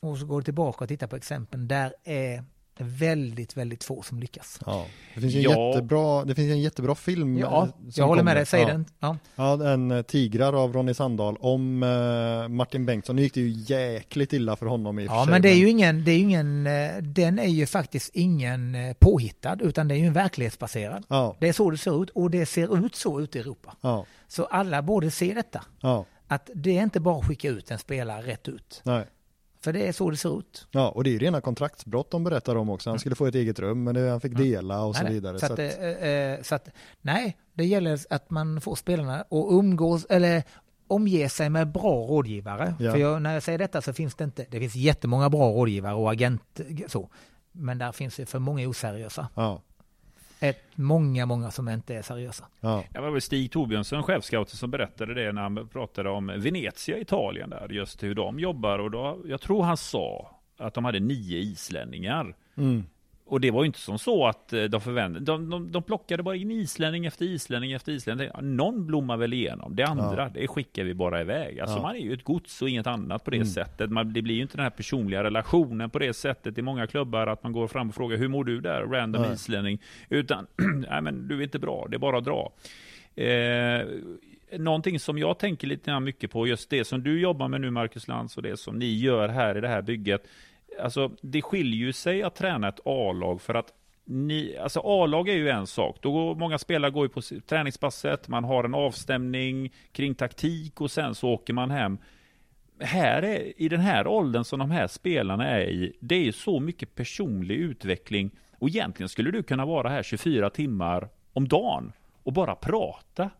och 0.00 0.18
så 0.18 0.26
går 0.26 0.40
du 0.40 0.44
tillbaka 0.44 0.84
och 0.84 0.88
tittar 0.88 1.06
på 1.06 1.16
exemplen. 1.16 1.68
Där 1.68 1.94
är 2.04 2.44
det 2.78 2.84
väldigt, 2.84 3.56
väldigt 3.56 3.84
få 3.84 4.02
som 4.02 4.20
lyckas. 4.20 4.58
Ja. 4.66 4.86
Det 5.14 5.20
finns 5.20 5.34
en 5.34 5.40
Ja. 5.42 5.68
jättebra, 5.68 6.24
det 6.24 6.34
finns 6.34 6.50
en 6.52 6.60
jättebra 6.60 6.94
film. 6.94 7.38
Ja, 7.38 7.62
eh, 7.64 7.70
jag 7.94 8.06
håller 8.06 8.22
med 8.22 8.36
dig. 8.36 8.46
Säg 8.46 8.60
ja. 8.60 8.66
den. 8.68 8.84
Ja. 9.00 9.16
Ja, 9.36 9.72
en 9.72 9.90
eh, 9.90 10.02
Tigrar 10.02 10.52
av 10.64 10.72
Ronny 10.72 10.94
Sandahl 10.94 11.36
om 11.40 11.82
eh, 11.82 12.48
Martin 12.48 12.86
Bengtsson. 12.86 13.16
Nu 13.16 13.22
gick 13.22 13.34
det 13.34 13.40
ju 13.40 13.74
jäkligt 13.74 14.32
illa 14.32 14.56
för 14.56 14.66
honom 14.66 14.98
i 14.98 15.06
och 15.06 15.10
för 15.10 15.16
Ja, 15.16 15.24
sig, 15.24 15.30
men 15.32 15.42
det 15.42 15.48
är 15.48 15.54
ju 15.56 15.68
ingen, 15.70 16.04
det 16.04 16.10
är 16.10 16.16
ju 16.16 16.22
ingen, 16.22 16.64
den 17.14 17.38
är 17.38 17.48
ju 17.48 17.66
faktiskt 17.66 18.10
ingen 18.14 18.76
påhittad, 18.98 19.56
utan 19.60 19.88
det 19.88 19.94
är 19.94 19.98
ju 19.98 20.06
en 20.06 20.12
verklighetsbaserad. 20.12 21.04
Ja, 21.08 21.36
Det 21.40 21.48
är 21.48 21.52
så 21.52 21.70
det 21.70 21.78
ser 21.78 22.02
ut 22.02 22.10
och 22.10 22.30
det 22.30 22.46
ser 22.46 22.86
ut 22.86 22.94
så 22.94 23.20
ute 23.20 23.38
i 23.38 23.40
Europa. 23.40 23.76
ja, 23.80 24.04
Så 24.28 24.44
alla 24.44 24.82
borde 24.82 25.10
se 25.10 25.34
detta. 25.34 25.64
ja, 25.80 26.04
Att 26.28 26.50
det 26.54 26.78
är 26.78 26.82
inte 26.82 27.00
bara 27.00 27.18
att 27.18 27.26
skicka 27.26 27.48
ut 27.48 27.70
en 27.70 27.78
spelare 27.78 28.22
rätt 28.22 28.48
ut. 28.48 28.80
nej. 28.84 29.04
För 29.60 29.72
det 29.72 29.88
är 29.88 29.92
så 29.92 30.10
det 30.10 30.16
ser 30.16 30.38
ut. 30.38 30.66
Ja, 30.70 30.88
och 30.88 31.04
det 31.04 31.10
är 31.10 31.12
ju 31.12 31.18
rena 31.18 31.40
kontraktsbrott 31.40 32.10
de 32.10 32.24
berättar 32.24 32.56
om 32.56 32.70
också. 32.70 32.90
Han 32.90 32.98
skulle 32.98 33.14
få 33.14 33.26
ett 33.26 33.34
eget 33.34 33.58
rum, 33.58 33.84
men 33.84 33.94
det, 33.94 34.10
han 34.10 34.20
fick 34.20 34.36
dela 34.36 34.84
och 34.84 34.96
så 34.96 35.02
Nej, 35.02 35.10
nej. 35.10 35.14
vidare. 35.14 35.38
Så 35.38 35.46
Så 35.46 35.52
att, 35.52 35.58
att, 35.58 35.78
eh, 35.80 36.08
eh, 36.08 36.42
så 36.42 36.54
att, 36.54 36.68
nej, 37.00 37.36
det 37.54 37.64
gäller 37.64 38.00
att 38.10 38.30
man 38.30 38.60
får 38.60 38.74
spelarna 38.74 39.20
att 39.20 39.26
umgås, 39.30 40.06
eller 40.08 40.42
omge 40.88 41.28
sig 41.28 41.50
med 41.50 41.68
bra 41.72 42.06
rådgivare. 42.06 42.74
Ja. 42.78 42.92
För 42.92 42.98
jag, 42.98 43.22
när 43.22 43.34
jag 43.34 43.42
säger 43.42 43.58
detta 43.58 43.82
så 43.82 43.92
finns 43.92 44.14
det 44.14 44.24
inte, 44.24 44.46
det 44.50 44.60
finns 44.60 44.74
jättemånga 44.74 45.30
bra 45.30 45.50
rådgivare 45.50 45.94
och 45.94 46.12
agent 46.12 46.60
så. 46.86 47.08
Men 47.52 47.78
där 47.78 47.92
finns 47.92 48.16
det 48.16 48.26
för 48.26 48.38
många 48.38 48.68
oseriösa. 48.68 49.28
ja, 49.34 49.62
Ett, 50.40 50.62
många, 50.74 51.26
många 51.26 51.50
som 51.50 51.68
inte 51.68 51.94
är 51.94 52.02
seriösa. 52.02 52.44
ja, 52.60 52.84
Det 52.92 53.00
var 53.00 53.10
väl 53.10 53.20
Stig 53.20 53.50
Torbjörnsson, 53.52 54.02
chefscouten, 54.02 54.56
som 54.56 54.70
berättade 54.70 55.14
det 55.14 55.32
när 55.32 55.42
han 55.42 55.68
pratade 55.68 56.10
om 56.10 56.26
Venezia, 56.26 56.98
Italien 56.98 57.50
där, 57.50 57.68
just 57.68 58.02
hur 58.02 58.14
de 58.14 58.38
jobbar. 58.38 58.78
Och 58.78 58.90
då, 58.90 59.18
jag 59.26 59.40
tror 59.40 59.62
han 59.62 59.76
sa 59.76 60.30
att 60.58 60.74
de 60.74 60.84
hade 60.84 61.00
nio 61.00 61.38
islänningar. 61.38 62.36
mm, 62.56 62.84
Och 63.28 63.40
det 63.40 63.50
var 63.50 63.62
ju 63.62 63.66
inte 63.66 63.78
som 63.78 63.98
så 63.98 64.26
att 64.26 64.52
eh, 64.52 64.64
de 64.64 64.80
förväntade, 64.80 65.24
de, 65.24 65.50
de, 65.50 65.72
de 65.72 65.82
plockade 65.82 66.22
bara 66.22 66.36
in 66.36 66.50
islänning 66.50 67.06
efter 67.06 67.24
islänning 67.24 67.72
efter 67.72 67.92
islänning. 67.92 68.28
Någon 68.42 68.86
blommar 68.86 69.16
väl 69.16 69.32
igenom, 69.32 69.76
det 69.76 69.82
andra, 69.86 70.22
Ja. 70.22 70.30
det 70.34 70.46
skickar 70.48 70.84
vi 70.84 70.94
bara 70.94 71.20
iväg. 71.20 71.60
Alltså 71.60 71.76
Ja. 71.76 71.82
man 71.82 71.96
är 71.96 72.00
ju 72.00 72.12
ett 72.12 72.24
gods 72.24 72.62
och 72.62 72.68
inget 72.68 72.86
annat 72.86 73.24
på 73.24 73.30
det 73.30 73.36
Mm. 73.36 73.46
sättet. 73.46 73.90
Man, 73.90 74.12
det 74.12 74.22
blir 74.22 74.34
ju 74.34 74.42
inte 74.42 74.56
den 74.56 74.62
här 74.62 74.70
personliga 74.70 75.24
relationen 75.24 75.90
på 75.90 75.98
det 75.98 76.12
sättet 76.14 76.58
i 76.58 76.62
många 76.62 76.86
klubbar, 76.86 77.26
att 77.26 77.42
man 77.42 77.52
går 77.52 77.66
fram 77.68 77.88
och 77.88 77.94
frågar 77.94 78.16
hur 78.16 78.28
mår 78.28 78.44
du 78.44 78.60
där, 78.60 78.82
random 78.82 79.22
Nej. 79.22 79.32
islänning. 79.32 79.78
Utan, 80.08 80.46
nej 80.90 81.02
men 81.02 81.28
du 81.28 81.38
är 81.38 81.42
inte 81.42 81.58
bra, 81.58 81.86
det 81.90 81.96
är 81.96 81.98
bara 81.98 82.18
att 82.18 82.24
dra. 82.24 82.52
Eh, 83.14 83.86
någonting 84.58 85.00
som 85.00 85.18
jag 85.18 85.38
tänker 85.38 85.66
lite 85.66 86.00
mycket 86.00 86.30
på, 86.30 86.46
just 86.46 86.70
det 86.70 86.84
som 86.84 87.02
du 87.02 87.20
jobbar 87.20 87.48
med 87.48 87.60
nu 87.60 87.70
Marcus 87.70 88.08
Lantz 88.08 88.36
och 88.36 88.42
det 88.42 88.56
som 88.56 88.78
ni 88.78 88.94
gör 88.98 89.28
här 89.28 89.58
i 89.58 89.60
det 89.60 89.68
här 89.68 89.82
bygget. 89.82 90.26
Alltså 90.80 91.10
det 91.20 91.42
skiljer 91.42 91.78
ju 91.78 91.92
sig 91.92 92.22
att 92.22 92.34
träna 92.34 92.68
ett 92.68 92.80
A-lag 92.84 93.40
för 93.40 93.54
att 93.54 93.72
ni, 94.04 94.56
alltså 94.56 94.80
A-lag 94.84 95.28
är 95.28 95.34
ju 95.34 95.48
en 95.48 95.66
sak. 95.66 95.98
Då 96.02 96.12
går, 96.12 96.34
många 96.34 96.58
spelare 96.58 96.90
går 96.90 97.04
ju 97.04 97.08
på 97.08 97.20
träningspasset, 97.46 98.28
man 98.28 98.44
har 98.44 98.64
en 98.64 98.74
avstämning 98.74 99.72
kring 99.92 100.14
taktik 100.14 100.80
och 100.80 100.90
sen 100.90 101.14
så 101.14 101.28
åker 101.28 101.52
man 101.52 101.70
hem. 101.70 101.98
Här 102.80 103.22
är, 103.22 103.52
I 103.62 103.68
den 103.68 103.80
här 103.80 104.06
åldern 104.06 104.44
som 104.44 104.58
de 104.58 104.70
här 104.70 104.86
spelarna 104.86 105.48
är 105.48 105.68
i, 105.68 105.92
det 106.00 106.14
är 106.14 106.24
ju 106.24 106.32
så 106.32 106.60
mycket 106.60 106.94
personlig 106.94 107.54
utveckling. 107.54 108.30
Och 108.58 108.68
egentligen 108.68 109.08
skulle 109.08 109.30
du 109.30 109.42
kunna 109.42 109.66
vara 109.66 109.88
här 109.88 110.02
24 110.02 110.50
timmar 110.50 111.08
om 111.32 111.48
dagen 111.48 111.92
och 112.22 112.32
bara 112.32 112.54
prata 112.54 113.30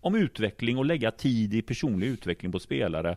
om 0.00 0.14
utveckling 0.14 0.78
och 0.78 0.84
lägga 0.84 1.10
tid 1.10 1.54
i 1.54 1.62
personlig 1.62 2.06
utveckling 2.06 2.52
på 2.52 2.58
spelare. 2.58 3.16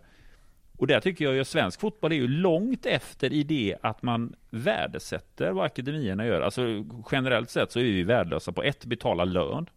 Och 0.84 0.88
där 0.88 1.00
tycker 1.00 1.26
jag 1.26 1.34
ju 1.34 1.42
att 1.42 1.48
svensk 1.48 1.80
fotboll 1.80 2.12
är 2.12 2.16
ju 2.16 2.28
långt 2.28 2.86
efter 2.86 3.34
i 3.34 3.44
det 3.44 3.76
att 3.82 4.02
man 4.02 4.36
värdesätter 4.50 5.52
vad 5.52 5.66
akademierna 5.66 6.26
gör. 6.26 6.42
Alltså 6.42 6.86
generellt 7.12 7.50
sett 7.50 7.72
så 7.72 7.80
är 7.80 7.84
vi 7.84 8.04
värdelösa 8.04 8.52
på 8.52 8.64
ett, 8.64 8.86
betala 8.86 9.26
lön 9.26 9.70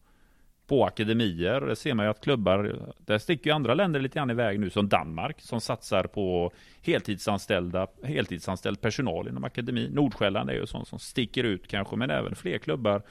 på 0.67 0.85
akademier. 0.85 1.61
Det 1.61 1.77
ser 1.77 1.95
man 1.95 2.07
ju 2.07 2.11
att 2.11 2.21
klubbar, 2.21 2.79
där 2.99 3.19
sticker 3.19 3.51
ju 3.51 3.55
andra 3.55 3.75
länder 3.75 4.01
lite 4.01 4.19
grann 4.19 4.31
iväg 4.31 4.61
nu 4.61 4.71
som 4.71 4.89
Danmark 4.89 5.41
som 5.41 5.61
satsar 5.61 6.05
på 6.05 6.53
heltidsanställda, 6.83 7.87
heltidsanställd 8.03 8.81
personal 8.81 9.29
inom 9.29 9.45
akademin. 9.45 9.91
Nordsjälland 9.91 10.51
är 10.51 10.55
ju 10.55 10.67
sånt 10.67 10.89
som 10.89 10.99
sticker 10.99 11.45
ut 11.45 11.69
kanske, 11.69 11.97
men 11.97 12.11
även 12.11 12.37
fler 12.37 12.59
klubbar. 12.59 13.03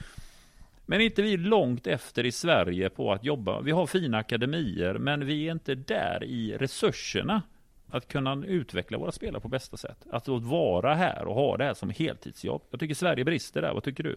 Men 0.86 1.00
inte 1.00 1.22
vi 1.22 1.36
långt 1.36 1.86
efter 1.86 2.26
i 2.26 2.32
Sverige 2.32 2.90
på 2.90 3.12
att 3.12 3.24
jobba. 3.24 3.60
Vi 3.60 3.70
har 3.70 3.86
fina 3.86 4.18
akademier, 4.18 4.94
men 4.94 5.26
vi 5.26 5.48
är 5.48 5.52
inte 5.52 5.74
där 5.74 6.24
i 6.24 6.56
resurserna 6.56 7.42
att 7.90 8.08
kunna 8.08 8.46
utveckla 8.46 8.98
våra 8.98 9.12
spelare 9.12 9.40
på 9.40 9.48
bästa 9.48 9.76
sätt. 9.76 10.06
Att 10.10 10.28
vara 10.28 10.94
här 10.94 11.24
och 11.26 11.34
ha 11.34 11.56
det 11.56 11.64
här 11.64 11.74
som 11.74 11.90
heltidsjobb. 11.90 12.62
Jag 12.70 12.80
tycker 12.80 12.94
Sverige 12.94 13.24
brister 13.24 13.62
där. 13.62 13.74
Vad 13.74 13.82
tycker 13.82 14.04
du? 14.04 14.16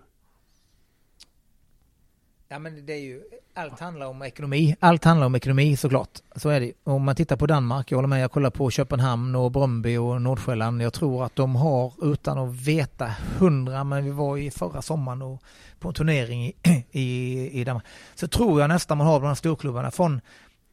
Ja, 2.52 2.60
men 2.60 2.86
det 2.86 2.94
är 2.94 2.98
ju, 2.98 3.22
allt 3.54 3.80
handlar 3.80 4.08
om 4.08 4.22
ekonomi. 4.22 4.76
Allt 4.80 5.04
handlar 5.04 5.26
om 5.28 5.36
ekonomi 5.36 5.78
såklart. 5.78 6.10
Så 6.36 6.50
är 6.50 6.60
det. 6.60 6.72
Om 6.84 7.04
man 7.04 7.16
tittar 7.16 7.36
på 7.36 7.48
Danmark, 7.48 7.92
jag 7.92 7.98
håller 7.98 8.08
med, 8.08 8.24
jag 8.24 8.32
kollar 8.32 8.50
på 8.50 8.72
Köpenhamn 8.72 9.36
och 9.36 9.52
Bröndby 9.52 9.98
och 9.98 10.22
Nordsjälland. 10.22 10.82
Jag 10.82 10.94
tror 10.94 11.26
att 11.26 11.36
de 11.36 11.56
har, 11.56 11.94
utan 12.02 12.38
att 12.38 12.56
veta 12.56 13.12
hundra, 13.38 13.84
men 13.84 14.06
vi 14.06 14.12
var 14.12 14.38
i 14.38 14.52
förra 14.52 14.82
sommaren 14.82 15.22
och 15.22 15.44
på 15.80 15.88
en 15.88 15.94
turnering 15.94 16.46
i, 16.46 16.56
i, 16.92 17.62
i 17.62 17.64
Danmark. 17.64 17.86
Så 18.16 18.28
tror 18.28 18.62
jag 18.62 18.68
nästan 18.68 18.98
man 18.98 19.08
har 19.08 19.20
bland 19.20 19.38
storklubbarna 19.38 19.92
från 19.92 20.22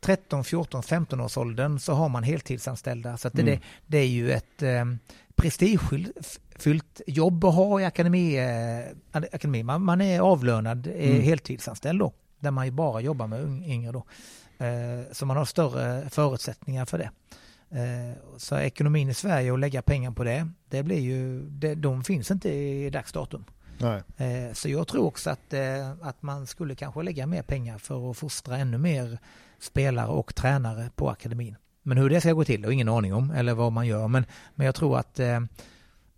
13, 0.06 0.44
14, 0.44 0.82
15 0.82 1.20
års 1.20 1.36
åldern 1.36 1.78
så 1.78 1.92
har 1.92 2.08
man 2.08 2.22
heltidsanställda. 2.22 3.16
Så 3.16 3.28
det, 3.28 3.42
Mm. 3.42 3.58
det, 3.86 3.98
är 3.98 4.06
ju 4.06 4.32
ett 4.32 4.62
eh, 4.62 4.84
prestigefyllt 5.36 7.00
jobb 7.06 7.44
att 7.44 7.54
ha 7.54 7.80
i 7.80 7.84
akademi. 7.84 8.36
Eh, 8.38 9.20
akademi. 9.32 9.62
Man, 9.62 9.82
man 9.82 10.00
är 10.00 10.20
avlönad, 10.20 10.86
eh, 10.86 11.10
Mm. 11.10 11.22
heltidsanställd 11.22 11.98
då. 12.00 12.12
Där 12.40 12.50
man 12.50 12.64
ju 12.66 12.70
bara 12.72 13.00
jobbar 13.00 13.26
med 13.26 13.68
yngre 13.68 13.92
då. 13.92 14.04
Eh, 14.64 15.12
så 15.12 15.26
man 15.26 15.36
har 15.36 15.44
större 15.44 16.10
förutsättningar 16.10 16.84
för 16.84 16.98
det. 16.98 17.10
Eh, 17.70 18.16
så 18.36 18.56
ekonomin 18.58 19.08
i 19.08 19.14
Sverige 19.14 19.50
och 19.52 19.58
lägga 19.58 19.82
pengar 19.82 20.10
på 20.10 20.24
det, 20.24 20.48
det 20.70 20.82
blir 20.82 21.00
ju, 21.00 21.42
det, 21.42 21.74
de 21.74 22.04
finns 22.04 22.30
inte 22.30 22.48
i 22.52 22.90
dagsdatum. 22.90 23.44
nej, 23.78 24.02
Eh, 24.16 24.52
Så 24.52 24.68
jag 24.68 24.88
tror 24.88 25.04
också 25.06 25.30
att, 25.30 25.52
eh, 25.52 25.90
att 26.02 26.22
man 26.22 26.46
skulle 26.46 26.74
kanske 26.74 27.02
lägga 27.02 27.26
mer 27.26 27.42
pengar 27.42 27.78
för 27.78 28.10
att 28.10 28.16
fostra 28.16 28.56
ännu 28.58 28.78
mer 28.78 29.18
spelare 29.60 30.06
och 30.08 30.34
tränare 30.34 30.90
på 30.96 31.10
akademin. 31.10 31.56
Men 31.82 31.98
hur 31.98 32.10
det 32.10 32.20
ska 32.20 32.32
gå 32.32 32.44
till, 32.44 32.64
har 32.64 32.70
ingen 32.72 32.88
aning 32.88 33.14
om, 33.14 33.30
eller 33.30 33.54
vad 33.54 33.72
man 33.72 33.86
gör. 33.86 34.08
Men, 34.08 34.24
men 34.54 34.66
jag 34.66 34.74
tror 34.74 34.98
att 34.98 35.20
eh, 35.20 35.36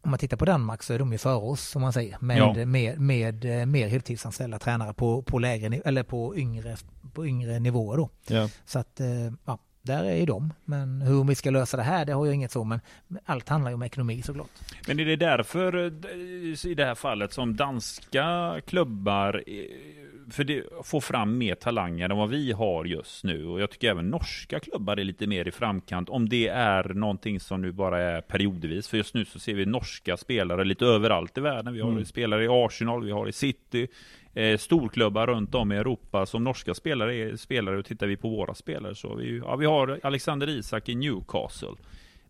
om 0.00 0.10
man 0.10 0.18
tittar 0.18 0.36
på 0.36 0.44
Danmark 0.44 0.82
så 0.82 0.92
är 0.94 0.98
de 0.98 1.12
ju 1.12 1.18
före 1.18 1.34
oss, 1.36 1.68
som 1.68 1.82
man 1.82 1.92
säger, 1.92 2.16
med, 2.20 2.38
Ja. 2.38 2.66
med, 2.66 3.00
med, 3.00 3.60
eh, 3.60 3.66
mer 3.66 3.88
heltidsanställda 3.88 4.58
tränare 4.58 4.94
på, 4.94 5.22
på 5.22 5.38
lägre, 5.38 5.76
eller 5.84 6.02
på 6.02 6.36
yngre, 6.36 6.76
på 7.14 7.26
yngre 7.26 7.58
nivåer 7.58 7.96
då. 7.96 8.10
ja, 8.26 8.48
Så 8.64 8.78
att, 8.78 9.00
eh, 9.00 9.32
ja, 9.44 9.58
där 9.82 10.04
är 10.04 10.16
ju 10.16 10.26
de. 10.26 10.52
Men 10.64 11.02
hur 11.02 11.24
vi 11.24 11.34
ska 11.34 11.50
lösa 11.50 11.76
det 11.76 11.82
här, 11.82 12.04
det 12.04 12.12
har 12.12 12.26
jag 12.26 12.34
inget 12.34 12.52
så, 12.52 12.64
men 12.64 12.80
allt 13.24 13.48
handlar 13.48 13.70
ju 13.70 13.74
om 13.74 13.82
ekonomi 13.82 14.22
såklart. 14.22 14.50
Men 14.86 15.00
är 15.00 15.04
det 15.04 15.16
därför 15.16 15.74
eh, 15.84 16.70
i 16.70 16.74
det 16.76 16.84
här 16.84 16.94
fallet 16.94 17.32
som 17.32 17.56
danska 17.56 18.60
klubbar 18.66 19.42
eh, 19.46 19.54
för 20.30 20.44
det, 20.44 20.64
får 20.84 21.00
fram 21.00 21.38
mer 21.38 21.54
talanger 21.54 22.08
än 22.10 22.16
vad 22.16 22.28
vi 22.28 22.52
har 22.52 22.84
just 22.84 23.24
nu? 23.24 23.46
Och 23.46 23.60
jag 23.60 23.70
tycker 23.70 23.90
även 23.90 24.10
norska 24.10 24.60
klubbar 24.60 24.96
är 24.96 25.04
lite 25.04 25.26
mer 25.26 25.48
i 25.48 25.50
framkant. 25.50 26.08
Om 26.08 26.28
det 26.28 26.48
är 26.48 26.84
någonting 26.94 27.40
som 27.40 27.62
nu 27.62 27.72
bara 27.72 28.02
är 28.02 28.20
periodvis. 28.20 28.88
För 28.88 28.96
just 28.96 29.14
nu 29.14 29.24
så 29.24 29.38
ser 29.38 29.54
vi 29.54 29.66
norska 29.66 30.16
spelare 30.16 30.64
lite 30.64 30.84
överallt 30.86 31.38
i 31.38 31.40
världen. 31.40 31.74
Vi 31.74 31.80
har 31.80 31.90
Mm. 31.90 32.04
spelare 32.04 32.44
i 32.44 32.48
Arsenal, 32.50 33.04
vi 33.04 33.10
har 33.10 33.28
i 33.28 33.32
City. 33.32 33.88
Eh, 34.34 34.58
storklubbar 34.58 35.26
runt 35.26 35.54
om 35.54 35.72
i 35.72 35.76
Europa 35.76 36.26
som 36.26 36.44
norska 36.44 36.74
spelare 36.74 37.16
är 37.16 37.36
spelare 37.36 37.78
och 37.78 37.84
tittar 37.84 38.06
vi 38.06 38.16
på 38.16 38.28
våra 38.28 38.54
spelare 38.54 38.94
så 38.94 39.14
vi, 39.14 39.38
ja, 39.38 39.56
vi 39.56 39.66
har 39.66 40.00
Alexander 40.02 40.48
Isak 40.48 40.88
i 40.88 40.94
Newcastle. 40.94 41.68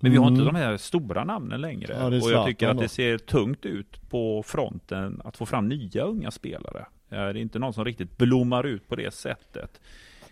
Men 0.01 0.11
vi 0.11 0.16
har 0.18 0.26
Mm. 0.26 0.34
inte 0.40 0.46
de 0.46 0.55
här 0.59 0.76
stora 0.76 1.24
namnen 1.24 1.61
längre. 1.61 1.96
Ja, 1.99 2.07
och 2.07 2.30
jag 2.32 2.46
tycker 2.46 2.68
att 2.68 2.78
det 2.78 2.88
ser 2.88 3.18
tungt 3.18 3.66
ut 3.66 4.11
på 4.11 4.42
fronten 4.42 5.20
att 5.24 5.36
få 5.36 5.46
fram 5.46 5.68
nya 5.68 6.03
unga 6.03 6.30
spelare. 6.30 6.86
Eh, 7.11 7.16
Det 7.18 7.24
är 7.24 7.36
inte 7.36 7.59
någon 7.59 7.72
som 7.74 7.84
riktigt 7.84 8.18
blommar 8.18 8.66
ut 8.66 8.88
på 8.88 8.96
det 8.96 9.14
sättet. 9.14 9.80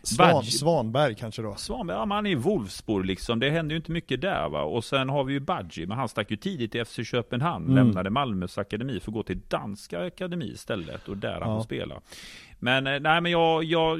Svan, 0.03 0.45
Svanberg 0.45 1.15
kanske 1.15 1.43
då? 1.43 1.55
Svanberg, 1.55 1.97
ja, 1.97 2.07
men 2.07 2.15
han 2.15 2.27
är 2.27 2.31
i 2.31 2.35
Wolfsburg 2.35 3.07
liksom. 3.07 3.41
Det 3.41 3.51
händer 3.51 3.73
ju 3.75 3.77
inte 3.77 3.93
mycket 3.93 4.21
där 4.21 4.49
va. 4.49 4.63
Och 4.63 4.85
sen 4.85 5.09
har 5.09 5.25
vi 5.25 5.33
ju 5.33 5.41
Badji, 5.41 5.87
men 5.87 5.99
han 5.99 6.09
stack 6.09 6.31
ju 6.31 6.37
tidigt 6.37 6.75
i 6.75 6.85
FC 6.85 7.01
Köpenhamn. 7.05 7.65
Mm. 7.65 7.77
Lämnade 7.77 8.11
Malmös 8.11 8.59
akademi 8.59 9.01
för 9.01 9.11
att 9.11 9.15
gå 9.15 9.23
till 9.23 9.41
danska 9.49 10.07
akademi 10.07 10.45
istället. 10.47 11.09
Och 11.09 11.17
där 11.17 11.41
han 11.41 11.51
Ja. 11.51 11.57
får 11.59 11.65
spela. 11.65 12.01
Men 12.59 12.87
eh, 12.87 13.01
nej 13.01 13.21
men 13.21 13.33
jag, 13.33 13.65
jag 13.65 13.97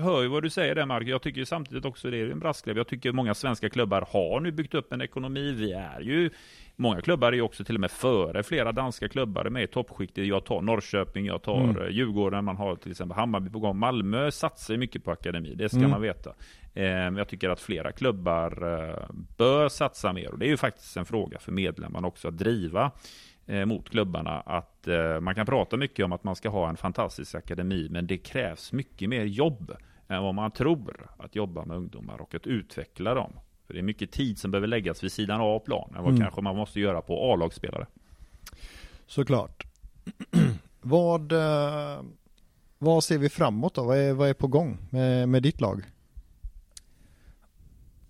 hör 0.00 0.22
ju 0.22 0.28
vad 0.28 0.42
du 0.42 0.50
säger 0.50 0.74
där 0.74 0.86
Mark. 0.86 1.08
Jag 1.08 1.22
tycker 1.22 1.44
samtidigt 1.44 1.84
också 1.84 2.10
det 2.10 2.16
är 2.20 2.30
en 2.30 2.38
brasklapp. 2.40 2.76
Jag 2.76 2.88
tycker 2.88 3.12
många 3.12 3.34
svenska 3.34 3.68
klubbar 3.70 4.06
har 4.12 4.40
nu 4.40 4.52
byggt 4.52 4.74
upp 4.74 4.92
en 4.92 5.00
ekonomi. 5.02 5.52
Vi 5.52 5.72
är 5.72 6.00
ju 6.00 6.30
Många 6.76 7.00
klubbar 7.00 7.28
är 7.32 7.36
ju 7.36 7.42
också 7.42 7.64
till 7.64 7.74
och 7.74 7.80
med 7.80 7.90
före 7.90 8.42
flera 8.42 8.72
danska 8.72 9.08
klubbar 9.08 9.44
är 9.44 9.50
med 9.50 9.62
i 9.62 9.66
toppskiktet. 9.66 10.26
Jag 10.26 10.44
tar 10.44 10.60
Norrköping, 10.60 11.26
jag 11.26 11.42
tar 11.42 11.60
Mm. 11.60 11.76
mm. 11.76 11.92
Djurgården, 11.92 12.44
man 12.44 12.56
har 12.56 12.76
till 12.76 12.90
exempel 12.90 13.16
Hammarby 13.16 13.50
på 13.50 13.58
gång. 13.58 13.78
Malmö 13.78 14.30
satsar 14.30 14.76
mycket 14.76 15.04
på 15.04 15.10
akademi, 15.10 15.54
det 15.54 15.68
ska 15.68 15.78
Mm. 15.78 15.90
man 15.90 16.00
veta. 16.02 16.30
Eh, 16.74 16.84
men 16.84 17.16
jag 17.16 17.28
tycker 17.28 17.48
att 17.50 17.60
flera 17.60 17.92
klubbar 17.92 18.78
eh, 18.88 19.04
bör 19.36 19.68
satsa 19.68 20.12
mer. 20.12 20.32
Och 20.32 20.38
det 20.38 20.46
är 20.46 20.50
ju 20.50 20.56
faktiskt 20.56 20.96
en 20.96 21.04
fråga 21.04 21.38
för 21.38 21.52
medlemmarna 21.52 22.08
också 22.08 22.28
att 22.28 22.38
driva 22.38 22.90
eh, 23.46 23.64
mot 23.64 23.90
klubbarna. 23.90 24.40
Att 24.40 24.88
eh, 24.88 25.20
man 25.20 25.34
kan 25.34 25.46
prata 25.46 25.76
mycket 25.76 26.04
om 26.04 26.12
att 26.12 26.24
man 26.24 26.36
ska 26.36 26.48
ha 26.48 26.68
en 26.68 26.76
fantastisk 26.76 27.34
akademi, 27.34 27.88
men 27.90 28.06
det 28.06 28.18
krävs 28.18 28.72
mycket 28.72 29.08
mer 29.08 29.24
jobb 29.24 29.72
än 30.08 30.22
vad 30.22 30.34
man 30.34 30.50
tror 30.50 31.10
att 31.18 31.36
jobba 31.36 31.64
med 31.64 31.76
ungdomar 31.76 32.20
och 32.20 32.34
att 32.34 32.46
utveckla 32.46 33.14
dem. 33.14 33.32
För 33.66 33.74
det 33.74 33.80
är 33.80 33.82
mycket 33.82 34.12
tid 34.12 34.38
som 34.38 34.50
behöver 34.50 34.66
läggas 34.68 35.04
vid 35.04 35.12
sidan 35.12 35.40
av 35.40 35.58
plan 35.58 35.88
än 35.96 36.02
vad 36.02 36.10
Mm. 36.12 36.20
kanske 36.22 36.40
man 36.40 36.56
måste 36.56 36.80
göra 36.80 37.02
på 37.02 37.32
A-lagsspelare. 37.32 37.86
Såklart. 39.06 39.66
vad, 40.80 41.32
eh, 41.32 42.02
vad 42.78 43.04
ser 43.04 43.18
vi 43.18 43.28
framåt 43.28 43.74
då? 43.74 43.84
Vad 43.84 43.98
är, 43.98 44.12
vad 44.12 44.28
är 44.28 44.34
på 44.34 44.46
gång 44.46 44.78
med, 44.90 45.28
med 45.28 45.42
ditt 45.42 45.60
lag? 45.60 45.82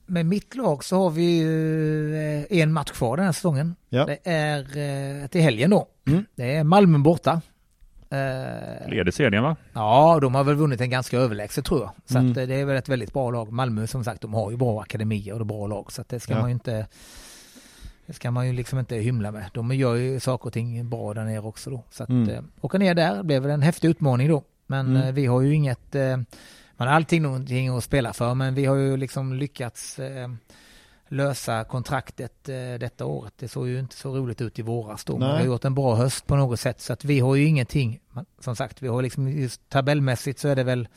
Med 0.07 0.27
mitt 0.27 0.55
lag 0.55 0.85
så 0.85 0.97
har 0.97 1.11
vi 1.11 1.43
eh, 2.51 2.59
en 2.59 2.73
match 2.73 2.91
kvar 2.91 3.17
den 3.17 3.27
här 3.27 3.33
säsongen. 3.33 3.75
Ja. 3.89 4.07
Det 4.07 4.19
är 4.25 4.61
eh, 5.23 5.27
till 5.27 5.41
helgen 5.41 5.71
då. 5.71 5.89
Mm. 6.07 6.25
Det 6.35 6.55
är 6.57 6.65
Malmö 6.65 6.99
borta. 6.99 7.41
Eh, 8.11 8.89
Leder 8.89 9.11
serien 9.11 9.43
va? 9.43 9.57
Ja, 9.73 10.19
de 10.23 10.35
har 10.35 10.45
väl 10.45 10.55
vunnit 10.55 10.81
en 10.81 10.91
ganska 10.91 11.19
överlägset 11.19 11.65
tror 11.65 11.81
jag. 11.81 11.91
Så 12.07 12.19
Mm. 12.19 12.31
att 12.31 12.37
eh, 12.37 12.47
det 12.47 12.55
är 12.55 12.65
väl 12.65 12.77
ett 12.77 12.89
väldigt 12.89 13.13
bra 13.13 13.31
lag. 13.31 13.53
Malmö 13.53 13.87
som 13.87 14.05
sagt, 14.05 14.21
de 14.21 14.35
har 14.35 14.51
ju 14.51 14.57
bra 14.57 14.81
akademier 14.83 15.41
och 15.41 15.47
bra 15.47 15.67
lag. 15.67 15.93
Så 15.93 16.01
att 16.01 16.09
det 16.09 16.21
ska 16.21 16.33
Ja. 16.35 16.41
man 16.41 16.49
ju 16.49 16.53
inte 16.55 16.87
det 18.07 18.13
ska 18.13 18.31
man 18.31 18.47
ju 18.47 18.53
liksom 18.53 18.79
inte 18.79 18.97
hymla 18.97 19.33
med. 19.33 19.45
De 19.55 19.75
gör 19.75 19.95
ju 19.95 20.21
saker 20.21 20.47
och 20.47 20.53
ting 20.53 20.89
bra 20.91 21.15
där 21.15 21.25
nere 21.25 21.41
också 21.41 21.71
då. 21.71 21.83
Så 21.91 22.03
att 22.03 22.09
Mm. 22.09 22.29
eh, 22.29 22.43
åka 22.61 22.79
ner 22.79 22.95
där 22.95 23.23
blev 23.23 23.43
väl 23.43 23.51
en 23.51 23.63
häftig 23.63 23.89
utmaning 23.89 24.29
då. 24.29 24.43
Men 24.67 24.87
Mm. 24.97 25.03
eh, 25.03 25.13
vi 25.13 25.27
har 25.27 25.41
ju 25.41 25.55
inget, 25.55 25.95
eh, 25.95 26.17
man 26.77 26.89
har 26.89 26.95
alltid 26.95 27.23
någonting 27.23 27.69
att 27.77 27.85
spela 27.85 28.13
för, 28.13 28.35
men 28.35 28.55
vi 28.55 28.65
har 28.65 28.77
ju 28.77 28.97
liksom 28.97 29.33
lyckats 29.33 29.99
eh, 29.99 30.29
lösa 31.09 31.65
kontraktet 31.65 32.49
eh, 32.49 32.55
detta 32.81 33.05
året. 33.07 33.33
Det 33.37 33.49
såg 33.49 33.69
ju 33.69 33.79
inte 33.79 33.97
så 33.97 34.17
roligt 34.17 34.41
ut 34.41 34.59
i 34.59 34.63
våras 34.63 35.05
då. 35.05 35.19
Man 35.19 35.31
har 35.31 35.43
gjort 35.45 35.65
en 35.65 35.75
bra 35.75 35.95
höst 35.95 36.27
på 36.27 36.37
något 36.37 36.61
sätt, 36.61 36.81
så 36.81 36.93
att 36.93 37.05
vi 37.05 37.21
har 37.21 37.35
ju 37.35 37.45
ingenting. 37.45 38.01
Som 38.41 38.57
sagt, 38.57 38.83
vi 38.83 38.89
har 38.89 39.03
liksom 39.03 39.29
just 39.29 39.69
tabellmässigt 39.69 40.39
så 40.41 40.49
är 40.49 40.57
det 40.57 40.65
väl, 40.65 40.89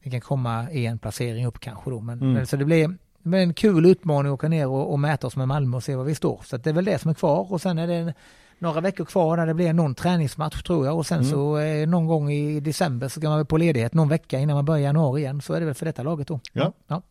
vi 0.00 0.10
kan 0.10 0.20
komma 0.20 0.70
i 0.70 0.86
en 0.86 0.98
placering 0.98 1.46
upp 1.46 1.58
kanske 1.60 1.90
då. 1.90 2.00
Men, 2.00 2.20
Mm. 2.20 2.46
så 2.46 2.56
det 2.56 2.64
blir 2.64 2.94
en 3.32 3.54
kul 3.54 3.86
utmaning 3.86 4.32
att 4.32 4.34
åka 4.34 4.48
ner 4.48 4.68
och, 4.68 4.92
och 4.92 4.98
mäta 4.98 5.26
oss 5.26 5.36
med 5.36 5.48
Malmö 5.48 5.76
och 5.76 5.84
se 5.84 5.96
var 5.96 6.04
vi 6.04 6.14
står. 6.14 6.40
Så 6.44 6.56
att 6.56 6.64
det 6.64 6.70
är 6.70 6.74
väl 6.74 6.84
det 6.84 6.98
som 6.98 7.10
är 7.10 7.14
kvar 7.14 7.52
och 7.52 7.60
sen 7.60 7.78
är 7.78 7.86
det 7.86 8.14
några 8.58 8.80
veckor 8.80 9.04
kvar 9.04 9.36
där 9.36 9.46
det 9.46 9.54
blir 9.54 9.72
någon 9.72 9.94
träningsmatch 9.94 10.62
tror 10.62 10.86
jag 10.86 10.96
och 10.96 11.06
sen 11.06 11.18
Mm. 11.18 11.30
så 11.30 11.58
eh, 11.58 11.88
någon 11.88 12.06
gång 12.06 12.30
i 12.30 12.60
december 12.60 13.08
så 13.08 13.20
ska 13.20 13.28
man 13.28 13.38
väl 13.38 13.46
på 13.46 13.56
ledighet 13.56 13.94
någon 13.94 14.08
vecka 14.08 14.38
innan 14.38 14.56
man 14.56 14.64
börjar 14.64 14.82
januari 14.82 15.20
igen. 15.20 15.40
Så 15.40 15.52
är 15.54 15.60
det 15.60 15.66
väl 15.66 15.74
för 15.74 15.86
detta 15.86 16.02
laget 16.02 16.28
då. 16.28 16.40
Ja. 16.52 16.72
ja. 16.86 17.02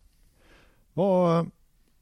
Vad, 0.94 1.52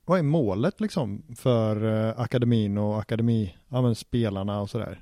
vad 0.05 0.19
är 0.19 0.23
målet 0.23 0.81
liksom 0.81 1.23
för 1.35 2.07
eh, 2.09 2.19
akademin 2.19 2.77
och 2.77 2.99
akademi, 2.99 3.55
ja 3.69 3.81
men 3.81 3.95
spelarna 3.95 4.61
och 4.61 4.69
sådär? 4.69 4.99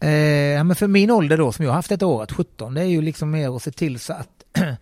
Eh, 0.00 0.64
men 0.64 0.74
för 0.74 0.86
min 0.86 1.10
ålder 1.10 1.38
då 1.38 1.52
som 1.52 1.64
jag 1.64 1.72
haft 1.72 1.88
detta 1.88 2.06
året, 2.06 2.32
17, 2.32 2.74
det 2.74 2.80
är 2.80 2.84
ju 2.84 3.02
liksom 3.02 3.30
mer 3.30 3.56
att 3.56 3.62
se 3.62 3.70
till 3.70 3.98
så 4.00 4.12
att 4.12 4.44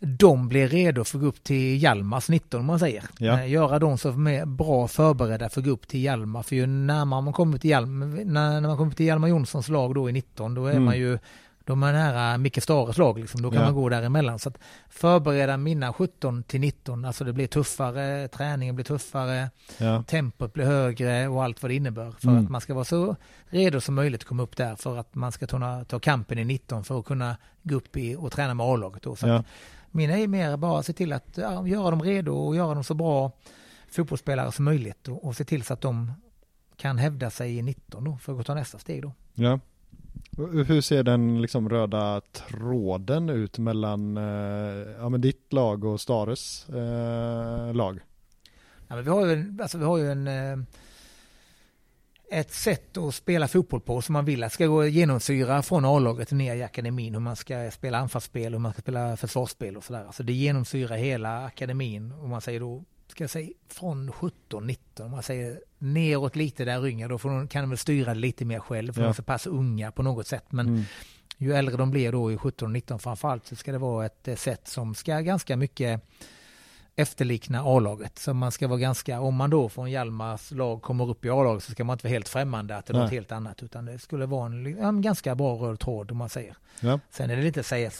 de 0.00 0.48
blir 0.48 0.68
redo 0.68 1.04
för 1.04 1.18
att 1.18 1.22
gå 1.22 1.28
upp 1.28 1.44
till 1.44 1.82
Hjalmars 1.82 2.28
19 2.28 2.60
om 2.60 2.66
man 2.66 2.78
säger. 2.78 3.04
Ja. 3.18 3.40
Eh, 3.40 3.50
göra 3.50 3.78
dem 3.78 3.98
så 3.98 4.12
mer 4.12 4.46
bra 4.46 4.88
förberedda 4.88 5.48
för 5.48 5.60
att 5.60 5.64
gå 5.66 5.70
upp 5.72 5.88
till 5.88 6.02
Hjalmar. 6.04 6.42
För 6.42 6.56
ju 6.56 6.66
närmare 6.66 7.22
man 7.22 7.32
kommer 7.32 7.58
till 7.58 7.70
Hjalmar, 7.70 8.06
när, 8.06 8.60
när 8.60 8.68
man 8.68 8.76
kommer 8.76 8.92
till 8.92 9.06
Hjalmar 9.06 9.28
Jonssons 9.28 9.68
lag 9.68 9.94
då 9.94 10.08
i 10.08 10.12
19, 10.12 10.54
då 10.54 10.66
är 10.66 10.70
Mm. 10.70 10.84
man 10.84 10.98
ju 10.98 11.18
de 11.70 11.82
är 11.82 11.92
nära 11.92 12.38
Micke 12.38 12.62
Stares 12.62 12.98
lag 12.98 13.18
liksom, 13.18 13.42
då 13.42 13.50
kan 13.50 13.58
Ja. 13.60 13.64
man 13.64 13.74
gå 13.74 13.88
däremellan. 13.88 14.38
Så 14.38 14.48
att 14.48 14.58
förbereda 14.88 15.56
mina 15.56 15.92
17 15.92 16.42
till 16.42 16.60
19, 16.60 17.04
alltså 17.04 17.24
det 17.24 17.32
blir 17.32 17.46
tuffare, 17.46 18.28
träningen 18.28 18.74
blir 18.74 18.84
tuffare, 18.84 19.50
Ja. 19.78 20.02
tempot 20.02 20.52
blir 20.52 20.64
högre 20.64 21.28
och 21.28 21.44
allt 21.44 21.62
vad 21.62 21.70
det 21.70 21.74
innebär. 21.74 22.10
För 22.10 22.28
Mm. 22.28 22.44
att 22.44 22.50
man 22.50 22.60
ska 22.60 22.74
vara 22.74 22.84
så 22.84 23.16
redo 23.48 23.80
som 23.80 23.94
möjligt 23.94 24.20
att 24.20 24.26
komma 24.28 24.42
upp 24.42 24.56
där 24.56 24.76
för 24.76 24.96
att 24.96 25.14
man 25.14 25.32
ska 25.32 25.46
kunna 25.46 25.84
ta 25.84 25.98
kampen 26.00 26.38
i 26.38 26.44
19 26.44 26.84
för 26.84 26.98
att 27.00 27.04
kunna 27.06 27.36
gå 27.62 27.74
upp 27.74 27.96
i 27.96 28.16
och 28.16 28.32
träna 28.32 28.54
med 28.54 28.66
A-laget. 28.66 29.02
Så 29.18 29.26
Ja. 29.28 29.44
mina 29.90 30.18
är 30.18 30.26
mer 30.28 30.56
bara 30.56 30.78
att 30.80 30.86
se 30.86 30.92
till 30.92 31.12
att 31.12 31.28
ja, 31.34 31.66
göra 31.66 31.90
dem 31.90 32.02
redo 32.02 32.32
och 32.34 32.56
göra 32.56 32.74
dem 32.74 32.84
så 32.84 32.94
bra 32.94 33.32
fotbollsspelare 33.90 34.52
som 34.52 34.64
möjligt 34.64 35.08
och, 35.08 35.24
och 35.24 35.36
se 35.36 35.44
till 35.44 35.62
så 35.62 35.72
att 35.74 35.80
de 35.80 36.12
kan 36.76 36.98
hävda 36.98 37.30
sig 37.30 37.56
i 37.58 37.62
19 37.62 38.04
då 38.04 38.16
för 38.16 38.40
att 38.40 38.46
ta 38.46 38.54
nästa 38.54 38.78
steg 38.78 39.02
då. 39.02 39.12
ja. 39.34 39.60
Hur 40.66 40.80
ser 40.80 41.02
den 41.02 41.42
liksom 41.42 41.68
röda 41.68 42.20
tråden 42.20 43.30
ut 43.30 43.58
mellan 43.58 44.16
eh, 44.16 44.92
ja, 44.98 45.08
men 45.08 45.20
ditt 45.20 45.52
lag 45.52 45.84
och 45.84 46.00
Stares 46.00 46.68
eh, 46.68 47.74
lag? 47.74 48.00
Ja, 48.88 48.94
men 48.94 49.04
vi 49.04 49.10
har 49.10 49.26
ju 49.26 49.32
en, 49.32 49.58
alltså 49.62 49.78
vi 49.78 49.84
har 49.84 49.98
ju 49.98 50.10
en 50.10 50.28
eh, 50.28 50.58
ett 52.30 52.52
sätt 52.52 52.96
att 52.96 53.14
spela 53.14 53.48
fotboll 53.48 53.80
på 53.80 54.02
som 54.02 54.12
man 54.12 54.24
vill 54.24 54.44
att 54.44 54.52
ska 54.52 54.66
gå 54.66 54.86
genomsyra 54.86 55.62
från 55.62 55.84
A-laget 55.84 56.30
ner 56.30 56.54
i 56.54 56.62
akademin 56.62 57.14
hur 57.14 57.20
man 57.20 57.36
ska 57.36 57.70
spela 57.70 57.98
anfallsspel, 57.98 58.52
hur 58.52 58.58
man 58.58 58.72
ska 58.72 58.82
spela 58.82 59.16
försvarsspel 59.16 59.76
och 59.76 59.84
sådär. 59.84 60.04
Alltså 60.06 60.22
det 60.22 60.32
genomsyrar 60.32 60.96
hela 60.96 61.44
akademin 61.44 62.12
om 62.12 62.30
man 62.30 62.40
säger 62.40 62.60
då, 62.60 62.84
ska 63.20 63.24
jag 63.24 63.30
säga 63.30 63.52
från 63.68 64.12
17, 64.12 64.66
19, 64.66 65.06
om 65.06 65.12
man 65.12 65.22
säger 65.22 65.60
neråt 65.78 66.36
lite 66.36 66.64
där 66.64 66.86
yngre, 66.86 67.08
då 67.08 67.18
de, 67.18 67.48
kan 67.48 67.62
de 67.62 67.68
väl 67.70 67.78
styra 67.78 68.14
det 68.14 68.20
lite 68.20 68.44
mer 68.44 68.58
själv, 68.60 68.92
för 68.92 69.00
Ja. 69.00 69.04
de 69.06 69.10
är 69.10 69.14
så 69.14 69.22
pass 69.22 69.46
unga 69.46 69.92
på 69.92 70.02
något 70.02 70.26
sätt. 70.26 70.44
Men 70.48 70.68
Mm. 70.68 70.82
ju 71.36 71.52
äldre 71.54 71.76
de 71.76 71.90
blir 71.90 72.12
då 72.12 72.32
i 72.32 72.36
17 72.36 72.66
och 72.66 72.72
19 72.72 72.98
framförallt 72.98 73.46
så 73.46 73.56
ska 73.56 73.72
det 73.72 73.78
vara 73.78 74.06
ett 74.06 74.28
sätt 74.38 74.68
som 74.68 74.94
ska 74.94 75.20
ganska 75.20 75.56
mycket 75.56 76.02
efterlikna 76.96 77.60
A-laget. 77.64 78.18
Så 78.18 78.34
man 78.34 78.52
ska 78.52 78.68
vara 78.68 78.78
ganska, 78.78 79.20
om 79.20 79.34
man 79.34 79.50
då 79.50 79.68
från 79.68 79.90
Hjalmars 79.90 80.50
lag 80.50 80.82
kommer 80.82 81.10
upp 81.10 81.24
i 81.24 81.30
A-laget 81.30 81.64
så 81.64 81.72
ska 81.72 81.84
man 81.84 81.94
inte 81.94 82.06
vara 82.06 82.12
helt 82.12 82.28
främmande 82.28 82.76
att 82.76 82.86
det 82.86 82.92
är 82.92 82.98
något 82.98 83.10
helt 83.10 83.32
annat 83.32 83.62
utan 83.62 83.84
det 83.84 83.98
skulle 83.98 84.26
vara 84.26 84.46
en, 84.46 84.66
en 84.78 85.02
ganska 85.02 85.34
bra 85.34 85.54
röd 85.56 85.80
tråd 85.80 86.10
om 86.10 86.16
man 86.16 86.28
säger. 86.28 86.56
Ja. 86.80 87.00
Sen 87.10 87.30
är 87.30 87.36
det 87.36 87.46
inte 87.46 87.60
att 87.60 87.66
säga 87.66 87.90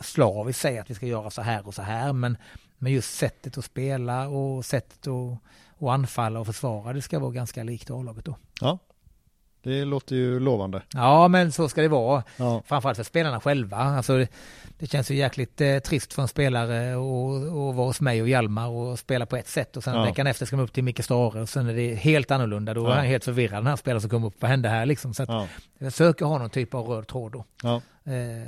slaviskt 0.00 0.60
säga 0.62 0.80
att 0.82 0.90
vi 0.90 0.94
ska 0.94 1.06
göra 1.06 1.30
så 1.30 1.42
här 1.42 1.66
och 1.66 1.74
så 1.74 1.82
här 1.82 2.12
men, 2.12 2.36
men 2.82 2.92
just 2.92 3.14
sättet 3.14 3.58
att 3.58 3.64
spela 3.64 4.28
och 4.28 4.64
sättet 4.64 5.06
att, 5.06 5.38
att 5.82 5.88
anfalla 5.88 6.40
och 6.40 6.46
försvara 6.46 6.92
det 6.92 7.02
ska 7.02 7.18
vara 7.18 7.30
ganska 7.32 7.62
likt 7.64 7.90
A-laget 7.90 8.24
då. 8.24 8.36
ja, 8.60 8.78
det 9.62 9.84
låter 9.84 10.16
ju 10.16 10.40
lovande. 10.40 10.82
Ja 10.94 11.28
men 11.28 11.52
så 11.52 11.68
ska 11.68 11.82
det 11.82 11.88
vara. 11.88 12.22
Ja, 12.36 12.62
Framförallt 12.66 12.96
för 12.96 13.04
spelarna 13.04 13.40
själva. 13.40 13.76
Alltså 13.76 14.16
det, 14.18 14.28
det 14.78 14.86
känns 14.86 15.10
ju 15.10 15.14
jäkligt 15.14 15.60
eh, 15.60 15.78
trist 15.78 16.12
för 16.12 16.22
en 16.22 16.28
spelare 16.28 16.96
och 16.96 17.74
vara 17.74 17.86
hos 17.86 18.00
mig 18.00 18.22
och 18.22 18.28
Hjalmar 18.28 18.68
och 18.68 18.98
spela 18.98 19.26
på 19.26 19.36
ett 19.36 19.48
sätt 19.48 19.76
och 19.76 19.84
sen 19.84 19.94
Ja. 19.94 20.04
veckan 20.04 20.26
efter 20.26 20.46
ska 20.46 20.56
man 20.56 20.64
upp 20.64 20.72
till 20.72 20.84
Micke 20.84 21.04
Stare 21.04 21.40
och 21.40 21.48
sen 21.48 21.68
är 21.68 21.74
det 21.74 21.94
helt 21.94 22.30
annorlunda. 22.30 22.74
Då 22.74 22.84
Ja. 22.84 22.92
är 22.92 22.96
han 22.96 23.04
helt 23.06 23.24
förvirrad 23.24 23.58
den 23.58 23.66
här 23.66 23.76
spelaren 23.76 24.00
som 24.00 24.10
kommer 24.10 24.26
upp. 24.26 24.34
Vad 24.38 24.50
hände 24.50 24.68
här 24.68 24.86
liksom? 24.86 25.14
Så 25.14 25.22
att 25.22 25.28
ja, 25.28 25.46
jag 25.78 25.92
försöker 25.92 26.24
ha 26.24 26.38
någon 26.38 26.50
typ 26.50 26.74
av 26.74 26.86
röd 26.88 27.06
tråd 27.06 27.32
då. 27.32 27.44
ja, 27.62 27.80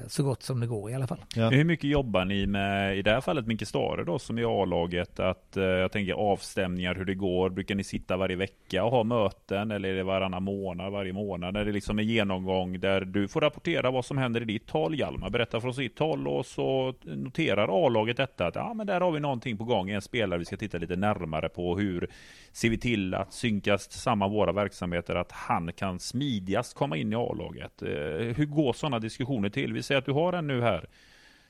så 0.07 0.23
gott 0.23 0.43
som 0.43 0.61
det 0.61 0.67
går 0.67 0.91
i 0.91 0.95
alla 0.95 1.07
fall. 1.07 1.25
ja. 1.37 1.49
Hur 1.49 1.65
mycket 1.65 1.91
jobbar 1.91 2.25
ni 2.25 2.47
med, 2.47 2.99
i 2.99 3.03
det 3.03 3.11
här 3.11 3.21
fallet 3.21 3.47
Micke 3.47 3.69
Stare 3.69 4.05
då, 4.05 4.19
som 4.19 4.39
är 4.39 4.63
A-laget, 4.63 5.21
att 5.21 5.57
eh, 5.57 5.65
jag 5.65 5.93
tänker 5.93 6.13
avstämningar, 6.13 6.95
hur 6.95 7.05
det 7.05 7.15
går, 7.15 7.51
brukar 7.51 7.75
ni 7.75 7.85
sitta 7.85 8.17
varje 8.17 8.37
vecka 8.37 8.85
och 8.85 8.91
ha 8.91 9.05
möten, 9.05 9.71
eller 9.71 9.89
är 9.89 9.95
det 9.95 10.03
varannan 10.03 10.43
månad, 10.43 10.93
varje 10.93 11.13
månad, 11.13 11.55
när 11.55 11.65
det 11.65 11.73
liksom 11.73 11.99
är 11.99 12.03
genomgång 12.03 12.81
där 12.81 13.01
du 13.01 13.29
får 13.29 13.41
rapportera 13.41 13.91
vad 13.91 14.05
som 14.05 14.19
händer 14.19 14.41
i 14.41 14.45
ditt 14.45 14.71
håll, 14.71 14.99
Hjalmar 14.99 15.31
berättar 15.31 15.61
från 15.61 15.75
sitt 15.75 15.99
håll 15.99 16.29
och 16.29 16.47
så 16.47 16.95
noterar 17.03 17.87
A-laget 17.87 18.17
detta, 18.17 18.47
att 18.47 18.55
ja 18.55 18.75
men 18.75 18.87
där 18.87 19.01
har 19.01 19.11
vi 19.11 19.21
någonting 19.21 19.59
på 19.59 19.65
gång, 19.65 19.91
en 19.91 20.03
spelare 20.03 20.39
vi 20.39 20.45
ska 20.45 20.57
titta 20.57 20.79
lite 20.79 20.97
närmare 20.97 21.49
på, 21.49 21.79
hur 21.79 22.09
ser 22.53 22.71
vi 22.71 22.79
till 22.79 23.15
att 23.15 23.33
synkas 23.33 23.93
samman 23.93 24.31
våra 24.31 24.53
verksamheter, 24.53 25.15
att 25.15 25.33
han 25.33 25.73
kan 25.73 25.99
smidigast 25.99 26.75
komma 26.75 26.97
in 26.97 27.13
i 27.13 27.17
A-laget. 27.17 27.83
Eh, 27.83 27.89
hur 28.37 28.47
går 28.47 28.73
sådana 28.73 28.99
diskussioner 28.99 29.42
till? 29.51 29.73
Vi 29.73 29.83
säger 29.83 29.99
att 29.99 30.07
du 30.07 30.13
har 30.13 30.33
en 30.33 30.47
nu 30.47 30.63
här, 30.63 30.89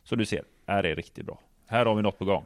så 0.04 0.16
du 0.16 0.26
ser, 0.26 0.42
här 0.66 0.84
är 0.84 0.96
riktigt 0.96 1.26
bra. 1.26 1.40
Här 1.66 1.86
har 1.86 1.94
vi 1.94 2.02
något 2.02 2.18
på 2.18 2.24
gång. 2.24 2.44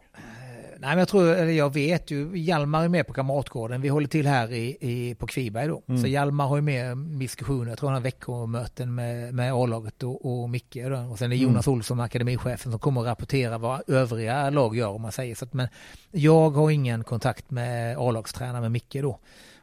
nej 0.79 0.91
men 0.91 0.99
jag 0.99 1.09
tror, 1.09 1.29
eller 1.29 1.53
jag 1.53 1.75
vet 1.75 2.11
ju, 2.11 2.39
Hjalmar 2.39 2.85
är 2.85 2.89
med 2.89 3.07
på 3.07 3.13
Kamratgården. 3.13 3.81
Vi 3.81 3.89
håller 3.89 4.09
till 4.09 4.27
här 4.27 4.53
i, 4.53 4.77
i, 4.81 5.15
på 5.15 5.27
Kviberg 5.27 5.69
då. 5.69 5.83
Mm. 5.89 6.03
Så 6.03 6.09
Hjalmar 6.09 6.47
har 6.47 6.57
ju 6.57 6.63
med 6.63 6.97
diskussioner, 6.97 7.69
jag 7.69 7.79
tror 7.79 7.89
han 7.89 7.95
har 7.95 8.03
veckomöten 8.03 8.95
med, 8.95 9.35
med 9.35 9.53
A-laget 9.53 10.03
och, 10.03 10.43
och 10.43 10.51
Micke. 10.51 10.75
Då. 10.75 10.97
Och 10.97 11.19
sen 11.19 11.33
är 11.33 11.37
Mm. 11.37 11.49
Jonas 11.49 11.69
Olsson, 11.69 12.01
akademichefen, 12.01 12.73
som 12.73 12.81
kommer 12.81 13.01
att 13.01 13.07
rapportera 13.07 13.59
vad 13.59 13.83
övriga 13.87 14.51
lag 14.51 14.77
gör 14.77 14.89
om 14.89 15.03
man 15.03 15.13
säger 15.13 15.35
så. 15.35 15.45
Att, 15.45 15.53
men 15.53 15.69
jag 16.11 16.51
har 16.51 16.71
ingen 16.71 17.05
kontakt 17.05 17.51
med 17.51 17.97
A-lagstränaren 17.99 18.63
med 18.63 18.73
Micke 18.73 18.97
då. 19.03 19.19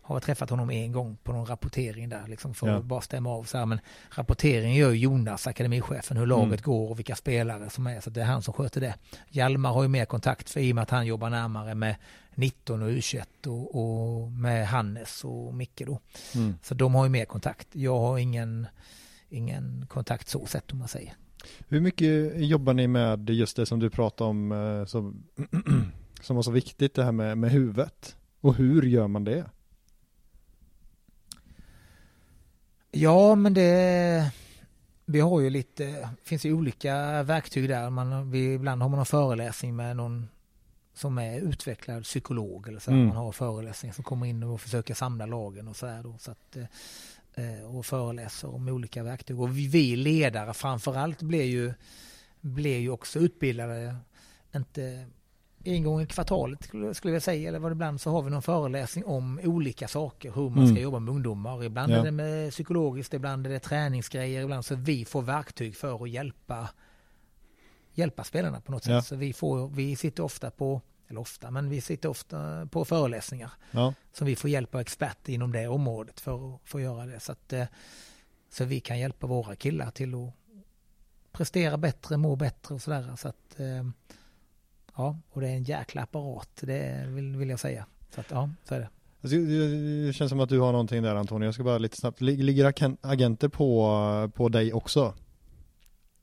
Har 0.05 0.19
träffat 0.19 0.49
honom 0.49 0.69
en 0.69 0.91
gång 0.91 1.17
på 1.23 1.31
någon 1.33 1.45
rapportering 1.45 2.09
där 2.09 2.27
liksom 2.27 2.53
för 2.53 2.67
Ja. 2.67 2.73
att 2.75 2.83
bara 2.85 3.01
stämma 3.01 3.29
av 3.29 3.43
så 3.43 3.57
här. 3.57 3.65
Men 3.65 3.79
rapporteringen 4.09 4.75
gör 4.75 4.91
Jonas, 4.91 5.47
akademichefen, 5.47 6.17
hur 6.17 6.25
laget 6.25 6.47
Mm. 6.47 6.61
går 6.63 6.89
och 6.89 6.99
vilka 6.99 7.15
spelare 7.15 7.69
som 7.69 7.87
är. 7.87 8.01
Så 8.01 8.09
det 8.09 8.21
är 8.21 8.25
han 8.25 8.41
som 8.41 8.53
sköter 8.53 8.81
det. 8.81 8.95
Hjalmar 9.29 9.71
har 9.73 9.81
ju 9.83 9.87
mer 9.89 10.05
kontakt 10.05 10.49
för 10.49 10.59
i 10.59 10.71
och 10.71 10.75
med 10.75 10.81
att 10.81 10.89
han 10.89 11.05
jobbar 11.05 11.29
närmare 11.29 11.75
med 11.75 11.95
19 12.35 12.81
och 12.83 12.89
U21 12.89 13.47
och, 13.47 13.75
och 14.23 14.31
med 14.31 14.67
Hannes 14.67 15.23
och 15.23 15.53
Micke 15.53 15.81
då. 15.85 15.99
Mm. 16.35 16.53
Så 16.61 16.73
de 16.73 16.95
har 16.95 17.03
ju 17.03 17.09
mer 17.09 17.25
kontakt. 17.25 17.67
Jag 17.71 17.99
har 17.99 18.17
ingen, 18.17 18.67
ingen 19.29 19.85
kontakt 19.89 20.27
så 20.27 20.45
sett 20.45 20.71
om 20.71 20.77
man 20.79 20.87
säger. 20.87 21.13
Hur 21.67 21.79
mycket 21.81 22.39
jobbar 22.41 22.73
ni 22.73 22.87
med 22.87 23.29
just 23.29 23.55
det 23.57 23.65
som 23.65 23.79
du 23.79 23.89
pratade 23.89 24.29
om 24.29 24.51
eh, 24.51 24.85
som, 24.85 25.23
som 26.21 26.35
var 26.35 26.43
så 26.43 26.51
viktigt, 26.51 26.93
det 26.95 27.03
här 27.03 27.11
med, 27.11 27.37
med 27.37 27.51
huvudet? 27.51 28.15
Och 28.41 28.55
hur 28.55 28.81
gör 28.81 29.07
man 29.07 29.23
det? 29.23 29.45
Ja, 32.95 33.35
men 33.35 33.53
det... 33.53 34.31
Vi 35.05 35.19
har 35.19 35.39
ju 35.39 35.49
lite, 35.49 36.09
finns 36.23 36.45
ju 36.45 36.53
olika 36.53 37.23
verktyg 37.23 37.69
där. 37.69 37.89
Man, 37.89 38.31
vi, 38.31 38.53
ibland 38.53 38.81
har 38.81 38.89
man 38.89 38.99
en 38.99 39.05
föreläsning 39.05 39.75
med 39.75 39.95
någon 39.95 40.27
som 40.93 41.17
är 41.17 41.39
utvecklad 41.39 42.03
psykolog 42.03 42.67
eller 42.67 42.79
så. 42.79 42.91
Mm. 42.91 43.07
Man 43.07 43.17
har 43.17 43.31
föreläsningar 43.31 43.93
som 43.93 44.03
kommer 44.03 44.25
in 44.25 44.43
och 44.43 44.61
försöker 44.61 44.93
samla 44.93 45.25
lagen 45.25 45.67
och 45.67 45.75
så 45.75 45.87
här 45.87 46.03
då. 46.03 46.15
Så 46.19 46.31
att, 46.31 46.57
eh, 47.35 47.75
och 47.75 47.85
föreläser 47.85 48.55
om 48.55 48.67
olika 48.67 49.03
verktyg. 49.03 49.39
Och 49.39 49.57
vi, 49.57 49.67
vi 49.67 49.95
ledare 49.95 50.53
framförallt 50.53 51.21
blir 51.21 51.43
ju, 51.43 51.73
blir 52.41 52.79
ju 52.79 52.89
också 52.89 53.19
utbildade, 53.19 53.95
inte 54.55 55.07
en 55.63 55.83
gång 55.83 56.01
i 56.01 56.05
kvartalet 56.07 56.63
skulle 56.63 56.93
skulle 56.93 57.13
jag 57.13 57.23
säga, 57.23 57.49
eller 57.49 57.59
vad 57.59 57.71
det 57.71 57.73
ibland 57.73 58.01
så 58.01 58.11
har 58.11 58.21
vi 58.21 58.31
någon 58.31 58.41
föreläsning 58.41 59.05
om 59.05 59.39
olika 59.43 59.87
saker, 59.87 60.31
hur 60.31 60.49
man 60.49 60.65
ska 60.67 60.71
Mm. 60.71 60.83
jobba 60.83 60.99
med 60.99 61.13
ungdomar. 61.13 61.63
Ibland 61.63 61.91
Ja. 61.91 61.97
är 61.99 62.03
det 62.03 62.11
med 62.11 62.51
psykologiskt, 62.51 63.13
ibland 63.13 63.47
är 63.47 63.51
det 63.51 63.59
träningsgrejer, 63.59 64.41
ibland 64.43 64.65
så 64.65 64.75
vi 64.75 65.05
får 65.05 65.21
verktyg 65.21 65.75
för 65.75 66.03
att 66.03 66.09
hjälpa, 66.09 66.69
hjälpa 67.93 68.23
spelarna 68.23 68.61
på 68.61 68.71
något 68.71 68.83
sätt. 68.83 68.91
Ja. 68.93 69.01
Så 69.01 69.15
vi, 69.15 69.33
får, 69.33 69.67
vi 69.67 69.95
sitter 69.95 70.23
ofta 70.23 70.51
på, 70.51 70.81
eller 71.07 71.21
ofta, 71.21 71.51
men 71.51 71.69
vi 71.69 71.81
sitter 71.81 72.09
ofta 72.09 72.67
på 72.71 72.85
föreläsningar 72.85 73.51
Ja, 73.71 73.93
som 74.13 74.27
vi 74.27 74.35
får 74.35 74.49
hjälp 74.49 74.75
av 74.75 74.81
experter 74.81 75.33
inom 75.33 75.51
det 75.51 75.67
området 75.67 76.19
för 76.19 76.55
att 76.55 76.61
få 76.63 76.79
göra 76.79 77.05
det. 77.05 77.19
Så, 77.19 77.31
att, 77.31 77.53
eh, 77.53 77.65
så 78.49 78.65
vi 78.65 78.79
kan 78.79 78.99
hjälpa 78.99 79.27
våra 79.27 79.55
killar 79.55 79.91
till 79.91 80.15
att 80.15 80.33
prestera 81.31 81.77
bättre, 81.77 82.17
må 82.17 82.35
bättre 82.35 82.75
och 82.75 82.81
sådär. 82.81 83.15
Så 83.17 83.27
att, 83.27 83.59
eh, 83.59 83.89
ja, 84.97 85.17
och 85.31 85.41
det 85.41 85.47
är 85.49 85.53
en 85.55 85.63
jäkla 85.63 86.01
apparat, 86.01 86.49
det 86.61 87.05
vill, 87.07 87.35
vill 87.35 87.49
jag 87.49 87.59
säga. 87.59 87.85
Så 88.15 88.19
att, 88.21 88.27
ja, 88.31 88.49
så 88.63 88.75
är 88.75 88.79
det. 88.79 88.89
alltså, 89.21 89.37
det, 89.37 90.05
det 90.07 90.13
känns 90.13 90.29
som 90.29 90.39
att 90.39 90.49
du 90.49 90.59
har 90.59 90.71
någonting 90.71 91.03
där 91.03 91.15
Antonija. 91.15 91.47
Jag 91.47 91.53
ska 91.53 91.63
bara 91.63 91.77
lite 91.77 91.97
snabbt, 91.97 92.21
Lig- 92.21 92.43
ligger 92.43 92.65
agen- 92.65 92.97
agenter 93.01 93.47
på, 93.47 94.31
på 94.35 94.49
dig 94.49 94.73
också? 94.73 95.13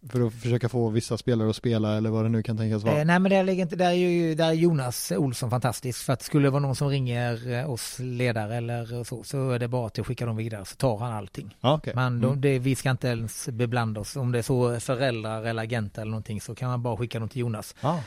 För 0.09 0.27
att 0.27 0.33
försöka 0.35 0.69
få 0.69 0.89
vissa 0.89 1.17
spelare 1.17 1.51
att 1.51 1.57
spela 1.57 1.97
eller 1.97 2.11
vad 2.11 2.25
det 2.25 2.29
nu 2.29 2.43
kan 2.43 2.57
tänkas 2.57 2.83
vara? 2.83 2.99
Eh, 2.99 3.05
nej 3.05 3.19
men 3.19 3.31
där, 3.31 3.45
ligger 3.45 3.63
inte, 3.63 3.77
där, 3.77 3.91
är 3.91 3.95
ju, 3.95 4.35
där 4.35 4.49
är 4.49 4.53
Jonas 4.53 5.13
Olsson 5.17 5.51
fantastisk. 5.51 6.05
För 6.05 6.13
att 6.13 6.23
skulle 6.23 6.47
det 6.47 6.51
vara 6.51 6.61
någon 6.63 6.77
som 6.77 6.89
ringer 6.89 7.53
eh, 7.53 7.71
oss 7.71 7.99
ledare 7.99 8.57
eller 8.57 9.05
så, 9.05 9.25
så 9.25 9.51
är 9.51 9.59
det 9.59 9.69
bara 9.69 9.87
att 9.87 10.07
skicka 10.07 10.27
dem 10.27 10.37
vidare 10.37 10.65
så 10.65 10.77
tar 10.77 10.99
han 10.99 11.13
allting. 11.13 11.57
Ja, 11.61 11.75
okej. 11.75 11.93
Men 11.97 12.21
de, 12.21 12.27
Mm. 12.27 12.41
det, 12.41 12.59
vi 12.59 12.75
ska 12.75 12.91
inte 12.91 13.09
ens 13.09 13.49
beblanda 13.49 14.01
oss. 14.01 14.17
Om 14.17 14.33
det 14.33 14.39
är 14.39 14.43
så 14.43 14.81
föräldrar 14.81 15.45
eller 15.45 15.63
agenter 15.63 16.03
eller 16.03 16.11
någonting 16.11 16.41
så 16.41 16.55
kan 16.55 16.69
man 16.71 16.83
bara 16.83 16.97
skicka 16.97 17.19
dem 17.19 17.29
till 17.29 17.41
Jonas. 17.41 17.75
Ja, 17.81 18.03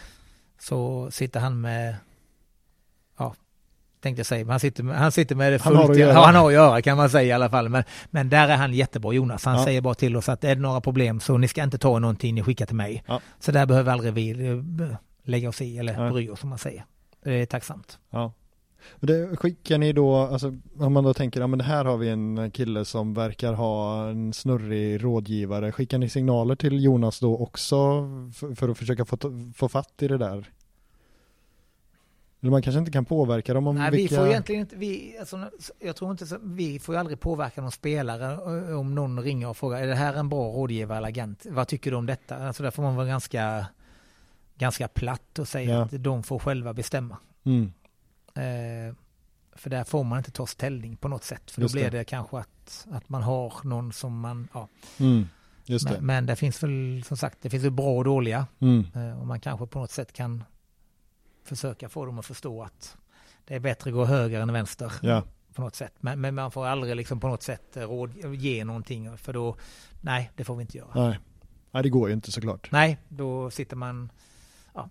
Så 0.64 1.11
sitter 1.11 1.39
han 1.39 1.61
med, 1.61 1.95
ja, 3.18 3.36
tänkte 4.01 4.20
jag 4.20 4.26
säga, 4.26 4.45
men 4.45 4.51
han 4.51 4.59
sitter 4.59 4.84
med, 4.84 4.97
han 4.97 5.11
sitter 5.11 5.36
med 5.36 5.53
det 5.53 5.61
Han 5.61 5.76
har 5.76 5.82
fullt. 5.84 5.91
att 5.91 5.97
göra. 5.99 6.14
Ja, 6.14 6.26
han 6.26 6.36
har 6.36 6.47
att 6.47 6.53
göra 6.53 6.82
kan 6.82 6.97
man 6.97 7.09
säga 7.09 7.24
i 7.28 7.32
alla 7.32 7.49
fall. 7.49 7.70
Men, 7.70 7.84
men 8.05 8.30
där 8.30 8.47
är 8.49 8.55
han 8.57 8.74
jättebra 8.74 9.14
Jonas. 9.14 9.45
Han 9.45 9.57
Ja. 9.57 9.64
säger 9.64 9.82
bara 9.82 9.93
till 9.95 10.16
oss 10.18 10.30
att 10.30 10.43
är 10.43 10.55
det 10.55 10.61
några 10.61 10.82
problem 10.82 11.20
så 11.20 11.38
ni 11.38 11.47
ska 11.47 11.64
inte 11.64 11.78
ta 11.78 11.99
någonting 11.99 12.36
ni 12.36 12.43
skickar 12.43 12.66
till 12.66 12.76
mig. 12.76 13.03
Ja. 13.07 13.22
Så 13.39 13.51
där 13.51 13.66
behöver 13.66 13.91
aldrig 13.91 14.14
vi 14.14 14.47
eh, 14.49 14.95
lägga 15.24 15.49
oss 15.49 15.61
i 15.61 15.78
eller 15.78 16.11
bry 16.11 16.30
oss 16.30 16.39
som 16.39 16.49
man 16.49 16.57
säger. 16.59 16.86
Det 17.24 17.34
är 17.41 17.45
tacksamt. 17.45 17.99
ja. 18.09 18.34
Men 18.96 19.08
det, 19.08 19.38
skickar 19.38 19.78
ni 19.78 19.94
då, 19.94 20.16
alltså 20.16 20.54
om 20.80 20.94
man 20.94 21.04
då 21.04 21.14
tänker, 21.14 21.40
ja 21.40 21.48
men 21.48 21.62
här 21.62 21.86
har 21.86 21.98
vi 21.98 22.10
en 22.10 22.52
kille 22.52 22.86
som 22.86 23.14
verkar 23.14 23.54
ha 23.54 24.08
en 24.10 24.34
snurrig 24.34 25.04
rådgivare. 25.04 25.72
Skickar 25.72 25.98
ni 25.98 26.10
signaler 26.10 26.56
till 26.56 26.84
Jonas 26.84 27.20
då 27.20 27.38
också 27.38 27.78
för, 28.36 28.56
för 28.56 28.70
att 28.70 28.78
försöka 28.78 29.06
få, 29.06 29.18
få 29.56 29.70
fatt 29.70 30.04
i 30.04 30.08
det 30.08 30.18
där? 30.18 30.50
Eller 32.42 32.52
man 32.52 32.62
kanske 32.62 32.80
inte 32.80 32.92
kan 32.92 33.06
påverka 33.06 33.54
dem 33.54 33.68
om 33.68 33.76
Nej, 33.76 33.92
vilka... 33.92 34.16
vi 34.16 34.20
får 34.20 34.28
egentligen 34.28 34.62
inte, 34.62 34.76
vi, 34.76 35.18
alltså, 35.20 35.50
jag 35.80 35.96
tror 35.96 36.12
inte 36.12 36.26
så, 36.26 36.38
vi 36.44 36.80
får 36.80 36.96
ju 36.96 37.00
aldrig 37.00 37.20
påverka 37.20 37.62
någon 37.62 37.72
spelare 37.72 38.34
eh, 38.70 38.80
om 38.80 38.96
någon 38.96 39.22
ringer 39.22 39.50
och 39.50 39.58
frågar 39.58 39.82
är 39.82 39.88
det 39.88 39.96
här 39.96 40.14
en 40.14 40.30
bra 40.30 40.52
rådgivare 40.52 40.98
eller 40.98 41.08
agent? 41.08 41.46
Vad 41.50 41.68
tycker 41.68 41.92
du 41.92 41.98
om 41.98 42.06
detta? 42.06 42.36
Alltså 42.48 42.64
där 42.64 42.72
får 42.72 42.84
man 42.84 42.96
vara 42.96 43.08
ganska, 43.08 43.66
ganska 44.58 44.88
platt 44.88 45.40
och 45.40 45.48
säga 45.48 45.70
Ja. 45.70 45.82
att 45.82 46.04
de 46.04 46.24
får 46.24 46.40
själva 46.40 46.74
bestämma. 46.74 47.18
Mm. 47.44 47.74
Eh, 48.36 48.96
för 49.56 49.70
där 49.70 49.84
får 49.84 50.04
man 50.04 50.18
inte 50.18 50.32
ta 50.32 50.48
ställning 50.48 50.96
på 50.96 51.08
något 51.08 51.24
sätt. 51.24 51.52
För 51.52 51.62
då 51.62 51.66
Just 51.66 51.74
blir 51.74 51.84
det. 51.84 51.98
det 51.98 52.04
kanske 52.04 52.38
att, 52.38 52.88
att 52.92 53.10
man 53.10 53.24
har 53.24 53.54
någon 53.64 53.94
som 53.94 54.20
man, 54.20 54.48
ja. 54.54 54.68
Mm. 55.00 55.28
Just 55.66 55.88
det. 55.88 55.94
Men, 55.94 56.06
men 56.06 56.26
det 56.26 56.36
finns 56.36 56.64
väl 56.64 57.04
som 57.08 57.18
sagt, 57.18 57.38
det 57.42 57.50
finns 57.50 57.64
ju 57.64 57.70
bra 57.70 57.98
och 57.98 58.04
dåliga. 58.04 58.48
Mm. 58.60 58.86
Eh, 58.96 59.20
och 59.20 59.28
man 59.28 59.40
kanske 59.40 59.68
på 59.68 59.80
något 59.80 59.92
sätt 59.92 60.14
kan 60.14 60.44
försöka 61.44 61.90
få 61.90 62.06
dem 62.06 62.20
att 62.20 62.26
förstå 62.26 62.64
att 62.64 62.98
det 63.46 63.56
är 63.56 63.60
bättre 63.60 63.90
att 63.90 63.94
gå 63.94 64.06
höger 64.06 64.42
än 64.42 64.54
vänster 64.54 64.94
Ja, 65.02 65.24
på 65.54 65.62
något 65.62 65.76
sätt. 65.76 65.94
Men, 66.00 66.22
men 66.22 66.36
man 66.36 66.52
får 66.52 66.66
aldrig 66.66 66.96
liksom 66.96 67.20
på 67.20 67.28
något 67.28 67.44
sätt 67.44 67.78
eh, 67.78 67.84
råd, 67.84 68.36
ge 68.36 68.66
någonting 68.66 69.18
för 69.18 69.34
då, 69.34 69.56
nej, 70.02 70.32
det 70.36 70.44
får 70.44 70.56
vi 70.56 70.62
inte 70.62 70.78
göra. 70.78 70.90
nej. 71.08 71.20
Nej, 71.72 71.84
det 71.84 71.90
går 71.90 72.08
ju 72.08 72.14
inte 72.14 72.32
såklart. 72.32 72.72
Nej, 72.72 72.98
då 73.10 73.52
sitter 73.52 73.76
man, 73.76 74.12
ja, 74.74 74.90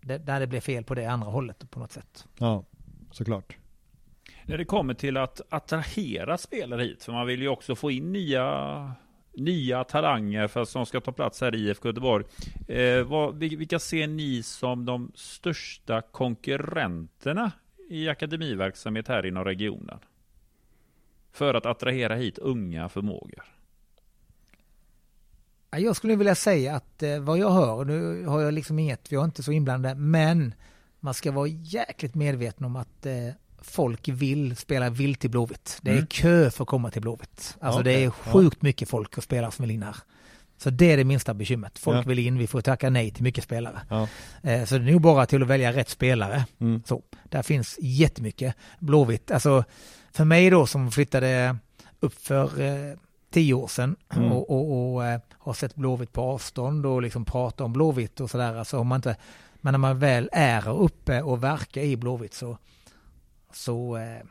det, 0.00 0.18
där 0.18 0.40
det 0.40 0.46
blir 0.46 0.60
fel 0.60 0.84
på 0.84 0.94
det 0.94 1.06
andra 1.06 1.28
hållet 1.28 1.70
på 1.70 1.78
något 1.80 1.92
sätt. 1.92 2.26
Ja, 2.38 2.64
såklart. 3.10 3.56
När 4.44 4.58
det 4.58 4.64
kommer 4.64 4.94
till 4.94 5.16
att 5.16 5.40
attrahera 5.48 6.38
spelare 6.38 6.82
hit, 6.82 7.04
för 7.04 7.12
man 7.12 7.26
vill 7.26 7.42
ju 7.42 7.48
också 7.48 7.74
få 7.74 7.90
in 7.90 8.12
nya, 8.12 8.92
nya 9.34 9.84
talanger 9.84 10.46
för 10.48 10.60
att 10.62 10.68
som 10.68 10.86
ska 10.86 11.00
ta 11.00 11.12
plats 11.12 11.40
här 11.40 11.54
i 11.54 11.58
IFK 11.68 11.88
Göteborg. 11.88 12.24
Eh, 12.68 13.02
vad, 13.02 13.34
vil- 13.42 13.56
vilka 13.58 13.78
ser 13.78 14.06
ni 14.06 14.42
som 14.42 14.84
de 14.86 15.12
största 15.14 16.00
konkurrenterna 16.00 17.52
i 17.90 18.08
akademiverksamhet 18.08 19.08
här 19.08 19.26
inom 19.26 19.44
regionen? 19.44 19.98
För 21.32 21.54
att 21.54 21.66
attrahera 21.66 22.14
hit 22.14 22.38
unga 22.38 22.88
förmågor. 22.88 23.44
Ja, 25.70 25.78
Jag 25.78 25.96
skulle 25.96 26.16
vilja 26.16 26.34
säga 26.34 26.74
att 26.76 27.02
eh, 27.02 27.18
vad 27.20 27.38
jag 27.38 27.50
hör, 27.50 27.84
nu 27.84 28.26
har 28.26 28.40
jag 28.40 28.54
liksom 28.54 28.78
inget, 28.78 29.12
jag 29.12 29.20
är 29.20 29.24
inte 29.24 29.42
så 29.42 29.52
inblandad, 29.52 29.98
men 29.98 30.54
man 31.00 31.14
ska 31.14 31.32
vara 31.32 31.46
jäkligt 31.48 32.14
medveten 32.14 32.64
om 32.66 32.76
att 32.76 33.06
eh, 33.06 33.12
folk 33.62 34.08
vill 34.08 34.56
spela 34.56 34.90
vilt 34.90 35.20
till 35.20 35.30
Blåvitt. 35.30 35.78
Det 35.82 35.90
är 35.90 35.94
Mm. 35.94 36.06
kö 36.06 36.50
för 36.50 36.64
att 36.64 36.68
komma 36.68 36.90
till 36.90 37.02
Blåvitt. 37.02 37.56
Alltså 37.60 37.82
det 37.82 37.90
Okej, 37.90 38.04
är 38.04 38.10
sjukt 38.10 38.62
mycket 38.62 38.88
folk 38.88 39.18
och 39.18 39.24
spelare 39.24 39.50
som 39.52 39.62
vill 39.62 39.70
in 39.74 39.82
här. 39.82 39.96
Så 40.58 40.70
det 40.70 40.92
är 40.92 40.96
det 40.96 41.04
minsta 41.04 41.34
bekymret. 41.34 41.78
Folk 41.78 41.96
Ja. 41.98 42.08
vill 42.08 42.18
in, 42.18 42.38
vi 42.38 42.46
får 42.46 42.60
tacka 42.60 42.90
nej 42.90 43.10
till 43.10 43.22
mycket 43.22 43.44
spelare. 43.44 43.80
Ja. 43.88 44.08
Eh, 44.42 44.64
så 44.64 44.78
det 44.78 44.84
är 44.88 44.92
nog 44.92 45.00
bara 45.00 45.26
till 45.26 45.42
att 45.42 45.48
välja 45.48 45.72
rätt 45.72 45.88
spelare. 45.88 46.44
Mm. 46.60 46.82
Så, 46.86 47.02
där 47.28 47.42
finns 47.42 47.78
jättemycket. 47.80 48.54
Blåvitt, 48.78 49.30
alltså 49.30 49.64
för 50.12 50.24
mig 50.24 50.50
då 50.50 50.66
som 50.66 50.90
flyttade 50.90 51.56
upp 52.00 52.14
för 52.14 52.60
eh, 52.60 52.96
tio 53.32 53.54
år 53.54 53.68
sedan 53.68 53.96
Mm. 54.16 54.32
och, 54.32 54.50
och, 54.50 54.94
och 54.94 55.06
eh, 55.06 55.20
har 55.38 55.52
sett 55.54 55.74
Blåvitt 55.74 56.12
på 56.12 56.20
avstånd 56.22 56.86
och 56.86 57.02
liksom 57.02 57.24
pratar 57.24 57.64
om 57.64 57.72
Blåvitt 57.72 58.20
och 58.20 58.30
sådär. 58.30 58.54
Alltså 58.56 58.78
om 58.78 58.86
man 58.86 58.96
inte, 58.98 59.16
men 59.60 59.72
när 59.72 59.78
man 59.78 59.98
väl 59.98 60.28
är 60.32 60.68
uppe 60.68 61.22
och 61.22 61.44
verkar 61.44 61.80
i 61.80 61.96
Blåvitt 61.96 62.34
så, 62.34 62.58
så 63.52 63.96
eh, 63.96 64.26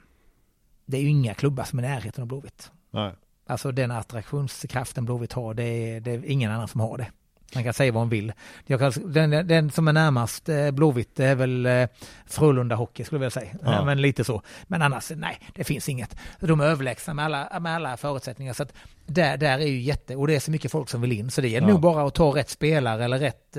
det 0.85 0.97
är 0.97 1.01
ju 1.01 1.09
inga 1.09 1.33
klubbar 1.33 1.63
som 1.63 1.79
är 1.79 1.83
i 1.83 1.87
närheten 1.87 2.21
av 2.21 2.27
Blåvitt. 2.27 2.71
Nej. 2.91 3.11
Alltså 3.47 3.71
den 3.71 3.91
attraktionskraften 3.91 5.05
Blåvitt 5.05 5.33
har, 5.33 5.53
det 5.53 5.63
är, 5.63 5.99
det 5.99 6.11
är 6.11 6.25
ingen 6.25 6.51
annan 6.51 6.67
som 6.67 6.81
har 6.81 6.97
det. 6.97 7.07
Man 7.55 7.63
kan 7.63 7.73
säga 7.73 7.91
vad 7.91 8.01
man 8.01 8.09
vill. 8.09 8.33
Jag 8.65 8.79
kan, 8.79 9.13
den, 9.13 9.47
den 9.47 9.71
som 9.71 9.87
är 9.87 9.93
närmast 9.93 10.49
eh, 10.49 10.71
Blåvitt 10.71 11.19
är 11.19 11.35
väl 11.35 11.65
eh, 11.65 11.87
Frölunda 12.25 12.75
Hockey 12.75 13.03
skulle 13.03 13.15
jag 13.15 13.19
vilja 13.19 13.29
säga. 13.29 13.71
Ja. 13.71 13.85
Men 13.85 14.01
lite 14.01 14.23
så. 14.23 14.41
Men 14.67 14.81
annars, 14.81 15.11
nej, 15.15 15.39
det 15.55 15.63
finns 15.63 15.89
inget. 15.89 16.15
De 16.39 16.59
är 16.59 16.65
överlägsna 16.65 17.13
med 17.13 17.25
alla, 17.25 17.59
med 17.59 17.75
alla 17.75 17.97
förutsättningar. 17.97 18.53
Så 18.53 18.63
att 18.63 18.73
där, 19.05 19.37
där 19.37 19.59
är 19.59 19.67
ju 19.67 19.81
jätte, 19.81 20.15
och 20.15 20.27
det 20.27 20.35
är 20.35 20.39
så 20.39 20.51
mycket 20.51 20.71
folk 20.71 20.89
som 20.89 21.01
vill 21.01 21.11
in. 21.11 21.31
Så 21.31 21.41
det 21.41 21.47
gäller 21.49 21.67
Ja. 21.67 21.73
nog 21.73 21.81
bara 21.81 22.07
att 22.07 22.13
ta 22.15 22.35
rätt 22.35 22.49
spelare 22.49 23.05
eller 23.05 23.19
rätt, 23.19 23.57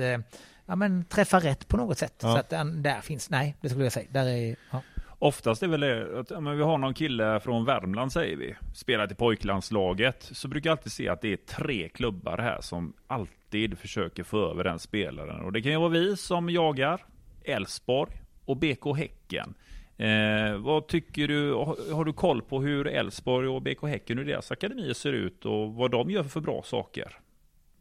ja, 0.71 0.75
men 0.75 1.05
träffa 1.05 1.39
rätt 1.39 1.67
på 1.67 1.77
något 1.77 1.97
sätt. 1.97 2.13
Ja. 2.21 2.33
Så 2.33 2.37
att 2.37 2.49
den, 2.49 2.83
där 2.83 3.01
finns, 3.01 3.29
nej, 3.29 3.55
det 3.61 3.69
skulle 3.69 3.85
jag 3.85 3.93
säga. 3.93 4.07
Där 4.11 4.25
är, 4.25 4.55
ja. 4.71 4.81
Oftast 5.19 5.63
är 5.63 5.67
väl 5.67 5.79
det 5.79 6.19
att 6.19 6.31
ja, 6.31 6.39
men 6.39 6.57
vi 6.57 6.63
har 6.63 6.77
någon 6.77 6.93
kille 6.93 7.39
från 7.39 7.65
Värmland 7.65 8.11
säger 8.11 8.37
vi, 8.37 8.55
spelar 8.73 9.11
i 9.11 9.15
pojklandslaget, 9.15 10.29
så 10.31 10.47
brukar 10.47 10.69
jag 10.69 10.77
alltid 10.77 10.91
se 10.91 11.09
att 11.09 11.21
det 11.21 11.33
är 11.33 11.37
tre 11.37 11.89
klubbar 11.89 12.37
här 12.37 12.61
som 12.61 12.93
alltid 13.07 13.77
försöker 13.77 14.23
få 14.23 14.51
över 14.51 14.63
den 14.63 14.79
spelaren. 14.79 15.41
Och 15.41 15.51
det 15.51 15.61
kan 15.61 15.71
ju 15.71 15.77
vara 15.77 15.89
vi 15.89 16.17
som 16.17 16.49
jagar, 16.49 17.05
Elfsborg 17.43 18.21
och 18.45 18.57
BK 18.57 18.97
Häcken. 18.97 19.53
Eh, 19.97 20.57
vad 20.57 20.87
tycker 20.87 21.27
du, 21.27 21.53
har, 21.53 21.93
har 21.93 22.05
du 22.05 22.13
koll 22.13 22.41
på 22.41 22.61
hur 22.61 22.87
Elfsborg 22.87 23.47
och 23.47 23.61
BK 23.61 23.87
Häcken, 23.87 24.17
hur 24.17 24.25
deras 24.25 24.51
akademier 24.51 24.93
ser 24.93 25.13
ut 25.13 25.45
och 25.45 25.73
vad 25.73 25.91
de 25.91 26.09
gör 26.09 26.23
för 26.23 26.39
bra 26.39 26.63
saker? 26.63 27.20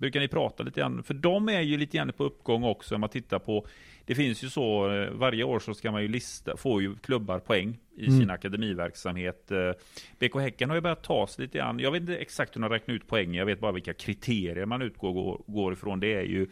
Brukar 0.01 0.21
ni 0.21 0.29
prata 0.29 0.63
lite 0.63 0.81
grann? 0.81 1.03
För 1.03 1.15
de 1.15 1.49
är 1.49 1.61
ju 1.61 1.77
lite 1.77 1.97
grann 1.97 2.13
på 2.13 2.25
uppgång 2.25 2.65
också 2.65 2.95
om 2.95 3.01
man 3.01 3.11
tittar 3.11 3.39
på 3.39 3.67
Det 4.07 4.15
finns 4.15 4.45
ju 4.45 4.49
så 4.49 4.91
eh, 4.93 5.11
varje 5.11 5.45
år 5.45 5.59
så 5.59 5.75
ska 5.75 5.93
man 5.93 6.03
ju 6.03 6.09
lista, 6.09 6.57
får 6.57 6.83
ju 6.83 6.95
klubbar 6.97 7.39
poäng 7.39 7.79
i 7.97 8.07
Mm. 8.07 8.21
sin 8.21 8.31
akademiverksamhet. 8.31 9.51
Eh, 9.51 9.73
BK 10.19 10.35
Häcken 10.41 10.69
har 10.71 10.77
ju 10.77 10.81
börjat 10.81 11.03
ta 11.03 11.27
sig 11.27 11.43
lite 11.45 11.59
grann. 11.59 11.79
Jag 11.79 11.91
vet 11.91 12.01
inte 12.01 12.17
exakt 12.17 12.57
hur 12.57 12.61
de 12.61 12.71
räknar 12.71 12.95
ut 12.95 13.07
poängen. 13.07 13.35
Jag 13.35 13.47
vet 13.47 13.61
bara 13.61 13.73
vilka 13.73 13.95
kriterier 13.95 14.67
man 14.67 14.83
utgår 14.83 15.13
går, 15.13 15.43
går 15.47 15.73
ifrån. 15.73 16.01
Det 16.01 16.15
är 16.15 16.23
ju 16.23 16.47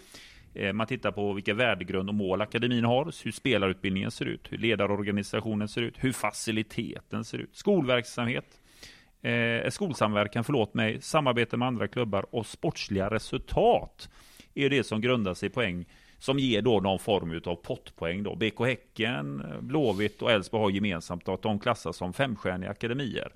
eh, 0.55 0.73
man 0.73 0.87
tittar 0.87 1.11
på 1.13 1.33
vilka 1.33 1.55
värdegrund 1.55 2.09
och 2.09 2.15
mål 2.15 2.41
akademin 2.41 2.85
har, 2.85 3.05
hur 3.25 3.33
spelarutbildningen 3.33 4.11
ser 4.11 4.25
ut, 4.27 4.53
hur 4.53 4.59
ledarorganisationen 4.59 5.69
ser 5.69 5.83
ut, 5.83 5.95
hur 5.99 6.13
faciliteten 6.13 7.25
ser 7.25 7.39
ut, 7.39 7.57
skolverksamhet, 7.57 8.61
eh, 9.23 9.71
skolsamverkan, 9.71 10.45
förlåt 10.45 10.75
mig, 10.75 11.03
samarbete 11.03 11.57
med 11.57 11.69
andra 11.69 11.89
klubbar 11.89 12.27
och 12.31 12.47
sportsliga 12.47 13.11
resultat 13.11 14.09
är 14.55 14.71
det 14.71 14.85
som 14.85 15.01
grundar 15.01 15.35
sig 15.35 15.47
i 15.47 15.51
poäng 15.51 15.87
som 16.19 16.39
ger 16.39 16.63
då 16.63 16.81
någon 16.81 16.99
form 16.99 17.41
av 17.45 17.55
pottpoäng. 17.55 18.23
Då. 18.23 18.35
BK 18.35 18.61
Häcken, 18.61 19.43
Blåvitt 19.61 20.23
och 20.23 20.31
Elfsborg 20.31 20.63
har 20.63 20.71
gemensamt 20.71 21.29
att 21.29 21.43
de 21.43 21.59
klassas 21.59 21.97
som 21.97 22.13
femstjärniga 22.13 22.71
akademier. 22.71 23.33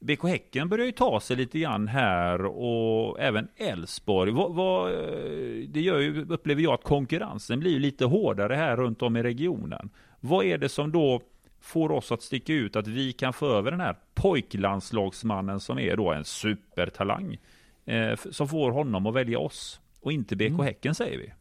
BK 0.00 0.24
Häcken 0.24 0.68
börjar 0.68 0.86
ju 0.86 0.92
ta 0.92 1.20
sig 1.20 1.36
lite 1.36 1.58
grann 1.58 1.88
här 1.88 2.44
och 2.44 3.20
även 3.20 3.48
Elfsborg. 3.56 4.30
Eh, 4.30 5.68
det 5.68 5.80
gör 5.80 5.98
ju, 5.98 6.26
upplever 6.28 6.62
jag 6.62 6.74
att 6.74 6.82
konkurrensen 6.82 7.60
blir 7.60 7.80
lite 7.80 8.04
hårdare 8.04 8.54
här 8.54 8.76
runt 8.76 9.02
om 9.02 9.16
i 9.16 9.22
regionen. 9.22 9.90
Vad 10.20 10.44
är 10.44 10.58
det 10.58 10.68
som 10.68 10.92
då 10.92 11.22
får 11.64 11.92
oss 11.92 12.12
att 12.12 12.22
sticka 12.22 12.52
ut 12.52 12.76
att 12.76 12.86
vi 12.86 13.12
kan 13.12 13.32
få 13.32 13.46
över 13.46 13.70
den 13.70 13.80
här 13.80 13.96
pojklandslagsmannen 14.14 15.60
som 15.60 15.78
är 15.78 15.96
då 15.96 16.12
en 16.12 16.24
supertalang 16.24 17.38
eh, 17.84 18.16
som 18.30 18.48
får 18.48 18.70
honom 18.70 19.06
att 19.06 19.14
välja 19.14 19.38
oss 19.38 19.80
och 20.00 20.12
inte 20.12 20.36
BK 20.36 20.62
Häcken 20.62 20.94
säger 20.94 21.18
vi. 21.18 21.32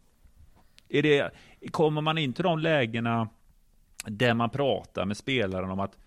Är 0.98 1.04
det, 1.04 1.32
kommer 1.72 2.02
man 2.02 2.18
in 2.18 2.34
till 2.34 2.44
de 2.44 2.60
lägena 2.60 3.30
där 4.06 4.34
man 4.34 4.50
pratar 4.50 5.06
med 5.06 5.18
spelaren 5.18 5.70
om 5.70 5.80
att 5.80 5.98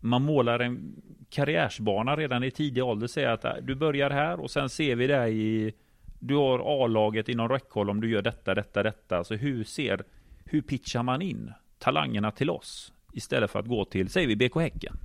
man 0.00 0.22
målar 0.22 0.60
en 0.60 1.02
karriärsbana 1.30 2.16
redan 2.16 2.44
i 2.44 2.50
tidig 2.50 2.84
ålder, 2.84 3.06
säger 3.06 3.28
att 3.28 3.44
äh, 3.44 3.52
du 3.62 3.74
börjar 3.74 4.10
här 4.10 4.40
och 4.40 4.50
sen 4.50 4.68
ser 4.68 4.96
vi 4.96 5.06
dig 5.06 5.38
i 5.38 5.72
du 6.18 6.34
har 6.34 6.84
A-laget 6.84 7.28
inom 7.28 7.48
räckhåll 7.48 7.90
om 7.90 8.00
du 8.00 8.10
gör 8.10 8.22
detta, 8.22 8.54
detta, 8.54 8.82
detta. 8.82 9.24
Så 9.24 9.34
hur 9.34 9.64
ser, 9.64 10.04
hur 10.44 10.60
pitchar 10.60 11.02
man 11.02 11.22
in 11.22 11.52
talangerna 11.78 12.30
till 12.30 12.50
oss 12.50 12.92
istället 13.18 13.50
för 13.50 13.58
att 13.58 13.66
gå 13.66 13.84
till, 13.84 14.08
säger 14.10 14.28
vi 14.28 14.36
BK 14.36 14.54
Häcken? 14.60 14.96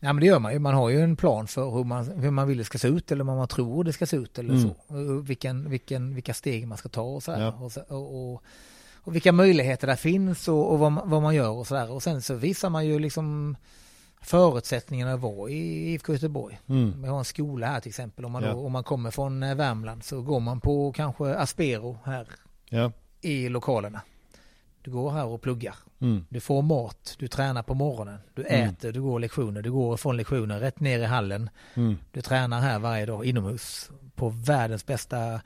Ja 0.00 0.12
men 0.12 0.20
det 0.20 0.26
gör 0.26 0.38
man 0.38 0.52
ju. 0.52 0.58
Man 0.58 0.74
har 0.74 0.88
ju 0.88 1.00
en 1.00 1.16
plan 1.16 1.46
för 1.46 1.70
hur 1.70 1.84
man, 1.84 2.04
hur 2.10 2.30
man 2.30 2.48
vill 2.48 2.58
det 2.58 2.64
ska 2.64 2.78
se 2.78 2.88
ut 2.88 3.12
eller 3.12 3.24
vad 3.24 3.36
man 3.36 3.48
tror 3.48 3.84
det 3.84 3.92
ska 3.92 4.06
se 4.06 4.16
ut 4.16 4.38
eller 4.38 4.54
Mm. 4.54 4.62
så. 4.68 5.20
Vilken, 5.20 5.70
vilken, 5.70 6.14
vilka 6.14 6.34
steg 6.34 6.66
man 6.68 6.78
ska 6.78 6.88
ta 6.88 7.02
och 7.02 7.22
sådär. 7.22 7.40
Ja. 7.40 7.52
Och, 7.52 7.72
så, 7.72 7.80
och, 7.88 8.32
och, 8.32 8.42
och 8.94 9.14
vilka 9.14 9.32
möjligheter 9.32 9.86
där 9.86 9.96
finns 9.96 10.48
och, 10.48 10.72
och 10.72 10.78
vad, 10.78 10.92
man, 10.92 11.10
vad 11.10 11.22
man 11.22 11.34
gör 11.34 11.50
och 11.50 11.66
sådär. 11.66 11.90
Och 11.90 12.02
sen 12.02 12.22
så 12.22 12.34
visar 12.34 12.70
man 12.70 12.86
ju 12.86 12.98
liksom 12.98 13.56
förutsättningarna 14.22 15.12
att 15.12 15.20
vara 15.20 15.50
i 15.50 15.92
IFK 15.92 16.12
Göteborg. 16.12 16.58
Mm. 16.66 17.02
Vi 17.02 17.08
har 17.08 17.18
en 17.18 17.24
skola 17.24 17.66
här 17.66 17.80
till 17.80 17.88
exempel. 17.88 18.24
Om 18.24 18.32
man, 18.32 18.42
då, 18.42 18.48
Ja. 18.48 18.54
om 18.54 18.72
man 18.72 18.84
kommer 18.84 19.10
från 19.10 19.42
eh, 19.42 19.54
Värmland 19.54 20.04
så 20.04 20.22
går 20.22 20.40
man 20.40 20.60
på 20.60 20.92
kanske 20.92 21.34
Aspero 21.34 21.98
här 22.04 22.28
Ja. 22.68 22.92
i 23.20 23.48
lokalerna. 23.48 24.00
Du 24.82 24.90
går 24.90 25.10
här 25.10 25.26
och 25.26 25.42
pluggar. 25.42 25.74
Mm. 26.00 26.24
Du 26.28 26.40
får 26.40 26.62
mat, 26.62 27.14
du 27.18 27.28
tränar 27.28 27.62
på 27.62 27.74
morgonen, 27.74 28.18
du 28.34 28.46
Mm. 28.48 28.68
äter, 28.68 28.92
du 28.92 29.02
går 29.02 29.20
lektioner, 29.20 29.62
du 29.62 29.72
går 29.72 29.96
från 29.96 30.16
lektioner 30.16 30.60
rätt 30.60 30.80
ner 30.80 30.98
i 30.98 31.04
hallen. 31.04 31.50
Mm. 31.74 31.98
Du 32.12 32.22
tränar 32.22 32.60
här 32.60 32.78
varje 32.78 33.06
dag 33.06 33.24
inomhus 33.24 33.90
på 34.14 34.28
världens 34.28 34.86
bästa 34.86 35.40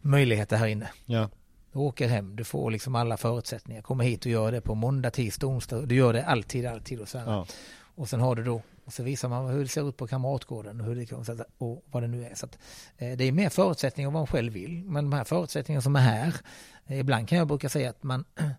möjligheter 0.00 0.56
här 0.56 0.66
inne. 0.66 0.88
Ja. 1.06 1.28
Du 1.72 1.78
åker 1.78 2.08
hem, 2.08 2.36
du 2.36 2.44
får 2.44 2.70
liksom 2.70 2.94
alla 2.94 3.16
förutsättningar. 3.16 3.82
Kommer 3.82 4.04
hit 4.04 4.20
och 4.24 4.30
gör 4.32 4.52
det 4.52 4.60
på 4.60 4.74
måndag, 4.74 5.10
tisdag, 5.10 5.46
onsdag. 5.46 5.80
Du 5.86 5.94
gör 5.94 6.12
det 6.12 6.24
alltid, 6.24 6.66
alltid 6.66 7.00
och 7.00 7.08
så. 7.08 7.18
Ja. 7.18 7.46
Och 7.96 8.08
sen 8.08 8.20
har 8.20 8.34
du 8.36 8.44
då, 8.44 8.62
och 8.84 8.92
så 8.92 9.02
visar 9.02 9.28
man 9.28 9.46
hur 9.50 9.60
det 9.62 9.68
ser 9.68 9.88
ut 9.88 9.96
på 9.96 10.06
Kamratgården 10.06 10.80
och, 10.80 10.86
hur 10.86 10.94
det, 10.96 11.44
och 11.58 11.84
vad 11.90 12.02
det 12.02 12.06
nu 12.06 12.24
är. 12.24 12.34
Så 12.34 12.46
att, 12.46 12.58
eh, 12.98 13.12
det 13.16 13.24
är 13.24 13.32
mer 13.32 13.48
förutsättningar 13.48 14.10
vad 14.10 14.20
man 14.20 14.26
själv 14.26 14.52
vill. 14.52 14.84
Men 14.84 15.10
de 15.10 15.16
här 15.16 15.24
förutsättningarna 15.24 15.82
som 15.82 15.96
är 15.96 16.00
här, 16.00 16.34
eh, 16.86 16.98
ibland 17.00 17.28
kan 17.28 17.38
jag 17.38 17.46
brukar 17.48 17.68
säga 17.68 17.90
att 17.90 18.02
man 18.02 18.24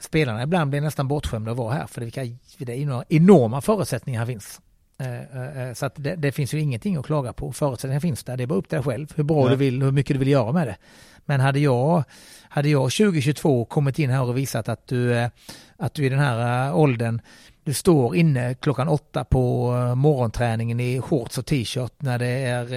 spelarna 0.00 0.42
ibland 0.42 0.70
blir 0.70 0.80
nästan 0.80 1.08
bortskämda 1.08 1.50
att 1.50 1.56
vara 1.56 1.74
här 1.74 1.86
för 1.86 2.00
det, 2.00 2.04
vilka, 2.04 2.24
det 2.58 2.72
är 2.72 2.76
enorma, 2.76 3.04
enorma 3.08 3.60
förutsättningar 3.60 4.18
här 4.20 4.26
finns. 4.26 4.60
Eh, 4.98 5.66
eh, 5.68 5.74
Så 5.74 5.86
att 5.86 5.94
det, 5.96 6.16
det 6.16 6.32
finns 6.32 6.54
ju 6.54 6.60
ingenting 6.60 6.96
att 6.96 7.06
klaga 7.06 7.32
på. 7.32 7.52
Förutsättningar 7.52 8.00
finns 8.00 8.24
där. 8.24 8.36
Det 8.36 8.42
är 8.42 8.46
bara 8.46 8.58
upp 8.58 8.68
till 8.68 8.76
dig 8.76 8.84
själv 8.84 9.12
hur 9.16 9.24
bra 9.24 9.44
Ja. 9.44 9.50
du 9.50 9.56
vill, 9.56 9.82
hur 9.82 9.92
mycket 9.92 10.14
du 10.14 10.18
vill 10.18 10.28
göra 10.28 10.52
med 10.52 10.66
det. 10.66 10.76
Men 11.24 11.40
hade 11.40 11.58
jag, 11.58 12.04
hade 12.48 12.68
jag 12.68 12.90
2022 12.92 13.64
kommit 13.64 13.98
in 13.98 14.10
här 14.10 14.22
och 14.22 14.36
visat 14.38 14.68
att 14.68 14.86
du, 14.86 15.14
eh, 15.16 15.30
att 15.76 15.94
du 15.94 16.06
i 16.06 16.08
den 16.08 16.18
här 16.18 16.68
eh, 16.68 16.76
åldern 16.78 17.20
du 17.64 17.74
står 17.74 18.16
inne 18.16 18.54
klockan 18.54 18.88
åtta 18.88 19.24
på 19.24 19.74
eh, 19.76 19.94
morgonträningen 19.94 20.80
i 20.80 21.00
shorts 21.00 21.38
och 21.38 21.46
t-shirt 21.46 21.92
när 21.98 22.18
det 22.18 22.26
är 22.26 22.72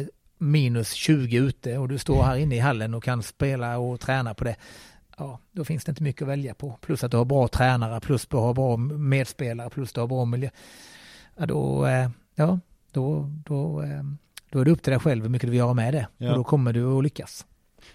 eh, 0.00 0.06
minus 0.38 0.92
20 0.92 1.36
ute 1.36 1.78
och 1.78 1.88
du 1.88 1.98
står 1.98 2.22
här 2.22 2.36
inne 2.36 2.56
i 2.56 2.58
hallen 2.58 2.94
och 2.94 3.04
kan 3.04 3.22
spela 3.22 3.78
och 3.78 4.00
träna 4.00 4.34
på 4.34 4.44
det. 4.44 4.56
Ja, 5.18 5.38
då 5.52 5.64
finns 5.64 5.84
det 5.84 5.90
inte 5.90 6.02
mycket 6.02 6.22
att 6.22 6.28
välja 6.28 6.54
på. 6.54 6.78
Plus 6.80 7.04
att 7.04 7.10
du 7.10 7.16
har 7.16 7.24
bra 7.24 7.48
tränare, 7.48 8.00
plus 8.00 8.26
du 8.26 8.36
har 8.36 8.54
bra 8.54 8.76
medspelare, 8.76 9.70
plus 9.70 9.92
du 9.92 10.00
har 10.00 10.06
bra 10.06 10.24
miljö. 10.24 10.50
Ja, 11.36 11.46
då, 11.46 11.86
eh, 11.86 12.10
ja, 12.34 12.60
då, 12.92 13.30
då, 13.44 13.82
eh, 13.82 14.02
då 14.50 14.60
är 14.60 14.64
det 14.64 14.70
upp 14.70 14.82
till 14.82 14.90
dig 14.90 15.00
själv 15.00 15.22
hur 15.22 15.30
mycket 15.30 15.46
du 15.46 15.50
vill 15.50 15.58
göra 15.58 15.74
med 15.74 15.94
det. 15.94 16.06
Ja. 16.18 16.30
Och 16.30 16.36
då 16.36 16.44
kommer 16.44 16.72
du 16.72 16.98
att 16.98 17.02
lyckas. 17.02 17.46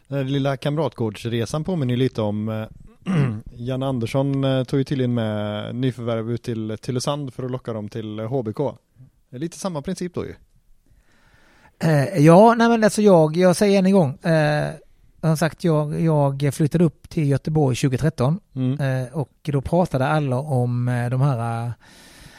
Den 0.08 0.18
här 0.18 0.26
lilla 0.26 0.58
kamratgårdsresan 0.58 1.64
påminner 1.64 1.98
lite 1.98 2.22
om 2.22 2.50
eh, 2.50 2.68
Jan 3.56 3.84
Andersson 3.84 4.44
tog 4.66 4.80
ju 4.80 4.84
tydligen 4.84 5.14
med 5.14 5.76
nyförvärv 5.76 6.32
ut 6.32 6.44
till 6.44 6.78
Tylösand 6.82 7.34
för 7.34 7.44
att 7.44 7.52
locka 7.52 7.74
dem 7.74 7.90
till 7.90 8.20
HBK. 8.20 8.58
Det 9.30 9.36
är 9.36 9.40
lite 9.40 9.58
samma 9.58 9.82
princip 9.82 10.14
då 10.14 10.26
ju. 10.26 10.36
Eh, 11.80 12.18
ja, 12.18 12.54
nej 12.58 12.70
men 12.70 12.84
alltså 12.84 13.02
jag, 13.02 13.38
jag 13.38 13.56
säger 13.56 13.80
än 13.80 13.86
en 13.86 13.92
gång. 13.92 14.18
Eh, 14.18 14.74
har 15.30 15.36
sagt, 15.36 15.64
jag, 15.64 16.02
jag 16.02 16.54
flyttade 16.54 16.84
upp 16.84 17.10
till 17.10 17.28
Göteborg 17.30 17.76
2013 17.76 18.40
Mm. 18.56 19.04
eh, 19.06 19.14
och 19.14 19.30
då 19.42 19.62
pratade 19.62 20.08
alla 20.08 20.40
om 20.40 20.88
eh, 20.88 21.10
de 21.10 21.22
här 21.22 21.66
eh, 21.68 21.72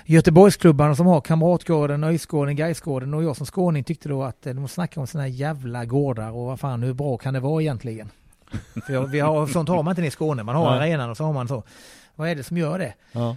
Göteborgsklubbarna 0.04 0.94
som 0.94 1.06
har 1.06 1.20
Kamratgården, 1.20 2.00
Nöjesgården, 2.00 2.56
Gaisgården 2.56 3.14
och 3.14 3.22
jag 3.24 3.36
som 3.36 3.46
skåning 3.46 3.84
tyckte 3.84 4.08
då 4.08 4.22
att 4.22 4.42
de 4.42 4.68
snackar 4.68 5.00
om 5.00 5.06
här 5.14 5.26
jävla 5.26 5.84
gårdar 5.84 6.30
och 6.30 6.46
vad 6.46 6.60
fan 6.60 6.82
hur 6.82 6.92
bra 6.94 7.16
kan 7.16 7.34
det 7.34 7.40
vara 7.40 7.62
egentligen? 7.62 8.10
För 8.86 9.06
vi 9.06 9.20
har, 9.20 9.46
sånt 9.46 9.68
har 9.68 9.82
man 9.82 9.90
inte 9.92 10.02
i 10.06 10.10
Skåne, 10.10 10.42
man 10.42 10.54
har 10.56 10.70
Nej. 10.70 10.78
arenan 10.92 11.10
och 11.10 11.16
så 11.16 11.24
har 11.24 11.32
man 11.32 11.48
så. 11.48 11.62
Vad 12.14 12.28
är 12.28 12.34
det 12.34 12.42
som 12.42 12.56
gör 12.58 12.78
det? 12.78 12.94
Ja. 13.12 13.36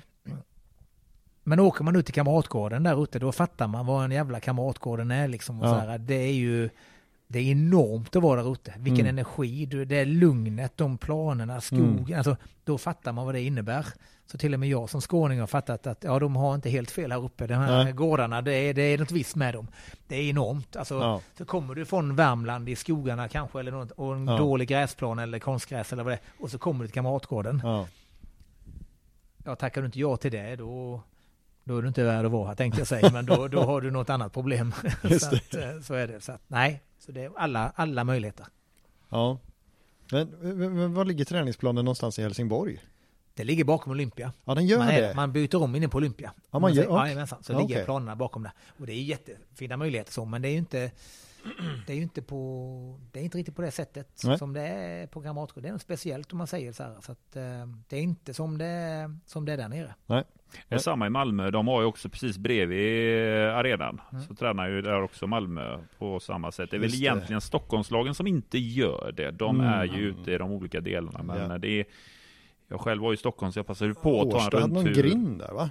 Men 1.43 1.59
åker 1.59 1.83
man 1.83 1.95
ut 1.95 2.05
till 2.05 2.13
Kamratgården 2.15 2.83
där 2.83 3.03
ute 3.03 3.19
då 3.19 3.31
fattar 3.31 3.67
man 3.67 3.85
vad 3.85 4.03
en 4.05 4.11
jävla 4.11 4.39
Kamratgården 4.39 5.11
är 5.11 5.27
liksom. 5.27 5.59
Och 5.61 5.67
Ja. 5.67 5.69
så 5.69 5.75
här, 5.89 5.97
det 5.97 6.15
är 6.15 6.33
ju 6.33 6.69
det 7.27 7.39
är 7.39 7.43
enormt 7.51 8.15
att 8.15 8.23
vara 8.23 8.43
där 8.43 8.51
ute. 8.51 8.73
Vilken 8.77 9.05
Mm. 9.05 9.15
energi, 9.17 9.65
det 9.65 9.95
är 9.97 10.05
lugnet, 10.05 10.77
de 10.77 10.97
planerna, 10.97 11.61
skogen. 11.61 12.17
Alltså, 12.17 12.37
då 12.63 12.77
fattar 12.77 13.11
man 13.11 13.25
vad 13.25 13.35
det 13.35 13.41
innebär. 13.41 13.85
Så 14.27 14.37
till 14.37 14.53
och 14.53 14.59
med 14.59 14.69
jag 14.69 14.89
som 14.89 15.01
skåning 15.01 15.39
har 15.39 15.47
fattat 15.47 15.87
att 15.87 16.03
ja, 16.03 16.19
de 16.19 16.35
har 16.35 16.55
inte 16.55 16.69
helt 16.69 16.91
fel 16.91 17.11
här 17.11 17.23
uppe. 17.23 17.47
De 17.47 17.53
här 17.53 17.83
Nej. 17.83 17.93
gårdarna, 17.93 18.41
det 18.41 18.53
är, 18.53 18.73
det 18.73 18.81
är 18.81 18.97
något 18.97 19.11
visst 19.11 19.35
med 19.35 19.53
dem. 19.53 19.67
Det 20.07 20.15
är 20.15 20.29
enormt. 20.29 20.75
Alltså, 20.75 20.95
Ja. 20.95 21.21
så 21.37 21.45
kommer 21.45 21.75
du 21.75 21.85
från 21.85 22.15
Värmland 22.15 22.69
i 22.69 22.75
skogarna 22.75 23.27
kanske 23.27 23.59
eller 23.59 23.71
något, 23.71 23.91
och 23.91 24.15
en 24.15 24.27
Ja. 24.27 24.37
dålig 24.37 24.67
gräsplan 24.67 25.19
eller 25.19 25.39
konstgräs 25.39 25.93
eller 25.93 26.03
vad 26.03 26.13
det 26.13 26.15
är. 26.17 26.43
Och 26.43 26.51
så 26.51 26.57
kommer 26.57 26.83
du 26.83 26.87
till 26.87 26.93
Kamratgården. 26.93 27.61
Ja. 27.63 27.87
Ja, 29.45 29.55
tackar 29.55 29.81
du 29.81 29.85
inte 29.85 29.99
ja 29.99 30.17
till 30.17 30.31
det 30.31 30.55
då, 30.55 31.01
då 31.63 31.77
är 31.77 31.81
du 31.81 31.87
inte 31.87 32.03
värd 32.03 32.25
att 32.25 32.31
vara 32.31 32.47
här 32.47 32.55
tänkte 32.55 32.79
jag 32.81 32.87
säga. 32.87 33.09
Men 33.13 33.25
då, 33.25 33.47
då 33.47 33.61
har 33.63 33.81
du 33.81 33.91
något 33.91 34.09
annat 34.09 34.33
problem. 34.33 34.73
Så, 35.19 35.27
att, 35.35 35.55
eh, 35.55 35.79
så 35.83 35.93
är 35.93 36.07
det. 36.07 36.21
Så 36.21 36.31
att, 36.31 36.41
nej, 36.47 36.81
så 37.05 37.11
det 37.11 37.21
är 37.23 37.31
alla, 37.35 37.71
alla 37.75 38.03
möjligheter. 38.03 38.45
ja. 39.09 39.37
Men, 40.11 40.27
men, 40.29 40.93
var 40.93 41.05
ligger 41.05 41.25
träningsplanen 41.25 41.85
någonstans 41.85 42.19
i 42.19 42.21
Helsingborg? 42.21 42.79
Det 43.33 43.43
ligger 43.43 43.63
bakom 43.63 43.91
Olympia. 43.91 44.33
Ja 44.45 44.55
den 44.55 44.65
gör 44.67 44.77
man, 44.77 44.87
det. 44.87 45.13
man 45.15 45.31
byter 45.31 45.55
om 45.63 45.75
inne 45.75 45.87
på 45.89 45.97
Olympia. 45.97 46.33
Ja, 46.51 46.59
man 46.59 46.73
gör- 46.73 46.83
säger- 46.83 46.95
okej. 46.95 47.05
Jajamensan, 47.07 47.43
så 47.43 47.53
Ja, 47.53 47.59
ligger 47.59 47.75
okej. 47.75 47.85
planerna 47.85 48.15
bakom 48.15 48.43
det. 48.43 48.51
Och 48.79 48.85
det 48.85 48.93
är 48.93 49.01
jättefina 49.03 49.77
möjligheter 49.77 50.11
så, 50.11 50.25
men 50.25 50.41
det 50.41 50.47
är 50.47 50.51
ju 50.51 50.57
inte 50.57 50.91
det 51.87 51.93
är 51.93 51.97
inte 51.97 52.21
på, 52.21 52.99
det 53.11 53.19
är 53.19 53.23
inte 53.23 53.37
riktigt 53.37 53.55
på 53.55 53.61
det 53.61 53.71
sättet 53.71 54.21
Nej. 54.23 54.37
som 54.37 54.53
det 54.53 54.61
är 54.61 55.07
på 55.07 55.21
Kamratgården. 55.21 55.63
Det 55.63 55.69
är 55.69 55.71
något 55.73 55.81
speciellt 55.81 56.31
om 56.31 56.37
man 56.37 56.47
säger 56.47 56.71
så 56.73 56.83
här. 56.83 56.95
Så 57.01 57.11
att, 57.11 57.35
eh, 57.35 57.43
det 57.87 57.97
är 57.97 58.01
inte 58.01 58.33
som 58.33 58.57
det, 58.57 59.15
som 59.25 59.45
det 59.45 59.53
är 59.53 59.57
där 59.57 59.69
nere. 59.69 59.95
Det 60.07 60.23
är 60.69 60.77
samma 60.77 61.07
i 61.07 61.09
Malmö. 61.09 61.51
De 61.51 61.67
har 61.67 61.81
ju 61.81 61.87
också 61.87 62.09
precis 62.09 62.37
bredvid 62.37 63.17
eh, 63.47 63.55
arenan. 63.57 64.01
Mm. 64.11 64.23
Så 64.23 64.35
tränar 64.35 64.69
ju 64.69 64.81
där 64.81 65.01
också 65.01 65.27
Malmö 65.27 65.77
på 65.97 66.19
samma 66.19 66.51
sätt. 66.51 66.71
Det 66.71 66.77
är 66.77 66.79
väl 66.79 66.89
Just 66.89 66.99
det. 67.01 67.05
egentligen 67.05 67.41
Stockholmslagen 67.41 68.13
som 68.13 68.27
inte 68.27 68.57
gör 68.57 69.11
det. 69.17 69.31
De 69.31 69.59
Mm. 69.59 69.73
är 69.73 69.83
ju 69.85 70.01
ute 70.09 70.31
i 70.31 70.37
de 70.37 70.51
olika 70.51 70.81
delarna. 70.81 71.23
Men 71.23 71.51
Ja. 71.51 71.57
det 71.57 71.79
är, 71.79 71.85
jag 72.67 72.81
själv 72.81 73.01
var 73.01 73.13
i 73.13 73.17
Stockholm 73.17 73.51
så 73.51 73.59
jag 73.59 73.67
passade 73.67 73.93
på 73.93 74.21
att 74.21 74.31
ta 74.31 74.37
Årsta 74.37 74.57
en 74.57 74.61
hade 74.61 74.73
någon 74.73 74.85
rundtur. 74.85 75.03
grind 75.03 75.39
där 75.39 75.53
va? 75.53 75.69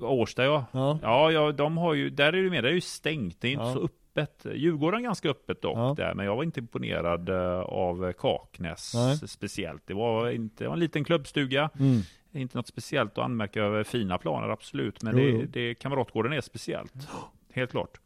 Årsta 0.00 0.44
ja. 0.44 0.64
Ja. 0.72 0.98
Ja, 1.02 1.30
ja, 1.32 1.52
de 1.52 1.76
har 1.78 1.94
ju, 1.94 2.10
där 2.10 2.32
är 2.32 2.42
det 2.42 2.50
mer, 2.50 2.62
det 2.62 2.68
är 2.68 2.72
ju 2.72 2.80
stängt. 2.80 3.40
Det 3.40 3.48
är 3.48 3.52
inte 3.52 3.64
Ja. 3.64 3.72
så 3.74 3.84
öppet. 3.84 4.46
Djurgården 4.54 5.00
är 5.00 5.04
ganska 5.04 5.28
öppet 5.30 5.62
dock 5.62 5.76
Ja. 5.78 5.94
där, 5.96 6.14
men 6.14 6.26
jag 6.26 6.36
var 6.36 6.42
inte 6.42 6.60
imponerad 6.60 7.28
eh, 7.28 7.60
av 7.60 8.12
Kaknäs 8.12 8.92
Nej. 8.94 9.28
speciellt. 9.28 9.82
Det 9.86 9.94
var 9.94 10.30
inte, 10.30 10.64
det 10.64 10.68
var 10.68 10.74
en 10.74 10.80
liten 10.80 11.04
klubbstuga. 11.04 11.70
Mm. 11.78 12.00
Inte 12.36 12.56
något 12.56 12.66
speciellt 12.66 13.18
att 13.18 13.24
anmärka 13.24 13.62
över 13.62 13.84
fina 13.84 14.18
planer, 14.18 14.48
absolut. 14.48 15.02
Men 15.02 15.18
Jo, 15.18 15.38
det, 15.38 15.46
det, 15.46 15.74
Kamratgården 15.74 16.32
är 16.32 16.40
speciellt. 16.40 17.08
Helt 17.52 17.70
klart. 17.70 18.00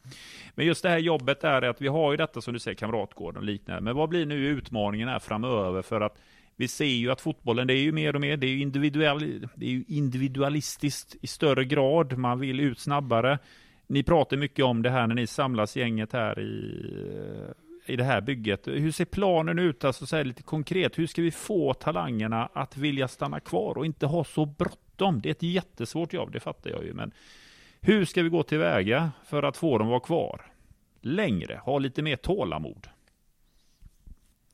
Men 0.55 0.67
just 0.67 0.83
det 0.83 0.89
här 0.89 0.99
jobbet 0.99 1.45
är 1.45 1.63
att 1.63 1.81
vi 1.81 1.89
har 1.89 2.11
ju 2.11 2.17
detta 2.17 2.41
som 2.41 2.55
du 2.55 2.61
säger, 2.61 2.75
Kamratgården 2.75 3.39
och 3.39 3.45
liknande. 3.45 3.83
Men 3.83 3.97
vad 3.97 4.09
blir 4.09 4.27
nu 4.27 4.47
utmaningen 4.47 5.09
här 5.09 5.19
framöver? 5.19 5.83
För 5.83 6.01
att 6.01 6.19
vi 6.57 6.69
ser 6.69 6.85
ju 6.85 7.11
att 7.11 7.21
fotbollen, 7.21 7.67
det 7.67 7.75
är 7.75 7.83
ju 7.83 7.93
mer 7.93 8.15
och 8.15 8.21
mer, 8.21 8.37
det 8.37 8.47
är 8.47 8.51
ju, 8.51 8.61
individuell, 8.61 9.49
det 9.55 9.67
är 9.67 9.71
ju 9.71 9.85
individualistiskt 9.89 11.17
i 11.21 11.27
större 11.27 11.65
grad. 11.65 12.19
Man 12.19 12.41
vill 12.41 12.61
ut 12.61 12.79
snabbare. 12.79 13.39
Ni 13.87 14.03
pratar 14.03 14.37
mycket 14.37 14.65
om 14.65 14.83
det 14.83 14.91
här 14.91 15.07
när 15.07 15.15
ni 15.15 15.27
samlas 15.27 15.77
gänget 15.77 16.13
här 16.13 16.41
i, 16.41 16.85
i 17.87 17.97
det 17.97 18.05
här 18.05 18.21
bygget. 18.21 18.69
Hur 18.69 18.93
ser 18.93 19.05
planen 19.05 19.59
ut, 19.59 19.85
alltså 19.85 20.07
så 20.07 20.17
här 20.17 20.25
lite 20.25 20.43
konkret? 20.43 20.99
Hur 20.99 21.07
ska 21.07 21.23
vi 21.23 21.31
få 21.31 21.75
talangerna 21.75 22.47
att 22.47 22.77
vilja 22.77 23.09
stanna 23.09 23.41
kvar 23.41 23.79
och 23.79 23.87
inte 23.87 24.07
ha 24.07 24.25
så 24.25 24.47
bråttom? 24.47 25.21
Det 25.21 25.29
är 25.29 25.31
ett 25.31 25.43
jättesvårt 25.43 26.13
jobb, 26.13 26.33
det 26.33 26.41
fattar 26.41 26.71
jag 26.71 26.85
ju. 26.85 26.95
Men 26.95 27.13
hur 27.81 28.05
ska 28.05 28.23
vi 28.23 28.29
gå 28.29 28.43
tillväga 28.43 29.13
för 29.25 29.43
att 29.43 29.57
få 29.57 29.79
dem 29.79 29.87
att 29.87 29.91
vara 29.91 30.01
kvar? 30.01 30.53
Längre, 31.01 31.61
ha 31.65 31.79
lite 31.79 32.03
mer 32.03 32.17
tålamod. 32.17 32.89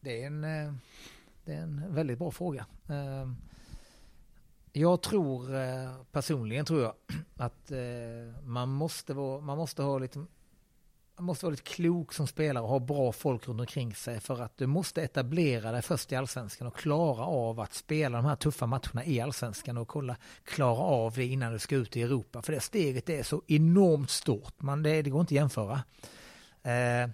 Det 0.00 0.22
är 0.22 0.26
en, 0.26 0.44
eh, 0.44 0.72
det 1.44 1.52
är 1.52 1.62
en 1.62 1.94
väldigt 1.94 2.18
bra 2.18 2.30
fråga. 2.30 2.66
Ehm, 2.88 3.36
jag 4.72 5.02
tror 5.02 5.54
eh, 5.54 5.90
personligen 6.12 6.64
tror 6.64 6.82
jag 6.82 6.94
att 7.36 7.70
eh, 7.70 7.78
man 8.44 8.68
måste 8.68 9.14
vara, 9.14 9.40
man 9.40 9.58
måste 9.58 9.82
ha 9.82 9.98
lite 9.98 10.24
man 11.16 11.24
måste 11.24 11.46
vara 11.46 11.50
lite 11.50 11.62
klok 11.62 12.12
som 12.12 12.26
spelare 12.26 12.64
och 12.64 12.70
ha 12.70 12.78
bra 12.78 13.12
folk 13.12 13.48
runt 13.48 13.60
omkring 13.60 13.94
sig 13.94 14.20
för 14.20 14.42
att 14.42 14.56
du 14.56 14.66
måste 14.66 15.02
etablera 15.02 15.72
dig 15.72 15.82
först 15.82 16.12
i 16.12 16.16
allsvenskan 16.16 16.66
och 16.66 16.76
klara 16.76 17.24
av 17.24 17.60
att 17.60 17.74
spela 17.74 18.18
de 18.18 18.26
här 18.26 18.36
tuffa 18.36 18.66
matcherna 18.66 19.04
i 19.04 19.20
allsvenskan 19.20 19.76
och 19.78 19.88
kolla, 19.88 20.16
klara 20.44 20.80
av 20.80 21.14
det 21.14 21.24
innan 21.24 21.52
du 21.52 21.58
ska 21.58 21.76
ut 21.76 21.96
i 21.96 22.02
Europa. 22.02 22.42
För 22.42 22.52
det 22.52 22.60
steget 22.60 23.08
är 23.08 23.22
så 23.22 23.42
enormt 23.46 24.10
stort, 24.10 24.62
man, 24.62 24.82
det, 24.82 25.02
det 25.02 25.10
går 25.10 25.20
inte 25.20 25.32
att 25.34 25.36
jämföra. 25.36 25.82
Eh, 26.62 27.10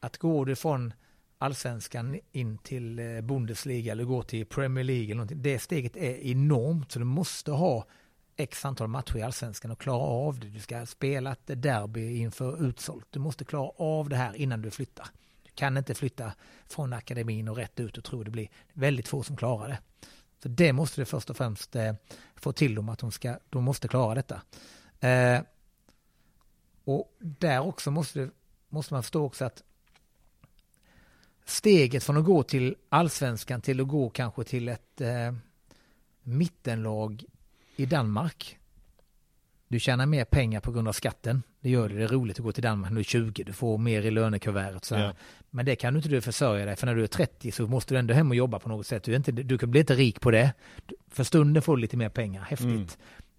att 0.00 0.18
gå 0.18 0.44
du 0.44 0.56
från 0.56 0.92
allsvenskan 1.38 2.20
in 2.32 2.58
till 2.58 2.98
eh, 2.98 3.20
Bundesliga 3.20 3.92
eller 3.92 4.04
gå 4.04 4.22
till 4.22 4.46
Premier 4.46 4.84
League 4.84 5.04
eller 5.04 5.14
någonting, 5.14 5.42
det 5.42 5.58
steget 5.58 5.96
är 5.96 6.26
enormt 6.26 6.92
så 6.92 6.98
du 6.98 7.04
måste 7.04 7.50
ha 7.50 7.86
x 8.36 8.64
antal 8.64 8.88
matcher 8.88 9.16
i 9.16 9.22
allsvenskan 9.22 9.70
och 9.70 9.80
klara 9.80 10.02
av 10.02 10.38
det. 10.40 10.46
Du 10.48 10.60
ska 10.60 10.86
spela 10.86 11.32
ett 11.32 11.62
derby 11.62 12.16
inför 12.16 12.64
utsålt. 12.66 13.06
Du 13.10 13.18
måste 13.18 13.44
klara 13.44 13.70
av 13.76 14.08
det 14.08 14.16
här 14.16 14.34
innan 14.34 14.62
du 14.62 14.70
flyttar. 14.70 15.06
Du 15.42 15.50
kan 15.54 15.76
inte 15.76 15.94
flytta 15.94 16.32
från 16.66 16.92
akademin 16.92 17.48
och 17.48 17.56
rätt 17.56 17.80
ut 17.80 17.98
och 17.98 18.04
tro 18.04 18.22
det 18.22 18.30
blir 18.30 18.48
väldigt 18.72 19.08
få 19.08 19.22
som 19.22 19.36
klarar 19.36 19.68
det. 19.68 19.78
Så 20.42 20.48
det 20.48 20.72
måste 20.72 21.00
du 21.00 21.04
först 21.04 21.30
och 21.30 21.36
främst 21.36 21.76
eh, 21.76 21.92
få 22.36 22.52
till 22.52 22.74
dem 22.74 22.88
att 22.88 22.98
de, 22.98 23.12
ska, 23.12 23.38
de 23.50 23.64
måste 23.64 23.88
klara 23.88 24.14
detta. 24.14 24.42
Eh, 25.00 25.40
och 26.84 27.16
där 27.18 27.60
också 27.60 27.90
måste, 27.90 28.18
du- 28.18 28.30
måste 28.68 28.94
man 28.94 29.02
förstå 29.02 29.24
också 29.24 29.44
att 29.44 29.62
steget 31.44 32.04
från 32.04 32.16
att 32.16 32.24
gå 32.24 32.42
till 32.42 32.76
allsvenskan 32.88 33.60
till 33.60 33.80
att 33.80 33.88
gå 33.88 34.10
kanske 34.10 34.44
till 34.44 34.68
ett 34.68 35.00
eh, 35.00 35.34
mittenlag 36.22 37.24
i 37.76 37.86
Danmark. 37.86 38.58
Du 39.68 39.78
tjänar 39.80 40.06
mer 40.06 40.24
pengar 40.24 40.60
på 40.60 40.72
grund 40.72 40.88
av 40.88 40.92
skatten. 40.92 41.42
Det 41.60 41.70
gör 41.70 41.88
det. 41.88 41.94
Det 41.94 42.04
är 42.04 42.08
roligt 42.08 42.38
att 42.38 42.44
gå 42.44 42.52
till 42.52 42.62
Danmark 42.62 42.90
när 42.90 42.94
du 42.94 43.00
är 43.00 43.04
20. 43.04 43.44
Du 43.44 43.52
får 43.52 43.78
mer 43.78 44.02
i 44.02 44.10
lönekuvertet. 44.10 44.84
Så. 44.84 44.94
Ja. 44.94 45.14
Men 45.50 45.66
det 45.66 45.76
kan 45.76 45.94
du 45.94 45.98
inte 45.98 46.08
du 46.08 46.20
försörja 46.20 46.66
dig. 46.66 46.76
För 46.76 46.86
när 46.86 46.94
du 46.94 47.02
är 47.02 47.06
30 47.06 47.52
så 47.52 47.66
måste 47.66 47.94
du 47.94 47.98
ändå 47.98 48.14
hem 48.14 48.30
och 48.30 48.36
jobba 48.36 48.58
på 48.58 48.68
något 48.68 48.86
sätt. 48.86 49.02
Du, 49.02 49.12
är 49.12 49.16
inte, 49.16 49.32
du 49.32 49.58
kan 49.58 49.70
bli 49.70 49.80
inte 49.80 49.94
rik 49.94 50.20
på 50.20 50.30
det. 50.30 50.52
För 51.10 51.24
stunden 51.24 51.62
får 51.62 51.76
du 51.76 51.80
lite 51.82 51.96
mer 51.96 52.08
pengar. 52.08 52.42
Häftigt. 52.42 52.68
Mm. 52.68 52.86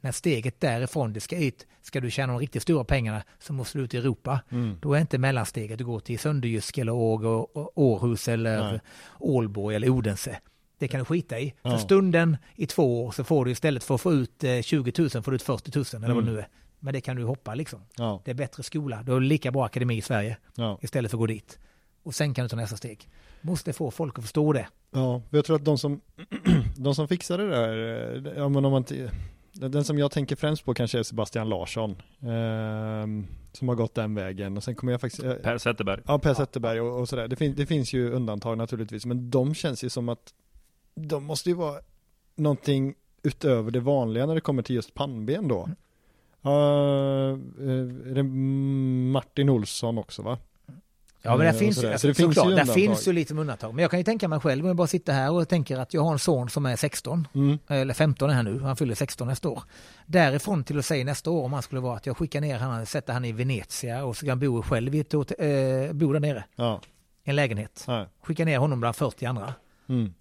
När 0.02 0.12
steget 0.12 0.60
därifrån, 0.60 1.14
det 1.14 1.20
ska 1.20 1.38
ut, 1.38 1.68
ska 1.82 2.02
du 2.02 2.12
tjäna 2.12 2.34
de 2.34 2.40
riktigt 2.40 2.62
stora 2.62 2.84
pengarna 2.84 3.24
så 3.40 3.54
måste 3.54 3.78
du 3.78 3.84
ut 3.84 3.94
i 3.94 3.98
Europa. 3.98 4.40
Mm. 4.50 4.78
Då 4.82 4.94
är 4.94 5.02
inte 5.02 5.18
mellansteget 5.18 5.82
att 5.82 5.86
gå 5.88 6.00
till 6.00 6.20
Sönderjysk 6.20 6.78
eller 6.78 6.92
Åg 6.92 7.24
och- 7.24 7.58
och 7.58 7.72
Århus 7.76 8.28
eller 8.28 8.72
Nej. 8.72 8.80
Ålborg 9.20 9.76
eller 9.76 9.90
Odense. 9.90 10.40
Det 10.78 10.88
kan 10.88 11.00
du 11.00 11.06
skita 11.06 11.40
i. 11.40 11.54
Ja. 11.62 11.70
För 11.72 11.78
stunden 11.78 12.38
i 12.56 12.66
två 12.66 13.06
år 13.06 13.12
så 13.12 13.24
får 13.24 13.46
du 13.46 13.52
istället 13.52 13.84
för 13.84 13.96
att 13.96 14.02
få 14.02 14.14
ut 14.14 14.44
eh, 14.44 14.62
20 14.62 14.94
000 14.98 15.10
får 15.10 15.32
du 15.32 15.36
ut 15.36 15.42
40 15.42 15.72
000 15.76 15.86
eller 15.94 16.00
vad 16.14 16.24
det 16.24 16.30
Mm. 16.30 16.34
nu 16.34 16.40
är. 16.40 16.48
Men 16.80 16.94
det 16.94 17.02
kan 17.02 17.16
du 17.16 17.24
hoppa 17.24 17.56
liksom. 17.56 17.80
Ja, 17.98 18.22
Det 18.26 18.32
är 18.32 18.36
bättre 18.36 18.64
skola. 18.64 19.04
Du 19.04 19.12
har 19.12 19.20
lika 19.20 19.52
bra 19.52 19.66
akademi 19.66 19.98
i 19.98 20.02
Sverige 20.02 20.38
ja. 20.56 20.80
istället 20.82 21.12
för 21.12 21.18
att 21.18 21.20
gå 21.20 21.26
dit. 21.28 21.60
Och 22.04 22.16
sen 22.16 22.34
kan 22.34 22.46
du 22.46 22.50
ta 22.50 22.56
nästa 22.56 22.78
steg. 22.78 23.10
Måste 23.42 23.74
få 23.74 23.92
folk 23.92 24.18
att 24.20 24.24
förstå 24.26 24.54
det. 24.54 24.68
Ja, 24.92 25.22
jag 25.30 25.46
tror 25.46 25.56
att 25.56 25.66
de 25.66 25.78
som, 25.78 26.02
de 26.78 26.96
som 26.96 27.08
fixar 27.08 27.38
det 27.38 27.50
där, 27.50 27.78
eh, 28.28 28.34
ja, 28.38 28.50
men 28.50 28.66
om 28.66 28.72
man, 28.72 28.86
den 29.54 29.84
som 29.84 29.98
jag 30.00 30.12
tänker 30.12 30.36
främst 30.36 30.66
på 30.66 30.74
kanske 30.74 31.00
är 31.00 31.04
Sebastian 31.04 31.50
Larsson, 31.50 31.96
ehm, 32.22 33.28
som 33.52 33.68
har 33.68 33.76
gått 33.76 33.96
den 33.96 34.16
vägen. 34.16 34.58
Och 34.58 34.64
sen 34.64 34.76
kommer 34.76 34.92
jag 34.94 35.02
faktiskt, 35.02 35.24
eh, 35.24 35.34
Per 35.34 35.58
Zetterberg. 35.58 36.02
ja 36.08 36.20
Per 36.20 36.34
Zetterberg 36.34 36.82
och, 36.82 37.00
och 37.00 37.10
sådär. 37.10 37.28
Det, 37.28 37.36
fin, 37.36 37.54
det 37.58 37.66
finns 37.66 37.94
ju 37.94 38.10
undantag 38.12 38.58
naturligtvis, 38.58 39.06
men 39.06 39.30
de 39.30 39.54
känns 39.56 39.84
ju 39.84 39.90
som 39.90 40.10
att 40.10 40.34
de 40.96 41.24
måste 41.24 41.50
ju 41.50 41.56
vara 41.56 41.80
någonting 42.36 42.96
utöver 43.24 43.72
det 43.72 43.80
vanliga 43.80 44.26
när 44.26 44.36
det 44.36 44.42
kommer 44.42 44.64
till 44.64 44.76
just 44.76 44.94
pannben 44.94 45.48
då. 45.48 45.70
Eh, 46.44 46.52
är 48.10 48.14
det 48.14 48.24
Martin 49.12 49.50
Olsson 49.50 49.98
också 49.98 50.22
va? 50.22 50.38
Ja, 51.22 51.38
men 51.38 51.48
Eh, 51.48 51.52
det 51.52 51.56
och 51.56 51.60
finns, 51.60 51.76
sådär. 51.76 51.92
ju, 51.92 51.98
Så 51.98 52.08
det 52.08 52.14
finns 52.14 52.28
såklart, 52.36 52.46
ju 52.48 52.52
undantag. 52.52 52.74
finns 52.76 53.08
ju 53.08 53.14
lite 53.14 53.34
undantag. 53.34 53.74
Men 53.76 53.82
jag 53.82 53.92
kan 53.92 54.00
ju 54.00 54.04
tänka 54.04 54.28
mig 54.28 54.40
själv 54.40 54.64
om 54.64 54.68
jag 54.68 54.76
bara 54.76 54.88
sitter 54.88 55.14
här 55.14 55.32
och 55.32 55.50
tänker 55.50 55.78
att 55.78 55.94
jag 55.94 56.02
har 56.04 56.12
en 56.14 56.20
son 56.20 56.50
som 56.50 56.66
är 56.66 56.76
16, 56.76 57.28
Mm. 57.34 57.58
eller 57.68 57.94
15 57.94 58.30
är 58.30 58.34
han 58.34 58.46
nu, 58.46 58.60
han 58.60 58.76
fyller 58.76 58.96
16 58.96 59.28
nästa 59.28 59.50
år. 59.50 59.64
Därifrån 60.06 60.64
till 60.64 60.80
att 60.80 60.86
säga 60.86 61.06
nästa 61.06 61.32
år 61.32 61.44
om 61.44 61.54
han 61.54 61.62
skulle 61.62 61.82
vara 61.82 61.96
att 61.98 62.06
jag 62.06 62.18
skickar 62.18 62.42
ner 62.42 62.58
han, 62.60 62.86
sätter 62.86 63.14
han 63.14 63.26
i 63.26 63.32
Venezia 63.32 64.06
och 64.06 64.18
så 64.18 64.22
kan 64.22 64.30
han 64.30 64.40
bo 64.40 64.62
själv 64.62 64.96
i 64.96 65.00
ett 65.00 65.14
eh, 65.14 65.20
bo 65.94 66.14
där 66.14 66.20
nere, 66.20 66.44
Ja, 66.56 66.82
en 67.24 67.36
lägenhet. 67.36 67.84
ja. 67.88 68.06
Skicka 68.22 68.46
ner 68.46 68.58
honom 68.58 68.80
bland 68.80 68.96
40 68.96 69.26
andra. 69.26 69.54
Mm. 69.90 70.14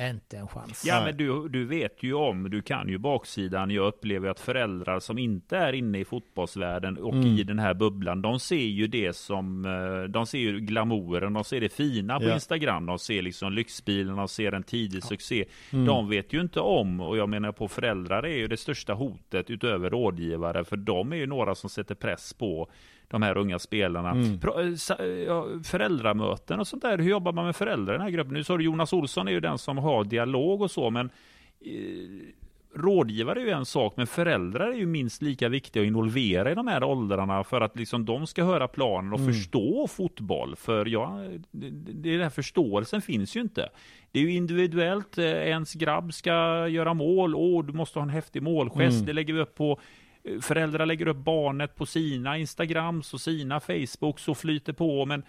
Inte 0.00 0.36
en 0.38 0.48
chans. 0.48 0.84
Ja, 0.86 1.02
men 1.04 1.16
du, 1.16 1.48
du 1.48 1.64
vet 1.64 2.02
ju 2.02 2.14
om, 2.14 2.50
du 2.50 2.62
kan 2.62 2.88
ju 2.88 2.98
baksidan. 2.98 3.70
Jag 3.70 3.86
upplever 3.86 4.28
att 4.28 4.40
föräldrar 4.40 5.00
som 5.00 5.18
inte 5.18 5.56
är 5.56 5.72
inne 5.72 5.98
i 5.98 6.04
fotbollsvärlden 6.04 6.96
och 6.98 7.14
Mm. 7.14 7.26
i 7.26 7.42
den 7.42 7.58
här 7.58 7.74
bubblan, 7.74 8.22
de 8.22 8.40
ser 8.40 8.56
ju 8.56 8.86
det 8.86 9.16
som, 9.16 9.64
eh, 9.64 10.10
de 10.10 10.26
ser 10.26 10.38
ju 10.38 10.60
glamouren, 10.60 11.32
de 11.32 11.44
ser 11.44 11.60
det 11.60 11.68
fina 11.72 12.20
på 12.20 12.24
Ja. 12.26 12.34
Instagram, 12.34 12.86
de 12.86 12.98
ser 12.98 13.22
liksom 13.22 13.52
lyxbilen, 13.52 14.16
de 14.16 14.28
ser 14.28 14.52
en 14.52 14.62
tidig 14.62 15.02
succé. 15.04 15.44
Mm. 15.72 15.84
De 15.86 16.08
vet 16.08 16.32
ju 16.32 16.40
inte 16.40 16.60
om, 16.60 17.00
och 17.00 17.16
jag 17.16 17.28
menar 17.28 17.52
på 17.52 17.68
föräldrar 17.68 18.22
är 18.22 18.36
ju 18.36 18.48
det 18.48 18.56
största 18.56 18.94
hotet 18.94 19.50
utöver 19.50 19.90
rådgivare, 19.90 20.64
för 20.64 20.76
de 20.76 21.12
är 21.12 21.16
ju 21.16 21.26
några 21.26 21.54
som 21.54 21.70
sätter 21.70 21.94
press 21.94 22.32
på 22.32 22.68
de 23.10 23.22
här 23.22 23.36
unga 23.36 23.58
spelarna. 23.58 24.10
Mm. 24.10 24.38
Eh, 24.98 25.06
ja, 25.06 25.46
föräldramöten 25.64 26.60
och 26.60 26.66
sånt 26.66 26.82
där, 26.82 26.98
hur 26.98 27.10
jobbar 27.10 27.32
man 27.32 27.44
med 27.44 27.56
föräldrar 27.56 27.94
i 27.94 27.96
den 27.96 28.02
här 28.04 28.10
gruppen? 28.10 28.34
Nu 28.34 28.44
sa 28.44 28.56
du 28.56 28.64
Jonas 28.64 28.92
Olsson 28.92 29.28
är 29.28 29.32
ju 29.32 29.40
den 29.40 29.58
som 29.58 29.78
har 29.78 30.04
dialog 30.04 30.62
och 30.62 30.70
så, 30.70 30.90
men 30.90 31.10
eh, 31.60 31.70
rådgivare 32.74 33.40
är 33.40 33.44
ju 33.44 33.50
en 33.50 33.64
sak, 33.66 33.94
men 33.96 34.06
föräldrar 34.06 34.68
är 34.68 34.74
ju 34.76 34.86
minst 34.86 35.22
lika 35.22 35.48
viktiga 35.48 35.82
att 35.82 35.86
involvera 35.86 36.52
i 36.52 36.54
de 36.54 36.66
här 36.66 36.84
åldrarna 36.84 37.44
för 37.44 37.60
att 37.60 37.76
liksom 37.78 38.04
de 38.04 38.26
ska 38.26 38.44
höra 38.44 38.68
planen 38.68 39.12
och 39.12 39.18
Mm. 39.20 39.32
förstå 39.32 39.86
fotboll. 39.88 40.56
För 40.56 40.86
ja, 40.86 41.24
det, 41.50 41.70
det 41.70 42.12
den 42.12 42.20
här 42.22 42.30
förståelsen 42.30 43.02
finns 43.02 43.36
ju 43.36 43.40
inte. 43.40 43.68
Det 44.12 44.18
är 44.18 44.22
ju 44.22 44.32
individuellt, 44.32 45.18
eh, 45.18 45.24
ens 45.24 45.74
grabb 45.74 46.14
ska 46.14 46.68
göra 46.68 46.94
mål, 46.94 47.34
åh 47.34 47.64
du 47.64 47.72
måste 47.72 47.98
ha 47.98 48.04
en 48.04 48.10
häftig 48.10 48.42
målgest, 48.42 48.94
Mm. 48.94 49.06
det 49.06 49.12
lägger 49.12 49.34
vi 49.34 49.40
upp 49.40 49.54
på 49.54 49.72
eh, 49.72 49.78
Föräldrar 50.40 50.86
lägger 50.86 51.08
upp 51.08 51.16
barnet 51.16 51.74
på 51.74 51.86
sina 51.86 52.38
Instagrams 52.38 53.14
och 53.14 53.20
sina 53.20 53.60
Facebooks 53.60 54.28
och 54.28 54.38
flyter 54.38 54.72
på, 54.72 55.06
men 55.06 55.22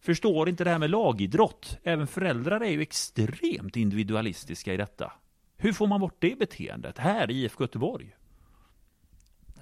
förstår 0.00 0.48
inte 0.48 0.64
det 0.64 0.70
här 0.70 0.78
med 0.78 0.90
lagidrott. 0.90 1.78
Även 1.82 2.06
föräldrar 2.06 2.60
är 2.60 2.70
ju 2.70 2.82
extremt 2.82 3.76
individualistiska 3.76 4.74
i 4.74 4.76
detta. 4.76 5.12
Hur 5.56 5.72
får 5.72 5.86
man 5.86 6.00
bort 6.00 6.16
det 6.18 6.38
beteendet 6.38 6.98
här 6.98 7.30
i 7.30 7.34
IFK 7.34 7.64
Göteborg? 7.64 8.14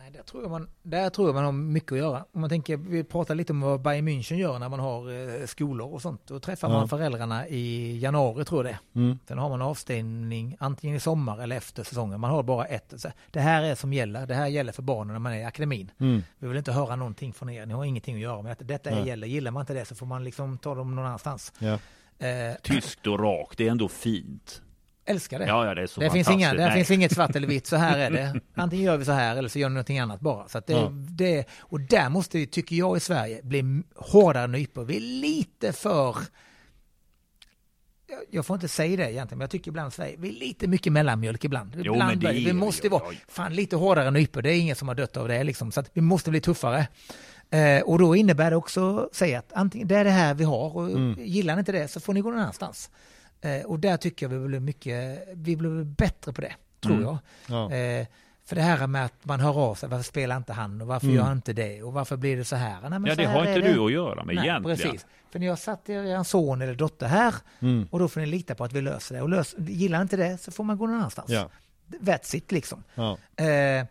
Nej, 0.07 0.13
där 0.13 0.23
tror, 0.23 0.43
jag 0.43 0.51
man, 0.51 0.69
där 0.83 1.11
tror 1.11 1.29
jag 1.29 1.35
man 1.35 1.45
har 1.45 1.53
mycket 1.53 1.93
att 1.93 1.99
göra. 1.99 2.25
Om 2.33 2.41
man 2.41 2.51
tänker, 2.51 2.77
vi 2.77 3.05
pratar 3.05 3.35
lite 3.35 3.53
om 3.53 3.61
vad 3.61 3.81
Bayern 3.81 4.09
München 4.09 4.35
gör 4.35 4.59
när 4.59 4.69
man 4.69 4.81
har 4.81 5.13
eh, 5.41 5.47
skolor 5.47 5.95
och 5.95 6.03
sånt. 6.03 6.21
Då 6.27 6.41
träffar 6.41 6.69
Ja. 6.69 6.75
man 6.75 6.89
föräldrarna 6.89 7.49
i 7.49 7.99
januari 7.99 8.45
tror 8.45 8.67
jag 8.67 8.75
det 8.75 8.79
är. 8.99 9.01
Mm. 9.03 9.19
Sen 9.29 9.39
har 9.39 9.49
man 9.49 9.63
avstängning 9.63 10.57
antingen 10.61 10.97
i 10.97 11.01
sommar 11.01 11.43
eller 11.43 11.57
efter 11.57 11.85
säsongen. 11.85 12.21
Man 12.21 12.31
har 12.31 12.43
bara 12.43 12.65
ett. 12.65 12.95
Så 12.97 13.09
det 13.31 13.41
här 13.41 13.63
är 13.63 13.75
som 13.75 13.93
gäller. 13.93 14.27
Det 14.27 14.35
här 14.35 14.47
gäller 14.47 14.73
för 14.73 14.83
barnen 14.83 15.13
när 15.13 15.19
man 15.21 15.33
är 15.33 15.37
i 15.39 15.45
akademin. 15.45 15.91
Mm. 15.99 16.23
Vi 16.39 16.49
vill 16.49 16.57
inte 16.57 16.73
höra 16.73 16.97
någonting 16.97 17.33
från 17.33 17.51
er. 17.51 17.67
Ni 17.67 17.75
har 17.75 17.85
ingenting 17.85 18.15
att 18.15 18.21
göra 18.21 18.43
med 18.43 18.51
detta. 18.51 18.65
Detta 18.65 18.91
Nej. 18.91 19.07
gäller. 19.07 19.27
Gillar 19.27 19.51
man 19.51 19.61
inte 19.61 19.75
det 19.75 19.85
så 19.85 19.95
får 19.95 20.07
man 20.07 20.25
liksom 20.25 20.59
ta 20.59 20.75
dem 20.75 20.95
någon 20.97 21.05
annanstans. 21.07 21.53
Ja. 21.59 21.79
Eh, 22.27 22.55
Tyskt 22.63 23.07
och 23.07 23.21
rakt, 23.21 23.59
det 23.59 23.67
är 23.67 23.71
ändå 23.71 23.89
fint. 23.89 24.63
Älskar 25.07 25.39
det. 25.39 25.47
Ja, 25.47 25.67
ja, 25.67 25.75
det 25.75 25.83
är 25.83 25.87
så 25.87 26.01
det 26.01 26.11
finns, 26.11 26.31
inga, 26.31 26.55
det 26.55 26.73
finns 26.73 26.91
inget 26.91 27.13
svart 27.15 27.37
eller 27.37 27.49
vitt, 27.49 27.67
så 27.67 27.77
här 27.77 27.99
är 27.99 28.11
det. 28.11 28.41
Antingen 28.55 28.85
gör 28.85 28.97
vi 28.97 29.05
så 29.05 29.13
här 29.13 29.37
eller 29.37 29.49
så 29.49 29.59
gör 29.59 29.69
vi 29.69 29.75
någonting 29.75 29.99
annat 29.99 30.21
bara. 30.21 30.49
Så 30.49 30.61
det, 30.67 30.73
Ja. 30.73 30.89
det, 30.93 31.45
och 31.59 31.81
där 31.81 32.09
måste 32.09 32.39
vi, 32.39 32.47
tycker 32.47 32.77
jag 32.77 32.97
i 32.97 33.01
Sverige, 33.01 33.41
bli 33.43 33.83
hårdare 33.97 34.47
nypor. 34.47 34.85
Vi 34.85 34.97
är 34.97 35.01
lite 35.01 35.73
för... 35.73 36.17
jag- 38.31 38.47
får 38.47 38.55
inte 38.55 38.69
säga 38.69 38.97
det 38.97 39.13
egentligen, 39.13 39.39
men 39.39 39.45
jag 39.45 39.51
tycker 39.51 39.69
ibland 39.71 39.93
Sverige, 39.93 40.17
vi 40.19 40.29
är 40.29 40.33
lite 40.33 40.67
mycket 40.67 40.93
mellanmjölk 40.93 41.45
ibland. 41.45 41.73
Jo, 41.77 41.95
ibland 41.95 42.21
det 42.21 42.33
vi 42.33 42.53
måste 42.53 42.89
vara 42.89 43.03
fan 43.29 43.55
lite 43.55 43.77
hårdare 43.77 44.11
nypor. 44.11 44.43
Det 44.43 44.51
är 44.53 44.59
ingen 44.61 44.77
som 44.77 44.89
har 44.89 44.95
dött 44.95 45.17
av 45.17 45.29
det 45.29 45.45
liksom. 45.45 45.73
Så 45.73 45.83
vi 45.93 46.01
måste 46.01 46.31
bli 46.31 46.41
tuffare. 46.41 46.89
Eh, 47.51 47.83
och 47.83 47.99
då 47.99 48.17
innebär 48.17 48.51
det 48.51 48.57
också, 48.57 49.09
säga 49.13 49.39
att 49.39 49.53
antingen 49.53 49.89
det 49.89 49.97
är 49.97 50.05
det 50.05 50.11
här 50.11 50.35
vi 50.35 50.45
har 50.45 50.77
och 50.77 50.87
Mm. 50.91 51.15
gillar 51.25 51.55
ni 51.55 51.59
inte 51.59 51.73
det 51.73 51.89
så 51.89 52.01
får 52.01 52.15
ni 52.15 52.21
gå 52.21 52.31
någon 52.31 52.39
annanstans. 52.41 52.91
Eh, 53.47 53.67
och 53.67 53.81
där 53.81 53.97
tycker 53.97 54.27
jag 54.29 54.39
vi 54.39 54.47
blir 54.49 54.61
mycket, 54.61 55.29
vi 55.35 55.57
blir 55.57 55.85
bättre 55.85 56.33
på 56.33 56.41
det, 56.41 56.55
tror 56.81 56.95
Mm. 56.95 57.05
jag. 57.05 57.19
Ja. 57.47 57.73
Eh, 57.77 58.07
för 58.45 58.57
det 58.57 58.63
här 58.63 58.87
med 58.87 59.05
att 59.05 59.25
man 59.25 59.41
hör 59.41 59.59
av 59.59 59.75
sig, 59.75 59.89
varför 59.89 60.05
spelar 60.05 60.37
inte 60.37 60.53
han 60.53 60.81
och 60.81 60.87
varför 60.87 61.07
Mm. 61.07 61.17
gör 61.17 61.25
han 61.25 61.37
inte 61.37 61.53
det 61.53 61.83
och 61.83 61.93
varför 61.93 62.17
blir 62.17 62.37
det 62.37 62.45
så 62.45 62.57
här? 62.57 62.81
Nej, 62.81 62.91
men 62.91 63.05
Ja, 63.07 63.15
så 63.15 63.21
det 63.21 63.27
har 63.27 63.39
inte 63.47 63.61
det. 63.61 63.73
du 63.75 63.81
att 63.81 63.93
göra 63.93 64.25
med 64.25 64.37
Nej, 64.37 64.45
egentligen. 64.49 64.77
precis. 64.79 65.07
För 65.31 65.39
ni 65.39 65.47
har 65.47 65.57
satt 65.57 65.89
er 65.89 66.23
son 66.23 66.63
eller 66.63 66.75
dotter 66.75 67.07
här 67.07 67.35
Mm. 67.61 67.89
och 67.91 67.99
då 67.99 68.09
får 68.09 68.21
ni 68.21 68.27
lita 68.27 68.55
på 68.55 68.65
att 68.65 68.73
vi 68.73 68.81
löser 68.81 69.15
det. 69.15 69.23
Och 69.23 69.29
lös, 69.29 69.55
gillar 69.59 70.03
inte 70.03 70.17
det 70.17 70.39
så 70.39 70.51
får 70.53 70.65
man 70.65 70.79
gå 70.79 70.87
någon 70.87 70.97
annanstans. 70.97 71.31
Ja. 71.31 71.49
That's 71.89 72.37
it 72.37 72.53
liksom. 72.53 72.83
Ja. 72.95 73.19
Eh, 73.45 73.87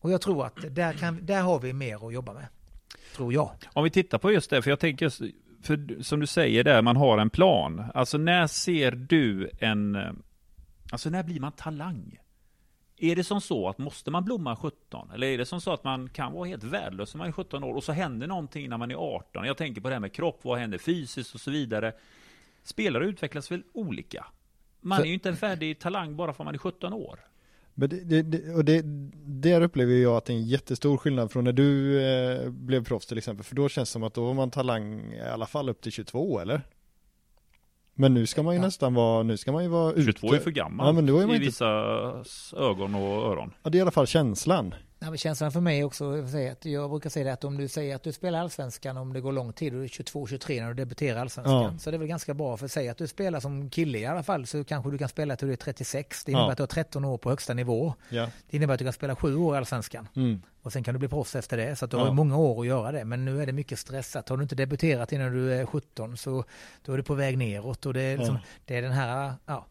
och 0.00 0.10
jag 0.12 0.20
tror 0.20 0.46
att 0.46 0.56
där, 0.70 0.92
kan, 0.92 1.26
där 1.26 1.42
har 1.42 1.58
vi 1.58 1.72
mer 1.72 2.06
att 2.06 2.12
jobba 2.14 2.32
med. 2.32 2.46
Tror 3.16 3.32
jag. 3.32 3.50
Om 3.72 3.84
vi 3.84 3.90
tittar 3.90 4.18
på 4.18 4.32
just 4.32 4.50
det, 4.50 4.62
för 4.62 4.70
jag 4.70 4.78
tänker, 4.80 5.12
för 5.62 6.02
som 6.02 6.20
du 6.20 6.26
säger 6.26 6.64
där, 6.64 6.82
man 6.82 6.96
har 6.96 7.18
en 7.18 7.30
plan. 7.30 7.84
Alltså 7.94 8.18
när 8.18 8.46
ser 8.46 8.90
du 8.90 9.50
en, 9.58 9.94
eh, 9.94 10.12
alltså 10.92 11.10
när 11.10 11.22
blir 11.22 11.40
man 11.40 11.52
talang? 11.52 12.18
Är 12.96 13.16
det 13.16 13.24
som 13.24 13.40
så 13.40 13.68
att 13.68 13.78
måste 13.78 14.10
man 14.10 14.24
blomma 14.24 14.56
17? 14.56 15.10
Eller 15.14 15.26
är 15.26 15.38
det 15.38 15.46
som 15.46 15.60
så 15.60 15.72
att 15.72 15.84
man 15.84 16.08
kan 16.08 16.32
vara 16.32 16.48
helt 16.48 16.64
värdelös 16.64 17.14
när 17.14 17.18
man 17.18 17.28
är 17.28 17.32
17 17.32 17.64
år 17.64 17.74
och 17.74 17.84
så 17.84 17.92
händer 17.92 18.26
någonting 18.26 18.68
när 18.68 18.78
man 18.78 18.90
är 18.90 18.94
18? 18.94 19.44
Jag 19.44 19.56
tänker 19.56 19.80
på 19.80 19.88
det 19.88 19.94
här 19.94 20.00
med 20.00 20.12
kropp, 20.12 20.40
vad 20.42 20.58
händer 20.58 20.78
fysiskt 20.78 21.34
och 21.34 21.40
så 21.40 21.50
vidare. 21.50 21.92
Spelare 22.62 23.06
utvecklas 23.06 23.50
väl 23.50 23.62
olika? 23.72 24.26
Man 24.80 25.00
är 25.00 25.04
ju 25.04 25.14
inte 25.14 25.28
en 25.28 25.36
färdig 25.36 25.78
talang 25.78 26.16
bara 26.16 26.32
för 26.32 26.42
att 26.42 26.46
man 26.46 26.54
är 26.54 26.58
17 26.58 26.92
år. 26.92 27.20
Men 27.74 27.88
det, 27.88 28.00
det, 28.04 28.22
det, 28.22 28.54
och 28.54 28.64
det, 28.64 28.82
där 29.42 29.60
upplever 29.60 29.94
jag 29.94 30.16
att 30.16 30.24
det 30.24 30.32
är 30.32 30.36
en 30.36 30.46
jättestor 30.46 30.96
skillnad 30.96 31.30
från 31.32 31.44
när 31.44 31.52
du 31.52 32.00
eh, 32.02 32.50
blev 32.50 32.84
proffs 32.84 33.06
till 33.06 33.18
exempel. 33.18 33.44
För 33.44 33.54
då 33.56 33.68
känns 33.68 33.88
det 33.88 33.92
som 33.92 34.02
att 34.02 34.14
då 34.14 34.24
var 34.24 34.34
man 34.34 34.50
talang 34.50 35.12
i 35.12 35.20
alla 35.20 35.46
fall 35.46 35.68
upp 35.68 35.80
till 35.80 35.92
22 35.92 36.38
eller? 36.40 36.62
Men 37.94 38.14
nu 38.14 38.26
ska 38.26 38.42
man 38.42 38.54
ju 38.54 38.60
Ja. 38.60 38.66
nästan 38.66 38.94
vara, 38.94 39.22
nu 39.22 39.36
ska 39.36 39.52
man 39.52 39.62
ju 39.62 39.68
vara 39.68 39.94
22 39.94 40.26
ute. 40.26 40.36
är 40.36 40.40
för 40.40 40.50
gammal 40.50 40.86
Ja, 40.86 40.92
men 40.92 41.06
då 41.06 41.18
är 41.18 41.26
man 41.26 41.30
i 41.30 41.34
inte- 41.34 41.46
vissa 41.46 41.66
ögon 42.56 42.94
och 42.94 43.30
öron. 43.32 43.52
Ja, 43.62 43.70
det 43.70 43.76
är 43.76 43.78
i 43.78 43.82
alla 43.82 43.90
fall 43.90 44.06
känslan. 44.06 44.74
Nej, 45.02 45.10
men 45.10 45.18
känslan 45.18 45.52
för 45.52 45.60
mig 45.60 45.84
också, 45.84 46.04
jag, 46.62 46.90
brukar 46.90 47.10
säga 47.10 47.24
det 47.24 47.32
att 47.32 47.44
om 47.44 47.56
du 47.56 47.68
säger 47.68 47.96
att 47.96 48.02
du 48.02 48.12
spelar 48.12 48.40
allsvenskan 48.40 48.96
om 48.96 49.12
det 49.12 49.20
går 49.20 49.32
lång 49.32 49.52
tid, 49.52 49.72
och 49.72 49.78
du 49.78 49.84
är 49.84 49.88
22-23 49.88 50.60
när 50.60 50.68
du 50.68 50.74
debuterar 50.74 51.20
allsvenskan, 51.20 51.62
Ja. 51.62 51.78
så 51.78 51.90
det 51.90 51.96
är 51.96 51.98
väl 51.98 52.08
ganska 52.08 52.34
bra 52.34 52.56
för 52.56 52.64
att 52.64 52.72
säga 52.72 52.90
att 52.92 52.98
du 52.98 53.06
spelar 53.06 53.40
som 53.40 53.70
kille 53.70 53.98
i 53.98 54.06
alla 54.06 54.22
fall, 54.22 54.46
så 54.46 54.64
kanske 54.64 54.90
du 54.90 54.98
kan 54.98 55.08
spela 55.08 55.36
till 55.36 55.46
du 55.48 55.52
är 55.52 55.56
36. 55.56 56.24
Det 56.24 56.32
innebär 56.32 56.46
Ja. 56.46 56.50
att 56.50 56.56
du 56.56 56.62
har 56.62 56.66
13 56.68 57.04
år 57.04 57.18
på 57.18 57.30
högsta 57.30 57.54
nivå. 57.54 57.94
Ja. 58.08 58.28
Det 58.50 58.56
innebär 58.56 58.74
att 58.74 58.78
du 58.78 58.84
kan 58.84 58.92
spela 58.92 59.16
sju 59.16 59.36
år 59.36 59.54
i 59.54 59.58
allsvenskan. 59.58 60.08
Mm. 60.16 60.42
Och 60.62 60.72
sen 60.72 60.82
kan 60.82 60.94
du 60.94 60.98
bli 60.98 61.08
proffs 61.08 61.36
efter 61.36 61.56
det, 61.56 61.76
så 61.76 61.84
att 61.84 61.90
du 61.90 61.96
har 61.96 62.12
många 62.12 62.36
år 62.36 62.60
att 62.60 62.66
göra 62.66 62.92
det. 62.92 63.04
Men 63.04 63.24
nu 63.24 63.42
är 63.42 63.46
det 63.46 63.52
mycket 63.52 63.78
stressat. 63.78 64.28
Har 64.28 64.36
du 64.36 64.42
inte 64.42 64.54
debuterat 64.54 65.12
innan 65.12 65.32
du 65.32 65.52
är 65.54 65.66
17 65.66 66.16
så 66.16 66.44
då 66.84 66.92
är 66.92 66.96
du 66.96 67.02
på 67.02 67.14
väg 67.14 67.38
neråt. 67.38 67.86
Och 67.86 67.94
det 67.94 68.02
är, 68.02 68.18
liksom, 68.18 68.38
det 68.64 68.76
är 68.76 68.82
den 68.82 68.92
här, 68.92 69.34
ja, 69.46 69.66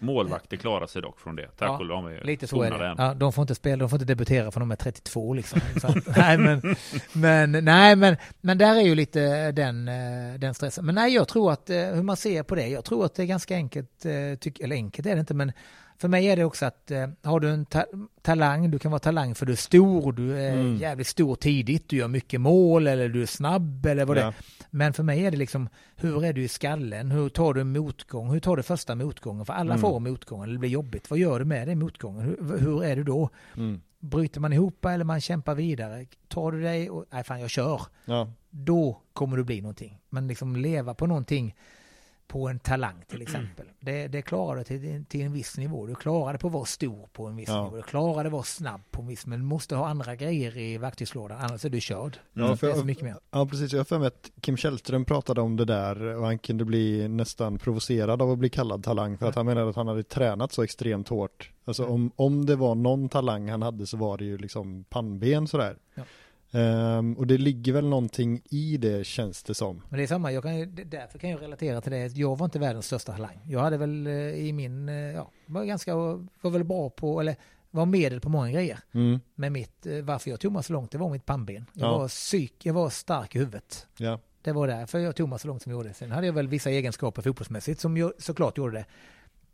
Målvakter 0.00 0.56
klarar 0.56 0.86
sig 0.86 1.02
dock 1.02 1.20
från 1.20 1.36
det. 1.36 1.46
Tack 1.46 1.68
Ja, 1.68 1.78
och 1.78 1.84
lov, 1.84 2.12
lite 2.22 2.46
så 2.46 2.62
är 2.62 2.70
det. 2.78 2.86
än. 2.86 2.94
Ja, 2.98 3.14
de 3.14 3.32
får 3.32 3.42
inte 3.42 3.54
spela, 3.54 3.76
de 3.76 3.88
får 3.90 3.96
inte 3.96 4.12
debutera 4.12 4.50
för 4.50 4.60
de 4.60 4.70
är 4.70 4.76
32 4.76 5.34
liksom. 5.34 5.60
Att, 5.82 6.06
nej, 6.16 6.38
men, 6.38 6.76
men, 7.12 7.64
nej, 7.64 7.96
men, 7.96 8.16
men 8.40 8.58
där 8.58 8.76
är 8.76 8.80
ju 8.80 8.94
lite 8.94 9.52
den, 9.52 9.88
eh, 9.88 10.38
den 10.38 10.54
stressen. 10.54 10.86
Men 10.86 10.94
nej, 10.94 11.14
jag 11.14 11.28
tror 11.28 11.52
att, 11.52 11.70
eh, 11.70 11.76
hur 11.76 12.02
man 12.02 12.16
ser 12.16 12.42
på 12.42 12.54
det, 12.54 12.66
jag 12.68 12.84
tror 12.84 13.04
att 13.04 13.14
det 13.14 13.22
är 13.22 13.26
ganska 13.26 13.54
enkelt, 13.54 14.04
eh, 14.04 14.38
tyck, 14.40 14.60
eller 14.60 14.76
enkelt 14.76 15.06
är 15.06 15.14
det 15.14 15.20
inte, 15.20 15.34
men 15.34 15.52
för 16.00 16.08
mig 16.08 16.26
är 16.26 16.36
det 16.36 16.44
också 16.44 16.66
att 16.66 16.90
eh, 16.90 17.06
har 17.22 17.40
du 17.40 17.50
en 17.50 17.64
ta 17.66 17.84
talang, 18.22 18.70
du 18.70 18.78
kan 18.78 18.90
vara 18.90 18.98
talang 18.98 19.34
för 19.34 19.46
du 19.46 19.52
är 19.52 19.56
stor, 19.56 20.12
du 20.12 20.38
är 20.38 20.52
Mm. 20.52 20.76
jävligt 20.76 21.06
stor 21.06 21.34
tidigt, 21.34 21.88
du 21.88 21.96
gör 21.96 22.08
mycket 22.08 22.40
mål 22.40 22.86
eller 22.86 23.08
du 23.08 23.22
är 23.22 23.26
snabb 23.26 23.86
eller 23.86 24.04
vad 24.04 24.16
det 24.16 24.20
Ja. 24.20 24.26
är. 24.28 24.34
Men 24.70 24.92
för 24.92 25.02
mig 25.02 25.26
är 25.26 25.30
det 25.30 25.36
liksom, 25.36 25.68
hur 25.96 26.24
är 26.24 26.32
du 26.32 26.42
i 26.42 26.48
skallen? 26.48 27.10
Hur 27.10 27.28
tar 27.28 27.54
du 27.54 27.64
motgång? 27.64 28.30
Hur 28.30 28.40
tar 28.40 28.56
du 28.56 28.62
första 28.62 28.94
motgången? 28.94 29.46
För 29.46 29.52
alla 29.52 29.74
Mm. 29.74 29.80
får 29.80 30.00
motgången, 30.00 30.52
det 30.52 30.58
blir 30.58 30.70
jobbigt. 30.70 31.10
Vad 31.10 31.18
gör 31.18 31.38
du 31.38 31.44
med 31.44 31.68
den 31.68 31.78
motgången? 31.78 32.22
Hur, 32.22 32.58
hur 32.58 32.84
är 32.84 32.96
du 32.96 33.04
då? 33.04 33.30
Mm. 33.56 33.80
Bryter 33.98 34.40
man 34.40 34.52
ihop 34.52 34.84
eller 34.84 35.04
man 35.04 35.20
kämpar 35.20 35.54
vidare? 35.54 36.06
Tar 36.28 36.52
du 36.52 36.62
dig 36.62 36.90
och, 36.90 37.04
nej 37.10 37.24
fan 37.24 37.40
jag 37.40 37.50
kör. 37.50 37.80
Ja. 38.04 38.32
Då 38.50 39.00
kommer 39.12 39.36
du 39.36 39.44
bli 39.44 39.60
någonting. 39.60 39.98
Men 40.10 40.28
liksom 40.28 40.56
leva 40.56 40.94
på 40.94 41.06
någonting 41.06 41.54
på 42.30 42.48
en 42.48 42.58
talang 42.58 42.94
till 43.08 43.22
exempel. 43.22 43.66
Det, 43.80 44.08
det 44.08 44.22
klarar 44.22 44.56
du 44.58 44.64
till, 44.64 45.04
till 45.08 45.20
en 45.20 45.32
viss 45.32 45.58
nivå. 45.58 45.86
Du 45.86 45.94
klarar 45.94 46.32
det 46.32 46.38
på 46.38 46.46
att 46.46 46.52
vara 46.52 46.64
stor 46.64 47.08
på 47.12 47.26
en 47.26 47.36
viss 47.36 47.48
Ja. 47.48 47.64
nivå. 47.64 47.76
Du 47.76 47.82
klarar 47.82 48.24
det 48.24 48.28
att 48.28 48.32
vara 48.32 48.42
snabb 48.42 48.80
på 48.90 49.02
en 49.02 49.08
viss, 49.08 49.26
men 49.26 49.38
du 49.38 49.44
måste 49.44 49.76
ha 49.76 49.88
andra 49.88 50.16
grejer 50.16 50.56
i 50.58 50.78
verktygslådan, 50.78 51.38
annars 51.40 51.64
är 51.64 51.70
du 51.70 51.80
körd. 51.80 52.18
Ja, 52.32 52.56
för 52.56 52.68
jag- 52.68 52.86
mycket 52.86 53.04
mer. 53.04 53.16
Ja, 53.30 53.46
precis. 53.46 53.72
Jag 53.72 53.78
har 53.80 53.84
för 53.84 53.98
mig 53.98 54.06
att 54.08 54.30
Kim 54.40 54.56
Källström 54.56 55.04
pratade 55.04 55.40
om 55.40 55.56
det 55.56 55.64
där 55.64 56.02
och 56.02 56.26
han 56.26 56.38
kunde 56.38 56.64
bli 56.64 57.08
nästan 57.08 57.58
provocerad 57.58 58.22
av 58.22 58.30
att 58.30 58.38
bli 58.38 58.48
kallad 58.48 58.84
talang 58.84 59.18
för 59.18 59.28
att 59.28 59.34
han 59.34 59.46
menade 59.46 59.70
att 59.70 59.76
han 59.76 59.88
hade 59.88 60.02
tränat 60.02 60.52
så 60.52 60.62
extremt 60.62 61.08
hårt. 61.08 61.50
Alltså 61.64 61.86
om, 61.86 62.10
om 62.16 62.46
det 62.46 62.56
var 62.56 62.74
någon 62.74 63.08
talang 63.08 63.48
han 63.50 63.62
hade 63.62 63.86
så 63.86 63.96
var 63.96 64.18
det 64.18 64.24
ju 64.24 64.38
liksom 64.38 64.84
pannben 64.84 65.48
sådär. 65.48 65.76
Ja. 65.94 66.02
Ehm, 66.52 67.14
och 67.18 67.26
det 67.26 67.38
ligger 67.38 67.72
väl 67.72 67.88
någonting 67.88 68.42
i 68.50 68.76
det 68.76 69.06
känns 69.06 69.42
det 69.42 69.54
som. 69.54 69.82
Men 69.88 69.98
det 69.98 70.02
är 70.02 70.06
samma, 70.06 70.32
jag 70.32 70.42
kan, 70.42 70.58
ju- 70.58 70.66
därför 70.66 71.18
kan 71.18 71.30
jag 71.30 71.42
relatera 71.42 71.80
till 71.80 71.92
det. 71.92 72.16
Jag 72.16 72.38
var 72.38 72.44
inte 72.44 72.58
världens 72.58 72.86
största 72.86 73.12
talang. 73.12 73.38
Jag 73.48 73.60
hade 73.60 73.76
väl 73.76 74.06
eh, 74.06 74.12
i 74.14 74.52
min, 74.52 74.88
eh, 74.88 74.94
ja, 74.94 75.30
var 75.46 75.64
ganska, 75.64 75.94
var 76.40 76.50
väl 76.50 76.64
bra 76.64 76.90
på, 76.90 77.20
eller 77.20 77.36
var 77.70 77.86
medel 77.86 78.20
på 78.20 78.28
många 78.28 78.50
grejer. 78.50 78.78
Mm. 78.92 79.20
Men 79.34 79.52
mitt, 79.52 79.86
eh, 79.86 79.98
varför 80.02 80.30
jag 80.30 80.40
tog 80.40 80.52
mig 80.52 80.62
så 80.62 80.72
långt, 80.72 80.90
det 80.90 80.98
var 80.98 81.10
mitt 81.10 81.26
pannben. 81.26 81.66
Jag 81.74 81.88
Ja. 81.88 81.98
var 81.98 82.08
psyk, 82.08 82.66
jag 82.66 82.74
var 82.74 82.90
stark 82.90 83.36
i 83.36 83.38
huvudet. 83.38 83.86
Ja. 83.96 84.20
Det 84.42 84.52
var 84.52 84.66
därför 84.68 84.98
jag 84.98 85.16
tog 85.16 85.28
mig 85.28 85.38
så 85.38 85.48
långt 85.48 85.62
som 85.62 85.72
jag 85.72 85.78
gjorde. 85.78 85.94
Sen 85.94 86.10
hade 86.10 86.26
jag 86.26 86.32
väl 86.34 86.48
vissa 86.48 86.70
egenskaper 86.70 87.22
fotbollsmässigt 87.22 87.80
som 87.80 87.96
jag, 87.96 88.12
såklart 88.18 88.58
gjorde 88.58 88.72
det. 88.72 88.84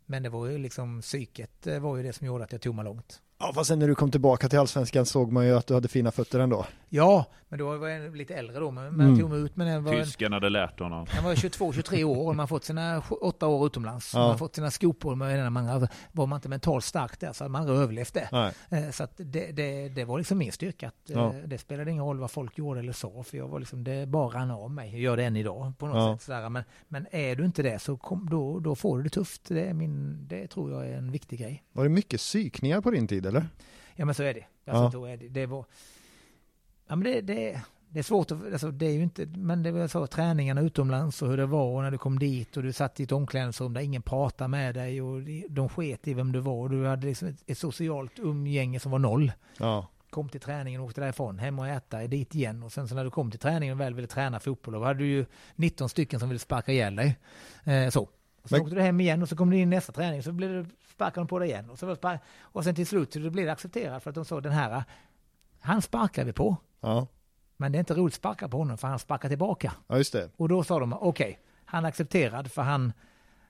Men 0.05 0.23
det 0.23 0.29
var 0.29 0.47
ju 0.47 0.57
liksom 0.57 1.01
psyket 1.01 1.67
var 1.81 1.97
ju 1.97 2.03
det 2.03 2.13
som 2.13 2.27
gjorde 2.27 2.43
att 2.43 2.51
jag 2.51 2.61
tog 2.61 2.75
mig 2.75 2.85
långt. 2.85 3.21
Ja, 3.39 3.51
fast 3.55 3.67
sen 3.67 3.79
när 3.79 3.87
du 3.87 3.95
kom 3.95 4.11
tillbaka 4.11 4.49
till 4.49 4.59
allsvenskan 4.59 5.05
såg 5.05 5.31
man 5.31 5.45
ju 5.45 5.57
att 5.57 5.67
du 5.67 5.73
hade 5.73 5.87
fina 5.87 6.11
fötter 6.11 6.39
ändå. 6.39 6.65
Ja, 6.89 7.25
men 7.49 7.59
då 7.59 7.77
var 7.77 7.87
jag 7.87 8.15
lite 8.17 8.35
äldre 8.35 8.59
då. 8.59 8.71
Men, 8.71 8.87
Mm. 8.87 9.19
tog 9.19 9.29
mig 9.29 9.39
ut 9.39 9.55
med 9.55 9.67
den 9.67 9.83
var 9.83 9.93
en, 9.93 10.03
Tysken 10.03 10.33
hade 10.33 10.49
lärt 10.49 10.79
honom. 10.79 11.05
Han 11.09 11.23
var 11.23 11.35
22-23 11.35 12.03
år 12.03 12.17
och 12.17 12.25
man 12.25 12.39
har 12.39 12.47
fått 12.47 12.63
sina 12.63 13.03
åtta 13.21 13.47
år 13.47 13.65
utomlands. 13.67 14.13
Ja. 14.13 14.19
Man 14.19 14.29
har 14.29 14.37
fått 14.37 14.55
sina 14.55 14.71
skopor 14.71 15.15
med 15.15 15.39
den 15.39 15.53
man 15.53 15.87
Var 16.11 16.25
man 16.27 16.37
inte 16.37 16.49
mentalt 16.49 16.83
stark 16.85 17.19
där 17.19 17.33
så 17.33 17.43
hade 17.43 17.51
man 17.51 17.61
aldrig 17.61 17.79
överlevt 17.79 18.13
det. 18.13 18.29
Nej. 18.31 18.53
Eh, 18.69 18.89
Så 18.91 19.03
att 19.03 19.11
det, 19.17 19.51
det, 19.51 19.89
det 19.89 20.05
var 20.05 20.17
liksom 20.17 20.37
min 20.37 20.51
styrka. 20.51 20.87
Att, 20.87 21.09
eh, 21.09 21.15
Ja. 21.17 21.33
Det 21.45 21.57
spelade 21.57 21.91
ingen 21.91 22.03
roll 22.03 22.19
vad 22.19 22.31
folk 22.31 22.57
gjorde 22.57 22.79
eller 22.79 22.93
sa. 22.93 23.23
För 23.23 23.37
jag 23.37 23.47
var 23.47 23.59
liksom, 23.59 23.83
det 23.83 24.07
bara 24.07 24.39
rann 24.39 24.51
av 24.51 24.71
mig. 24.71 24.89
Jag 24.91 24.99
gör 24.99 25.17
det 25.17 25.23
än 25.23 25.35
idag 25.35 25.73
på 25.77 25.87
något 25.87 25.95
Ja. 25.95 26.17
sätt. 26.17 26.25
Sådär. 26.25 26.49
Men, 26.49 26.63
men 26.87 27.07
är 27.11 27.35
du 27.35 27.45
inte 27.45 27.63
det 27.63 27.79
så 27.79 27.97
kom, 27.97 28.27
då, 28.29 28.59
då 28.59 28.75
får 28.75 28.97
du 28.97 29.03
det 29.03 29.09
tufft. 29.09 29.41
Det, 29.47 29.61
är 29.65 29.73
min, 29.73 30.27
det 30.27 30.47
tror 30.47 30.71
jag 30.71 30.87
är 30.87 30.97
en 30.97 31.11
viktig 31.11 31.39
grej. 31.39 31.63
Var 31.73 31.83
det 31.83 31.89
mycket 31.89 32.19
psykningar 32.19 32.81
på 32.81 32.91
din 32.91 33.07
tid 33.07 33.26
eller? 33.27 33.47
Ja 33.95 34.05
men 34.05 34.15
så 34.15 34.23
är 34.23 34.33
det. 34.33 34.45
Alltså, 34.71 34.97
Ja. 34.99 35.09
är 35.09 35.17
det, 35.17 35.27
det 35.27 35.45
var... 35.45 35.65
Ja 36.87 36.95
men 36.95 37.03
det, 37.11 37.21
det, 37.21 37.61
det 37.89 37.99
är 37.99 38.03
svårt 38.03 38.31
att, 38.31 38.53
alltså 38.53 38.71
det 38.71 38.85
är 38.85 38.91
ju 38.91 39.03
inte, 39.03 39.25
men 39.25 39.63
det 39.63 39.71
var 39.71 39.87
så 39.87 40.07
träningarna 40.07 40.61
utomlands 40.61 41.21
och 41.21 41.29
hur 41.29 41.37
det 41.37 41.45
var 41.45 41.65
och 41.75 41.83
när 41.83 41.91
du 41.91 41.97
kom 41.97 42.19
dit 42.19 42.57
och 42.57 42.63
du 42.63 42.73
satt 42.73 42.99
i 42.99 43.03
ett 43.03 43.11
omklädningsrum 43.11 43.73
där 43.73 43.81
ingen 43.81 44.01
pratade 44.01 44.47
med 44.47 44.75
dig 44.75 45.01
och 45.01 45.21
de 45.49 45.69
sket 45.69 46.07
i 46.07 46.13
vem 46.13 46.31
du 46.31 46.39
var 46.39 46.53
och 46.53 46.69
du 46.69 46.85
hade 46.85 47.07
liksom 47.07 47.27
ett, 47.27 47.43
ett 47.47 47.57
socialt 47.57 48.19
umgänge 48.19 48.79
som 48.79 48.91
var 48.91 48.99
noll. 48.99 49.31
Ja. 49.59 49.87
Kom 50.09 50.29
till 50.29 50.41
träningen 50.41 50.81
och 50.81 50.87
åkte 50.87 51.01
därifrån, 51.01 51.39
hem 51.39 51.59
och 51.59 51.67
äta, 51.67 52.07
dit 52.07 52.35
igen 52.35 52.63
och 52.63 52.71
sen 52.71 52.87
så 52.87 52.95
när 52.95 53.03
du 53.03 53.11
kom 53.11 53.31
till 53.31 53.39
träningen 53.39 53.73
och 53.75 53.81
väl 53.81 53.93
ville 53.93 54.07
träna 54.07 54.39
fotboll 54.39 54.73
då 54.73 54.83
hade 54.83 54.99
du 54.99 55.05
ju 55.07 55.25
19 55.55 55.89
stycken 55.89 56.19
som 56.19 56.29
ville 56.29 56.39
sparka 56.39 56.71
ihjäl 56.71 56.95
dig. 56.95 57.17
Eh, 57.63 57.89
så. 57.89 58.09
Och 58.47 58.49
så 58.49 58.55
Men- 58.55 58.61
åkte 58.63 58.75
du 58.75 58.81
hem 58.81 58.99
igen 58.99 59.21
och 59.21 59.29
så 59.29 59.35
kom 59.35 59.49
du 59.49 59.57
in 59.57 59.69
nästa 59.69 59.91
träning 59.93 60.23
så 60.23 60.31
blev 60.31 60.49
det 60.63 60.69
sparkade 60.93 61.19
de 61.21 61.27
på 61.27 61.39
dig 61.39 61.49
igen. 61.49 61.69
Och, 61.69 61.79
så 61.79 61.95
spark, 61.95 62.21
och 62.39 62.63
sen 62.63 62.75
till 62.75 62.87
slut 62.87 63.13
så 63.13 63.19
blev 63.29 63.45
det 63.45 63.51
accepterat 63.51 64.03
för 64.03 64.09
att 64.09 64.15
de 64.15 64.25
sa 64.25 64.41
den 64.41 64.51
här 64.51 64.83
Han 65.59 65.81
sparkar 65.81 66.25
vi 66.25 66.33
på. 66.33 66.57
Ja, 66.81 67.07
Men 67.57 67.71
det 67.71 67.77
är 67.77 67.79
inte 67.79 67.93
roligt 67.93 68.13
att 68.13 68.17
sparka 68.17 68.47
på 68.49 68.57
honom 68.57 68.77
för 68.77 68.87
han 68.87 68.99
sparkar 68.99 69.29
tillbaka. 69.29 69.73
ja 69.87 69.97
just 69.97 70.13
det. 70.13 70.29
Och 70.37 70.49
då 70.49 70.63
sa 70.63 70.79
de, 70.79 70.93
okej, 70.93 71.39
han 71.65 71.83
är 71.85 71.89
accepterad 71.89 72.51
för 72.51 72.61
han, 72.61 72.93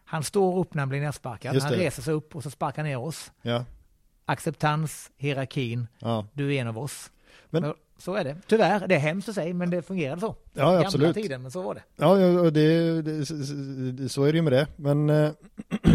han 0.03 0.23
står 0.23 0.59
upp 0.59 0.73
när 0.73 0.81
han 0.81 0.89
blir 0.89 1.01
nersparkad. 1.01 1.61
Han 1.61 1.71
reser 1.71 2.01
sig 2.01 2.13
upp 2.13 2.35
och 2.35 2.43
så 2.43 2.49
sparkar 2.51 2.83
ner 2.83 2.97
oss. 2.97 3.31
Ja, 3.41 3.65
Acceptans, 4.25 5.11
hierarkin, 5.17 5.87
ja. 5.99 6.25
du 6.33 6.55
är 6.55 6.61
en 6.61 6.67
av 6.67 6.77
oss. 6.77 7.11
Men, 7.49 7.73
så 7.97 8.13
är 8.13 8.23
det. 8.23 8.37
Tyvärr, 8.47 8.87
det 8.87 8.95
är 8.95 8.99
hemskt 8.99 9.29
att 9.29 9.35
säga, 9.35 9.53
men 9.53 9.69
det 9.69 9.81
fungerade 9.81 10.21
så. 10.21 10.35
Ja, 10.53 10.63
Gamla 10.71 10.79
absolut. 10.85 11.15
tiden, 11.15 11.41
men 11.41 11.51
så 11.51 11.61
var 11.61 11.75
det. 11.75 11.83
Ja, 11.95 12.39
och 12.39 12.53
det, 12.53 13.01
det, 13.01 14.09
så 14.09 14.23
är 14.23 14.31
det 14.31 14.35
ju 14.37 14.41
med 14.41 14.53
det. 14.53 14.67
Men 14.75 15.09
eh, 15.09 15.31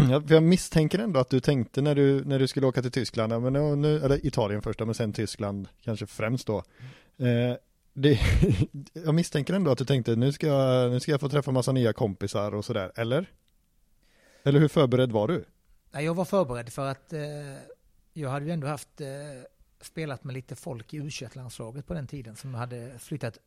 jag- 0.29 0.43
misstänker 0.43 0.99
ändå 0.99 1.19
att 1.19 1.29
du 1.29 1.39
tänkte 1.39 1.81
när 1.81 1.95
du, 1.95 2.25
när 2.25 2.39
du 2.39 2.47
skulle 2.47 2.67
åka 2.67 2.81
till 2.81 2.91
Tyskland, 2.91 3.41
men 3.43 3.81
nu, 3.81 3.99
eller 3.99 4.25
Italien 4.25 4.61
först, 4.61 4.79
men 4.79 4.93
sen 4.93 5.13
Tyskland 5.13 5.67
kanske 5.81 6.05
främst 6.05 6.47
då. 6.47 6.57
Eh, 7.17 7.55
det, 7.93 8.19
jag 8.93 9.15
misstänker 9.15 9.53
ändå 9.53 9.71
att 9.71 9.77
du 9.77 9.85
tänkte 9.85 10.15
nu 10.15 10.31
ska, 10.31 10.47
jag, 10.47 10.91
nu 10.91 10.99
ska 10.99 11.11
jag 11.11 11.19
få 11.19 11.29
träffa 11.29 11.51
massa 11.51 11.71
nya 11.71 11.93
kompisar 11.93 12.55
och 12.55 12.65
sådär, 12.65 12.91
eller? 12.95 13.25
Eller 14.43 14.59
hur 14.59 14.67
förberedd 14.67 15.11
var 15.11 15.27
du? 15.27 15.45
Nej, 15.91 16.05
jag 16.05 16.13
var 16.13 16.25
förberedd 16.25 16.73
för 16.73 16.87
att 16.91 17.13
eh, 17.13 17.19
jag 18.13 18.29
hade 18.29 18.45
ju 18.45 18.51
ändå 18.51 18.67
haft 18.67 19.01
eh, 19.01 19.07
spelat 19.85 20.23
med 20.23 20.33
lite 20.33 20.55
folk 20.55 20.93
i 20.93 20.97
u 20.97 21.09
landslaget 21.33 21.87
på 21.87 21.93
den 21.93 22.07
tiden 22.07 22.35
som 22.35 22.53
hade 22.53 22.99
flyttat, 22.99 23.37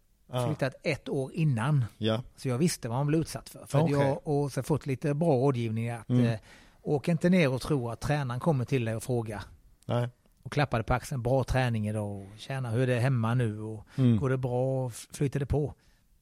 flyttat 0.46 0.74
ett 0.82 1.08
år 1.08 1.30
innan. 1.34 1.84
Ja, 1.98 2.22
Så 2.36 2.48
jag 2.48 2.58
visste 2.58 2.88
vad 2.88 2.98
man 2.98 3.06
blev 3.06 3.20
utsatt 3.20 3.48
för. 3.48 3.66
för 3.66 3.80
Okej. 3.80 3.92
jag, 3.96 4.26
och 4.28 4.52
så 4.52 4.62
fått 4.62 4.86
lite 4.86 5.14
bra 5.14 5.28
rådgivning 5.34 5.90
att 5.90 6.08
Mm. 6.08 6.24
eh, 6.26 6.38
åk 6.82 7.08
inte 7.08 7.28
ner 7.30 7.52
och 7.52 7.60
tro 7.60 7.90
att 7.90 8.00
tränaren 8.00 8.40
kommer 8.40 8.64
till 8.64 8.84
dig 8.84 8.96
och 8.96 9.02
frågar 9.02 9.42
nej. 9.86 10.08
och 10.42 10.52
klappade 10.52 10.84
på 10.84 10.94
axeln. 10.94 11.22
Bra 11.22 11.44
träning 11.44 11.88
idag 11.88 12.16
och 12.16 12.26
tjäna, 12.38 12.70
hur 12.70 12.82
är 12.82 12.86
det 12.94 13.00
hemma 13.00 13.34
nu 13.34 13.60
och 13.60 13.86
Mm. 13.96 14.16
går 14.16 14.30
det 14.30 14.36
bra 14.36 14.90
flyter 14.90 15.40
det 15.40 15.46
på? 15.46 15.74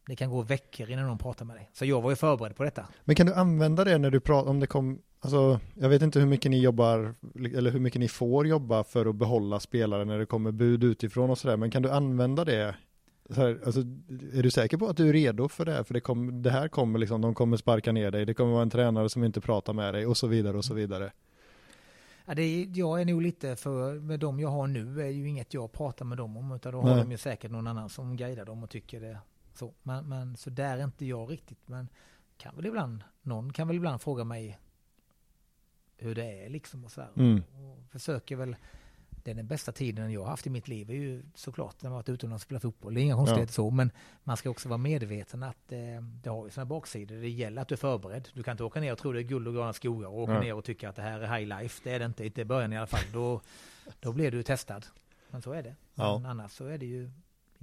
Det 0.06 0.16
kan 0.16 0.30
gå 0.30 0.42
veckor 0.42 0.90
innan 0.90 1.06
någon 1.06 1.18
pratar 1.18 1.44
med 1.44 1.56
dig. 1.56 1.70
Så 1.72 1.84
jag 1.84 2.00
var 2.02 2.10
ju 2.10 2.16
förberedd 2.16 2.56
på 2.56 2.64
detta. 2.64 2.86
Men 3.04 3.16
kan 3.16 3.26
du 3.26 3.34
använda 3.34 3.84
det 3.84 3.98
när 3.98 4.10
du 4.10 4.20
pratar, 4.20 4.50
om 4.50 4.60
det 4.60 4.66
kom, 4.66 4.98
alltså 5.24 5.60
jag 5.74 5.88
vet 5.88 6.02
inte 6.02 6.18
hur 6.18 6.26
mycket 6.26 6.50
ni 6.50 6.60
jobbar, 6.60 7.14
eller 7.34 7.70
hur 7.70 7.80
mycket 7.80 8.00
ni 8.00 8.08
får 8.08 8.46
jobba 8.46 8.84
för 8.84 9.06
att 9.06 9.14
behålla 9.14 9.60
spelare 9.60 10.04
när 10.04 10.18
det 10.18 10.26
kommer 10.26 10.52
bud 10.52 10.84
utifrån 10.84 11.30
och 11.30 11.38
sådär, 11.38 11.56
men 11.56 11.70
kan 11.70 11.82
du 11.82 11.90
använda 11.90 12.44
det? 12.44 12.74
Här, 13.36 13.60
alltså, 13.66 13.80
är 14.32 14.42
du 14.42 14.50
säker 14.50 14.76
på 14.76 14.86
att 14.86 14.96
du 14.96 15.08
är 15.08 15.12
redo 15.12 15.48
för 15.48 15.64
det 15.64 15.72
här? 15.72 15.82
För 15.82 15.94
det, 15.94 16.00
kom, 16.00 16.42
det 16.42 16.50
här 16.50 16.68
kommer 16.68 16.98
liksom, 16.98 17.20
de 17.20 17.34
kommer 17.34 17.56
sparka 17.56 17.92
ner 17.92 18.10
dig, 18.10 18.24
det 18.24 18.34
kommer 18.34 18.52
vara 18.52 18.62
en 18.62 18.70
tränare 18.70 19.08
som 19.08 19.24
inte 19.24 19.40
pratar 19.40 19.72
med 19.72 19.94
dig 19.94 20.06
och 20.06 20.16
så 20.16 20.26
vidare 20.26 20.56
och 20.56 20.64
så 20.64 20.74
vidare. 20.74 21.12
Ja, 22.26 22.34
det 22.34 22.42
är, 22.42 22.78
jag 22.78 23.00
är 23.00 23.04
nog 23.04 23.22
lite 23.22 23.56
för, 23.56 23.94
med 23.94 24.20
de 24.20 24.40
jag 24.40 24.48
har 24.48 24.66
nu 24.66 25.02
är 25.02 25.08
ju 25.08 25.28
inget 25.28 25.54
jag 25.54 25.72
pratar 25.72 26.04
med 26.04 26.18
dem 26.18 26.36
om 26.36 26.52
utan 26.52 26.72
då 26.72 26.80
har 26.80 26.94
Nej. 26.94 26.98
de 26.98 27.10
ju 27.10 27.18
säkert 27.18 27.50
någon 27.50 27.66
annan 27.66 27.88
som 27.88 28.16
guidar 28.16 28.44
dem 28.44 28.62
och 28.62 28.70
tycker 28.70 29.00
det 29.00 29.18
så. 29.54 29.74
Men, 29.82 30.08
men 30.08 30.36
så 30.36 30.50
där 30.50 30.78
är 30.78 30.84
inte 30.84 31.06
jag 31.06 31.30
riktigt 31.30 31.68
men 31.68 31.88
kan 32.36 32.56
väl 32.56 32.66
ibland, 32.66 33.04
någon 33.22 33.52
kan 33.52 33.68
väl 33.68 33.76
ibland 33.76 34.02
fråga 34.02 34.24
mig 34.24 34.58
hur 35.96 36.14
det 36.14 36.44
är 36.44 36.48
liksom 36.48 36.84
och 36.84 36.90
sådär. 36.90 37.10
Mm. 37.16 37.42
Och 37.52 37.78
försöker 37.90 38.36
väl, 38.36 38.56
det 39.10 39.30
är 39.30 39.34
den 39.34 39.46
bästa 39.46 39.72
tiden 39.72 40.12
jag 40.12 40.20
har 40.20 40.28
haft 40.28 40.46
i 40.46 40.50
mitt 40.50 40.68
liv 40.68 40.90
är 40.90 40.94
ju 40.94 41.22
såklart 41.34 41.82
när 41.82 41.90
jag 41.90 41.94
varit 41.94 42.08
utomlands 42.08 42.44
och 42.44 42.46
spelat 42.46 42.62
fotboll. 42.62 42.94
Det 42.94 43.00
är 43.00 43.02
inga 43.02 43.14
konstigheter 43.14 43.52
så 43.52 43.70
men 43.70 43.90
man 44.24 44.36
ska 44.36 44.50
också 44.50 44.68
vara 44.68 44.78
medveten 44.78 45.42
att 45.42 45.72
eh, 45.72 45.78
det 46.22 46.30
har 46.30 46.44
ju 46.44 46.50
sina 46.50 46.66
baksidor. 46.66 47.16
Det 47.16 47.28
gäller 47.28 47.62
att 47.62 47.68
du 47.68 47.74
är 47.74 47.76
förberedd. 47.76 48.28
Du 48.34 48.42
kan 48.42 48.52
inte 48.52 48.64
åka 48.64 48.80
ner 48.80 48.92
och 48.92 48.98
tro 48.98 49.12
det 49.12 49.20
är 49.20 49.22
guld 49.22 49.48
och 49.48 49.54
gröna 49.54 49.72
skogar 49.72 50.08
och 50.08 50.18
åka 50.18 50.32
Nej. 50.32 50.40
ner 50.42 50.54
och 50.54 50.64
tycka 50.64 50.88
att 50.88 50.96
det 50.96 51.02
här 51.02 51.20
är 51.20 51.38
high 51.38 51.58
life. 51.60 51.80
Det 51.84 51.90
är 51.94 51.98
det 51.98 52.04
inte, 52.04 52.26
inte 52.26 52.40
i 52.40 52.44
början 52.44 52.72
i 52.72 52.76
alla 52.76 52.86
fall. 52.86 53.04
Då, 53.12 53.40
då 54.00 54.12
blir 54.12 54.30
du 54.30 54.42
testad. 54.42 54.86
Men 55.30 55.42
så 55.42 55.52
är 55.52 55.62
det. 55.62 55.76
Ja. 55.94 56.18
Men 56.18 56.30
annars 56.30 56.52
så 56.52 56.66
är 56.66 56.78
det 56.78 56.86
ju 56.86 57.10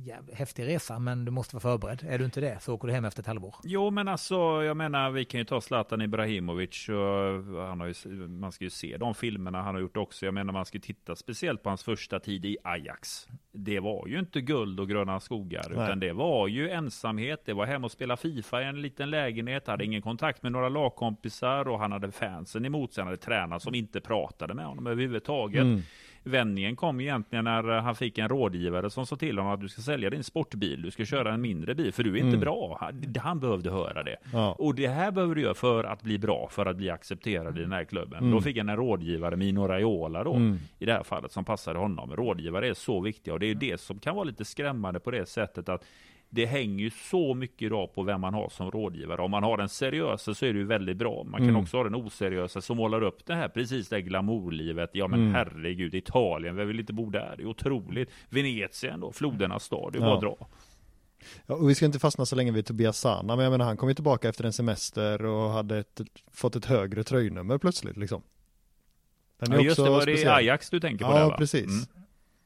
jävligt 0.04 0.36
häftig 0.36 0.68
resa 0.68 1.00
men 1.00 1.26
du 1.26 1.32
måste 1.32 1.56
vara 1.56 1.62
förberedd. 1.62 2.06
Är 2.08 2.20
du 2.20 2.26
inte 2.26 2.42
det 2.42 2.58
så 2.62 2.74
åker 2.74 2.88
du 2.88 2.94
hem 2.94 3.06
efter 3.06 3.22
ett 3.22 3.28
halvår. 3.28 3.56
Jo, 3.64 3.92
men 3.92 4.08
alltså, 4.08 4.36
jag 4.64 4.78
menar, 4.78 5.12
vi 5.12 5.26
kan 5.26 5.40
ju 5.40 5.46
ta 5.46 5.62
Zlatan 5.62 6.02
Ibrahimovic. 6.02 6.90
Och 6.90 7.66
han 7.68 7.80
har 7.80 7.88
ju, 7.88 8.28
man 8.28 8.52
ska 8.52 8.64
ju 8.64 8.70
se 8.70 8.98
de 8.98 9.16
filmerna 9.16 9.62
han 9.62 9.76
har 9.76 9.82
gjort 9.82 9.98
också. 9.98 10.26
Jag 10.26 10.34
menar, 10.34 10.54
man 10.54 10.66
ska 10.66 10.78
ju 10.78 10.82
titta 10.82 11.16
speciellt 11.16 11.64
på 11.64 11.70
hans 11.70 11.84
första 11.84 12.20
tid 12.20 12.46
i 12.46 12.58
Ajax. 12.64 13.28
Det 13.52 13.80
var 13.80 14.08
ju 14.08 14.20
inte 14.20 14.42
guld 14.42 14.80
och 14.80 14.90
gröna 14.90 15.20
skogar, 15.20 15.66
Nej. 15.70 15.86
utan 15.86 16.00
det 16.00 16.14
var 16.14 16.48
ju 16.48 16.70
ensamhet. 16.70 17.42
Det 17.46 17.54
var 17.54 17.66
hem 17.66 17.84
och 17.84 17.92
spela 17.92 18.18
Fifa 18.18 18.62
i 18.62 18.66
en 18.66 18.82
liten 18.82 19.10
lägenhet, 19.10 19.68
hade 19.68 19.86
ingen 19.86 20.02
kontakt 20.02 20.44
med 20.44 20.52
några 20.52 20.70
lagkompisar 20.70 21.68
och 21.68 21.80
han 21.80 21.92
hade 21.92 22.12
fansen 22.12 22.66
emot 22.66 22.94
sig. 22.94 23.02
Han 23.02 23.08
hade 23.08 23.22
tränare 23.22 23.60
som 23.60 23.76
inte 23.76 24.02
pratade 24.02 24.54
med 24.54 24.66
honom 24.66 24.88
överhuvudtaget. 24.88 25.62
Mm. 25.62 25.82
Vändningen 26.24 26.76
kom 26.76 27.02
egentligen 27.02 27.46
när 27.46 27.64
han 27.64 27.96
fick 27.96 28.18
en 28.18 28.30
rådgivare 28.30 28.90
som 28.90 29.06
sa 29.06 29.16
till 29.16 29.38
honom 29.38 29.54
att 29.54 29.62
du 29.62 29.70
ska 29.70 29.82
sälja 29.82 30.10
din 30.10 30.24
sportbil, 30.24 30.82
du 30.82 30.92
ska 30.92 31.06
köra 31.06 31.34
en 31.34 31.42
mindre 31.42 31.76
bil, 31.76 31.94
för 31.94 32.04
du 32.04 32.10
är 32.12 32.16
inte 32.18 32.28
Mm. 32.28 32.40
bra. 32.40 32.78
Han, 32.82 33.14
han 33.20 33.40
behövde 33.40 33.72
höra 33.72 34.04
det. 34.04 34.16
Ja. 34.34 34.52
Och 34.60 34.76
det 34.76 34.88
här 34.88 35.12
behöver 35.12 35.36
du 35.36 35.42
göra 35.42 35.54
för 35.54 35.84
att 35.84 36.02
bli 36.04 36.18
bra, 36.20 36.48
för 36.52 36.66
att 36.66 36.76
bli 36.78 36.90
accepterad 36.90 37.58
i 37.58 37.62
den 37.62 37.72
här 37.72 37.84
klubben. 37.84 38.20
Mm. 38.20 38.32
Då 38.32 38.42
fick 38.42 38.58
han 38.58 38.70
en 38.70 38.76
rådgivare, 38.76 39.36
Mino 39.36 39.68
Raiola 39.68 40.24
då, 40.24 40.34
Mm. 40.34 40.60
i 40.80 40.86
det 40.86 40.94
här 40.94 41.04
fallet, 41.04 41.32
som 41.32 41.46
passade 41.46 41.80
honom. 41.80 42.16
Rådgivare 42.16 42.68
är 42.68 42.74
så 42.74 43.00
viktiga 43.02 43.34
och 43.34 43.40
det 43.40 43.46
är 43.52 43.56
det 43.56 43.80
som 43.82 44.00
kan 44.00 44.16
vara 44.16 44.24
lite 44.24 44.46
skrämmande 44.46 45.00
på 45.00 45.12
det 45.12 45.26
sättet 45.30 45.70
att 45.70 45.84
det 46.34 46.46
hänger 46.46 46.84
ju 46.84 46.90
så 46.90 47.34
mycket 47.34 47.62
idag 47.62 47.94
på 47.96 48.04
vem 48.04 48.22
man 48.22 48.34
har 48.34 48.50
som 48.50 48.72
rådgivare. 48.72 49.22
Om 49.22 49.32
man 49.32 49.44
har 49.44 49.58
den 49.58 49.70
seriösa 49.70 50.34
så 50.34 50.46
är 50.46 50.54
det 50.54 50.60
ju 50.60 50.66
väldigt 50.66 50.98
bra. 50.98 51.24
Man 51.24 51.40
kan 51.40 51.50
Mm. 51.50 51.62
också 51.62 51.78
ha 51.78 51.84
den 51.84 51.96
oseriösa 51.96 52.62
som 52.62 52.78
målar 52.78 53.04
upp 53.04 53.26
det 53.26 53.36
här 53.36 53.48
precis 53.50 53.90
det 53.90 54.02
glamourlivet. 54.02 54.90
Ja 54.94 55.08
men 55.08 55.20
Mm. 55.20 55.34
herregud, 55.34 55.96
Italien, 55.96 56.56
vem 56.56 56.68
vill 56.68 56.80
inte 56.80 56.94
bo 56.94 57.10
där? 57.10 57.34
Det 57.38 57.44
är 57.44 57.48
otroligt. 57.48 58.10
Venetien 58.30 59.00
då, 59.00 59.12
flodernas 59.12 59.64
stad, 59.64 59.94
det 59.94 59.98
är 59.98 60.02
bara 60.02 60.10
Ja. 60.10 60.16
att 60.16 60.22
dra. 60.22 60.48
Ja, 61.46 61.56
och 61.56 61.70
vi 61.70 61.76
ska 61.76 61.86
inte 61.86 62.00
fastna 62.00 62.26
så 62.26 62.36
länge 62.36 62.52
vid 62.52 62.66
Tobias 62.66 62.98
Sana, 63.00 63.36
men 63.36 63.44
jag 63.44 63.52
menar 63.52 63.66
han 63.66 63.78
kom 63.78 63.90
ju 63.90 63.96
tillbaka 63.96 64.30
efter 64.30 64.44
en 64.44 64.54
semester 64.54 65.26
och 65.26 65.50
hade 65.50 65.78
ett, 65.78 66.02
fått 66.32 66.56
ett 66.56 66.66
högre 66.66 67.04
tröjnummer 67.04 67.58
plötsligt 67.58 67.98
liksom. 67.98 68.22
Den 69.40 69.52
Ja, 69.52 69.62
just 69.62 69.76
det, 69.78 69.90
var 69.90 69.96
det 69.98 70.02
speciell. 70.02 70.34
Ajax 70.34 70.70
du 70.70 70.80
tänker 70.80 71.06
på 71.06 71.12
Ja, 71.12 71.20
där 71.20 71.26
va? 71.30 71.38
precis. 71.38 71.66
Mm. 71.66 72.01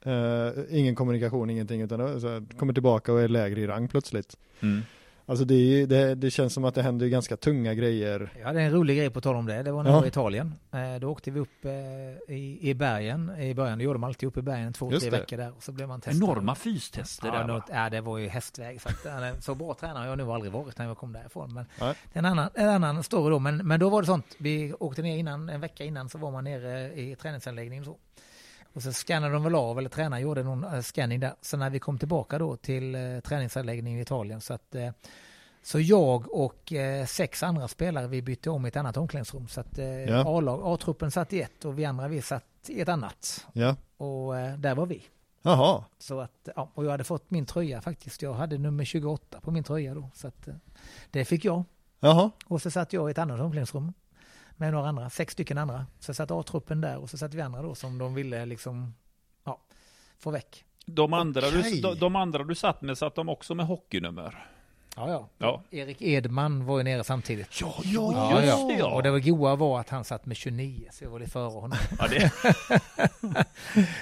Eh, 0.06 0.50
ingen 0.80 0.96
kommunikation, 0.96 1.50
ingenting, 1.50 1.82
utan 1.82 2.00
det- 2.00 2.06
här, 2.06 2.58
kommer 2.58 2.74
tillbaka 2.74 3.14
och 3.14 3.22
är 3.22 3.28
lägre 3.28 3.62
i 3.62 3.68
rang 3.68 3.88
plötsligt. 3.88 4.38
Mm. 4.62 4.82
Alltså 5.28 5.46
det, 5.46 5.56
är 5.56 5.88
det, 5.88 6.16
det 6.16 6.32
känns 6.32 6.54
som 6.54 6.66
att 6.66 6.76
det 6.76 6.82
händer 6.82 7.08
ganska 7.08 7.38
tunga 7.38 7.74
grejer. 7.74 8.30
Jag 8.40 8.46
hade 8.48 8.62
en 8.62 8.72
rolig 8.72 8.98
grej 8.98 9.10
på 9.10 9.22
tal 9.22 9.36
om 9.36 9.46
det. 9.46 9.64
Det 9.64 9.72
var 9.72 9.84
när 9.84 9.90
Ja. 9.90 9.96
jag 9.96 10.00
var 10.02 10.06
i 10.06 10.10
Italien. 10.10 10.54
Eh, 10.72 11.00
då 11.02 11.10
åkte 11.12 11.32
vi 11.32 11.40
upp 11.40 11.66
eh, 11.66 12.36
i, 12.36 12.60
i 12.62 12.74
bergen 12.74 13.32
i 13.40 13.54
början. 13.54 13.78
Det 13.78 13.84
gjorde 13.84 13.96
de 13.96 14.04
alltid 14.04 14.28
upp 14.28 14.38
i 14.38 14.42
bergen 14.42 14.74
två, 14.74 14.92
Just 14.92 15.02
tre 15.02 15.12
det. 15.12 15.18
veckor 15.20 15.38
där. 15.38 15.52
Och 15.58 15.64
så 15.64 15.72
blev 15.72 15.88
man 15.88 16.02
testad. 16.02 16.24
Enorma 16.30 16.56
fystester 16.56 17.28
Ja, 17.28 17.34
där 17.34 17.48
något, 17.48 17.64
ja, 17.70 17.90
det 17.90 18.02
var 18.02 18.18
ju 18.18 18.28
hästväg. 18.28 18.82
Så, 18.82 18.90
att, 18.90 19.06
eh, 19.06 19.40
så 19.40 19.56
bra 19.56 19.74
tränare 19.74 20.00
har 20.02 20.08
jag 20.08 20.18
nog 20.18 20.30
aldrig 20.30 20.52
varit 20.54 20.78
när 20.78 20.86
jag 20.86 20.98
kom 20.98 21.14
därifrån. 21.14 21.54
Men 21.54 21.66
Nej. 21.80 21.94
det 22.14 22.18
är 22.18 22.20
en 22.20 22.26
annan, 22.26 22.50
en 22.54 22.70
annan 22.70 23.04
story 23.04 23.30
då. 23.30 23.40
Men, 23.40 23.58
men 23.68 23.80
då 23.80 23.90
var 23.90 24.02
det 24.02 24.06
sånt. 24.06 24.26
Vi 24.38 24.74
åkte 24.80 25.02
ner 25.02 25.18
innan, 25.18 25.50
en 25.50 25.62
vecka 25.62 25.84
innan 25.84 26.10
så 26.10 26.18
var 26.18 26.32
man 26.32 26.44
nere 26.44 26.94
i 27.02 27.16
träningsanläggningen. 27.16 27.86
Så. 27.86 27.98
Och 28.76 28.84
så 28.84 28.94
scannade 28.94 29.34
de 29.34 29.44
väl 29.44 29.56
av, 29.56 29.78
eller 29.78 29.90
tränaren 29.90 30.24
gjorde 30.24 30.44
någon 30.44 30.64
eh, 30.64 30.82
scanning 30.82 31.20
där. 31.20 31.34
Så 31.42 31.58
när 31.58 31.70
vi 31.70 31.80
kom 31.80 31.98
tillbaka 32.00 32.38
då 32.40 32.56
till 32.58 32.96
eh, 32.96 33.20
träningsanläggningen 33.20 34.00
i 34.00 34.02
Italien 34.02 34.42
så 34.42 34.54
att 34.54 34.76
eh, 34.76 34.90
så 35.64 35.80
jag 35.80 36.34
och 36.34 36.74
eh, 36.74 37.06
sex 37.06 37.44
andra 37.44 37.68
spelare, 37.68 38.08
vi 38.08 38.22
bytte 38.22 38.50
om 38.50 38.66
i 38.66 38.68
ett 38.68 38.76
annat 38.76 38.98
omklädningsrum. 38.98 39.48
Så 39.48 39.62
att 39.62 39.78
eh, 39.80 39.86
Ja. 39.88 40.42
A-truppen 40.74 41.12
satt 41.12 41.34
i 41.34 41.42
ett 41.42 41.66
och 41.66 41.80
vi 41.80 41.86
andra 41.86 42.08
vi 42.08 42.22
satt 42.22 42.44
i 42.68 42.82
ett 42.82 42.90
annat. 42.90 43.46
Ja, 43.54 43.76
Och 43.98 44.38
eh, 44.38 44.58
där 44.58 44.76
var 44.76 44.86
vi. 44.86 45.04
jaha, 45.42 45.84
Så 46.00 46.20
att, 46.20 46.50
ja, 46.56 46.70
och 46.74 46.86
jag 46.86 46.92
hade 46.92 47.04
fått 47.04 47.32
min 47.32 47.46
tröja 47.46 47.82
faktiskt. 47.82 48.22
Jag 48.22 48.34
hade 48.34 48.58
nummer 48.58 48.86
28 48.86 49.40
på 49.42 49.52
min 49.52 49.64
tröja 49.64 49.94
då. 49.94 50.10
Så 50.14 50.28
att, 50.28 50.48
eh, 50.48 50.54
det 51.12 51.26
fick 51.26 51.46
jag. 51.46 51.64
jaha, 52.00 52.32
Och 52.46 52.62
så 52.62 52.72
satt 52.72 52.94
jag 52.94 53.10
i 53.10 53.12
ett 53.12 53.18
annat 53.18 53.40
omklädningsrum 53.40 53.94
med 54.58 54.74
några 54.74 54.90
andra, 54.90 55.10
sex 55.10 55.34
stycken 55.34 55.58
andra. 55.58 55.86
Så 56.00 56.14
satt 56.14 56.32
A-truppen 56.32 56.82
där 56.82 56.98
och 56.98 57.10
så 57.10 57.18
satt 57.18 57.34
vi 57.34 57.42
andra 57.42 57.62
då 57.62 57.76
som 57.76 57.98
de 57.98 58.14
ville 58.14 58.46
liksom, 58.46 58.96
ja, 59.44 59.62
få 60.20 60.32
väck. 60.32 60.66
De 60.86 61.14
andra, 61.14 61.48
Okej. 61.48 61.72
du, 61.72 61.82
de, 61.82 62.00
de 62.00 62.16
andra 62.16 62.44
du 62.44 62.56
satt 62.56 62.82
med, 62.82 62.98
satt 62.98 63.16
de 63.16 63.30
också 63.30 63.56
med 63.56 63.66
hockeynummer? 63.66 64.48
Ja, 64.98 65.10
ja. 65.10 65.30
Ja. 65.38 65.64
Erik 65.72 66.02
Edman 66.02 66.66
var 66.66 66.78
ju 66.78 66.84
nere 66.84 67.04
samtidigt. 67.04 67.62
Ja, 67.62 67.76
ja, 67.84 68.44
just 68.44 68.68
det 68.68 68.74
ja. 68.74 68.96
Och 68.96 69.04
det 69.04 69.12
var 69.12 69.20
goa 69.20 69.56
var 69.56 69.80
att 69.80 69.90
han 69.90 70.04
satt 70.04 70.26
med 70.26 70.38
29, 70.38 70.88
så 70.92 71.04
jag 71.04 71.12
var 71.12 71.20
lite 71.20 71.32
före 71.32 71.50
honom. 71.50 71.78
ja 72.00 72.08
det, 72.08 72.32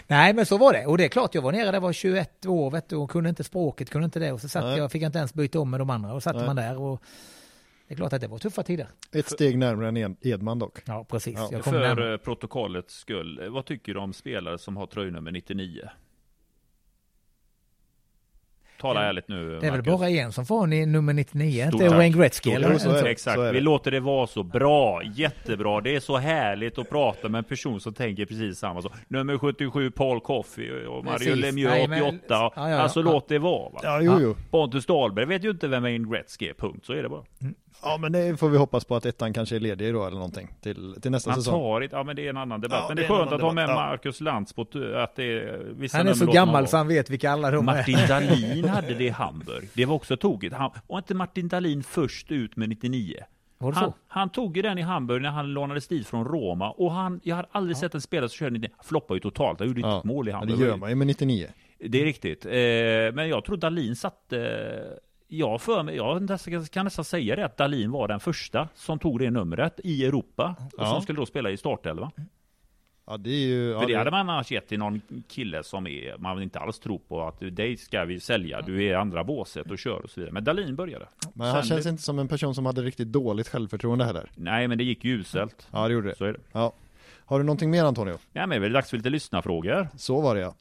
Nej, 0.07 0.33
men 0.33 0.45
så 0.45 0.57
var 0.57 0.73
det. 0.73 0.85
Och 0.85 0.97
det 0.97 1.05
är 1.05 1.09
klart, 1.09 1.35
jag 1.35 1.41
var 1.41 1.51
nere 1.51 1.71
där 1.71 1.79
var 1.79 1.93
21 1.93 2.45
år 2.45 2.71
vet 2.71 2.89
du, 2.89 2.95
och 2.95 3.11
kunde 3.11 3.29
inte 3.29 3.43
språket, 3.43 3.89
kunde 3.89 4.05
inte 4.05 4.19
det. 4.19 4.31
Och 4.31 4.41
så 4.41 4.49
satt 4.49 4.63
Nej. 4.63 4.77
jag, 4.77 4.91
fick 4.91 5.01
jag 5.01 5.09
inte 5.09 5.17
ens 5.17 5.33
byta 5.33 5.59
om 5.59 5.69
med 5.69 5.79
de 5.79 5.89
andra. 5.89 6.13
Och 6.13 6.23
satt 6.23 6.35
Nej. 6.35 6.45
man 6.45 6.55
där 6.55 6.77
och 6.77 7.01
det 7.93 7.97
är 7.97 8.09
klart 8.09 8.13
att 8.13 8.21
det 8.21 8.27
var 8.27 8.37
tuffa 8.37 8.63
tider. 8.63 8.87
ett 9.11 9.29
steg 9.29 9.57
närmare 9.57 9.87
än 9.87 9.97
Ed- 9.97 10.15
Edman 10.21 10.59
dock. 10.59 10.79
Ja, 10.85 11.05
precis. 11.09 11.33
Ja, 11.37 11.49
jag 11.51 11.63
kom 11.63 11.73
för 11.73 11.79
närmare. 11.79 12.17
protokollets 12.17 12.95
skull, 12.95 13.49
vad 13.49 13.65
tycker 13.65 13.93
du 13.93 13.99
om 13.99 14.13
spelare 14.13 14.57
som 14.57 14.77
har 14.77 14.85
tröjnummer 14.87 15.31
99? 15.31 15.89
Tala 18.81 18.99
Det- 19.01 19.05
ärligt 19.05 19.27
nu. 19.27 19.49
Det 19.49 19.55
är 19.67 19.71
väl 19.71 19.71
Marcus. 19.71 19.85
bara 19.99 20.09
en 20.09 20.31
som 20.31 20.45
får 20.45 20.67
ni 20.67 20.85
nummer 20.85 21.13
99, 21.13 21.67
Stort 21.67 21.79
det 21.79 21.85
är 21.85 21.89
tack. 21.89 21.97
Wayne 21.97 22.17
Gretzky 22.17 22.49
Stort 22.49 22.55
eller? 22.65 22.69
tack. 22.69 22.81
så. 22.81 23.05
Exakt, 23.05 23.35
så 23.35 23.51
vi 23.51 23.61
låter 23.61 23.91
det 23.91 23.99
vara 23.99 24.27
så 24.27 24.43
bra, 24.43 25.01
jättebra. 25.03 25.81
Det 25.81 25.95
är 25.95 25.99
så 25.99 26.17
härligt 26.17 26.77
att 26.77 26.89
prata 26.89 27.29
med 27.29 27.39
en 27.39 27.43
person 27.43 27.79
som 27.79 27.93
tänker 27.93 28.25
precis 28.25 28.57
samma 28.59 28.81
sak. 28.81 28.91
Nummer 29.07 29.37
77 29.37 29.91
Paul 29.91 30.21
Coffey 30.21 30.85
och 30.85 31.05
Mario 31.05 31.17
Precis. 31.17 31.35
Lemieux 31.35 31.69
Nej, 31.71 31.87
men- 31.87 32.03
88. 32.03 32.23
Ja, 32.29 32.53
ja, 32.55 32.69
ja. 32.69 32.77
Alltså 32.77 32.99
Ja. 32.99 33.03
låt 33.11 33.27
det 33.27 33.39
vara. 33.39 33.69
Va? 33.69 33.79
Ja, 33.83 34.01
jo, 34.01 34.19
jo. 34.21 34.35
Pontus 34.51 34.85
Dahlberg 34.85 35.25
vet 35.25 35.43
ju 35.43 35.49
inte 35.49 35.67
vem 35.67 35.83
Wayne 35.83 36.09
Gretzky 36.09 36.47
är, 36.49 36.53
punkt. 36.53 36.85
Så 36.85 36.93
är 36.93 37.03
det 37.03 37.09
bara. 37.09 37.23
Ja, 37.83 37.97
men 37.97 38.11
det 38.11 38.37
får 38.39 38.49
vi 38.49 38.57
hoppas 38.57 38.85
på 38.85 38.95
att 38.95 39.05
ettan 39.05 39.33
kanske 39.33 39.55
är 39.55 39.59
ledig 39.59 39.93
då 39.93 40.05
eller 40.05 40.15
någonting 40.15 40.47
till, 40.61 40.95
till 41.01 41.11
nästa 41.11 41.31
Han 41.31 41.41
säsong. 41.41 41.53
tar 41.61 41.81
inte, 41.81 41.95
ja 41.95 42.03
men 42.03 42.15
det 42.15 42.25
är 42.25 42.29
en 42.29 42.37
annan 42.37 42.61
debatt. 42.61 42.79
Ja, 42.81 42.85
men 42.87 42.95
det 42.95 43.01
det 43.01 43.05
är 43.05 43.17
skönt 43.17 43.31
att 43.31 43.41
ha 43.41 43.51
med 43.51 43.69
ja. 43.69 43.75
Marcus 43.75 44.21
Lantz 44.21 44.53
på 44.53 44.65
t- 44.65 44.95
att 44.95 45.15
det 45.15 45.23
är 45.23 45.61
vissa 45.77 45.97
Han 45.97 46.07
är 46.07 46.13
så 46.13 46.25
gammal 46.31 46.67
så 46.67 46.77
han 46.77 46.87
vet 46.87 47.09
vilka 47.09 47.31
alla 47.31 47.51
de 47.51 47.57
är. 47.69 47.73
Martin 47.75 47.97
Dahlin 48.07 48.65
hade 48.69 48.93
det 48.93 49.03
i 49.03 49.09
Hamburg. 49.09 49.69
Det 49.73 49.85
var 49.85 49.95
också 49.95 50.17
tokigt. 50.17 50.53
Han, 50.55 50.71
var 50.87 50.97
inte 50.97 51.13
Martin 51.13 51.47
Dahlin 51.47 51.83
först 51.83 52.31
ut 52.31 52.55
med 52.55 52.69
99? 52.69 53.17
Var 53.57 53.71
det 53.71 53.77
Han, 53.77 53.93
han 54.07 54.29
tog 54.29 54.55
ju 54.57 54.61
den 54.63 54.77
i 54.77 54.81
Hamburg 54.81 55.21
när 55.21 55.29
han 55.29 55.47
lånades 55.53 55.87
dit 55.87 56.07
från 56.07 56.25
Roma 56.25 56.71
och 56.71 56.91
han, 56.91 57.19
jag 57.23 57.35
har 57.35 57.45
aldrig 57.51 57.77
sett 57.77 57.95
en 57.95 58.01
spelare 58.01 58.29
som 58.29 58.35
körde 58.37 58.51
99. 58.53 58.69
Han 58.77 58.85
floppade 58.85 59.15
ju 59.17 59.21
totalt. 59.21 59.59
Han 59.59 59.67
gjorde 59.67 59.81
ju 59.81 59.85
inte 59.87 59.97
ett 59.97 60.03
mål 60.03 60.27
i 60.27 60.31
Ja, 60.31 60.37
Hamburg. 60.37 60.59
det 60.59 60.65
gör 60.65 60.77
man 60.77 60.89
ju 60.89 60.95
med 60.95 61.07
99. 61.07 61.47
Det 61.85 62.01
är 62.01 62.05
riktigt. 62.05 62.45
Eh, 62.45 62.51
men 63.15 63.29
jag 63.29 63.45
tror 63.45 63.57
Dahlin 63.57 63.95
satte... 63.95 64.37
Jag, 65.37 65.61
för 65.61 65.83
mig, 65.83 65.95
jag 65.95 66.71
kan 66.71 66.85
nästan 66.85 67.05
säga 67.05 67.35
det 67.35 67.45
att 67.45 67.57
Dahlin 67.57 67.91
var 67.91 68.07
den 68.07 68.19
första 68.19 68.67
som 68.75 68.99
tog 68.99 69.19
det 69.19 69.31
numret 69.31 69.79
i 69.83 70.05
Europa 70.05 70.55
och 70.59 70.73
Ja. 70.83 70.89
som 70.91 71.01
skulle 71.01 71.19
då 71.19 71.25
spela 71.25 71.49
i 71.51 71.57
startelva. 71.57 72.11
Ja, 73.07 73.17
det 73.17 73.29
är 73.29 73.47
ju... 73.47 73.69
Ja, 73.71 73.79
För 73.81 73.87
det 73.87 73.93
hade 73.95 74.11
man 74.11 74.29
annars 74.29 74.51
gett 74.51 74.67
till 74.67 74.79
någon 74.79 75.01
kille 75.27 75.63
som 75.63 75.87
är, 75.87 76.17
man 76.17 76.41
inte 76.41 76.59
alls 76.59 76.79
tror 76.79 76.99
på 77.07 77.21
att 77.27 77.39
dig 77.39 77.77
ska 77.77 78.05
vi 78.05 78.19
sälja, 78.19 78.61
du 78.61 78.83
är 78.83 78.95
andra 78.95 79.23
båset 79.23 79.71
och 79.71 79.79
kör 79.79 80.03
och 80.03 80.09
så 80.09 80.19
vidare. 80.19 80.33
Men 80.33 80.43
Dahlin 80.43 80.75
började. 80.75 81.05
Men 81.33 81.47
han 81.47 81.55
Sen 81.63 81.69
känns 81.69 81.83
det- 81.83 81.89
inte 81.89 82.03
som 82.03 82.19
en 82.19 82.27
person 82.27 82.55
som 82.55 82.65
hade 82.65 82.81
riktigt 82.81 83.07
dåligt 83.11 83.47
självförtroende 83.49 84.05
heller. 84.05 84.29
Nej, 84.35 84.67
men 84.67 84.77
det 84.77 84.83
gick 84.83 85.03
ju 85.05 85.19
uselt. 85.19 85.67
Ja, 85.71 85.87
det 85.87 85.93
gjorde 85.93 86.09
det. 86.09 86.15
Så 86.15 86.25
är 86.25 86.33
det. 86.33 86.39
Ja. 86.51 86.73
Har 87.25 87.39
du 87.39 87.45
någonting 87.45 87.69
mer 87.71 87.83
Antonio? 87.83 88.13
Ja, 88.33 88.41
men 88.41 88.49
det 88.49 88.55
är 88.55 88.59
väl 88.59 88.71
dags 88.73 88.89
för 88.89 88.97
lite 88.97 89.09
lyssnarfrågor. 89.09 89.87
Så 89.97 90.21
var 90.21 90.35
det 90.35 90.41
ja. 90.41 90.55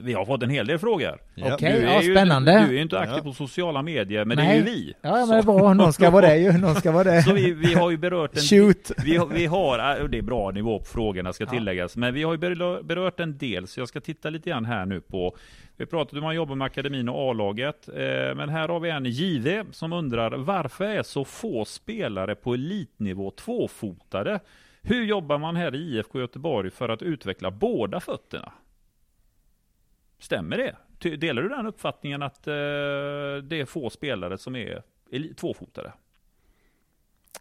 Vi 0.00 0.12
har 0.12 0.24
fått 0.24 0.42
en 0.42 0.50
hel 0.50 0.66
del 0.66 0.78
frågor. 0.78 1.18
Ja. 1.34 1.54
Okej. 1.54 1.72
Du 1.72 1.78
är 1.86 1.92
ja, 1.94 2.02
ju, 2.02 2.14
spännande. 2.14 2.52
Du 2.52 2.58
är 2.58 2.72
ju 2.72 2.82
inte 2.82 2.98
aktiv 2.98 3.16
Ja. 3.16 3.22
på 3.22 3.32
sociala 3.32 3.82
medier, 3.82 4.24
men 4.24 4.36
det 4.36 4.42
är 4.42 4.46
Nej. 4.46 4.56
ju 4.58 4.62
vi. 4.64 4.94
Ja, 5.02 5.10
men 5.16 5.28
det 5.28 5.36
är 5.36 5.42
bra. 5.42 5.74
Någon 5.74 5.92
ska 5.92 6.10
vara 6.10 6.26
det 6.26 6.36
ju. 6.38 6.52
Någon 6.52 6.74
ska 6.74 6.92
vara 6.92 7.04
det. 7.04 7.22
Så 7.22 7.32
vi, 7.32 7.52
vi 7.52 7.74
har 7.74 7.90
ju 7.90 7.96
berört 7.96 8.34
en 8.36 8.40
Shoot. 8.42 8.90
Vi 9.04 9.16
har, 9.16 9.26
vi 9.26 9.46
har, 9.46 10.08
det 10.08 10.18
är 10.18 10.22
bra 10.22 10.50
nivå 10.50 10.78
på 10.78 10.84
frågorna 10.84 11.32
ska 11.32 11.44
Ja. 11.44 11.50
tilläggas, 11.50 11.96
men 11.96 12.14
vi 12.14 12.22
har 12.22 12.32
ju 12.32 12.38
berö- 12.38 12.82
berört 12.82 13.20
en 13.20 13.38
del, 13.38 13.66
så 13.66 13.80
jag 13.80 13.88
ska 13.88 14.00
titta 14.00 14.30
lite 14.30 14.50
grann 14.50 14.64
här 14.64 14.86
nu 14.86 15.00
på, 15.00 15.36
vi 15.76 15.86
pratade 15.86 16.18
om 16.18 16.24
man 16.24 16.34
jobbar 16.34 16.54
med 16.54 16.66
akademin 16.66 17.08
och 17.08 17.30
A-laget, 17.30 17.88
eh, 17.88 17.94
men 18.36 18.48
här 18.48 18.68
har 18.68 18.80
vi 18.80 18.90
en 18.90 19.04
JV 19.04 19.64
som 19.72 19.92
undrar, 19.92 20.30
varför 20.36 20.84
är 20.84 21.02
så 21.02 21.24
få 21.24 21.64
spelare 21.64 22.34
på 22.34 22.54
elitnivå 22.54 23.30
tvåfotade? 23.30 24.40
Hur 24.82 25.04
jobbar 25.04 25.38
man 25.38 25.56
här 25.56 25.74
i 25.74 25.78
IFK 25.78 26.20
Göteborg 26.20 26.70
för 26.70 26.88
att 26.88 27.02
utveckla 27.02 27.50
båda 27.50 28.00
fötterna? 28.00 28.52
Stämmer 30.18 30.56
det? 30.58 31.16
Delar 31.16 31.42
du 31.42 31.48
den 31.48 31.66
uppfattningen 31.66 32.22
att 32.22 32.46
eh, 32.46 32.52
det 33.42 33.60
är 33.60 33.64
få 33.64 33.90
spelare 33.90 34.38
som 34.38 34.56
är 34.56 34.82
tvåfotade? 35.34 35.92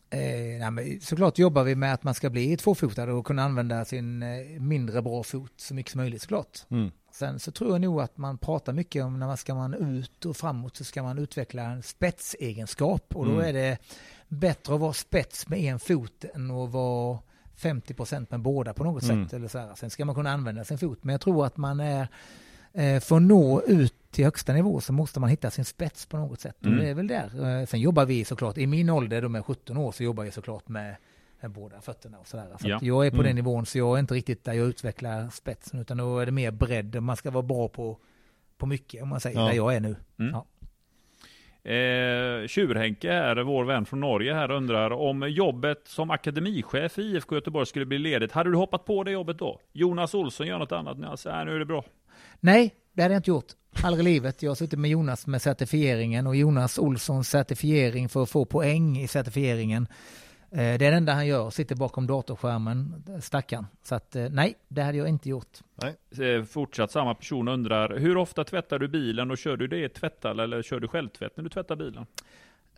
Eh, 0.10 0.60
nej, 0.60 0.72
men 0.72 1.02
såklart 1.02 1.38
jobbar 1.38 1.64
vi 1.64 1.76
med 1.76 1.94
att 1.94 2.04
man 2.04 2.14
ska 2.14 2.30
bli 2.30 2.58
tvåfotad 2.58 3.12
och 3.12 3.26
kunna 3.26 3.44
använda 3.44 3.86
sin 3.86 4.24
eh, 4.24 4.62
mindre 4.62 5.02
bra 5.02 5.24
fot 5.24 5.54
så 5.58 5.74
mycket 5.74 5.92
som 5.92 6.02
möjligt 6.02 6.22
såklart. 6.22 6.60
Mm. 6.70 6.92
Sen 7.12 7.40
så 7.40 7.52
tror 7.52 7.72
jag 7.72 7.82
nog 7.82 8.02
att 8.02 8.18
man 8.18 8.38
pratar 8.38 8.74
mycket 8.74 9.04
om 9.04 9.20
när 9.20 9.28
man 9.28 9.38
ska 9.38 9.54
man 9.56 9.74
ut 9.74 10.26
och 10.26 10.38
framåt 10.38 10.76
så 10.76 10.84
ska 10.84 11.04
man 11.04 11.18
utveckla 11.20 11.62
en 11.64 11.84
spetsegenskap 11.84 13.16
och 13.16 13.26
då 13.26 13.32
Mm. 13.32 13.46
är 13.46 13.54
det 13.54 13.78
bättre 14.28 14.74
att 14.74 14.80
vara 14.80 14.94
spets 14.94 15.48
med 15.50 15.60
en 15.60 15.80
fot 15.80 16.26
än 16.36 16.52
att 16.52 16.70
vara 16.70 17.20
50% 17.58 18.28
med 18.32 18.40
båda 18.40 18.74
på 18.74 18.84
något 18.84 19.04
Mm. 19.04 19.26
sätt. 19.26 19.34
Eller 19.34 19.48
så 19.48 19.58
här. 19.60 19.76
Sen 19.76 19.90
ska 19.90 20.06
man 20.06 20.16
kunna 20.16 20.32
använda 20.32 20.64
sin 20.64 20.78
fot 20.78 21.04
men 21.04 21.14
jag 21.14 21.22
tror 21.22 21.46
att 21.46 21.58
man 21.58 21.80
är 21.80 22.08
för 23.02 23.16
att 23.16 23.22
nå 23.22 23.62
ut 23.62 23.94
till 24.12 24.26
högsta 24.26 24.54
nivå 24.54 24.82
så 24.82 24.94
måste 24.94 25.20
man 25.20 25.30
hitta 25.30 25.50
sin 25.52 25.66
spets 25.66 26.06
på 26.06 26.18
något 26.18 26.40
sätt. 26.42 26.66
Mm. 26.66 26.78
Och 26.78 26.84
det 26.84 26.90
är 26.90 26.94
väl 26.94 27.08
där. 27.08 27.60
Eh, 27.60 27.66
Sen 27.66 27.80
jobbar 27.80 28.06
vi 28.06 28.26
såklart, 28.26 28.58
i 28.58 28.68
min 28.68 28.90
ålder, 28.90 29.22
de 29.22 29.36
är 29.36 29.42
17 29.42 29.78
år, 29.78 29.92
så 29.92 30.04
jobbar 30.04 30.24
jag 30.24 30.34
såklart 30.34 30.68
med, 30.68 30.96
båda 31.42 31.82
fötterna 31.82 32.18
och 32.20 32.28
sådär. 32.28 32.48
Så 32.62 32.70
Ja. 32.70 32.80
jag 32.82 33.06
är 33.06 33.10
på 33.12 33.16
Mm. 33.16 33.26
den 33.26 33.36
nivån 33.36 33.66
så 33.66 33.78
jag 33.78 33.96
är 33.96 34.00
inte 34.00 34.14
riktigt 34.14 34.44
där 34.44 34.54
jag 34.54 34.68
utvecklar 34.68 35.30
spetsen 35.30 35.80
utan 35.80 35.98
då 35.98 36.20
är 36.20 36.26
det 36.26 36.32
mer 36.32 36.52
bredd. 36.52 37.04
Man 37.04 37.16
ska 37.16 37.32
vara 37.32 37.44
bra 37.44 37.68
på, 37.68 37.98
på 38.58 38.66
mycket 38.66 39.04
om 39.04 39.10
man 39.10 39.20
säger, 39.20 39.40
Ja. 39.40 39.46
där 39.48 39.54
jag 39.54 39.76
är 39.76 39.80
nu. 39.80 39.96
Mm. 40.20 40.32
Ja. 40.34 40.46
Eh, 41.72 42.48
Tjurhenke 42.48 43.12
här, 43.12 43.36
vår 43.44 43.64
vän 43.66 43.86
från 43.86 44.00
Norge 44.00 44.34
här 44.34 44.52
undrar 44.52 44.92
om 44.92 45.30
jobbet 45.30 45.82
som 45.88 46.12
akademichef 46.12 47.00
i 47.00 47.02
IFK 47.02 47.36
Göteborg 47.36 47.66
skulle 47.66 47.86
bli 47.86 47.98
ledigt. 48.00 48.32
Hade 48.32 48.50
du 48.52 48.56
hoppat 48.58 48.86
på 48.86 49.04
det 49.04 49.12
jobbet 49.12 49.40
då? 49.40 49.60
Jonas 49.74 50.14
Olsson 50.14 50.48
gör 50.48 50.60
något 50.60 50.72
annat 50.72 50.98
nu. 50.98 51.08
Alltså, 51.08 51.30
äh, 51.30 51.46
nu 51.46 51.56
är 51.56 51.60
det 51.60 51.66
bra. 51.66 51.84
Nej, 52.40 52.76
det 52.94 53.02
hade 53.02 53.14
jag 53.14 53.20
inte 53.20 53.30
gjort. 53.30 53.46
Aldrig 53.84 54.08
i 54.08 54.10
livet. 54.12 54.44
Jag 54.44 54.52
har 54.52 54.56
suttit 54.56 54.80
med 54.80 54.90
Jonas 54.92 55.28
med 55.28 55.42
certifieringen 55.42 56.28
och 56.28 56.36
Jonas 56.36 56.80
Olssons 56.80 57.30
certifiering 57.30 58.10
för 58.10 58.24
att 58.24 58.30
få 58.30 58.46
poäng 58.46 58.98
i 58.98 59.08
certifieringen. 59.08 59.88
Eh, 60.52 60.58
Det 60.58 60.64
är 60.64 60.78
det 60.92 60.98
enda 60.98 61.14
han 61.14 61.28
gör, 61.28 61.50
sitter 61.50 61.76
bakom 61.76 62.08
datorskärmen, 62.08 63.04
stackaren. 63.22 63.66
Så 63.84 63.96
att 63.96 64.16
eh, 64.16 64.30
nej, 64.30 64.56
det 64.68 64.82
hade 64.82 64.98
jag 64.98 65.08
inte 65.10 65.30
gjort. 65.30 65.58
Eh, 66.22 66.44
fortsatt 66.44 66.92
samma 66.92 67.16
person 67.16 67.48
undrar 67.48 67.98
hur 67.98 68.18
ofta 68.18 68.44
tvättar 68.44 68.80
du 68.80 68.88
bilen 68.88 69.32
och 69.32 69.38
kör 69.38 69.58
du 69.58 69.68
det 69.68 69.86
i 69.86 69.90
tvättare 69.90 70.44
eller 70.44 70.62
kör 70.62 70.80
du 70.80 70.88
självtvätt 70.88 71.38
när 71.38 71.44
du 71.44 71.50
tvättar 71.50 71.76
bilen? 71.76 72.06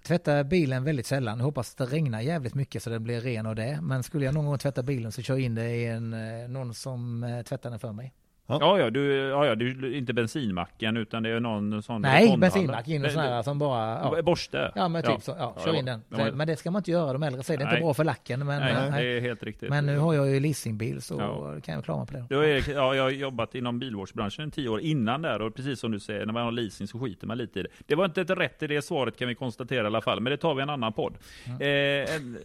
Tvättar 0.03 0.43
bilen 0.43 0.83
väldigt 0.83 1.05
sällan. 1.05 1.37
Jag 1.37 1.45
hoppas 1.45 1.71
att 1.71 1.77
det 1.77 1.95
regnar 1.95 2.21
jävligt 2.21 2.55
mycket 2.55 2.83
så 2.83 2.89
det 2.89 2.99
blir 2.99 3.21
ren 3.21 3.45
av 3.45 3.55
det. 3.55 3.79
Men 3.81 4.03
skulle 4.03 4.25
jag 4.25 4.33
någon 4.33 4.45
gång 4.45 4.57
tvätta 4.57 4.83
bilen 4.83 5.11
så 5.11 5.21
kör 5.21 5.33
jag 5.33 5.43
in 5.43 5.55
det 5.55 5.69
i 5.75 5.85
en, 5.85 6.09
någon 6.53 6.73
som 6.73 7.25
tvättar 7.47 7.69
den 7.69 7.79
för 7.79 7.91
mig. 7.91 8.13
Ja. 8.49 8.79
Ja, 8.79 8.89
du, 8.89 9.13
ja, 9.15 9.45
ja, 9.45 9.55
du 9.55 9.97
inte 9.97 10.13
bensinmacken 10.13 10.97
utan 10.97 11.23
det 11.23 11.29
är 11.29 11.39
någon 11.39 11.83
sån 11.83 12.01
Nej, 12.01 12.11
betonghalv. 12.21 12.39
bensinmack 12.41 12.87
in 12.87 13.05
och 13.05 13.11
Nej, 13.15 13.29
här 13.29 13.43
som 13.43 13.59
bara... 13.59 13.87
Ja. 14.15 14.21
Borste? 14.21 14.71
Ja 14.75 14.87
men 14.87 15.01
typ 15.01 15.11
Ja. 15.11 15.19
så, 15.19 15.35
ja, 15.39 15.55
kör 15.65 15.73
in 15.75 15.85
den. 15.85 16.01
Så, 16.11 16.31
men- 16.33 16.47
det 16.47 16.55
ska 16.55 16.71
man 16.71 16.79
inte 16.79 16.91
göra, 16.91 17.13
de 17.13 17.23
äldre 17.23 17.43
säger 17.43 17.57
det 17.57 17.63
är 17.63 17.65
inte 17.65 17.75
Nej. 17.75 17.83
bra 17.83 17.93
för 17.93 18.03
lacken. 18.03 18.45
Men, 18.45 18.61
Nej, 18.61 18.73
eh, 18.73 18.91
det 18.91 19.17
är 19.17 19.21
helt 19.21 19.43
riktigt. 19.43 19.69
men 19.69 19.85
nu 19.85 19.97
har 19.97 20.13
jag 20.13 20.29
ju 20.29 20.39
leasingbil 20.39 21.01
så 21.01 21.17
kan 21.65 21.75
jag 21.75 21.83
klara 21.83 21.97
mig 21.97 22.07
på 22.07 22.13
det. 22.13 22.25
Då 22.29 22.39
är, 22.41 22.69
ja, 22.73 22.95
jag 22.95 23.03
har 23.03 23.09
jobbat 23.09 23.55
inom 23.55 23.79
bilvårdsbranschen 23.79 24.47
i 24.47 24.51
tio 24.51 24.69
år 24.69 24.79
innan 24.81 25.21
där 25.21 25.41
och 25.41 25.55
precis 25.55 25.79
som 25.79 25.91
du 25.91 25.99
säger, 25.99 26.25
när 26.25 26.33
man 26.33 26.43
har 26.43 26.51
leasing 26.51 26.87
så 26.87 26.99
skiter 26.99 27.27
man 27.27 27.37
lite 27.37 27.59
i 27.59 27.63
det. 27.63 27.69
Det 27.87 27.95
var 27.95 28.05
inte 28.05 28.21
ett 28.21 28.29
rätt 28.29 28.63
i 28.63 28.67
det 28.67 28.81
svaret 28.81 29.17
kan 29.17 29.27
vi 29.27 29.35
konstatera 29.35 29.83
i 29.83 29.85
alla 29.85 30.01
fall, 30.01 30.19
men 30.19 30.31
det 30.31 30.37
tar 30.37 30.53
vi 30.55 30.61
en 30.61 30.69
annan 30.69 30.93
podd. 30.93 31.13
Eh, 31.47 32.15
en, 32.15 32.37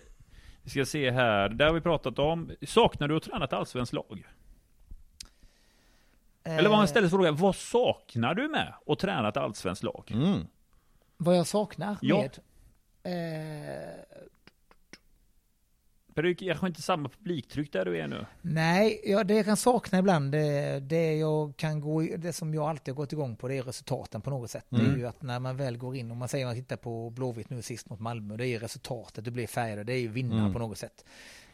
vi 0.62 0.70
ska 0.70 0.84
se 0.84 1.10
här, 1.10 1.48
där 1.48 1.66
har 1.66 1.72
vi 1.72 1.80
pratat 1.80 2.18
om, 2.18 2.50
saknar 2.66 3.08
du 3.08 3.16
att 3.16 3.22
träna 3.22 3.44
ett 3.44 3.52
allsvenskt 3.52 3.92
lag? 3.94 4.24
Eller 6.44 6.68
vad 6.68 6.78
man 6.78 6.88
ställer 6.88 7.08
sig 7.08 7.16
frågan, 7.18 7.36
vad 7.36 7.56
saknar 7.56 8.34
du 8.34 8.48
med 8.48 8.74
att 8.86 8.98
träna 8.98 9.28
ett 9.28 9.36
allsvenskt 9.36 9.82
lag? 9.84 10.10
Mm. 10.14 10.46
Vad 11.16 11.36
jag 11.38 11.46
saknar 11.46 11.96
Ja. 12.00 12.16
med... 12.20 12.38
Eh, 13.02 14.00
För 16.14 16.22
det 16.22 16.30
är 16.30 16.34
kanske 16.34 16.66
inte 16.66 16.82
samma 16.82 17.08
publiktryck 17.08 17.72
där 17.72 17.84
du 17.84 17.98
är 17.98 18.08
nu. 18.08 18.26
nej, 18.42 19.00
ja, 19.04 19.24
det 19.24 19.34
jag 19.34 19.44
kan 19.44 19.56
sakna 19.56 19.98
ibland, 19.98 20.32
det, 20.32 20.80
det 20.80 21.16
jag 21.16 21.56
kan 21.56 21.80
gå 21.80 22.00
det 22.02 22.32
som 22.32 22.54
jag 22.54 22.64
alltid 22.68 22.94
har 22.94 22.96
gått 22.96 23.12
igång 23.12 23.36
på, 23.36 23.48
det 23.48 23.54
är 23.54 23.62
resultaten 23.62 24.20
på 24.20 24.30
något 24.30 24.50
sätt. 24.50 24.66
Det 24.68 24.76
Mm. 24.80 24.92
är 24.94 24.96
ju 24.98 25.06
att 25.06 25.22
när 25.22 25.38
man 25.40 25.56
väl 25.56 25.76
går 25.76 25.96
in, 25.96 26.10
om 26.10 26.18
man 26.18 26.28
säger 26.28 26.46
att 26.46 26.48
man 26.48 26.56
tittar 26.56 26.76
på 26.76 27.10
Blåvitt 27.10 27.50
nu 27.50 27.62
sist 27.62 27.90
mot 27.90 28.00
Malmö, 28.00 28.36
det 28.36 28.44
är 28.46 28.48
ju 28.48 28.58
resultatet, 28.58 29.24
du 29.24 29.30
blir 29.30 29.46
färgad, 29.46 29.86
det 29.86 29.92
är 29.92 29.98
ju 30.00 30.08
vinna 30.08 30.38
Mm. 30.40 30.52
på 30.52 30.58
något 30.58 30.78
sätt. 30.78 31.04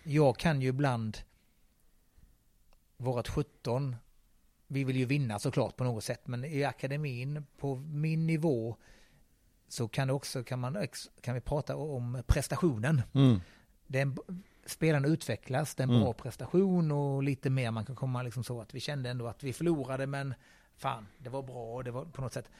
Jag 0.02 0.36
kan 0.36 0.60
ju 0.62 0.68
ibland, 0.68 1.18
vårat 2.96 3.28
17, 3.28 3.96
vi 4.72 4.84
vill 4.84 4.96
ju 4.96 5.04
vinna 5.04 5.38
såklart 5.38 5.76
på 5.76 5.84
något 5.84 6.04
sätt, 6.04 6.26
men 6.26 6.44
i 6.44 6.64
akademin, 6.64 7.46
på 7.58 7.76
min 7.76 8.26
nivå, 8.26 8.76
så 9.68 9.88
kan 9.88 10.10
också, 10.10 10.44
kan, 10.44 10.58
man, 10.58 10.86
kan 11.20 11.34
vi 11.34 11.40
prata 11.40 11.76
om 11.76 12.22
prestationen. 12.26 13.02
Mm. 13.12 13.40
Det 13.86 13.98
är 13.98 14.02
en, 14.02 14.16
spelaren 14.66 15.04
utvecklas, 15.04 15.74
det 15.74 15.82
är 15.82 15.84
en 15.84 15.90
Mm. 15.90 16.02
bra 16.02 16.12
prestation 16.12 16.92
och 16.92 17.22
lite 17.22 17.50
mer 17.50 17.70
man 17.70 17.84
kan 17.84 17.96
komma 17.96 18.22
liksom 18.22 18.44
så 18.44 18.60
att 18.60 18.74
vi 18.74 18.80
kände 18.80 19.10
ändå 19.10 19.26
att 19.26 19.42
vi 19.44 19.52
förlorade 19.52 20.06
men 20.06 20.34
fan, 20.76 21.06
det 21.18 21.30
var 21.30 21.42
bra, 21.42 21.82
det 21.82 21.90
var 21.90 22.04
på 22.04 22.22
något 22.22 22.32
sätt 22.32 22.50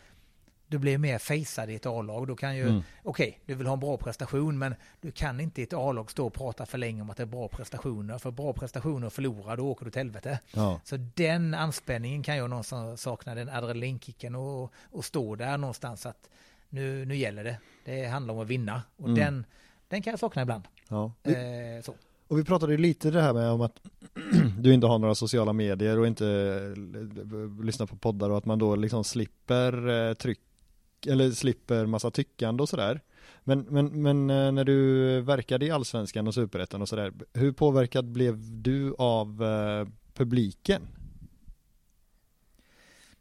du 0.71 0.79
blir 0.79 0.99
mer 0.99 1.19
fejsad 1.19 1.71
i 1.71 1.75
ett 1.75 1.87
A-lag. 1.87 2.27
Då 2.27 2.37
kan 2.37 2.57
ju, 2.57 2.69
Mm. 2.69 2.83
okej, 3.03 3.41
du 3.47 3.55
vill 3.55 3.67
ha 3.67 3.75
en 3.75 3.81
bra 3.81 3.97
prestation, 3.97 4.59
men 4.59 4.75
du 5.01 5.11
kan 5.11 5.41
inte 5.41 5.61
i 5.61 5.65
ett 5.65 5.73
A-lag 5.73 6.11
stå 6.11 6.27
och 6.27 6.33
prata 6.35 6.67
för 6.67 6.79
länge 6.79 7.03
om 7.03 7.11
att 7.11 7.17
det 7.17 7.23
är 7.23 7.27
bra 7.27 7.49
prestationer. 7.49 8.19
För 8.19 8.31
bra 8.31 8.53
prestationer 8.53 9.07
och 9.07 9.13
förlora, 9.13 9.57
då 9.57 9.69
åker 9.71 9.85
du 9.85 9.91
till 9.91 10.01
helvete. 10.01 10.39
Ja. 10.55 10.81
Så 10.85 10.97
den 11.15 11.55
anspänningen 11.55 12.23
kan 12.23 12.37
jag 12.37 12.51
någonstans 12.51 13.01
sakna, 13.03 13.35
den 13.35 13.49
adrenalinkicken 13.49 14.35
och, 14.35 14.73
och 14.91 15.05
stå 15.05 15.35
där 15.37 15.59
någonstans 15.59 16.07
att 16.07 16.29
nu, 16.69 17.05
nu 17.05 17.17
gäller 17.17 17.45
det. 17.45 17.57
Det 17.85 18.05
handlar 18.07 18.35
om 18.35 18.41
att 18.41 18.49
vinna. 18.49 18.83
Och 18.97 19.09
Mm. 19.09 19.15
den, 19.21 19.45
den 19.89 20.03
kan 20.03 20.11
jag 20.11 20.21
sakna 20.21 20.43
ibland. 20.43 20.65
ja. 20.89 21.13
Eh, 21.23 21.83
så. 21.85 21.95
Och 22.29 22.39
vi 22.39 22.45
pratade 22.45 22.73
ju 22.73 22.79
lite 22.79 23.11
det 23.11 23.23
här 23.23 23.33
med 23.33 23.51
om 23.51 23.61
att 23.61 23.81
du 24.59 24.75
inte 24.75 24.87
har 24.87 24.99
några 24.99 25.15
sociala 25.15 25.53
medier 25.53 25.99
och 25.99 26.07
inte 26.07 26.25
lyssnar 27.63 27.87
på 27.87 27.97
poddar 27.97 28.31
och 28.31 28.39
att 28.39 28.45
man 28.45 28.59
då 28.59 28.77
liksom 28.77 29.05
slipper 29.05 29.89
eh, 30.09 30.15
tryck 30.15 30.39
eller 31.07 31.31
slipper 31.31 31.87
massa 31.87 32.11
tyckande 32.11 32.63
och 32.63 32.69
sådär. 32.69 33.01
Men, 33.45 33.61
men, 33.61 34.03
men 34.03 34.31
eh, 34.31 34.53
när 34.53 34.65
du 34.65 35.21
verkade 35.21 35.67
i 35.67 35.71
allsvenskan 35.71 36.27
och 36.27 36.35
superettan 36.35 36.83
och 36.83 36.89
sådär, 36.89 37.13
hur 37.33 37.53
påverkad 37.53 38.05
blev 38.05 38.63
du 38.63 38.95
av 38.99 39.45
eh, 39.45 39.89
publiken? 40.15 40.83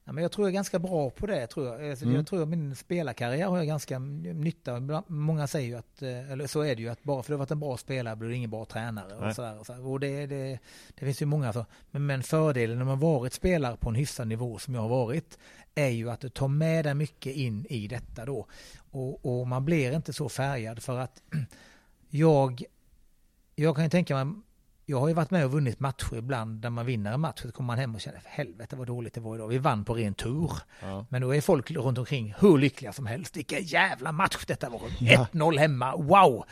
Ja, 0.03 0.13
men 0.13 0.21
jag 0.21 0.31
tror 0.31 0.47
jag 0.47 0.51
är 0.51 0.53
ganska 0.53 0.79
bra 0.79 1.09
på 1.09 1.25
det. 1.25 1.47
Tror 1.47 1.65
jag. 1.67 1.89
Alltså, 1.89 2.05
Mm. 2.05 2.15
jag 2.17 2.27
tror 2.27 2.41
att 2.43 2.47
min 2.49 2.75
spelarkarriär 2.75 3.47
har 3.47 3.57
jag 3.57 3.67
ganska 3.67 3.99
nytta 3.99 5.03
Många 5.07 5.47
säger 5.47 5.67
ju 5.67 5.75
att, 5.75 6.01
eh, 6.01 6.31
eller 6.31 6.47
så 6.47 6.61
är 6.61 6.75
det 6.75 6.81
ju, 6.81 6.89
att 6.89 7.03
bara 7.03 7.23
för 7.23 7.33
att 7.33 7.35
du 7.35 7.39
varit 7.39 7.51
en 7.51 7.59
bra 7.59 7.77
spelare 7.77 8.15
blir 8.15 8.29
du 8.29 8.35
ingen 8.35 8.49
bra 8.49 8.65
tränare. 8.65 9.19
Nej. 9.19 9.29
Och 9.29 9.35
så 9.35 9.41
där, 9.41 9.59
och 9.59 9.65
så 9.65 9.73
här. 9.73 9.87
och 9.87 9.99
det, 9.99 10.25
det, 10.25 10.59
det 10.95 11.05
finns 11.05 11.21
ju 11.21 11.25
många 11.25 11.53
så. 11.53 11.65
Men, 11.91 12.05
men 12.05 12.23
fördelen 12.23 12.77
när 12.77 12.85
man 12.85 12.99
varit 12.99 13.33
spelare 13.33 13.77
på 13.77 13.89
en 13.89 13.95
hyfsad 13.95 14.27
nivå 14.27 14.59
som 14.59 14.73
jag 14.75 14.81
har 14.81 14.89
varit 14.89 15.37
är 15.75 15.89
ju 15.89 16.11
att 16.11 16.19
du 16.19 16.29
tar 16.29 16.47
med 16.47 16.85
dig 16.85 16.93
mycket 16.93 17.35
in 17.35 17.65
i 17.69 17.87
detta 17.87 18.25
då. 18.25 18.47
Och, 18.91 19.25
och 19.25 19.47
man 19.47 19.65
blir 19.65 19.95
inte 19.95 20.13
så 20.13 20.29
färgad 20.29 20.83
för 20.83 20.97
att 20.97 21.21
jag, 22.09 22.63
jag 23.55 23.75
kan 23.75 23.83
ju 23.83 23.89
tänka 23.89 24.25
mig 24.25 24.41
jag 24.89 24.99
har 24.99 25.07
ju 25.07 25.13
varit 25.13 25.31
med 25.31 25.45
och 25.45 25.51
vunnit 25.51 25.79
matcher 25.79 26.15
ibland 26.15 26.61
där 26.61 26.69
man 26.69 26.85
vinner 26.85 27.13
en 27.13 27.19
match 27.19 27.41
så 27.41 27.51
kommer 27.51 27.67
man 27.67 27.77
hem 27.77 27.95
och 27.95 28.01
känner 28.01 28.21
helvete 28.25 28.75
vad 28.75 28.87
dåligt 28.87 29.13
det 29.13 29.21
var 29.21 29.35
idag. 29.35 29.47
Vi 29.47 29.57
vann 29.57 29.85
på 29.85 29.93
ren 29.93 30.13
tur. 30.13 30.51
Ja. 30.81 31.05
Men 31.09 31.21
då 31.21 31.35
är 31.35 31.41
folk 31.41 31.71
runt 31.71 31.97
omkring 31.97 32.35
hur 32.39 32.57
lyckliga 32.57 32.93
som 32.93 33.05
helst. 33.05 33.37
Vilken 33.37 33.63
jävla 33.63 34.11
match 34.11 34.45
detta 34.47 34.69
var. 34.69 34.81
Ja. 34.99 35.27
1-0 35.31 35.57
hemma, 35.57 35.95
wow! 35.95 36.45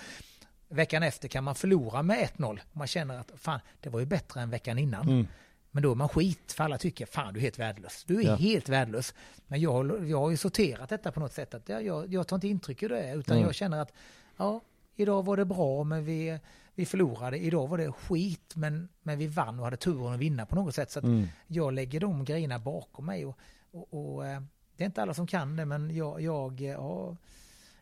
Veckan 0.70 1.04
efter 1.04 1.28
kan 1.28 1.44
man 1.44 1.56
förlora 1.56 2.04
med 2.04 2.30
1-0. 2.38 2.60
Man 2.72 2.88
känner 2.88 3.20
att 3.20 3.32
fan, 3.36 3.60
det 3.82 3.90
var 3.90 4.00
ju 4.00 4.06
bättre 4.06 4.42
än 4.42 4.50
veckan 4.50 4.78
innan. 4.78 5.10
Mm. 5.10 5.28
Men 5.72 5.84
då 5.84 5.92
är 5.92 5.96
man 5.96 6.10
skit, 6.10 6.52
för 6.52 6.64
alla 6.64 6.78
tycker 6.78 7.06
fan 7.06 7.34
du 7.34 7.40
är 7.40 7.44
helt 7.44 7.60
värdelös. 7.60 8.04
Du 8.08 8.20
är 8.22 8.24
Ja. 8.26 8.36
helt 8.36 8.70
värdelös. 8.70 9.14
Men 9.48 9.62
jag, 9.62 10.10
jag 10.10 10.20
har 10.20 10.30
ju 10.30 10.38
sorterat 10.38 10.90
detta 10.90 11.12
på 11.12 11.20
något 11.20 11.34
sätt. 11.34 11.54
Att 11.54 11.70
jag, 11.70 11.86
jag, 11.86 12.14
jag 12.14 12.28
tar 12.28 12.36
inte 12.38 12.48
intryck 12.48 12.84
av 12.84 12.90
det, 12.90 13.14
utan 13.14 13.36
Mm. 13.38 13.46
jag 13.48 13.56
känner 13.56 13.78
att 13.82 13.94
ja, 14.38 14.62
idag 14.96 15.26
var 15.26 15.38
det 15.38 15.46
bra, 15.46 15.84
men 15.84 16.06
vi, 16.06 16.40
vi 16.76 16.86
förlorade. 16.86 17.38
Idag 17.38 17.68
var 17.68 17.78
det 17.78 17.92
skit, 17.92 18.56
men, 18.56 18.90
men 19.04 19.18
vi 19.20 19.28
vann 19.28 19.60
och 19.60 19.66
hade 19.66 19.78
turen 19.78 20.14
att 20.14 20.20
vinna 20.20 20.46
på 20.46 20.56
något 20.56 20.76
sätt. 20.76 20.92
Så 20.92 21.00
Mm. 21.00 21.28
jag 21.48 21.74
lägger 21.74 22.00
de 22.00 22.26
grejerna 22.26 22.60
bakom 22.60 23.06
mig. 23.06 23.26
Och, 23.26 23.38
och, 23.72 23.94
och, 24.16 24.26
eh, 24.28 24.42
det 24.76 24.84
är 24.84 24.86
inte 24.86 25.02
alla 25.02 25.14
som 25.14 25.28
kan 25.28 25.56
det, 25.56 25.66
men 25.66 25.96
jag, 25.96 26.22
jag, 26.22 26.62
eh, 26.70 26.82
har, 26.82 27.18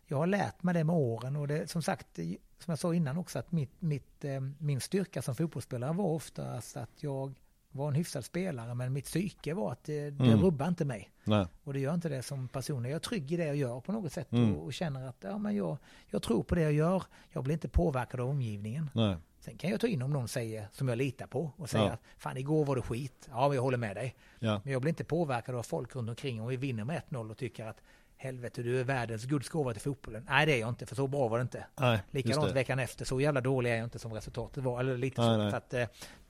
jag 0.08 0.18
har 0.18 0.28
lärt 0.28 0.64
mig 0.64 0.74
det 0.74 0.84
med 0.84 0.96
åren. 0.96 1.36
Och 1.36 1.48
det, 1.48 1.70
som 1.72 1.82
sagt, 1.82 2.16
som 2.60 2.72
jag 2.72 2.80
sa 2.80 2.94
innan 2.96 3.18
också, 3.18 3.40
att 3.40 3.52
mitt, 3.52 3.82
mitt, 3.82 4.26
eh, 4.26 4.42
min 4.58 4.82
styrka 4.82 5.22
som 5.22 5.36
fotbollsspelare 5.36 5.94
var 5.94 6.06
oftast 6.06 6.78
att 6.78 7.04
jag 7.04 7.34
var 7.76 7.88
en 7.88 7.96
hyfsad 7.96 8.26
spelare, 8.26 8.74
men 8.74 8.94
mitt 8.94 9.06
psyke 9.06 9.54
var 9.54 9.72
att 9.72 9.84
det, 9.84 10.10
det 10.10 10.24
Mm. 10.26 10.42
rubbar 10.42 10.68
inte 10.68 10.86
mig. 10.86 11.10
Nej. 11.24 11.46
Och 11.64 11.74
det 11.74 11.80
gör 11.80 11.94
inte 11.94 12.10
det 12.10 12.22
som 12.24 12.48
person. 12.48 12.84
Jag 12.86 12.92
är 12.96 13.00
trygg 13.00 13.32
i 13.32 13.38
det 13.38 13.46
jag 13.46 13.56
gör 13.56 13.80
på 13.80 13.92
något 13.92 14.12
sätt 14.14 14.32
Mm. 14.32 14.56
och, 14.56 14.64
och 14.66 14.74
känner 14.74 15.08
att 15.08 15.18
ja, 15.20 15.38
men 15.38 15.56
jag, 15.56 15.78
jag 16.08 16.22
tror 16.22 16.44
på 16.44 16.56
det 16.56 16.62
jag 16.62 16.74
gör. 16.74 17.04
Jag 17.30 17.44
blir 17.44 17.54
inte 17.54 17.70
påverkad 17.70 18.20
av 18.20 18.30
omgivningen. 18.30 18.90
Nej. 18.94 19.16
Sen 19.40 19.58
kan 19.58 19.70
jag 19.70 19.80
ta 19.80 19.88
in 19.88 20.02
om 20.02 20.12
någon 20.12 20.28
säger, 20.28 20.68
som 20.72 20.88
jag 20.88 20.98
litar 20.98 21.28
på, 21.28 21.52
och 21.58 21.70
säger 21.70 21.86
Ja. 21.86 21.92
att 21.92 22.02
fan 22.18 22.38
igår 22.38 22.66
var 22.66 22.76
det 22.76 22.82
skit. 22.82 23.28
Ja, 23.32 23.48
men 23.48 23.56
jag 23.56 23.62
håller 23.62 23.78
med 23.78 23.96
dig. 23.96 24.16
Ja. 24.40 24.62
Men 24.64 24.74
jag 24.74 24.82
blir 24.82 24.90
inte 24.90 25.04
påverkad 25.04 25.56
av 25.56 25.64
folk 25.64 25.96
runt 25.96 26.10
omkring 26.10 26.42
om 26.42 26.48
vi 26.48 26.58
vinner 26.58 26.84
med 26.84 27.02
1-0 27.10 27.32
och 27.32 27.38
tycker 27.38 27.66
att 27.66 27.82
helvete, 28.18 28.64
du 28.64 28.80
är 28.80 28.84
världens 28.84 29.26
Guds 29.26 29.50
gåva 29.50 29.74
till 29.74 29.82
fotbollen. 29.82 30.26
Nej, 30.30 30.46
det 30.46 30.54
är 30.54 30.60
jag 30.60 30.70
inte, 30.70 30.86
för 30.86 30.96
så 30.96 31.08
bra 31.08 31.28
var 31.28 31.38
det 31.38 31.42
inte. 31.42 31.66
Nej, 31.80 32.00
Likadant 32.12 32.48
det. 32.48 32.54
veckan 32.54 32.80
efter, 32.80 33.06
så 33.06 33.22
jävla 33.22 33.42
dålig 33.42 33.72
är 33.72 33.76
jag 33.76 33.84
inte 33.84 34.00
som 34.00 34.14
resultatet 34.14 34.64
var. 34.64 34.80
Eller 34.80 34.98
lite 34.98 35.22
Nej, 35.22 35.30
så. 35.36 35.38
nej. 35.38 35.52
så 35.52 35.58
att, 35.58 35.74
eh, 35.74 35.86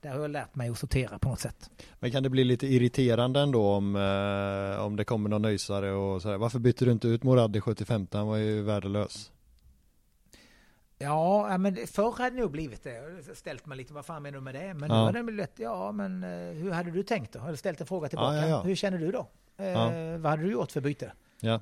där 0.06 0.14
har 0.14 0.22
jag 0.22 0.32
lärt 0.32 0.56
mig 0.56 0.70
att 0.70 0.78
sortera 0.78 1.20
på 1.20 1.30
något 1.30 1.40
sätt. 1.40 1.70
Men 2.00 2.12
kan 2.12 2.24
det 2.24 2.30
bli 2.30 2.44
lite 2.44 2.68
irriterande 2.68 3.40
ändå 3.40 3.68
om, 3.74 3.96
eh, 3.96 4.86
om 4.86 4.96
det 4.96 5.04
kommer 5.06 5.30
någon 5.30 5.42
nöjsare 5.42 5.92
och 5.92 6.22
sådär. 6.22 6.38
Varför 6.38 6.60
bytte 6.60 6.86
du 6.86 6.92
inte 6.92 7.08
ut 7.08 7.24
Morad 7.24 7.56
i 7.56 7.62
75? 7.62 8.08
Han 8.12 8.28
var 8.28 8.38
ju 8.38 8.62
värdelös. 8.62 9.32
Ja, 10.98 11.58
men 11.58 11.76
förr 11.88 12.12
hade 12.18 12.36
det 12.36 12.42
nog 12.42 12.52
blivit 12.52 12.84
det. 12.84 12.94
Jag 13.28 13.38
Ställt 13.38 13.66
mig 13.66 13.78
lite, 13.78 13.94
vad 13.94 14.06
fan 14.06 14.24
menar 14.24 14.38
du 14.38 14.42
med 14.44 14.56
det? 14.56 14.74
Men 14.74 14.90
nu 14.90 14.96
Ja. 14.96 15.02
har 15.02 15.12
det 15.12 15.24
blivit, 15.24 15.52
ja 15.56 15.92
men 15.92 16.24
eh, 16.24 16.30
hur 16.54 16.72
hade 16.72 16.92
du 16.92 17.04
tänkt 17.04 17.34
då? 17.34 17.48
Du 17.52 17.58
ställt 17.58 17.82
en 17.82 17.88
fråga 17.88 18.10
tillbaka? 18.10 18.36
Ja, 18.36 18.42
ja, 18.42 18.48
ja. 18.48 18.62
Hur 18.62 18.76
känner 18.76 18.98
du 18.98 19.12
då? 19.12 19.28
Eh. 19.58 20.18
Vad 20.18 20.32
hade 20.32 20.44
du 20.44 20.52
gjort 20.52 20.72
för 20.72 20.82
byte? 20.82 21.12
Ja. 21.40 21.62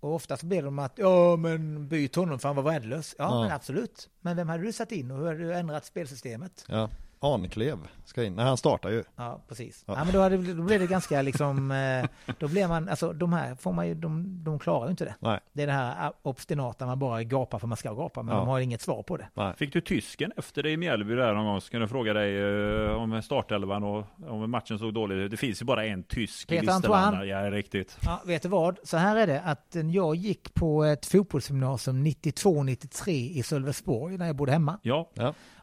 Och 0.00 0.14
oftast 0.14 0.42
blir 0.42 0.62
de 0.62 0.78
att, 0.78 0.92
ja 0.96 1.36
men 1.36 1.88
byt 1.88 2.14
honom 2.16 2.38
för 2.38 2.48
han 2.48 2.56
var 2.56 2.62
värdelös. 2.62 3.14
Ja, 3.18 3.24
Ja. 3.24 3.42
men 3.42 3.52
absolut. 3.52 4.08
Men 4.20 4.36
vem 4.36 4.48
hade 4.48 4.62
du 4.62 4.72
satt 4.72 4.92
in 4.92 5.10
och 5.10 5.18
hur 5.18 5.26
hade 5.26 5.38
du 5.38 5.54
ändrat 5.54 5.84
spelsystemet? 5.84 6.64
Ja. 6.68 6.88
Anklev 7.20 7.78
ska 8.04 8.24
in. 8.24 8.34
Nej, 8.34 8.44
han 8.44 8.56
startar 8.56 8.90
ju. 8.90 9.04
Ja, 9.16 9.40
precis. 9.48 9.84
Ja. 9.86 9.94
Ja. 9.96 10.04
men 10.04 10.14
då, 10.14 10.20
hade, 10.20 10.36
då 10.54 10.62
blir 10.62 10.78
det 10.78 10.86
ganska 10.86 11.22
liksom, 11.22 11.70
eh, 11.70 12.32
då 12.38 12.48
blir 12.48 12.68
man, 12.68 12.88
alltså 12.88 13.12
de 13.12 13.32
här 13.32 13.54
får 13.54 13.72
man 13.72 13.88
ju, 13.88 13.94
de, 13.94 14.44
de 14.44 14.58
klarar 14.58 14.84
ju 14.84 14.90
inte 14.90 15.04
det. 15.04 15.14
Nej. 15.20 15.40
Det 15.52 15.62
är 15.62 15.66
det 15.66 15.72
här 15.72 16.12
obstinata, 16.22 16.86
man 16.86 16.98
bara 16.98 17.22
gapar 17.22 17.58
för 17.58 17.66
man 17.66 17.76
ska 17.76 17.94
gapa, 17.94 18.22
men 18.22 18.34
Ja. 18.34 18.40
de 18.40 18.48
har 18.48 18.60
inget 18.60 18.80
svar 18.80 19.02
på 19.02 19.16
det. 19.16 19.28
Nej. 19.34 19.54
Fick 19.56 19.72
du 19.72 19.80
tysken 19.80 20.32
efter 20.36 20.62
dig 20.62 20.72
i 20.72 20.76
Mjällby 20.76 21.14
där 21.14 21.34
någon 21.34 21.44
gång? 21.46 21.60
Så 21.60 21.76
jag 21.76 21.90
fråga 21.90 22.12
dig 22.12 22.38
eh, 22.86 22.90
om 22.90 23.22
startelvan 23.22 23.82
och 23.84 24.04
om 24.28 24.50
matchen 24.50 24.78
såg 24.78 24.94
dålig 24.94 25.16
ut. 25.16 25.30
Det 25.30 25.36
finns 25.36 25.62
ju 25.62 25.66
bara 25.66 25.86
en 25.86 26.02
tysk 26.02 26.48
Peter 26.48 26.64
i. 26.66 26.70
Antoine. 26.70 27.28
Ja, 27.28 27.50
riktigt. 27.50 27.98
Ja, 28.04 28.22
vet 28.26 28.42
du 28.42 28.48
vad? 28.48 28.78
Så 28.84 28.96
här 28.96 29.16
är 29.16 29.26
det 29.26 29.40
att 29.40 29.76
eh, 29.76 29.86
jag 29.90 30.14
gick 30.14 30.54
på 30.54 30.84
ett 30.84 31.06
fotbollsgymnasium 31.06 32.06
92-93 32.06 33.10
i 33.10 33.42
Sölvesborg 33.42 34.18
när 34.18 34.26
jag 34.26 34.36
bodde 34.36 34.52
hemma. 34.52 34.78
Ja, 34.82 35.10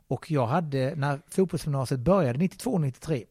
Och 0.07 0.32
jag 0.32 0.48
hade, 0.48 0.94
när 0.95 1.22
fotbollsgymnasiet 1.27 1.99
började 1.99 2.40
92-93, 2.40 3.23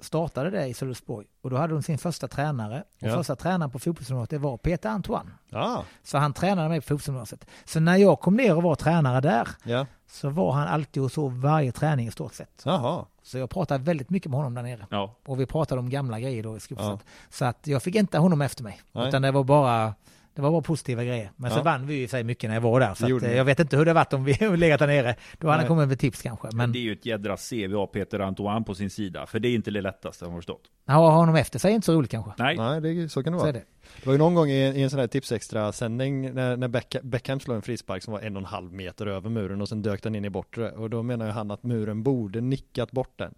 startade 0.00 0.50
det 0.50 0.66
i 0.66 0.74
Sölvesborg. 0.74 1.26
Och 1.42 1.50
då 1.50 1.56
hade 1.56 1.72
de 1.72 1.82
sin 1.82 1.98
första 1.98 2.28
tränare. 2.28 2.80
Och 2.80 3.08
Ja. 3.08 3.14
första 3.16 3.36
tränaren 3.36 3.70
på 3.70 3.78
fotbollsgymnasiet 3.78 4.40
var 4.40 4.56
Peter 4.56 4.88
Antoine. 4.88 5.30
Ja. 5.48 5.84
Så 6.02 6.18
han 6.18 6.32
tränade 6.32 6.68
mig 6.68 6.80
på 6.80 6.84
fotbollsgymnasiet. 6.86 7.46
Så 7.64 7.80
när 7.80 7.96
jag 7.96 8.20
kom 8.20 8.36
ner 8.36 8.56
och 8.56 8.62
var 8.62 8.74
tränare 8.74 9.20
där 9.20 9.48
Ja. 9.64 9.86
så 10.06 10.28
var 10.30 10.52
han 10.52 10.68
alltid 10.68 11.02
och 11.02 11.12
så 11.12 11.28
varje 11.28 11.72
träning 11.72 12.06
i 12.08 12.10
stort 12.10 12.34
sett. 12.34 12.62
Jaha. 12.64 13.04
Så 13.22 13.38
jag 13.38 13.50
pratade 13.50 13.84
väldigt 13.84 14.10
mycket 14.10 14.30
med 14.30 14.36
honom 14.38 14.54
där 14.54 14.62
nere. 14.62 14.86
ja. 14.90 15.14
Och 15.26 15.40
vi 15.40 15.46
pratade 15.46 15.78
om 15.78 15.90
gamla 15.90 16.20
grejer 16.20 16.42
då 16.42 16.56
i. 16.56 16.60
Ja. 16.68 16.98
Så 17.30 17.44
att 17.44 17.66
jag 17.66 17.82
fick 17.82 17.94
inte 17.94 18.18
honom 18.18 18.42
efter 18.42 18.62
mig. 18.62 18.80
Nej. 18.92 19.08
Utan 19.08 19.22
det 19.22 19.30
var 19.30 19.44
bara 19.44 19.94
det 20.34 20.42
var 20.42 20.50
bara 20.50 20.62
positiva 20.62 21.04
grejer. 21.04 21.30
Men 21.36 21.50
så 21.50 21.58
Ja. 21.58 21.62
vann 21.62 21.86
vi 21.86 21.94
ju 21.94 22.08
sig 22.08 22.24
mycket 22.24 22.50
när 22.50 22.54
jag 22.56 22.60
var 22.60 22.80
där. 22.80 22.94
Så 22.94 23.16
att, 23.16 23.22
eh, 23.22 23.36
jag 23.36 23.44
vet 23.44 23.60
inte 23.60 23.76
hur 23.76 23.84
det 23.84 23.92
varit 23.92 24.12
om 24.12 24.24
vi 24.24 24.32
legat 24.56 24.78
där 24.80 24.86
nere. 24.86 25.14
Då 25.38 25.48
hade 25.48 25.58
han 25.60 25.68
kommit 25.68 25.88
med 25.88 25.98
tips 25.98 26.22
kanske. 26.22 26.48
Men 26.52 26.72
Det 26.72 26.78
är 26.78 26.80
ju 26.80 26.92
ett 26.92 27.06
jädra 27.06 27.36
CV 27.36 27.74
av 27.76 27.86
Peter 27.86 28.20
Antoine 28.20 28.64
på 28.64 28.74
sin 28.74 28.90
sida. 28.90 29.26
För 29.26 29.38
det 29.38 29.48
är 29.48 29.54
inte 29.54 29.70
det 29.70 29.80
lättaste 29.80 30.24
har 30.24 30.32
jag 30.32 30.38
förstått. 30.38 30.60
att 30.86 30.94
ha 30.94 31.10
honom 31.10 31.36
efter 31.36 31.58
sig 31.58 31.70
är 31.70 31.74
inte 31.74 31.84
så 31.86 31.92
roligt 31.92 32.10
kanske. 32.10 32.32
Nej. 32.38 32.56
Nej, 32.56 32.80
det, 32.80 33.08
så 33.08 33.22
kan 33.22 33.32
det 33.32 33.38
Så 33.38 33.42
vara. 33.44 33.52
det. 33.52 33.62
Det 34.00 34.06
var 34.06 34.12
ju 34.12 34.18
någon 34.18 34.34
gång 34.34 34.48
i, 34.50 34.64
i 34.78 34.82
en 34.82 34.90
sån 34.90 35.00
här 35.00 35.06
tipsextra 35.06 35.72
sändning 35.72 36.34
när, 36.34 36.56
när 36.56 36.68
Beck, 36.68 36.96
Beckham 37.02 37.40
slog 37.40 37.56
en 37.56 37.62
frispark 37.62 38.02
som 38.02 38.12
var 38.12 38.20
en 38.20 38.36
och 38.36 38.40
en 38.42 38.46
halv 38.46 38.72
meter 38.72 39.06
över 39.06 39.30
muren 39.30 39.60
och 39.60 39.68
sen 39.68 39.82
dök 39.82 40.02
den 40.02 40.14
in 40.14 40.24
i 40.24 40.30
bortre 40.30 40.70
och 40.70 40.90
då 40.90 41.02
menar 41.02 41.26
ju 41.26 41.32
han 41.32 41.50
att 41.50 41.62
muren 41.62 42.02
borde 42.02 42.40
nickat 42.40 42.90
bort 42.90 43.12
den. 43.16 43.34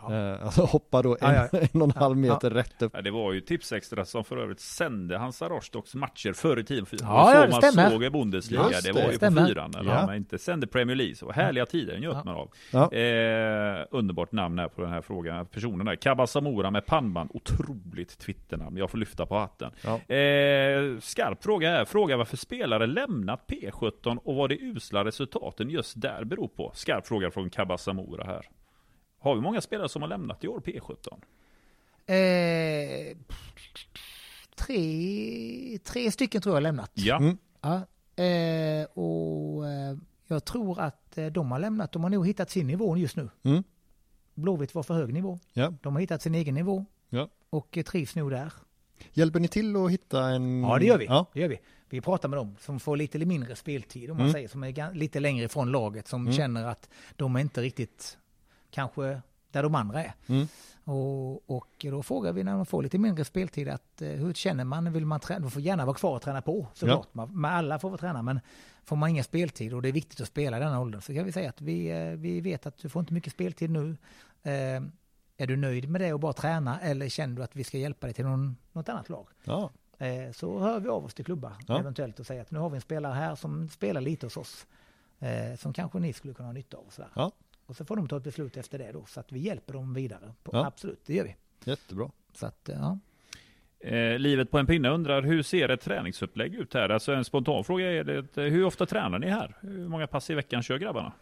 Ja. 0.00 0.14
Eh, 0.14 0.44
alltså 0.44 0.62
hoppa 0.62 1.02
då 1.02 1.12
en, 1.20 1.34
Ja, 1.34 1.48
ja. 1.52 1.58
en 1.72 1.82
och 1.82 1.88
en 1.88 2.02
halv 2.02 2.16
meter 2.16 2.50
rätt 2.50 2.82
upp. 2.82 2.92
Ja, 2.94 3.02
det 3.02 3.10
var 3.10 3.32
ju 3.32 3.40
Tipsextra 3.40 4.04
som 4.04 4.24
för 4.24 4.36
övrigt 4.36 4.60
sände 4.60 5.18
Hansa 5.18 5.48
Rostocks 5.48 5.94
matcher 5.94 6.32
förr 6.32 6.58
i 6.58 6.64
tiden. 6.64 6.86
Ja, 7.00 7.06
var 7.06 7.34
ja, 7.34 7.40
så 7.40 7.44
det 7.46 7.50
man 7.50 7.62
stämmer. 7.62 7.90
såg 7.90 8.04
i 8.04 8.10
Bundesliga. 8.10 8.62
Just 8.70 8.84
det 8.86 8.92
det. 8.92 9.02
var 9.04 9.10
ju 9.10 9.16
Stämmer. 9.16 9.42
på 9.42 9.48
fyran. 9.48 9.74
Eller 9.78 9.94
Ja. 9.94 10.06
man 10.06 10.16
inte 10.16 10.38
sände 10.38 10.66
Premier 10.66 10.96
League. 10.96 11.14
Så 11.14 11.32
härliga 11.32 11.66
tider 11.66 11.98
njöt 11.98 12.14
Ja. 12.14 12.22
man 12.24 12.34
av. 12.34 12.50
Ja. 12.72 12.92
Eh, 12.92 13.86
underbart 13.90 14.32
namn 14.32 14.58
här 14.58 14.68
på 14.68 14.82
den 14.82 14.90
här 14.90 15.00
frågan. 15.00 15.46
Personen 15.46 15.86
där. 15.86 15.96
Kabba 15.96 16.26
Samora 16.26 16.70
med 16.70 16.86
pannband. 16.86 17.30
Otroligt 17.34 18.18
Twitternamn. 18.18 18.76
Jag 18.76 18.90
får 18.90 18.98
lyfta 18.98 19.26
på 19.26 19.38
hatten. 19.38 19.70
Ja. 19.84 20.14
Eh, 20.14 20.98
skarp 21.00 21.42
fråga 21.44 21.70
här. 21.70 21.84
Fråga 21.84 22.16
varför 22.16 22.36
spelare 22.36 22.86
lämnat 22.86 23.44
P17 23.48 24.16
och 24.24 24.34
vad 24.34 24.50
de 24.50 24.54
usla 24.60 25.04
resultaten 25.04 25.70
just 25.70 26.00
där 26.00 26.24
beror 26.24 26.48
på. 26.48 26.72
Skarp 26.74 27.06
fråga 27.06 27.30
från 27.30 27.50
Kabba 27.50 27.78
Samora 27.78 28.24
här. 28.24 28.46
Har 29.18 29.34
vi 29.34 29.40
många 29.40 29.60
spelare 29.60 29.88
som 29.88 30.02
har 30.02 30.08
lämnat 30.08 30.44
i 30.44 30.48
år 30.48 30.60
P17? 30.60 31.20
Eh, 32.06 33.16
tre, 34.56 35.78
tre 35.84 36.12
stycken 36.12 36.40
tror 36.42 36.52
jag 36.52 36.56
har 36.56 36.60
lämnat. 36.62 36.90
Ja. 36.94 37.16
Mm. 37.16 37.38
Ja, 37.60 37.74
eh, 38.24 38.84
och 38.84 39.66
eh, 39.68 39.96
jag 40.26 40.44
tror 40.44 40.80
att 40.80 41.18
eh, 41.18 41.26
de 41.26 41.50
har 41.52 41.58
lämnat, 41.58 41.92
de 41.92 42.02
har 42.02 42.10
nog 42.10 42.26
hittat 42.26 42.50
sin 42.50 42.66
nivå 42.66 42.96
just 42.96 43.16
nu. 43.16 43.30
Mm. 43.42 43.62
Blåvitt 44.34 44.74
var 44.74 44.82
för 44.82 44.94
hög 44.94 45.12
nivå. 45.14 45.38
Ja. 45.52 45.72
De 45.82 45.92
har 45.94 46.00
hittat 46.00 46.22
sin 46.22 46.34
egen 46.34 46.54
nivå. 46.54 46.84
Ja. 47.08 47.28
Och 47.50 47.78
eh, 47.78 47.82
trivs 47.84 48.14
nog 48.16 48.30
där. 48.30 48.52
Hjälper 49.12 49.40
ni 49.40 49.48
till 49.48 49.76
att 49.76 49.90
hitta 49.90 50.28
en... 50.28 50.62
Ja, 50.62 50.78
det 50.78 50.84
gör 50.86 50.98
vi. 50.98 51.04
Ja. 51.04 51.26
Det 51.32 51.40
gör 51.40 51.48
vi. 51.48 51.60
Vi 51.90 52.00
pratar 52.00 52.28
med 52.28 52.38
dem 52.38 52.56
som 52.60 52.80
får 52.80 52.96
lite 52.96 53.18
mindre 53.18 53.56
speltid, 53.56 54.10
om 54.10 54.16
man 54.16 54.26
Mm. 54.26 54.32
säger, 54.32 54.48
som 54.48 54.64
är 54.64 54.94
lite 54.94 55.20
längre 55.20 55.44
ifrån 55.44 55.70
laget, 55.72 56.08
som 56.08 56.20
Mm. 56.22 56.32
känner 56.32 56.64
att 56.66 56.88
de 57.16 57.36
är 57.36 57.40
inte 57.40 57.60
riktigt 57.62 58.18
kanske 58.70 59.20
där 59.50 59.62
de 59.62 59.74
andra 59.74 60.04
är. 60.04 60.14
Mm. 60.26 60.46
Och, 60.84 61.50
och 61.50 61.68
då 61.78 62.02
frågar 62.02 62.32
vi 62.32 62.44
när 62.44 62.52
de 62.56 62.66
får 62.66 62.82
lite 62.82 62.98
mindre 62.98 63.24
speltid 63.24 63.68
att 63.68 64.02
eh, 64.02 64.08
hur 64.08 64.32
känner 64.32 64.64
man? 64.64 64.92
Vill 64.92 65.06
man 65.06 65.20
träna? 65.20 65.40
De 65.40 65.50
får 65.50 65.62
gärna 65.62 65.84
vara 65.84 65.96
kvar 65.96 66.16
och 66.16 66.22
träna 66.22 66.42
på 66.42 66.66
såklart. 66.74 67.14
Man, 67.14 67.40
men 67.40 67.50
alla 67.52 67.78
får 67.78 67.88
vara 67.90 67.98
träna 67.98 68.22
men 68.22 68.40
får 68.84 68.96
man 68.96 69.08
ingen 69.10 69.24
speltid 69.24 69.74
och 69.74 69.82
det 69.82 69.88
är 69.88 69.92
viktigt 69.92 70.20
att 70.20 70.28
spela 70.28 70.56
i 70.56 70.60
den 70.60 70.72
här 70.72 70.80
åldern 70.80 71.00
så 71.00 71.14
kan 71.14 71.24
vi 71.24 71.32
säga 71.32 71.48
att 71.48 71.60
vi, 71.60 71.90
eh, 71.90 72.10
vi 72.10 72.40
vet 72.40 72.66
att 72.66 72.78
du 72.78 72.88
får 72.88 73.00
inte 73.00 73.14
mycket 73.14 73.32
speltid 73.32 73.70
nu. 73.70 73.96
Eh, 74.42 74.82
är 75.40 75.46
du 75.46 75.56
nöjd 75.56 75.88
med 75.88 76.00
det 76.00 76.12
och 76.12 76.20
bara 76.20 76.32
träna 76.32 76.80
eller 76.80 77.08
känner 77.08 77.36
du 77.36 77.42
att 77.42 77.56
vi 77.56 77.64
ska 77.64 77.78
hjälpa 77.78 78.06
dig 78.06 78.14
till 78.14 78.24
någon, 78.24 78.56
något 78.72 78.88
annat 78.88 79.08
lag? 79.08 79.26
Ja. 79.44 79.70
eh, 79.98 80.32
så 80.32 80.58
hör 80.58 80.80
vi 80.80 80.88
av 80.88 81.04
oss 81.04 81.14
till 81.14 81.24
klubbar 81.24 81.52
Ja. 81.66 81.78
eventuellt 81.80 82.20
och 82.20 82.26
säger 82.26 82.42
att 82.42 82.50
nu 82.50 82.58
har 82.58 82.70
vi 82.70 82.74
en 82.76 82.80
spelare 82.80 83.14
här 83.14 83.34
som 83.34 83.68
spelar 83.68 84.00
lite 84.00 84.26
hos 84.26 84.36
oss. 84.36 84.66
Eh, 85.18 85.56
som 85.58 85.72
kanske 85.72 85.98
ni 85.98 86.12
skulle 86.12 86.34
kunna 86.34 86.48
ha 86.48 86.52
nytta 86.52 86.76
av. 86.76 86.84
Och, 86.86 86.92
sådär. 86.92 87.10
Och 87.68 87.76
så 87.76 87.84
får 87.84 87.96
de 87.96 88.08
ta 88.08 88.16
ett 88.16 88.22
beslut 88.24 88.56
efter 88.56 88.78
det 88.78 88.92
då. 88.92 89.04
Så 89.08 89.20
att 89.20 89.32
vi 89.32 89.38
hjälper 89.38 89.72
dem 89.72 89.94
vidare. 89.94 90.34
På, 90.42 90.50
Ja. 90.56 90.66
Absolut, 90.66 91.00
det 91.06 91.14
gör 91.14 91.24
vi. 91.24 91.36
Jättebra. 91.64 92.10
Så 92.34 92.46
att, 92.46 92.68
eh, 92.68 92.76
ja. 92.78 92.98
Eh, 93.88 94.18
livet 94.18 94.50
på 94.50 94.58
en 94.58 94.66
pinne 94.66 94.88
undrar, 94.88 95.22
hur 95.22 95.42
ser 95.42 95.68
ett 95.68 95.80
träningsupplägg 95.80 96.54
ut 96.54 96.74
här? 96.74 96.88
Alltså 96.88 97.12
en 97.12 97.24
spontan 97.24 97.64
fråga 97.64 97.92
är 97.92 98.04
det, 98.04 98.42
hur 98.42 98.64
ofta 98.64 98.86
tränar 98.86 99.18
ni 99.18 99.28
här? 99.30 99.56
Hur 99.60 99.88
många 99.88 100.06
pass 100.06 100.30
i 100.30 100.34
veckan 100.34 100.62
kör 100.62 100.78
grabbarna? 100.78 101.12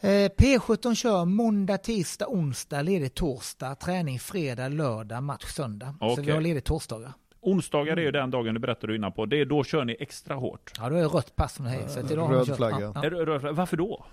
Eh, 0.00 0.08
P17 0.38 0.94
kör 0.94 1.24
måndag, 1.24 1.78
tisdag, 1.78 2.26
onsdag, 2.28 2.82
ledigt 2.82 3.14
torsdag, 3.14 3.74
träning 3.74 4.18
fredag, 4.18 4.68
lördag, 4.68 5.22
match 5.22 5.44
söndag. 5.44 5.94
Så 6.00 6.06
Okej. 6.12 6.24
vi 6.24 6.30
har 6.32 6.40
ledigt 6.40 6.64
torsdagar. 6.64 7.12
Onsdagar 7.40 7.96
är 7.96 8.00
ju 8.02 8.10
den 8.10 8.30
dagen 8.30 8.54
du 8.54 8.60
berättade 8.60 8.94
innan 8.96 9.12
på. 9.12 9.26
Det 9.26 9.40
är 9.40 9.44
då 9.44 9.64
kör 9.64 9.84
ni 9.84 9.96
extra 10.00 10.34
hårt. 10.34 10.72
Ja, 10.78 10.88
då 10.88 10.96
är 10.96 11.00
det 11.00 11.06
rött 11.06 11.36
pass. 11.36 11.54
Så 11.54 11.62
har 11.62 11.70
vi 12.06 12.14
Röd 12.34 12.46
kört- 12.46 12.56
flagga. 12.56 12.80
Ja, 12.80 13.52
Varför 13.52 13.76
då? 13.76 14.04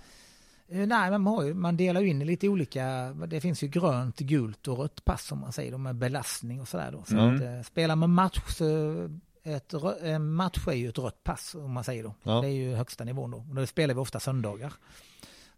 Eh, 0.74 0.86
Nej, 0.86 1.10
men 1.10 1.20
man, 1.20 1.34
har 1.34 1.42
ju, 1.42 1.54
man 1.54 1.76
delar 1.76 2.00
ju 2.00 2.08
in 2.08 2.22
i 2.22 2.24
lite 2.24 2.48
olika, 2.48 3.10
det 3.28 3.40
finns 3.40 3.62
ju 3.62 3.68
grönt, 3.68 4.18
gult 4.18 4.68
och 4.68 4.78
rött 4.78 5.04
pass 5.04 5.24
som 5.26 5.38
man 5.40 5.52
säger, 5.52 5.72
då, 5.72 5.78
med 5.78 5.96
belastning 5.96 6.60
och 6.60 6.68
sådär 6.68 6.92
då. 6.92 7.04
Så 7.06 7.18
Mm. 7.18 7.34
att, 7.36 7.42
eh, 7.42 7.62
spelar 7.62 7.96
man 7.96 8.10
match 8.10 8.40
så 8.48 8.64
ett, 9.42 9.72
rö- 9.72 10.04
en 10.04 10.32
match 10.32 10.66
är 10.68 10.72
ju 10.72 10.88
ett 10.88 10.98
rött 10.98 11.24
pass 11.24 11.54
om 11.54 11.72
man 11.72 11.84
säger 11.84 12.02
då. 12.02 12.14
Ja. 12.22 12.40
Det 12.40 12.46
är 12.48 12.52
ju 12.52 12.74
högsta 12.74 13.04
nivån 13.04 13.30
då. 13.30 13.36
Och 13.36 13.54
då 13.54 13.66
spelar 13.66 13.94
vi 13.94 14.00
ofta 14.00 14.20
söndagar. 14.20 14.72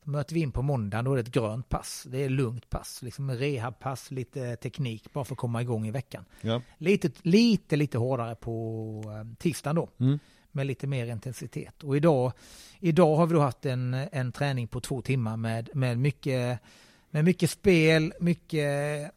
Så 0.05 0.10
möter 0.10 0.34
vi 0.34 0.40
in 0.40 0.52
på 0.52 0.62
måndagen, 0.62 1.05
då 1.05 1.12
är 1.12 1.16
det 1.16 1.22
ett 1.22 1.30
grönt 1.32 1.68
pass. 1.68 2.06
Det 2.10 2.18
är 2.24 2.28
lugnt 2.28 2.70
pass, 2.70 3.02
liksom 3.02 3.30
rehabpass, 3.30 4.10
lite 4.10 4.56
teknik 4.56 5.12
bara 5.12 5.24
för 5.24 5.34
att 5.34 5.38
komma 5.38 5.62
igång 5.62 5.86
i 5.86 5.90
veckan. 5.90 6.24
Ja. 6.40 6.62
Lite, 6.78 7.10
lite, 7.22 7.76
lite 7.76 7.98
hårdare 7.98 8.34
på 8.34 9.02
eh, 9.06 9.36
tisdagen 9.38 9.76
då. 9.76 9.88
Mm. 9.98 10.18
Med 10.57 10.66
lite 10.66 10.87
mer 10.87 11.07
intensitet. 11.07 11.85
Och 11.85 11.97
idag, 11.97 12.33
idag 12.81 13.16
har 13.16 13.27
vi 13.27 13.35
då 13.35 13.41
haft 13.41 13.66
en, 13.66 13.95
en 13.95 14.33
träning 14.33 14.69
på 14.69 14.81
två 14.81 15.03
timmar 15.03 15.37
med, 15.37 15.70
med, 15.74 15.99
mycket, 15.99 16.59
med 17.11 17.24
mycket 17.24 17.51
spel, 17.51 18.12
mycket, 18.20 19.11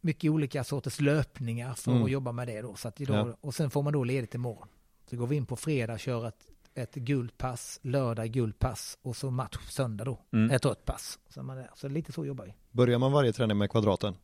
mycket 0.00 0.30
olika 0.30 0.64
sorters 0.64 1.00
löpningar 1.00 1.74
för 1.74 1.90
Mm. 1.90 2.04
att 2.04 2.10
jobba 2.10 2.32
med 2.32 2.48
det 2.48 2.60
då. 2.62 2.74
Så 2.74 2.92
idag, 2.96 3.28
Ja. 3.28 3.36
Och 3.40 3.54
sen 3.54 3.70
får 3.70 3.82
man 3.82 3.92
då 3.92 4.04
ledigt 4.04 4.34
imorgon. 4.34 4.68
Så 5.10 5.16
går 5.16 5.26
vi 5.26 5.36
in 5.36 5.46
på 5.46 5.56
fredag 5.56 5.92
och 5.92 6.00
kör 6.00 6.28
ett, 6.28 6.46
ett 6.74 6.94
gult 6.94 7.38
pass, 7.38 7.80
lördag 7.82 8.28
gult 8.28 8.58
pass 8.58 8.98
och 9.02 9.16
så 9.16 9.30
match 9.30 9.58
söndag 9.68 10.04
då. 10.04 10.18
Mm. 10.32 10.50
Ett 10.50 10.64
rött 10.64 10.84
pass. 10.84 11.18
Så, 11.28 11.42
man, 11.42 11.64
så 11.76 11.88
lite 11.88 12.12
så 12.12 12.26
jobbar 12.26 12.44
vi. 12.44 12.54
Börjar 12.70 12.98
man 12.98 13.12
varje 13.12 13.32
träning 13.32 13.58
med 13.58 13.70
kvadraten? 13.70 14.14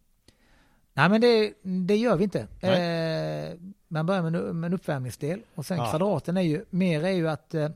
Nej 0.96 1.08
men 1.08 1.20
det, 1.20 1.52
det 1.62 1.96
gör 1.96 2.16
vi 2.16 2.24
inte. 2.24 2.40
Eh, 2.60 3.58
man 3.88 4.06
börjar 4.06 4.22
med 4.22 4.34
en, 4.34 4.60
med 4.60 4.68
en 4.68 4.74
uppvärmningsdel 4.74 5.40
och 5.54 5.66
sen 5.66 5.78
Ja. 5.78 5.90
kvadraten 5.90 6.36
är 6.36 6.40
ju, 6.42 6.64
mer 6.70 7.04
är 7.04 7.10
ju 7.10 7.28
att 7.28 7.54
eh, 7.54 7.68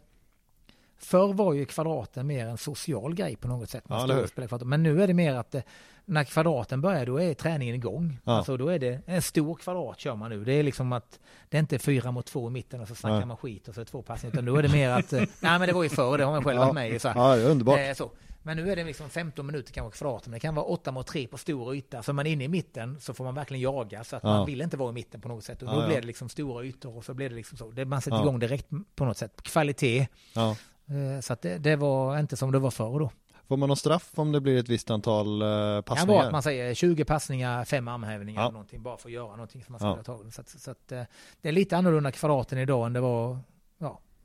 Förr 1.02 1.32
var 1.32 1.52
ju 1.52 1.64
kvadraten 1.64 2.26
mer 2.26 2.46
en 2.46 2.58
social 2.58 3.14
grej 3.14 3.36
på 3.36 3.48
något 3.48 3.70
sätt. 3.70 3.88
Man 3.88 4.08
Ja, 4.08 4.26
kvadrat. 4.26 4.66
Men 4.66 4.82
nu 4.82 5.02
är 5.02 5.06
det 5.06 5.14
mer 5.14 5.34
att 5.34 5.54
eh, 5.54 5.62
när 6.04 6.24
kvadraten 6.24 6.80
börjar 6.80 7.06
då 7.06 7.20
är 7.20 7.34
träningen 7.34 7.74
igång. 7.74 8.18
Ja. 8.24 8.32
Alltså 8.36 8.56
då 8.56 8.68
är 8.68 8.78
det 8.78 9.00
en 9.06 9.22
stor 9.22 9.54
kvadrat 9.54 10.00
kör 10.00 10.16
man 10.16 10.30
nu. 10.30 10.44
Det 10.44 10.52
är 10.52 10.62
liksom 10.62 10.92
att 10.92 11.18
det 11.48 11.56
är 11.56 11.60
inte 11.60 11.78
fyra 11.78 12.10
mot 12.10 12.26
två 12.26 12.48
i 12.48 12.50
mitten 12.50 12.80
och 12.80 12.88
så 12.88 12.94
snackar 12.94 13.16
Nej. 13.16 13.26
man 13.26 13.36
skit 13.36 13.68
och 13.68 13.74
så 13.74 13.80
är 13.80 13.84
det 13.84 13.90
två 13.90 14.02
passningar. 14.02 14.34
Utan 14.34 14.44
då 14.44 14.56
är 14.56 14.62
det 14.62 14.68
mer 14.68 14.90
att, 14.90 15.12
eh, 15.12 15.18
nej 15.40 15.58
men 15.58 15.60
det 15.68 15.72
var 15.72 15.82
ju 15.82 15.88
förr, 15.88 16.18
det 16.18 16.24
har 16.24 16.32
man 16.32 16.44
själv 16.44 16.58
varit 16.58 16.74
med 16.74 16.90
i. 16.90 16.98
Så. 16.98 17.12
Ja, 17.14 17.36
underbart. 17.36 17.78
Eh, 17.78 17.92
så. 17.92 18.10
Men 18.42 18.56
nu 18.56 18.72
är 18.72 18.76
det 18.76 18.84
liksom 18.84 19.10
15 19.10 19.46
minuter 19.46 19.72
kan 19.72 19.84
vara 19.84 19.92
kvadraten. 19.92 20.32
Det 20.32 20.40
kan 20.40 20.54
vara 20.54 20.66
8 20.66 20.92
mot 20.92 21.06
3 21.06 21.26
på 21.26 21.38
stor 21.38 21.74
yta. 21.74 22.02
Så 22.02 22.10
är 22.10 22.12
man 22.14 22.26
inne 22.26 22.44
i 22.44 22.48
mitten 22.48 23.00
så 23.00 23.14
får 23.14 23.24
man 23.24 23.34
verkligen 23.34 23.60
jaga. 23.62 24.04
Så 24.04 24.16
att 24.16 24.22
Ja. 24.22 24.28
man 24.28 24.46
vill 24.46 24.60
inte 24.60 24.76
vara 24.76 24.90
i 24.90 24.92
mitten 24.92 25.20
på 25.20 25.28
något 25.28 25.44
sätt. 25.44 25.62
Och 25.62 25.68
då 25.74 25.80
Ja, 25.80 25.86
blir 25.86 26.00
det 26.00 26.06
liksom 26.06 26.28
stora 26.28 26.64
ytor 26.64 26.96
och 26.96 27.04
så 27.04 27.14
blir 27.14 27.28
det 27.30 27.34
liksom 27.36 27.58
så. 27.58 27.70
Det, 27.70 27.84
man 27.84 28.00
sätter 28.00 28.16
Ja. 28.16 28.22
igång 28.22 28.38
direkt 28.38 28.66
på 28.94 29.04
något 29.04 29.16
sätt. 29.16 29.42
Kvalitet. 29.42 30.06
Eh, 30.36 31.20
Så 31.20 31.32
att 31.32 31.42
det, 31.42 31.58
det 31.58 31.76
var 31.76 32.18
inte 32.18 32.36
som 32.36 32.52
det 32.52 32.58
var 32.58 32.70
förr 32.70 32.98
då. 32.98 33.10
Får 33.48 33.56
man 33.56 33.68
någon 33.68 33.76
straff 33.76 34.10
om 34.14 34.32
det 34.32 34.40
blir 34.40 34.58
ett 34.58 34.68
visst 34.68 34.90
antal 34.90 35.42
eh, 35.42 35.48
Det 35.48 35.52
kan 35.52 35.72
vara 35.74 35.82
passningar? 35.82 36.24
att 36.26 36.32
man 36.32 36.42
säger 36.42 36.74
20 36.74 37.04
passningar, 37.04 37.64
5 37.64 37.88
armhävningar 37.88 38.40
Ja. 38.40 38.44
eller 38.44 38.52
någonting. 38.52 38.82
Bara 38.82 38.96
för 38.96 39.08
att 39.08 39.12
göra 39.12 39.30
någonting 39.30 39.64
som 39.64 39.72
man 39.72 39.78
ska 39.80 39.88
Ja. 39.88 40.02
ta. 40.02 40.30
Så, 40.30 40.40
att, 40.40 40.48
så 40.48 40.70
att 40.70 40.92
eh, 40.92 41.02
det 41.40 41.48
är 41.48 41.52
lite 41.52 41.76
annorlunda 41.76 42.12
kvadraten 42.12 42.58
idag 42.58 42.86
än 42.86 42.92
det 42.92 43.00
var 43.00 43.38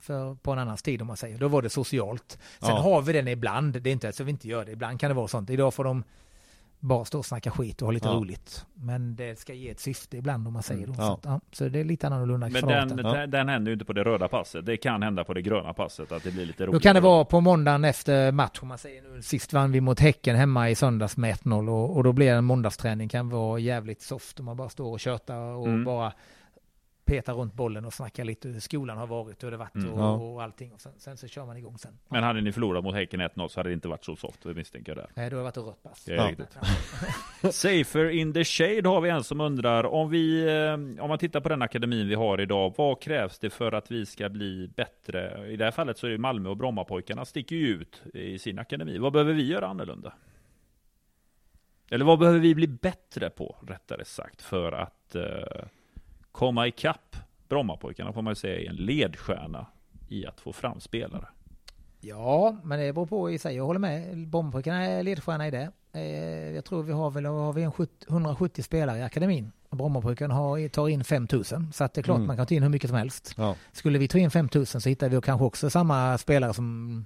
för, 0.06 0.34
på 0.34 0.52
en 0.52 0.58
annan 0.58 0.76
tid 0.76 1.00
om 1.00 1.06
man 1.06 1.16
säger. 1.16 1.38
Då 1.38 1.48
var 1.48 1.62
det 1.62 1.70
socialt. 1.70 2.38
Sen 2.60 2.68
Ja. 2.68 2.80
har 2.80 3.02
vi 3.02 3.12
den 3.12 3.28
ibland. 3.28 3.82
Det 3.82 3.90
är 3.90 3.92
inte 3.92 4.12
så 4.12 4.24
vi 4.24 4.30
inte 4.30 4.48
gör 4.48 4.64
det. 4.64 4.72
Ibland 4.72 5.00
kan 5.00 5.10
det 5.10 5.14
vara 5.14 5.28
sånt. 5.28 5.50
Idag 5.50 5.74
får 5.74 5.84
de 5.84 6.04
bara 6.80 7.04
stå 7.04 7.18
och 7.18 7.26
snacka 7.26 7.50
skit 7.50 7.82
och 7.82 7.86
ha 7.86 7.92
lite 7.92 8.08
Ja. 8.08 8.14
roligt. 8.14 8.66
Men 8.74 9.16
det 9.16 9.38
ska 9.38 9.52
ge 9.54 9.70
ett 9.70 9.80
syfte 9.80 10.16
ibland 10.16 10.46
om 10.46 10.52
man 10.52 10.62
säger. 10.62 10.84
Mm, 10.84 10.96
ja. 10.98 11.18
Så, 11.22 11.40
så 11.52 11.68
det 11.68 11.80
är 11.80 11.84
lite 11.84 12.06
annorlunda 12.06 12.48
Men 12.48 12.66
den, 12.66 12.96
den, 12.96 13.30
den 13.30 13.48
händer 13.48 13.70
ju 13.70 13.72
inte 13.72 13.84
på 13.84 13.92
det 13.92 14.04
röda 14.04 14.28
passet. 14.28 14.66
Det 14.66 14.76
kan 14.76 15.02
hända 15.02 15.24
på 15.24 15.34
det 15.34 15.42
gröna 15.42 15.72
passet 15.72 16.12
att 16.12 16.22
det 16.22 16.30
blir 16.30 16.46
lite 16.46 16.62
roligt. 16.66 16.72
Då 16.72 16.80
kan 16.80 16.94
det 16.94 17.00
vara 17.00 17.24
på 17.24 17.40
måndagen 17.40 17.84
efter 17.84 18.32
match, 18.32 18.58
om 18.62 18.68
man 18.68 18.78
säger 18.78 19.02
nu. 19.02 19.22
Sist 19.22 19.52
vann 19.52 19.72
vi 19.72 19.80
mot 19.80 20.00
Häcken 20.00 20.36
hemma 20.36 20.70
i 20.70 20.74
söndags 20.74 21.16
med 21.16 21.34
1-0 21.36 21.68
och, 21.68 21.96
och 21.96 22.04
då 22.04 22.12
blir 22.12 22.32
en 22.32 22.44
måndagsträning 22.44 23.08
kan 23.08 23.28
vara 23.28 23.58
jävligt 23.58 24.02
soft 24.02 24.38
om 24.40 24.46
man 24.46 24.56
bara 24.56 24.68
står 24.68 24.92
och 24.92 25.00
tjötar 25.00 25.36
och 25.38 25.66
Mm. 25.66 25.84
bara 25.84 26.12
petar 27.06 27.34
runt 27.34 27.54
bollen 27.54 27.84
och 27.84 27.92
snackar 27.94 28.24
lite 28.24 28.48
hur 28.48 28.60
skolan 28.60 28.98
har 28.98 29.06
varit, 29.06 29.44
hur 29.44 29.50
det 29.50 29.56
varit 29.56 29.74
Mm. 29.74 29.92
och, 29.92 30.00
Ja. 30.00 30.12
och 30.12 30.42
allting. 30.42 30.72
Och 30.72 30.80
sen, 30.80 30.92
sen 30.98 31.16
så 31.16 31.28
kör 31.28 31.46
man 31.46 31.56
igång 31.56 31.78
sen. 31.78 31.98
Men 32.08 32.22
hade 32.22 32.40
ni 32.40 32.52
förlorat 32.52 32.84
mot 32.84 32.94
Häcken 32.94 33.20
1-0 33.20 33.48
så 33.48 33.60
hade 33.60 33.68
det 33.70 33.74
inte 33.74 33.88
varit 33.88 34.04
så 34.04 34.16
soft, 34.16 34.42
det 34.42 34.54
misstänker 34.54 34.92
jag 34.92 34.96
där. 34.96 35.10
Nej, 35.14 35.30
då 35.30 35.36
har 35.36 35.44
det 35.44 35.60
varit 35.60 35.68
rött 35.68 35.82
pass. 35.82 36.08
Ja. 36.08 36.28
riktigt. 36.28 36.58
Safer 37.54 38.08
in 38.10 38.32
the 38.32 38.44
shade 38.44 38.88
har 38.88 39.00
vi 39.00 39.10
en 39.10 39.24
som 39.24 39.40
undrar 39.40 39.84
om 39.86 40.10
vi, 40.10 40.46
eh, 40.56 41.02
om 41.04 41.08
man 41.08 41.18
tittar 41.18 41.40
på 41.40 41.48
den 41.48 41.62
akademin 41.62 42.08
vi 42.08 42.14
har 42.14 42.40
idag, 42.40 42.74
vad 42.76 43.00
krävs 43.02 43.38
det 43.38 43.50
för 43.50 43.72
att 43.72 43.90
vi 43.90 44.06
ska 44.06 44.28
bli 44.28 44.68
bättre? 44.76 45.46
I 45.52 45.56
det 45.56 45.64
här 45.64 45.70
fallet 45.72 45.98
så 45.98 46.06
är 46.06 46.10
det 46.10 46.18
Malmö 46.18 46.48
och 46.48 46.56
Brommapojkarna 46.56 47.24
sticker 47.24 47.56
ju 47.56 47.66
ut 47.68 48.02
i 48.14 48.38
sin 48.38 48.58
akademi. 48.58 48.98
Vad 48.98 49.12
behöver 49.12 49.32
vi 49.32 49.46
göra 49.46 49.66
annorlunda? 49.66 50.12
Eller 51.90 52.04
vad 52.04 52.18
behöver 52.18 52.38
vi 52.38 52.54
bli 52.54 52.66
bättre 52.68 53.30
på, 53.30 53.56
rättare 53.68 54.04
sagt, 54.04 54.42
för 54.42 54.72
att 54.72 55.14
eh, 55.14 55.22
komma 56.36 56.66
ikapp 56.66 57.16
Brommapojkarna 57.48 58.12
får 58.12 58.22
man 58.22 58.30
ju 58.30 58.34
säga 58.34 58.60
är 58.60 58.68
en 58.70 58.76
ledstjärna 58.76 59.66
i 60.08 60.26
att 60.26 60.40
få 60.40 60.52
fram 60.52 60.80
spelare. 60.80 61.24
Ja, 62.00 62.56
men 62.64 62.78
det 62.80 62.92
beror 62.92 63.06
på 63.06 63.30
i 63.30 63.38
sig. 63.38 63.56
Jag 63.56 63.64
håller 63.66 63.80
med. 63.80 64.28
Bombpojkarna 64.28 64.84
är 64.84 65.02
ledstjärna 65.02 65.48
i 65.48 65.50
det. 65.50 65.70
Eh, 65.92 66.54
Jag 66.54 66.64
tror 66.64 66.82
vi 66.82 66.92
har 66.92 67.10
väl 67.10 67.24
har 67.26 67.52
vi 67.52 67.62
en 67.62 67.72
70, 67.72 67.92
170 68.08 68.62
spelare 68.62 68.98
i 68.98 69.02
akademin. 69.02 69.52
Och 69.68 69.76
Brommapojkarna 69.76 70.34
har, 70.34 70.68
tar 70.68 70.88
in 70.88 71.04
5000. 71.04 71.72
Så 71.72 71.84
att 71.84 71.94
det 71.94 72.00
är 72.00 72.02
klart 72.02 72.16
Mm. 72.16 72.26
man 72.26 72.36
kan 72.36 72.46
ta 72.46 72.54
in 72.54 72.62
hur 72.62 72.70
mycket 72.70 72.90
som 72.90 72.98
helst. 72.98 73.34
Ja. 73.36 73.54
Skulle 73.72 73.98
vi 73.98 74.08
ta 74.08 74.18
in 74.18 74.30
5000 74.30 74.80
så 74.80 74.88
hittar 74.88 75.08
vi 75.08 75.20
kanske 75.20 75.44
också 75.44 75.70
samma 75.70 76.18
spelare 76.18 76.54
som, 76.54 77.04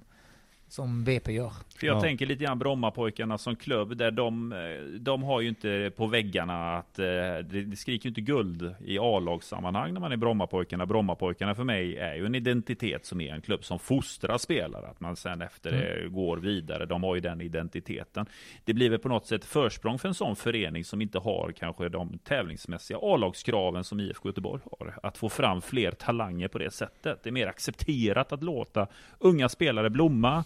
som 0.71 1.03
BP 1.03 1.31
gör. 1.31 1.51
För 1.79 1.87
jag 1.87 1.97
Ja. 1.97 2.01
tänker 2.01 2.25
lite 2.25 2.43
grann 2.43 2.59
Brommapojkarna 2.59 3.37
som 3.37 3.55
klubb, 3.55 3.97
där 3.97 4.11
de, 4.11 4.51
eh, 4.53 4.59
de 4.99 5.23
har 5.23 5.41
ju 5.41 5.47
inte 5.49 5.91
på 5.97 6.07
väggarna 6.07 6.77
att 6.77 6.99
eh, 6.99 7.05
det, 7.43 7.77
skriker 7.77 8.05
ju 8.05 8.09
inte 8.09 8.21
guld 8.21 8.75
i 8.85 8.99
A-lagssammanhang 8.99 9.93
när 9.93 10.01
man 10.01 10.11
är 10.11 10.17
Brommapojkarna. 10.17 10.85
Brommapojkarna 10.85 11.55
för 11.55 11.63
mig 11.63 11.97
är 11.97 12.15
ju 12.15 12.25
en 12.25 12.35
identitet 12.35 13.05
som 13.05 13.21
är 13.21 13.33
en 13.33 13.41
klubb 13.41 13.63
som 13.63 13.79
fostrar 13.79 14.37
spelare, 14.37 14.87
att 14.87 14.99
man 14.99 15.15
sen 15.15 15.41
efter 15.41 15.71
det 15.71 16.09
går 16.09 16.37
vidare. 16.37 16.85
De 16.85 17.03
har 17.03 17.15
ju 17.15 17.21
den 17.21 17.41
identiteten. 17.41 18.25
Det 18.65 18.73
blir 18.73 18.89
väl 18.89 18.99
på 18.99 19.09
något 19.09 19.25
sätt 19.25 19.45
försprång 19.45 19.99
för 19.99 20.07
en 20.07 20.13
sån 20.13 20.35
förening 20.35 20.83
som 20.83 21.01
inte 21.01 21.19
har 21.19 21.51
kanske 21.57 21.89
de 21.89 22.17
tävlingsmässiga 22.23 22.97
A-lagskraven 23.01 23.83
som 23.83 23.99
IFK 23.99 24.29
Göteborg 24.29 24.61
har. 24.79 24.99
Att 25.03 25.17
få 25.17 25.29
fram 25.29 25.61
fler 25.61 25.91
talanger 25.91 26.47
på 26.47 26.57
det 26.57 26.71
sättet. 26.71 27.23
Det 27.23 27.29
är 27.29 27.31
mer 27.31 27.47
accepterat 27.47 28.31
att 28.31 28.43
låta 28.43 28.87
unga 29.19 29.49
spelare 29.49 29.89
blomma. 29.89 30.43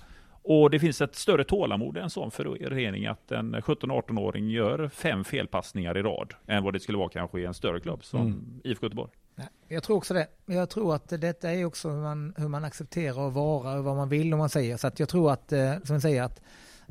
Och 0.47 0.69
det 0.69 0.79
finns 0.79 1.01
ett 1.01 1.15
större 1.15 1.43
tålamod 1.43 1.97
i 1.97 1.99
en 1.99 2.09
sån 2.09 2.31
förening 2.31 3.05
att 3.05 3.31
en 3.31 3.55
17-18-åring 3.55 4.49
gör 4.49 4.89
fem 4.89 5.23
felpassningar 5.23 5.97
i 5.97 6.01
rad 6.01 6.33
än 6.47 6.63
vad 6.63 6.73
det 6.73 6.79
skulle 6.79 6.97
vara 6.97 7.09
kanske 7.09 7.39
i 7.39 7.45
en 7.45 7.53
större 7.53 7.79
klubb 7.79 8.03
som 8.03 8.21
Mm. 8.21 8.61
IFK 8.63 8.85
Göteborg. 8.85 9.11
Nej, 9.35 9.47
Jag 9.67 9.83
tror 9.83 9.97
också 9.97 10.13
det. 10.13 10.27
Jag 10.45 10.69
tror 10.69 10.95
att 10.95 11.09
detta 11.09 11.51
är 11.51 11.65
också 11.65 11.89
hur 11.89 12.01
man, 12.01 12.33
hur 12.37 12.47
man 12.47 12.63
accepterar 12.63 13.27
att 13.27 13.33
vara 13.33 13.77
och 13.77 13.83
vad 13.83 13.95
man 13.95 14.09
vill 14.09 14.33
om 14.33 14.39
man 14.39 14.49
säger. 14.49 14.77
Så 14.77 14.87
att 14.87 14.99
jag 14.99 15.09
tror 15.09 15.31
att, 15.31 15.51
eh, 15.51 15.73
som 15.83 15.93
jag 15.93 16.01
säger, 16.01 16.23
att, 16.23 16.41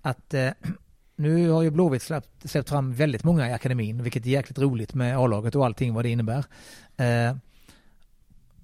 att 0.03 0.35
eh, 0.35 0.51
nu 1.17 1.51
har 1.51 1.63
ju 1.63 1.71
Blåvitt 1.71 2.03
släppt, 2.03 2.51
släppt 2.51 2.69
fram 2.69 2.93
väldigt 2.93 3.25
många 3.25 3.49
i 3.49 3.53
akademin, 3.53 4.03
vilket 4.03 4.27
är 4.27 4.31
jäkligt 4.31 4.59
roligt 4.59 4.95
med 4.95 5.19
A-laget 5.19 5.55
och 5.55 5.65
allting 5.65 5.95
vad 5.95 6.05
det 6.05 6.09
innebär. 6.11 6.45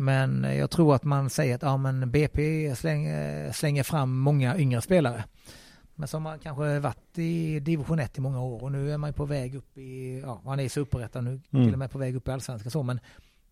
Eh, 0.00 0.04
Men 0.04 0.56
jag 0.58 0.70
tror 0.70 0.94
att 0.94 1.04
man 1.04 1.30
säger 1.30 1.54
att 1.54 1.62
ja, 1.62 1.76
men 1.76 2.10
BP 2.10 2.74
slänger, 2.76 3.52
slänger 3.52 3.82
fram 3.82 4.18
många 4.18 4.58
yngre 4.58 4.80
spelare. 4.80 5.24
Men 5.94 6.08
som 6.08 6.26
har 6.26 6.38
kanske 6.38 6.78
varit 6.78 7.18
i 7.18 7.60
division 7.60 7.98
1 7.98 8.18
i 8.18 8.20
många 8.20 8.40
år 8.42 8.62
och 8.62 8.72
nu 8.72 8.92
är 8.92 8.98
man 8.98 9.12
på 9.12 9.24
väg 9.24 9.54
upp 9.54 9.78
i, 9.78 10.20
ja, 10.20 10.40
man 10.44 10.60
är 10.60 10.64
i 10.64 10.68
superettan 10.68 11.24
nu, 11.24 11.30
Mm. 11.52 11.66
till 11.66 11.72
och 11.72 11.78
med 11.78 11.90
på 11.90 11.98
väg 11.98 12.16
upp 12.16 12.28
i 12.28 12.30
allsvenskan 12.30 12.70
så, 12.70 12.82
men 12.82 13.00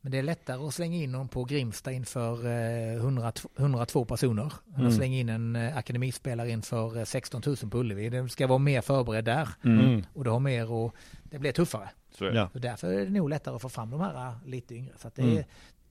men 0.01 0.13
det 0.13 0.19
är 0.19 0.23
lättare 0.23 0.67
att 0.67 0.75
slänga 0.75 0.97
in 0.97 1.13
någon 1.13 1.29
på 1.29 1.45
Grimsta 1.45 1.93
inför 1.93 2.47
eh, 2.47 2.97
100, 2.97 3.33
102 3.59 4.05
personer. 4.05 4.53
Än 4.69 4.75
Mm. 4.75 4.87
att 4.87 4.95
slänga 4.95 5.17
in 5.19 5.29
en 5.29 5.57
eh, 5.57 5.77
akademispelare 5.77 6.51
inför 6.51 6.97
eh, 6.99 7.05
16 7.05 7.43
000 7.47 7.57
på 7.57 7.79
Ullevi. 7.79 8.09
Den 8.11 8.29
ska 8.29 8.47
vara 8.47 8.59
mer 8.59 8.81
förberedd 8.81 9.25
där. 9.25 9.49
Mm. 9.65 10.03
Och 10.15 10.25
det 10.25 10.31
har 10.31 10.41
mer 10.41 10.71
och 10.73 10.95
det 11.23 11.39
blir 11.39 11.53
tuffare. 11.53 11.89
Så 12.19 12.25
det. 12.25 12.35
Ja. 12.35 12.49
Så 12.53 12.59
därför 12.59 12.93
är 12.93 13.05
det 13.05 13.11
nog 13.11 13.29
lättare 13.31 13.55
att 13.57 13.63
få 13.63 13.69
fram 13.69 13.91
de 13.91 14.01
här 14.01 14.35
lite 14.47 14.75
yngre. 14.75 14.93
Så 14.99 15.09
att 15.09 15.15
det 15.15 15.23
Mm. 15.23 15.45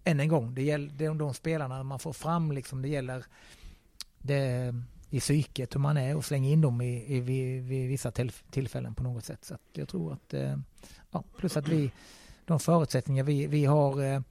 Än 0.07 0.19
en 0.19 0.27
gång, 0.27 0.53
det 0.55 0.61
gäller 0.63 0.89
de, 0.97 1.17
de 1.17 1.33
spelarna 1.33 1.83
man 1.83 1.99
får 1.99 2.13
fram, 2.13 2.51
liksom, 2.51 2.81
det 2.81 2.87
gäller 2.87 3.25
det, 4.19 4.73
i 5.09 5.19
psyket, 5.19 5.75
hur 5.75 5.79
man 5.79 5.97
är 5.97 6.15
och 6.15 6.25
slänga 6.25 6.49
in 6.49 6.61
dem 6.61 6.81
i, 6.81 7.15
i, 7.15 7.19
vid, 7.19 7.63
vid 7.63 7.89
vissa 7.89 8.11
till, 8.11 8.31
tillfällen 8.31 8.95
på 8.95 9.03
något 9.03 9.25
sätt. 9.25 9.45
Så 9.45 9.57
jag 9.73 9.87
tror 9.89 10.13
att, 10.13 10.33
eh, 10.33 10.57
ja, 11.11 11.23
plus 11.37 11.57
att 11.57 11.67
vi, 11.67 11.91
de 12.45 12.59
förutsättningar 12.59 13.23
vi, 13.23 13.47
vi 13.47 13.65
har, 13.65 14.03
eh, 14.03 14.21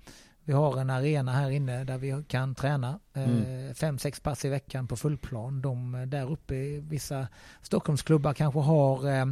vi 0.45 0.53
har 0.53 0.81
en 0.81 0.91
arena 0.91 1.33
här 1.33 1.51
inne 1.51 1.85
där 1.85 1.99
vi 1.99 2.25
kan 2.29 2.55
träna 2.55 3.01
eh, 3.15 3.23
Mm. 3.23 3.75
fem, 3.75 3.99
sex 3.99 4.21
pass 4.21 4.45
i 4.45 4.49
veckan 4.49 4.87
på 4.87 4.97
fullplan. 4.97 5.63
De 5.63 5.95
eh, 5.95 6.07
där 6.07 6.31
uppe, 6.31 6.55
vissa 6.81 7.29
Stockholmsklubbar 7.63 8.35
kanske 8.35 8.61
har 8.61 9.27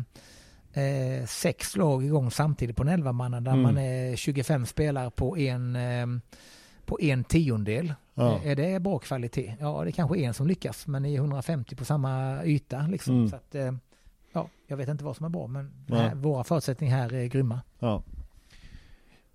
eh, 0.74 1.26
sex 1.26 1.76
lag 1.76 2.04
igång 2.04 2.30
samtidigt 2.30 2.76
på 2.76 2.82
en 2.82 2.88
elvamanna 2.88 3.40
där 3.40 3.50
Mm. 3.52 3.62
man 3.62 3.78
är 3.78 4.16
25 4.16 4.66
spelare 4.66 5.10
på 5.10 5.38
en, 5.38 5.76
eh, 5.76 6.06
på 6.84 7.00
en 7.00 7.24
tiondel. 7.24 7.94
Ja. 8.14 8.36
Eh, 8.36 8.46
Är 8.46 8.56
det 8.56 8.80
bra 8.80 8.98
kvalitet? 8.98 9.56
Ja, 9.60 9.82
det 9.84 9.90
är 9.90 9.92
kanske 9.92 10.18
en 10.18 10.34
som 10.34 10.46
lyckas, 10.46 10.86
men 10.86 11.02
ni 11.02 11.14
är 11.14 11.18
150 11.18 11.76
på 11.76 11.84
samma 11.84 12.44
yta. 12.44 12.86
Liksom. 12.86 13.14
Mm. 13.16 13.28
Så 13.28 13.36
att, 13.36 13.54
eh, 13.54 13.72
ja, 14.32 14.48
jag 14.66 14.76
vet 14.76 14.88
inte 14.88 15.04
vad 15.04 15.16
som 15.16 15.26
är 15.26 15.30
bra, 15.30 15.46
men 15.46 15.72
Nej. 15.86 16.00
här, 16.00 16.14
våra 16.14 16.44
förutsättningar 16.44 16.96
här 16.96 17.14
är 17.14 17.26
grymma. 17.26 17.60
Ja. 17.78 18.02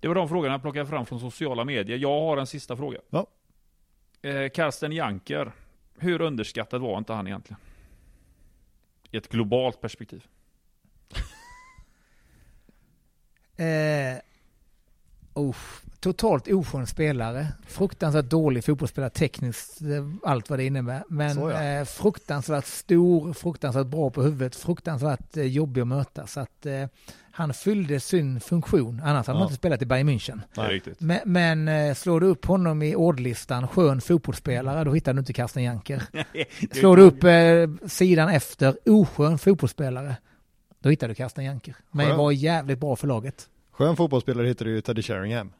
Det 0.00 0.08
var 0.08 0.14
de 0.14 0.28
frågorna 0.28 0.54
jag 0.54 0.62
plockade 0.62 0.86
fram 0.86 1.06
från 1.06 1.20
sociala 1.20 1.64
medier. 1.64 1.98
Jag 1.98 2.20
har 2.20 2.36
en 2.36 2.46
sista 2.46 2.76
fråga. 2.76 2.98
Ja. 3.10 3.26
Eh, 4.22 4.48
Karsten 4.54 4.92
Janker. 4.92 5.52
Hur 5.98 6.20
underskattad 6.20 6.80
var 6.80 6.98
inte 6.98 7.12
han 7.12 7.26
egentligen? 7.26 7.60
I 9.10 9.16
ett 9.16 9.28
globalt 9.28 9.80
perspektiv. 9.80 10.24
Eh, 13.64 14.18
oh, 15.34 15.56
totalt 16.00 16.48
oskön 16.48 16.86
spelare. 16.86 17.46
Fruktansvärt 17.66 18.24
dålig 18.30 18.64
fotbollsspelare 18.64 19.10
tekniskt, 19.10 19.82
eh, 19.82 20.06
allt 20.30 20.50
vad 20.50 20.58
det 20.58 20.64
innebär. 20.64 21.04
Men 21.08 21.38
ja. 21.38 21.62
eh, 21.62 21.84
fruktansvärt 21.84 22.66
stor, 22.66 23.32
fruktansvärt 23.32 23.86
bra 23.86 24.10
på 24.10 24.22
huvudet, 24.22 24.56
fruktansvärt 24.56 25.36
eh, 25.36 25.44
jobbig 25.44 25.80
att 25.80 25.88
möta. 25.88 26.26
Så 26.26 26.40
att 26.40 26.66
eh, 26.66 26.86
han 27.32 27.54
fyllde 27.54 28.00
sin 28.00 28.40
funktion, 28.40 29.00
annars 29.04 29.26
hade 29.26 29.36
Ja. 29.36 29.40
man 29.40 29.46
inte 29.48 29.56
spelat 29.56 29.82
i 29.82 29.86
Bayern 29.86 30.08
München. 30.08 30.40
Riktigt. 30.56 31.00
Men, 31.00 31.18
men 31.24 31.68
eh, 31.68 31.94
slår 31.94 32.20
du 32.20 32.26
upp 32.26 32.44
honom 32.46 32.82
i 32.82 32.94
ordlistan, 32.94 33.68
skön 33.68 34.00
fotbollsspelare, 34.00 34.84
då 34.84 34.92
hittar 34.94 35.12
du 35.14 35.18
inte 35.18 35.32
Karsten 35.32 35.62
Janker. 35.62 36.02
Slår 36.74 36.96
du 36.96 37.02
upp 37.02 37.24
eh, 37.24 37.88
sidan 37.88 38.28
efter, 38.28 38.76
oskön 38.90 39.38
fotbollsspelare, 39.38 40.16
då 40.80 40.90
hittar 40.90 41.08
du 41.08 41.14
Karsten 41.14 41.44
Janker. 41.44 41.74
Men 41.90 42.06
Skön. 42.06 42.18
var 42.18 42.32
jävligt 42.32 42.78
bra 42.78 42.96
för 42.96 43.06
laget. 43.06 43.48
Skön 43.70 43.96
fotbollsspelare 43.96 44.46
hittar 44.46 44.64
du 44.64 44.70
ju 44.70 44.80
Teddy 44.80 45.02
Sheringham. 45.02 45.52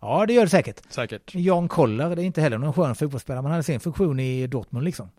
Ja, 0.00 0.26
det 0.26 0.32
gör 0.32 0.42
det 0.42 0.48
säkert. 0.48 0.80
Säkert. 0.92 1.34
Jan 1.34 1.68
Koller, 1.68 2.16
det 2.16 2.22
är 2.22 2.26
inte 2.26 2.40
heller 2.40 2.58
någon 2.58 2.72
skön 2.72 2.94
fotbollsspelare. 2.94 3.42
Man 3.42 3.50
hade 3.50 3.62
sin 3.62 3.80
funktion 3.80 4.20
i 4.20 4.46
Dortmund 4.46 4.84
liksom. 4.84 5.10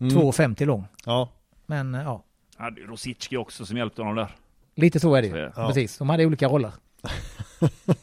Mm. 0.00 0.16
2,50 0.16 0.64
lång. 0.66 0.84
Ja. 1.06 1.28
Men 1.66 1.94
eh, 1.94 2.02
ja, 2.02 2.24
hade 2.56 2.80
ju 2.80 2.86
Rosicki 2.86 3.36
också 3.36 3.66
som 3.66 3.76
hjälpte 3.76 4.02
honom 4.02 4.16
där. 4.16 4.28
lite 4.74 5.00
så 5.00 5.14
är 5.14 5.22
det 5.22 5.28
är 5.28 5.36
ju. 5.36 5.42
det. 5.42 5.52
Ja. 5.56 5.66
Precis, 5.66 5.98
de 5.98 6.08
hade 6.08 6.26
olika 6.26 6.48
roller. 6.48 6.72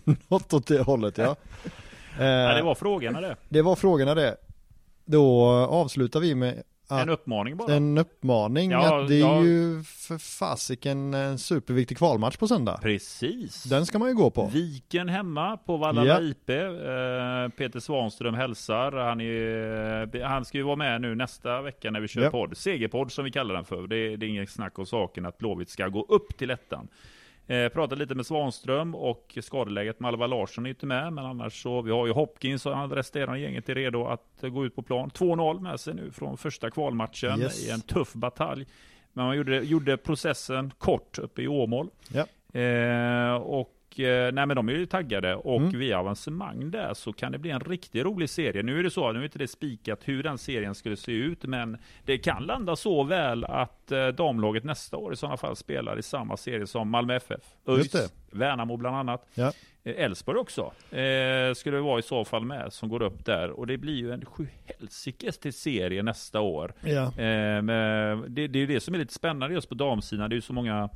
Något 0.27 0.53
åt 0.53 0.67
det 0.67 0.81
hållet 0.81 1.17
ja. 1.17 1.35
Eh, 2.19 2.25
Ja, 2.25 2.53
det 2.55 2.61
var 2.63 2.75
frågorna 2.75 3.21
det. 3.21 3.35
det 3.49 3.61
var 3.61 3.75
frågorna 3.75 4.15
det. 4.15 4.35
Då 5.05 5.45
avslutar 5.51 6.19
vi 6.19 6.35
med 6.35 6.63
En 7.01 7.09
uppmaning 7.09 7.57
bara. 7.57 7.73
en 7.73 7.97
uppmaning 7.97 8.71
Ja, 8.71 9.01
att 9.01 9.07
det 9.07 9.15
är 9.15 9.19
ja. 9.19 9.43
ju 9.43 9.83
för 9.83 10.17
fasiken 10.17 11.13
en 11.13 11.37
superviktig 11.39 11.97
kvalmatch 11.97 12.37
på 12.37 12.47
söndag. 12.47 12.79
Precis. 12.81 13.63
Den 13.63 13.85
ska 13.85 13.99
man 13.99 14.09
ju 14.09 14.15
gå 14.15 14.29
på. 14.31 14.49
Viken 14.53 15.09
hemma 15.09 15.57
på 15.57 15.77
Vallala 15.77 16.07
Ja. 16.07 16.21
IP. 16.21 16.49
Eh, 16.49 17.57
Peter 17.57 17.79
Svanström 17.79 18.33
hälsar. 18.33 18.91
Han, 18.91 19.21
är, 19.21 20.23
han 20.23 20.45
ska 20.45 20.57
ju 20.57 20.63
vara 20.63 20.75
med 20.75 21.01
nu 21.01 21.15
nästa 21.15 21.61
vecka 21.61 21.91
när 21.91 21.99
vi 21.99 22.07
kör 22.07 22.21
Ja. 22.21 22.29
podd. 22.29 22.57
Segerpodd 22.57 23.11
som 23.11 23.25
vi 23.25 23.31
kallar 23.31 23.55
den 23.55 23.65
för. 23.65 23.87
Det, 23.87 24.15
det 24.17 24.25
är 24.25 24.27
inget 24.29 24.49
snack 24.49 24.79
om 24.79 24.85
saken 24.85 25.25
att 25.25 25.37
Blåvitt 25.37 25.69
ska 25.69 25.87
gå 25.87 26.05
upp 26.09 26.37
till 26.37 26.49
ettan. 26.51 26.87
Eh, 27.47 27.69
pratade 27.69 27.95
lite 28.01 28.15
med 28.15 28.25
Svanström 28.25 28.95
och 28.95 29.37
skadeläget 29.41 29.99
med 29.99 30.07
Alva 30.07 30.27
Larsson 30.27 30.65
är 30.65 30.69
inte 30.69 30.85
med. 30.85 31.13
Men 31.13 31.25
annars 31.25 31.61
så, 31.63 31.81
vi 31.81 31.91
har 31.91 32.07
ju 32.07 32.13
Hopkins 32.13 32.65
och 32.65 32.91
resterande 32.91 33.39
gänget 33.39 33.69
är 33.69 33.75
redo 33.75 34.05
att 34.05 34.41
gå 34.41 34.65
ut 34.65 34.75
på 34.75 34.81
plan. 34.81 35.09
2-0 35.09 35.59
med 35.59 35.79
sig 35.79 35.93
nu 35.93 36.11
från 36.11 36.37
första 36.37 36.69
kvalmatchen 36.71 37.39
Yes. 37.41 37.67
i 37.67 37.71
en 37.71 37.81
tuff 37.81 38.13
batalj. 38.13 38.65
Men 39.13 39.25
man 39.25 39.37
gjorde, 39.37 39.57
gjorde 39.59 39.97
processen 39.97 40.73
kort 40.77 41.19
uppe 41.19 41.41
i 41.41 41.47
Åmål. 41.47 41.89
Ja. 42.13 42.25
Eh, 42.59 43.33
och 43.35 43.73
nej 43.97 44.31
men 44.45 44.55
de 44.55 44.69
är 44.69 44.73
ju 44.73 44.85
taggade 44.85 45.35
och 45.35 45.61
Mm. 45.61 45.79
via 45.79 45.99
avancemang 45.99 46.71
där 46.71 46.93
så 46.93 47.13
kan 47.13 47.31
det 47.31 47.37
bli 47.37 47.49
en 47.51 47.59
riktigt 47.59 48.03
rolig 48.05 48.29
serie. 48.29 48.63
Nu 48.63 48.79
är 48.79 48.83
det 48.83 48.89
så, 48.91 49.11
nu 49.11 49.19
är 49.19 49.23
inte 49.23 49.39
det 49.39 49.47
spikat 49.47 49.99
hur 50.05 50.23
den 50.23 50.37
serien 50.37 50.75
skulle 50.75 50.97
se 50.97 51.11
ut, 51.11 51.43
men 51.43 51.77
det 52.05 52.17
kan 52.17 52.43
landa 52.43 52.75
så 52.75 53.03
väl 53.03 53.43
att 53.45 53.91
eh, 53.91 54.07
damlaget 54.07 54.63
nästa 54.63 54.97
år 54.97 55.13
i 55.13 55.15
sådana 55.15 55.37
fall 55.37 55.55
spelar 55.55 55.99
i 55.99 56.01
samma 56.03 56.37
serie 56.37 56.67
som 56.67 56.89
Malmö 56.89 57.15
FF, 57.15 57.41
ÖIS, 57.67 57.91
det. 57.91 58.09
Värnamo 58.31 58.77
bland 58.77 58.95
annat. 58.95 59.27
Ja. 59.35 59.51
Eh, 59.83 60.03
Elfsborg 60.03 60.37
också 60.39 60.61
eh, 60.97 61.53
skulle 61.55 61.79
vara 61.79 61.99
i 61.99 62.01
så 62.01 62.25
fall 62.25 62.45
med 62.45 62.73
som 62.73 62.89
går 62.89 63.01
upp 63.01 63.25
där 63.25 63.49
och 63.49 63.67
det 63.67 63.77
blir 63.77 63.95
ju 63.95 64.11
en 64.11 64.25
sjuhelsikes 64.25 65.37
till 65.39 65.53
serie 65.53 66.03
nästa 66.03 66.39
år. 66.39 66.73
Ja. 66.81 67.03
Eh, 67.03 67.63
det, 68.27 68.47
det 68.47 68.57
är 68.59 68.61
ju 68.61 68.67
det 68.67 68.79
som 68.79 68.93
är 68.93 68.97
lite 68.99 69.13
spännande 69.13 69.55
just 69.55 69.69
på 69.69 69.75
damsidan. 69.75 70.29
Det 70.29 70.33
är 70.33 70.37
ju 70.37 70.41
så 70.41 70.53
många 70.53 70.89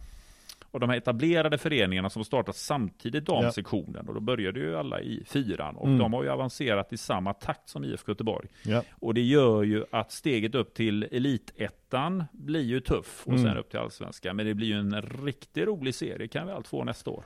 av 0.78 0.82
de 0.82 0.90
här 0.90 0.98
etablerade 0.98 1.58
föreningarna 1.58 2.10
som 2.10 2.24
startat 2.24 2.56
samtidigt 2.56 3.26
damsektionen. 3.26 4.08
Och 4.08 4.14
då 4.14 4.20
började 4.20 4.60
ju 4.60 4.76
alla 4.78 5.02
i 5.02 5.24
fyran. 5.26 5.76
Och 5.76 5.88
Mm. 5.88 6.00
de 6.00 6.14
har 6.14 6.24
ju 6.24 6.30
avancerat 6.30 6.94
i 6.94 6.98
samma 6.98 7.34
takt 7.34 7.70
som 7.70 7.84
IFK 7.84 8.12
Göteborg. 8.12 8.48
Ja. 8.64 8.84
Och 8.92 9.14
det 9.14 9.22
gör 9.22 9.64
ju 9.64 9.86
att 9.92 10.12
steget 10.12 10.56
upp 10.56 10.74
till 10.74 11.04
elitettan 11.12 12.24
blir 12.32 12.62
ju 12.64 12.80
tuff. 12.80 13.24
Och 13.26 13.34
Mm. 13.34 13.44
sen 13.46 13.58
upp 13.58 13.70
till 13.70 13.80
allsvenskan. 13.80 14.36
Men 14.36 14.46
det 14.46 14.54
blir 14.54 14.68
ju 14.68 14.80
en 14.80 15.02
riktigt 15.02 15.68
rolig 15.68 15.96
serie. 15.96 16.28
kan 16.28 16.48
vi 16.48 16.54
allt 16.54 16.68
få 16.68 16.84
nästa 16.84 17.10
år. 17.12 17.24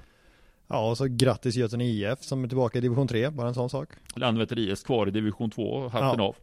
ja, 0.67 0.89
och 0.89 0.97
så 0.97 1.05
grattis 1.09 1.55
Götene 1.55 1.85
IF 1.85 2.19
som 2.23 2.43
är 2.43 2.47
tillbaka 2.47 2.77
i 2.77 2.81
division 2.81 3.07
3, 3.07 3.29
bara 3.29 3.47
en 3.47 3.53
sån 3.53 3.69
sak. 3.69 3.89
Landvetter 4.15 4.59
IS 4.59 4.83
kvar 4.83 5.07
i 5.07 5.11
division 5.11 5.49
2, 5.51 5.87
hatten 5.89 6.19
Ja. 6.23 6.23
av. 6.23 6.35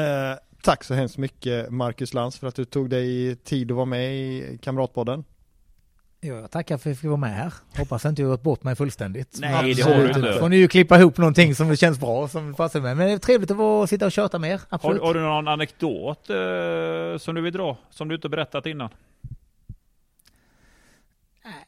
Eh, 0.00 0.38
tack 0.62 0.84
så 0.84 0.94
hemskt 0.94 1.18
mycket 1.18 1.70
Marcus 1.70 2.14
Lantz 2.14 2.38
för 2.38 2.46
att 2.46 2.54
du 2.54 2.64
tog 2.64 2.90
dig 2.90 3.36
tid 3.36 3.70
att 3.70 3.76
vara 3.76 3.86
med 3.86 4.14
i 4.16 4.58
Kamratpodden. 4.62 5.24
Ja, 6.20 6.34
jag 6.34 6.50
tackar 6.50 6.76
för 6.78 6.90
att 6.90 6.94
jag 6.94 6.98
fick 7.00 7.08
vara 7.08 7.16
med 7.16 7.30
här. 7.34 7.52
Hoppas 7.76 8.04
inte 8.04 8.22
jag 8.22 8.28
har 8.28 8.36
gått 8.36 8.42
bort 8.42 8.62
mig 8.62 8.76
fullständigt. 8.76 9.38
Nej, 9.40 9.74
det 9.74 9.82
har 9.82 9.90
du 9.94 9.96
Absolut 10.08 10.16
inte. 10.26 10.40
får 10.40 10.48
ni 10.48 10.56
ju 10.56 10.68
klippa 10.68 10.98
ihop 10.98 11.18
någonting 11.18 11.54
som 11.54 11.76
känns 11.76 12.00
bra, 12.00 12.28
som 12.28 12.54
passar 12.54 12.80
med. 12.80 12.96
Men 12.96 13.06
det 13.06 13.12
är 13.12 13.18
trevligt 13.18 13.50
att 13.50 13.56
vara, 13.56 13.86
sitta 13.86 14.06
och 14.06 14.12
köta 14.12 14.38
med 14.38 14.50
er, 14.50 14.56
Har, 14.56 14.64
absolut. 14.70 15.02
har 15.02 15.14
du 15.14 15.20
någon 15.20 15.48
anekdot 15.48 16.30
eh, 16.30 17.18
som 17.18 17.34
du 17.34 17.40
vill 17.40 17.52
dra? 17.52 17.76
Som 17.90 18.08
du 18.08 18.14
inte 18.14 18.28
berättat 18.28 18.66
innan? 18.66 18.88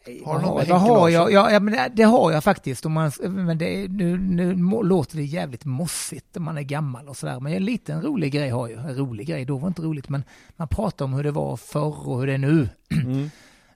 Nej, 0.07 0.23
Har 0.27 0.39
du 0.39 0.45
något 0.47 0.69
med 0.69 0.81
har 0.81 1.09
jag? 1.09 1.33
Ja, 1.33 1.51
ja, 1.51 1.61
men 1.61 1.73
det- 1.75 1.91
det 1.95 2.03
har 2.03 2.33
jag 2.33 2.45
faktiskt. 2.45 2.87
Om 2.87 2.93
man, 2.93 3.13
men 3.29 3.59
det, 3.59 3.89
nu, 3.89 4.19
nu 4.19 4.55
låter 4.83 5.17
det 5.17 5.23
jävligt 5.23 5.65
mossigt 5.65 6.37
om 6.37 6.43
man 6.45 6.59
är 6.59 6.63
gammal 6.63 7.09
och 7.09 7.17
sådär. 7.17 7.41
Men 7.41 7.53
en 7.53 7.65
liten 7.65 8.03
rolig 8.03 8.33
grej 8.33 8.49
har 8.51 8.69
jag. 8.69 8.79
En 8.85 8.95
rolig 8.97 9.27
grej, 9.27 9.45
då 9.45 9.55
var 9.57 9.63
det 9.63 9.69
inte 9.69 9.83
roligt. 9.83 10.09
Men 10.09 10.25
man 10.57 10.69
pratar 10.69 11.05
om 11.05 11.13
hur 11.13 11.23
det 11.25 11.31
var 11.31 11.57
förr 11.57 12.09
och 12.09 12.21
hur 12.21 12.27
det 12.27 12.33
är 12.35 12.39
nu. 12.39 12.69
Mm. 12.91 13.31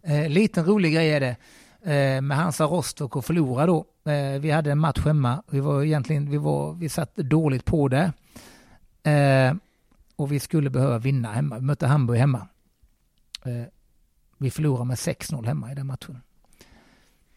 Eh, 0.06 0.28
liten 0.28 0.64
rolig 0.64 0.94
grej 0.94 1.10
är 1.10 1.20
det. 1.20 1.36
Eh, 1.92 2.20
med 2.22 2.36
Hansa 2.36 2.64
Rostock 2.64 3.16
och 3.16 3.24
förlora 3.24 3.66
då. 3.66 3.86
Eh, 4.04 4.40
vi 4.40 4.50
hade 4.50 4.72
en 4.72 4.78
match 4.78 4.98
hemma. 5.04 5.42
Vi 5.50 5.60
var 5.60 5.82
egentligen, 5.84 6.30
vi 6.30 6.36
var, 6.36 6.72
vi 6.74 6.88
satt 6.88 7.16
dåligt 7.16 7.64
på 7.64 7.88
det. 7.88 8.12
Eh, 9.10 9.54
och 10.16 10.32
vi 10.32 10.40
skulle 10.40 10.70
behöva 10.70 10.98
vinna 10.98 11.32
hemma. 11.32 11.58
Vi 11.58 11.64
mötte 11.64 11.86
Hamburg 11.86 12.18
hemma. 12.18 12.48
Eh, 13.44 13.64
vi 14.38 14.50
förlorade 14.50 14.84
med 14.84 14.96
6-0 14.96 15.46
hemma 15.46 15.72
i 15.72 15.74
den 15.74 15.86
matchen. 15.86 16.22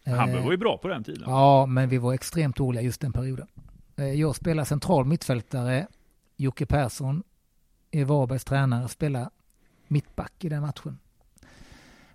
Eh, 0.04 0.14
Hamburg 0.14 0.44
var 0.44 0.50
ju 0.50 0.56
bra 0.56 0.78
på 0.78 0.88
den 0.88 1.04
tiden. 1.04 1.22
Ja, 1.26 1.66
men 1.66 1.88
vi 1.88 1.98
var 1.98 2.12
extremt 2.14 2.56
dåliga 2.56 2.82
just 2.82 3.00
den 3.00 3.12
perioden. 3.12 3.46
Eh, 3.96 4.04
Jag 4.12 4.36
spelar 4.36 4.64
central 4.64 5.04
mittfältare. 5.04 5.86
Jocke 6.36 6.66
Persson 6.66 7.22
är 7.90 8.04
Varbergs 8.04 8.44
tränare, 8.44 8.88
spelar 8.88 9.30
mittback 9.88 10.32
i 10.44 10.48
den 10.48 10.60
matchen. 10.62 10.98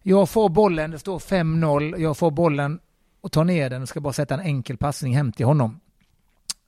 Jag 0.05 0.29
får 0.29 0.49
bollen, 0.49 0.91
det 0.91 0.99
står 0.99 1.19
5-0. 1.19 1.97
Jag 1.97 2.17
får 2.17 2.31
bollen 2.31 2.79
och 3.21 3.31
tar 3.31 3.43
ner 3.43 3.69
den 3.69 3.81
och 3.81 3.89
ska 3.89 4.01
bara 4.01 4.13
sätta 4.13 4.33
en 4.33 4.39
enkel 4.39 4.77
passning 4.77 5.15
hem 5.15 5.31
till 5.31 5.45
honom. 5.45 5.79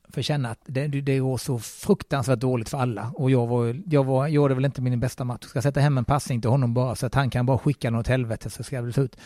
För 0.10 0.22
att 0.22 0.26
känna 0.26 0.49
att 0.49 0.60
det, 0.66 0.88
det 0.88 1.20
går 1.20 1.38
så 1.38 1.60
fruktansvärt 1.60 2.40
dåligt 2.40 2.70
för 2.70 2.78
alla. 2.78 3.12
Och 3.16 3.32
jag, 3.32 3.48
var, 3.48 3.82
jag 3.86 4.03
var, 4.03 4.28
gjorde 4.28 4.56
väl 4.56 4.66
inte 4.66 4.82
min 4.82 4.99
bästa 4.99 5.24
match. 5.24 5.45
Ska 5.45 5.62
sätta 5.62 5.80
hem 5.80 5.98
en 5.98 6.06
passning 6.06 6.41
till 6.41 6.49
honom 6.49 6.74
bara 6.74 6.95
så 6.95 7.06
att 7.06 7.16
han 7.16 7.30
kan 7.30 7.45
bara 7.45 7.57
skicka 7.57 7.88
den 7.88 7.99
åt 7.99 8.07
helvete 8.07 8.49
så 8.49 8.64
ska 8.64 8.82
det 8.82 8.94
se 8.94 9.02
ut. 9.02 9.18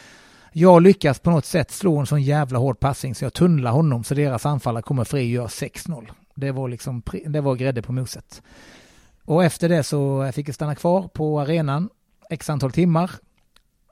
Jag 0.51 0.81
lyckas 0.81 1.19
på 1.19 1.29
något 1.29 1.45
sätt 1.45 1.71
slå 1.71 1.97
en 1.97 2.05
sån 2.05 2.21
jävla 2.21 2.59
hård 2.59 2.79
passning 2.79 3.15
så 3.15 3.25
jag 3.25 3.33
tunnlar 3.33 3.71
honom 3.71 4.03
så 4.03 4.13
deras 4.13 4.45
anfallare 4.45 4.83
kommer 4.83 5.03
fri 5.03 5.25
och 5.25 5.31
gör 5.31 5.47
6-0. 5.47 6.09
Det 6.35 6.51
var 6.51 6.67
liksom, 6.67 7.03
det 7.25 7.41
var 7.41 7.55
grädde 7.55 7.81
på 7.81 7.91
moset. 7.91 8.41
Och 9.25 9.43
efter 9.43 9.69
det 9.69 9.83
så 9.83 10.31
fick 10.31 10.47
jag 10.47 10.55
stanna 10.55 10.75
kvar 10.75 11.07
på 11.07 11.39
arenan 11.39 11.89
x 12.29 12.49
antal 12.49 12.71
timmar. 12.71 13.11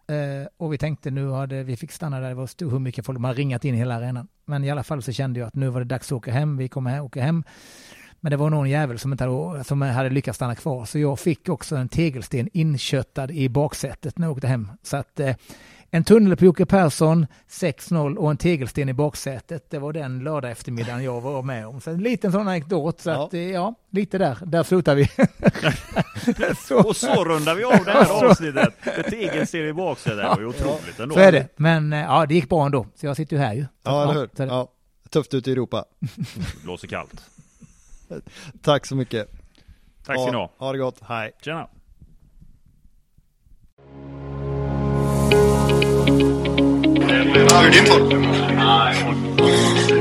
Eh, 0.08 0.48
och 0.58 0.74
vi 0.74 0.78
tänkte 0.78 1.12
nu 1.12 1.32
hade 1.32 1.64
vi 1.64 1.78
fick 1.78 1.92
stanna 1.92 2.20
där, 2.20 2.30
det 2.30 2.36
var 2.36 2.48
stor 2.48 2.72
hur 2.72 2.80
mycket 2.80 3.06
folk, 3.06 3.20
man 3.20 3.34
ringat 3.34 3.66
in 3.66 3.76
hela 3.76 3.96
arenan. 3.96 4.28
Men 4.46 4.64
i 4.64 4.70
alla 4.70 4.84
fall 4.84 5.02
så 5.02 5.12
kände 5.12 5.40
jag 5.40 5.48
att 5.48 5.56
nu 5.56 5.70
var 5.70 5.80
det 5.80 5.86
dags 5.86 6.08
att 6.08 6.12
åka 6.12 6.32
hem, 6.32 6.58
vi 6.58 6.68
kommer 6.68 7.02
åka 7.02 7.22
hem. 7.24 7.44
Men 8.20 8.32
det 8.32 8.38
var 8.38 8.50
någon 8.50 8.70
jävel 8.70 9.00
som 9.00 9.12
inte 9.12 9.24
hade, 9.24 9.64
som 9.64 9.82
hade 9.82 10.10
lyckats 10.10 10.36
stanna 10.36 10.56
kvar. 10.56 10.86
Så 10.86 11.00
jag 11.00 11.20
fick 11.20 11.50
också 11.50 11.76
en 11.76 11.90
tegelsten 11.90 12.50
inköttad 12.54 13.32
i 13.32 13.50
baksätet 13.50 14.18
när 14.18 14.28
jag 14.28 14.32
åkte 14.32 14.48
hem. 14.48 14.72
Så 14.84 14.98
att 14.98 15.20
eh, 15.20 15.36
en 15.92 16.04
tunnel 16.04 16.38
på 16.38 16.46
Jocke 16.46 16.66
Persson, 16.66 17.28
6-0 17.50 18.16
och 18.16 18.32
en 18.32 18.38
tegelsten 18.38 18.90
i 18.90 18.94
baksätet. 18.94 19.70
Det 19.70 19.80
var 19.80 19.94
den 19.94 20.20
lördag 20.20 20.52
eftermiddagen 20.52 21.04
jag 21.04 21.22
var 21.22 21.42
med 21.42 21.68
om. 21.68 21.82
Så 21.82 21.90
en 21.90 22.04
liten 22.04 22.32
sån 22.32 22.42
anekdot. 22.42 23.02
Så 23.02 23.10
ja. 23.10 23.26
att 23.26 23.34
eh, 23.34 23.52
ja, 23.52 23.76
lite 23.90 24.18
där. 24.18 24.38
Där 24.46 24.64
slutar 24.64 24.96
vi. 24.96 25.10
så. 26.68 26.88
Och 26.88 26.96
så 26.96 27.24
rundar 27.24 27.56
vi 27.56 27.64
av 27.64 27.86
det 27.86 27.92
här 27.92 28.26
avsnittet. 28.30 28.74
Med 28.86 29.06
tegelsten 29.06 29.68
i 29.68 29.74
baksätet. 29.74 30.18
Det 30.18 30.28
var 30.28 30.40
ju 30.40 30.46
otroligt 30.46 31.00
ändå. 31.00 31.16
Så 31.16 31.22
är 31.22 31.32
det. 31.32 31.48
Men 31.56 31.94
eh, 31.94 32.00
ja, 32.00 32.26
det 32.26 32.34
gick 32.36 32.50
bra 32.50 32.66
ändå. 32.66 32.86
Så 32.96 33.06
jag 33.06 33.16
sitter 33.16 33.36
ju 33.36 33.42
här 33.42 33.54
ju. 33.54 33.66
Ja, 33.84 34.04
eller 34.04 34.14
hur. 34.14 34.30
Ja, 34.46 34.72
tufft 35.10 35.34
ute 35.34 35.50
i 35.50 35.54
Europa. 35.54 35.86
Blåser 36.64 36.88
kallt. 36.88 37.22
Tack 38.62 38.86
så 38.86 38.96
mycket. 38.96 39.32
Tack 40.06 40.20
ska 40.20 40.32
ni 40.32 40.38
ha. 40.38 40.52
Ha 40.58 40.72
det 40.72 40.78
gott. 40.78 41.00
Hej. 41.02 41.32
Tjena. 41.42 41.68
Hur 47.24 47.42
är 47.42 47.72
din 47.72 47.86
form? 47.86 48.24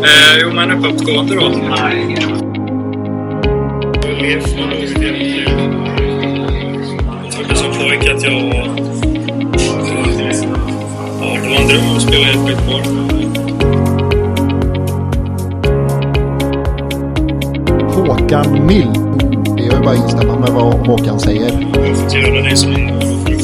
Eh, 0.02 0.38
jo, 0.42 0.50
men 0.54 0.70
uppåtgående 0.70 1.34
då. 1.34 1.42
Jag 7.24 7.32
trodde 7.32 7.56
som 7.56 7.70
pojke 7.72 8.14
att 8.14 8.22
jag 8.24 8.32
var... 8.32 8.68
Ja, 11.20 11.38
det 11.42 11.48
var 11.48 11.56
en 11.60 11.68
dröm 11.68 11.96
att 11.96 12.02
spela 12.02 12.26
i 12.26 12.30
ett 12.30 12.46
skitboll. 12.46 12.82
Håkan 17.92 18.66
Mill. 18.66 18.92
Det 19.56 19.62
är 19.62 19.76
ju 19.76 19.80
bara 19.84 19.90
att 19.90 19.96
instämma 19.96 20.38
med 20.38 20.50
vad 20.50 20.86
Håkan 20.86 21.20
säger. 21.20 21.66
Jag 21.74 21.96
får 21.96 22.18
göra 22.18 22.42
det 22.42 22.56
som. 22.56 22.72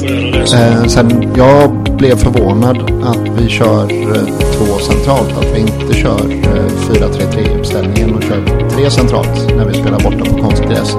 Eh, 0.05 0.85
sen 0.87 1.33
jag 1.37 1.71
blev 1.97 2.17
förvånad 2.17 2.77
att 3.05 3.29
vi 3.39 3.49
kör 3.49 3.83
eh, 3.83 4.25
två 4.53 4.79
centralt. 4.79 5.37
Att 5.39 5.55
vi 5.55 5.61
inte 5.61 5.95
kör 5.95 6.21
eh, 6.31 6.73
4-3-3 6.91 7.59
uppställningen 7.59 8.15
och 8.15 8.23
kör 8.23 8.69
tre 8.71 8.91
centralt 8.91 9.57
när 9.57 9.65
vi 9.65 9.75
spelar 9.75 10.01
borta 10.01 10.25
på 10.25 10.43
konstgräs. 10.43 10.97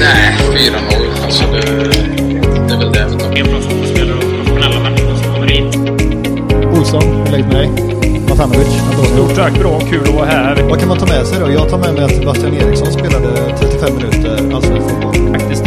Nej, 0.00 0.36
4-0. 0.52 1.24
Alltså 1.24 1.44
det, 1.52 1.60
det 2.68 2.74
är 2.74 2.78
väl 2.78 2.92
det 2.92 3.06
vi 3.10 3.18
tar. 3.18 3.36
En 3.36 3.46
bra 3.46 3.60
fotbollsspelare 3.60 4.16
och 4.16 4.22
professionella 4.22 4.80
människor 4.80 5.14
som 5.22 5.34
kommer 5.34 5.46
hit. 5.46 5.76
Olsson, 6.78 7.02
hur 7.02 7.32
läget 7.32 7.46
med 7.46 7.56
dig? 7.56 7.70
Matanovic. 8.28 8.82
Stort 9.14 9.36
tack, 9.36 9.58
bra, 9.58 9.80
kul 9.80 10.02
att 10.02 10.14
vara 10.14 10.26
här. 10.26 10.62
Vad 10.70 10.78
kan 10.78 10.88
man 10.88 10.98
ta 10.98 11.06
med 11.06 11.26
sig 11.26 11.38
då? 11.40 11.52
Jag 11.52 11.68
tar 11.68 11.78
med 11.78 11.94
mig 11.94 12.04
att 12.04 12.14
Sebastian 12.14 12.54
Eriksson 12.54 12.92
spelade 12.92 13.28
35 13.58 13.96
minuter 13.96 14.54
allsvensk 14.54 14.88
fotboll. 14.88 15.47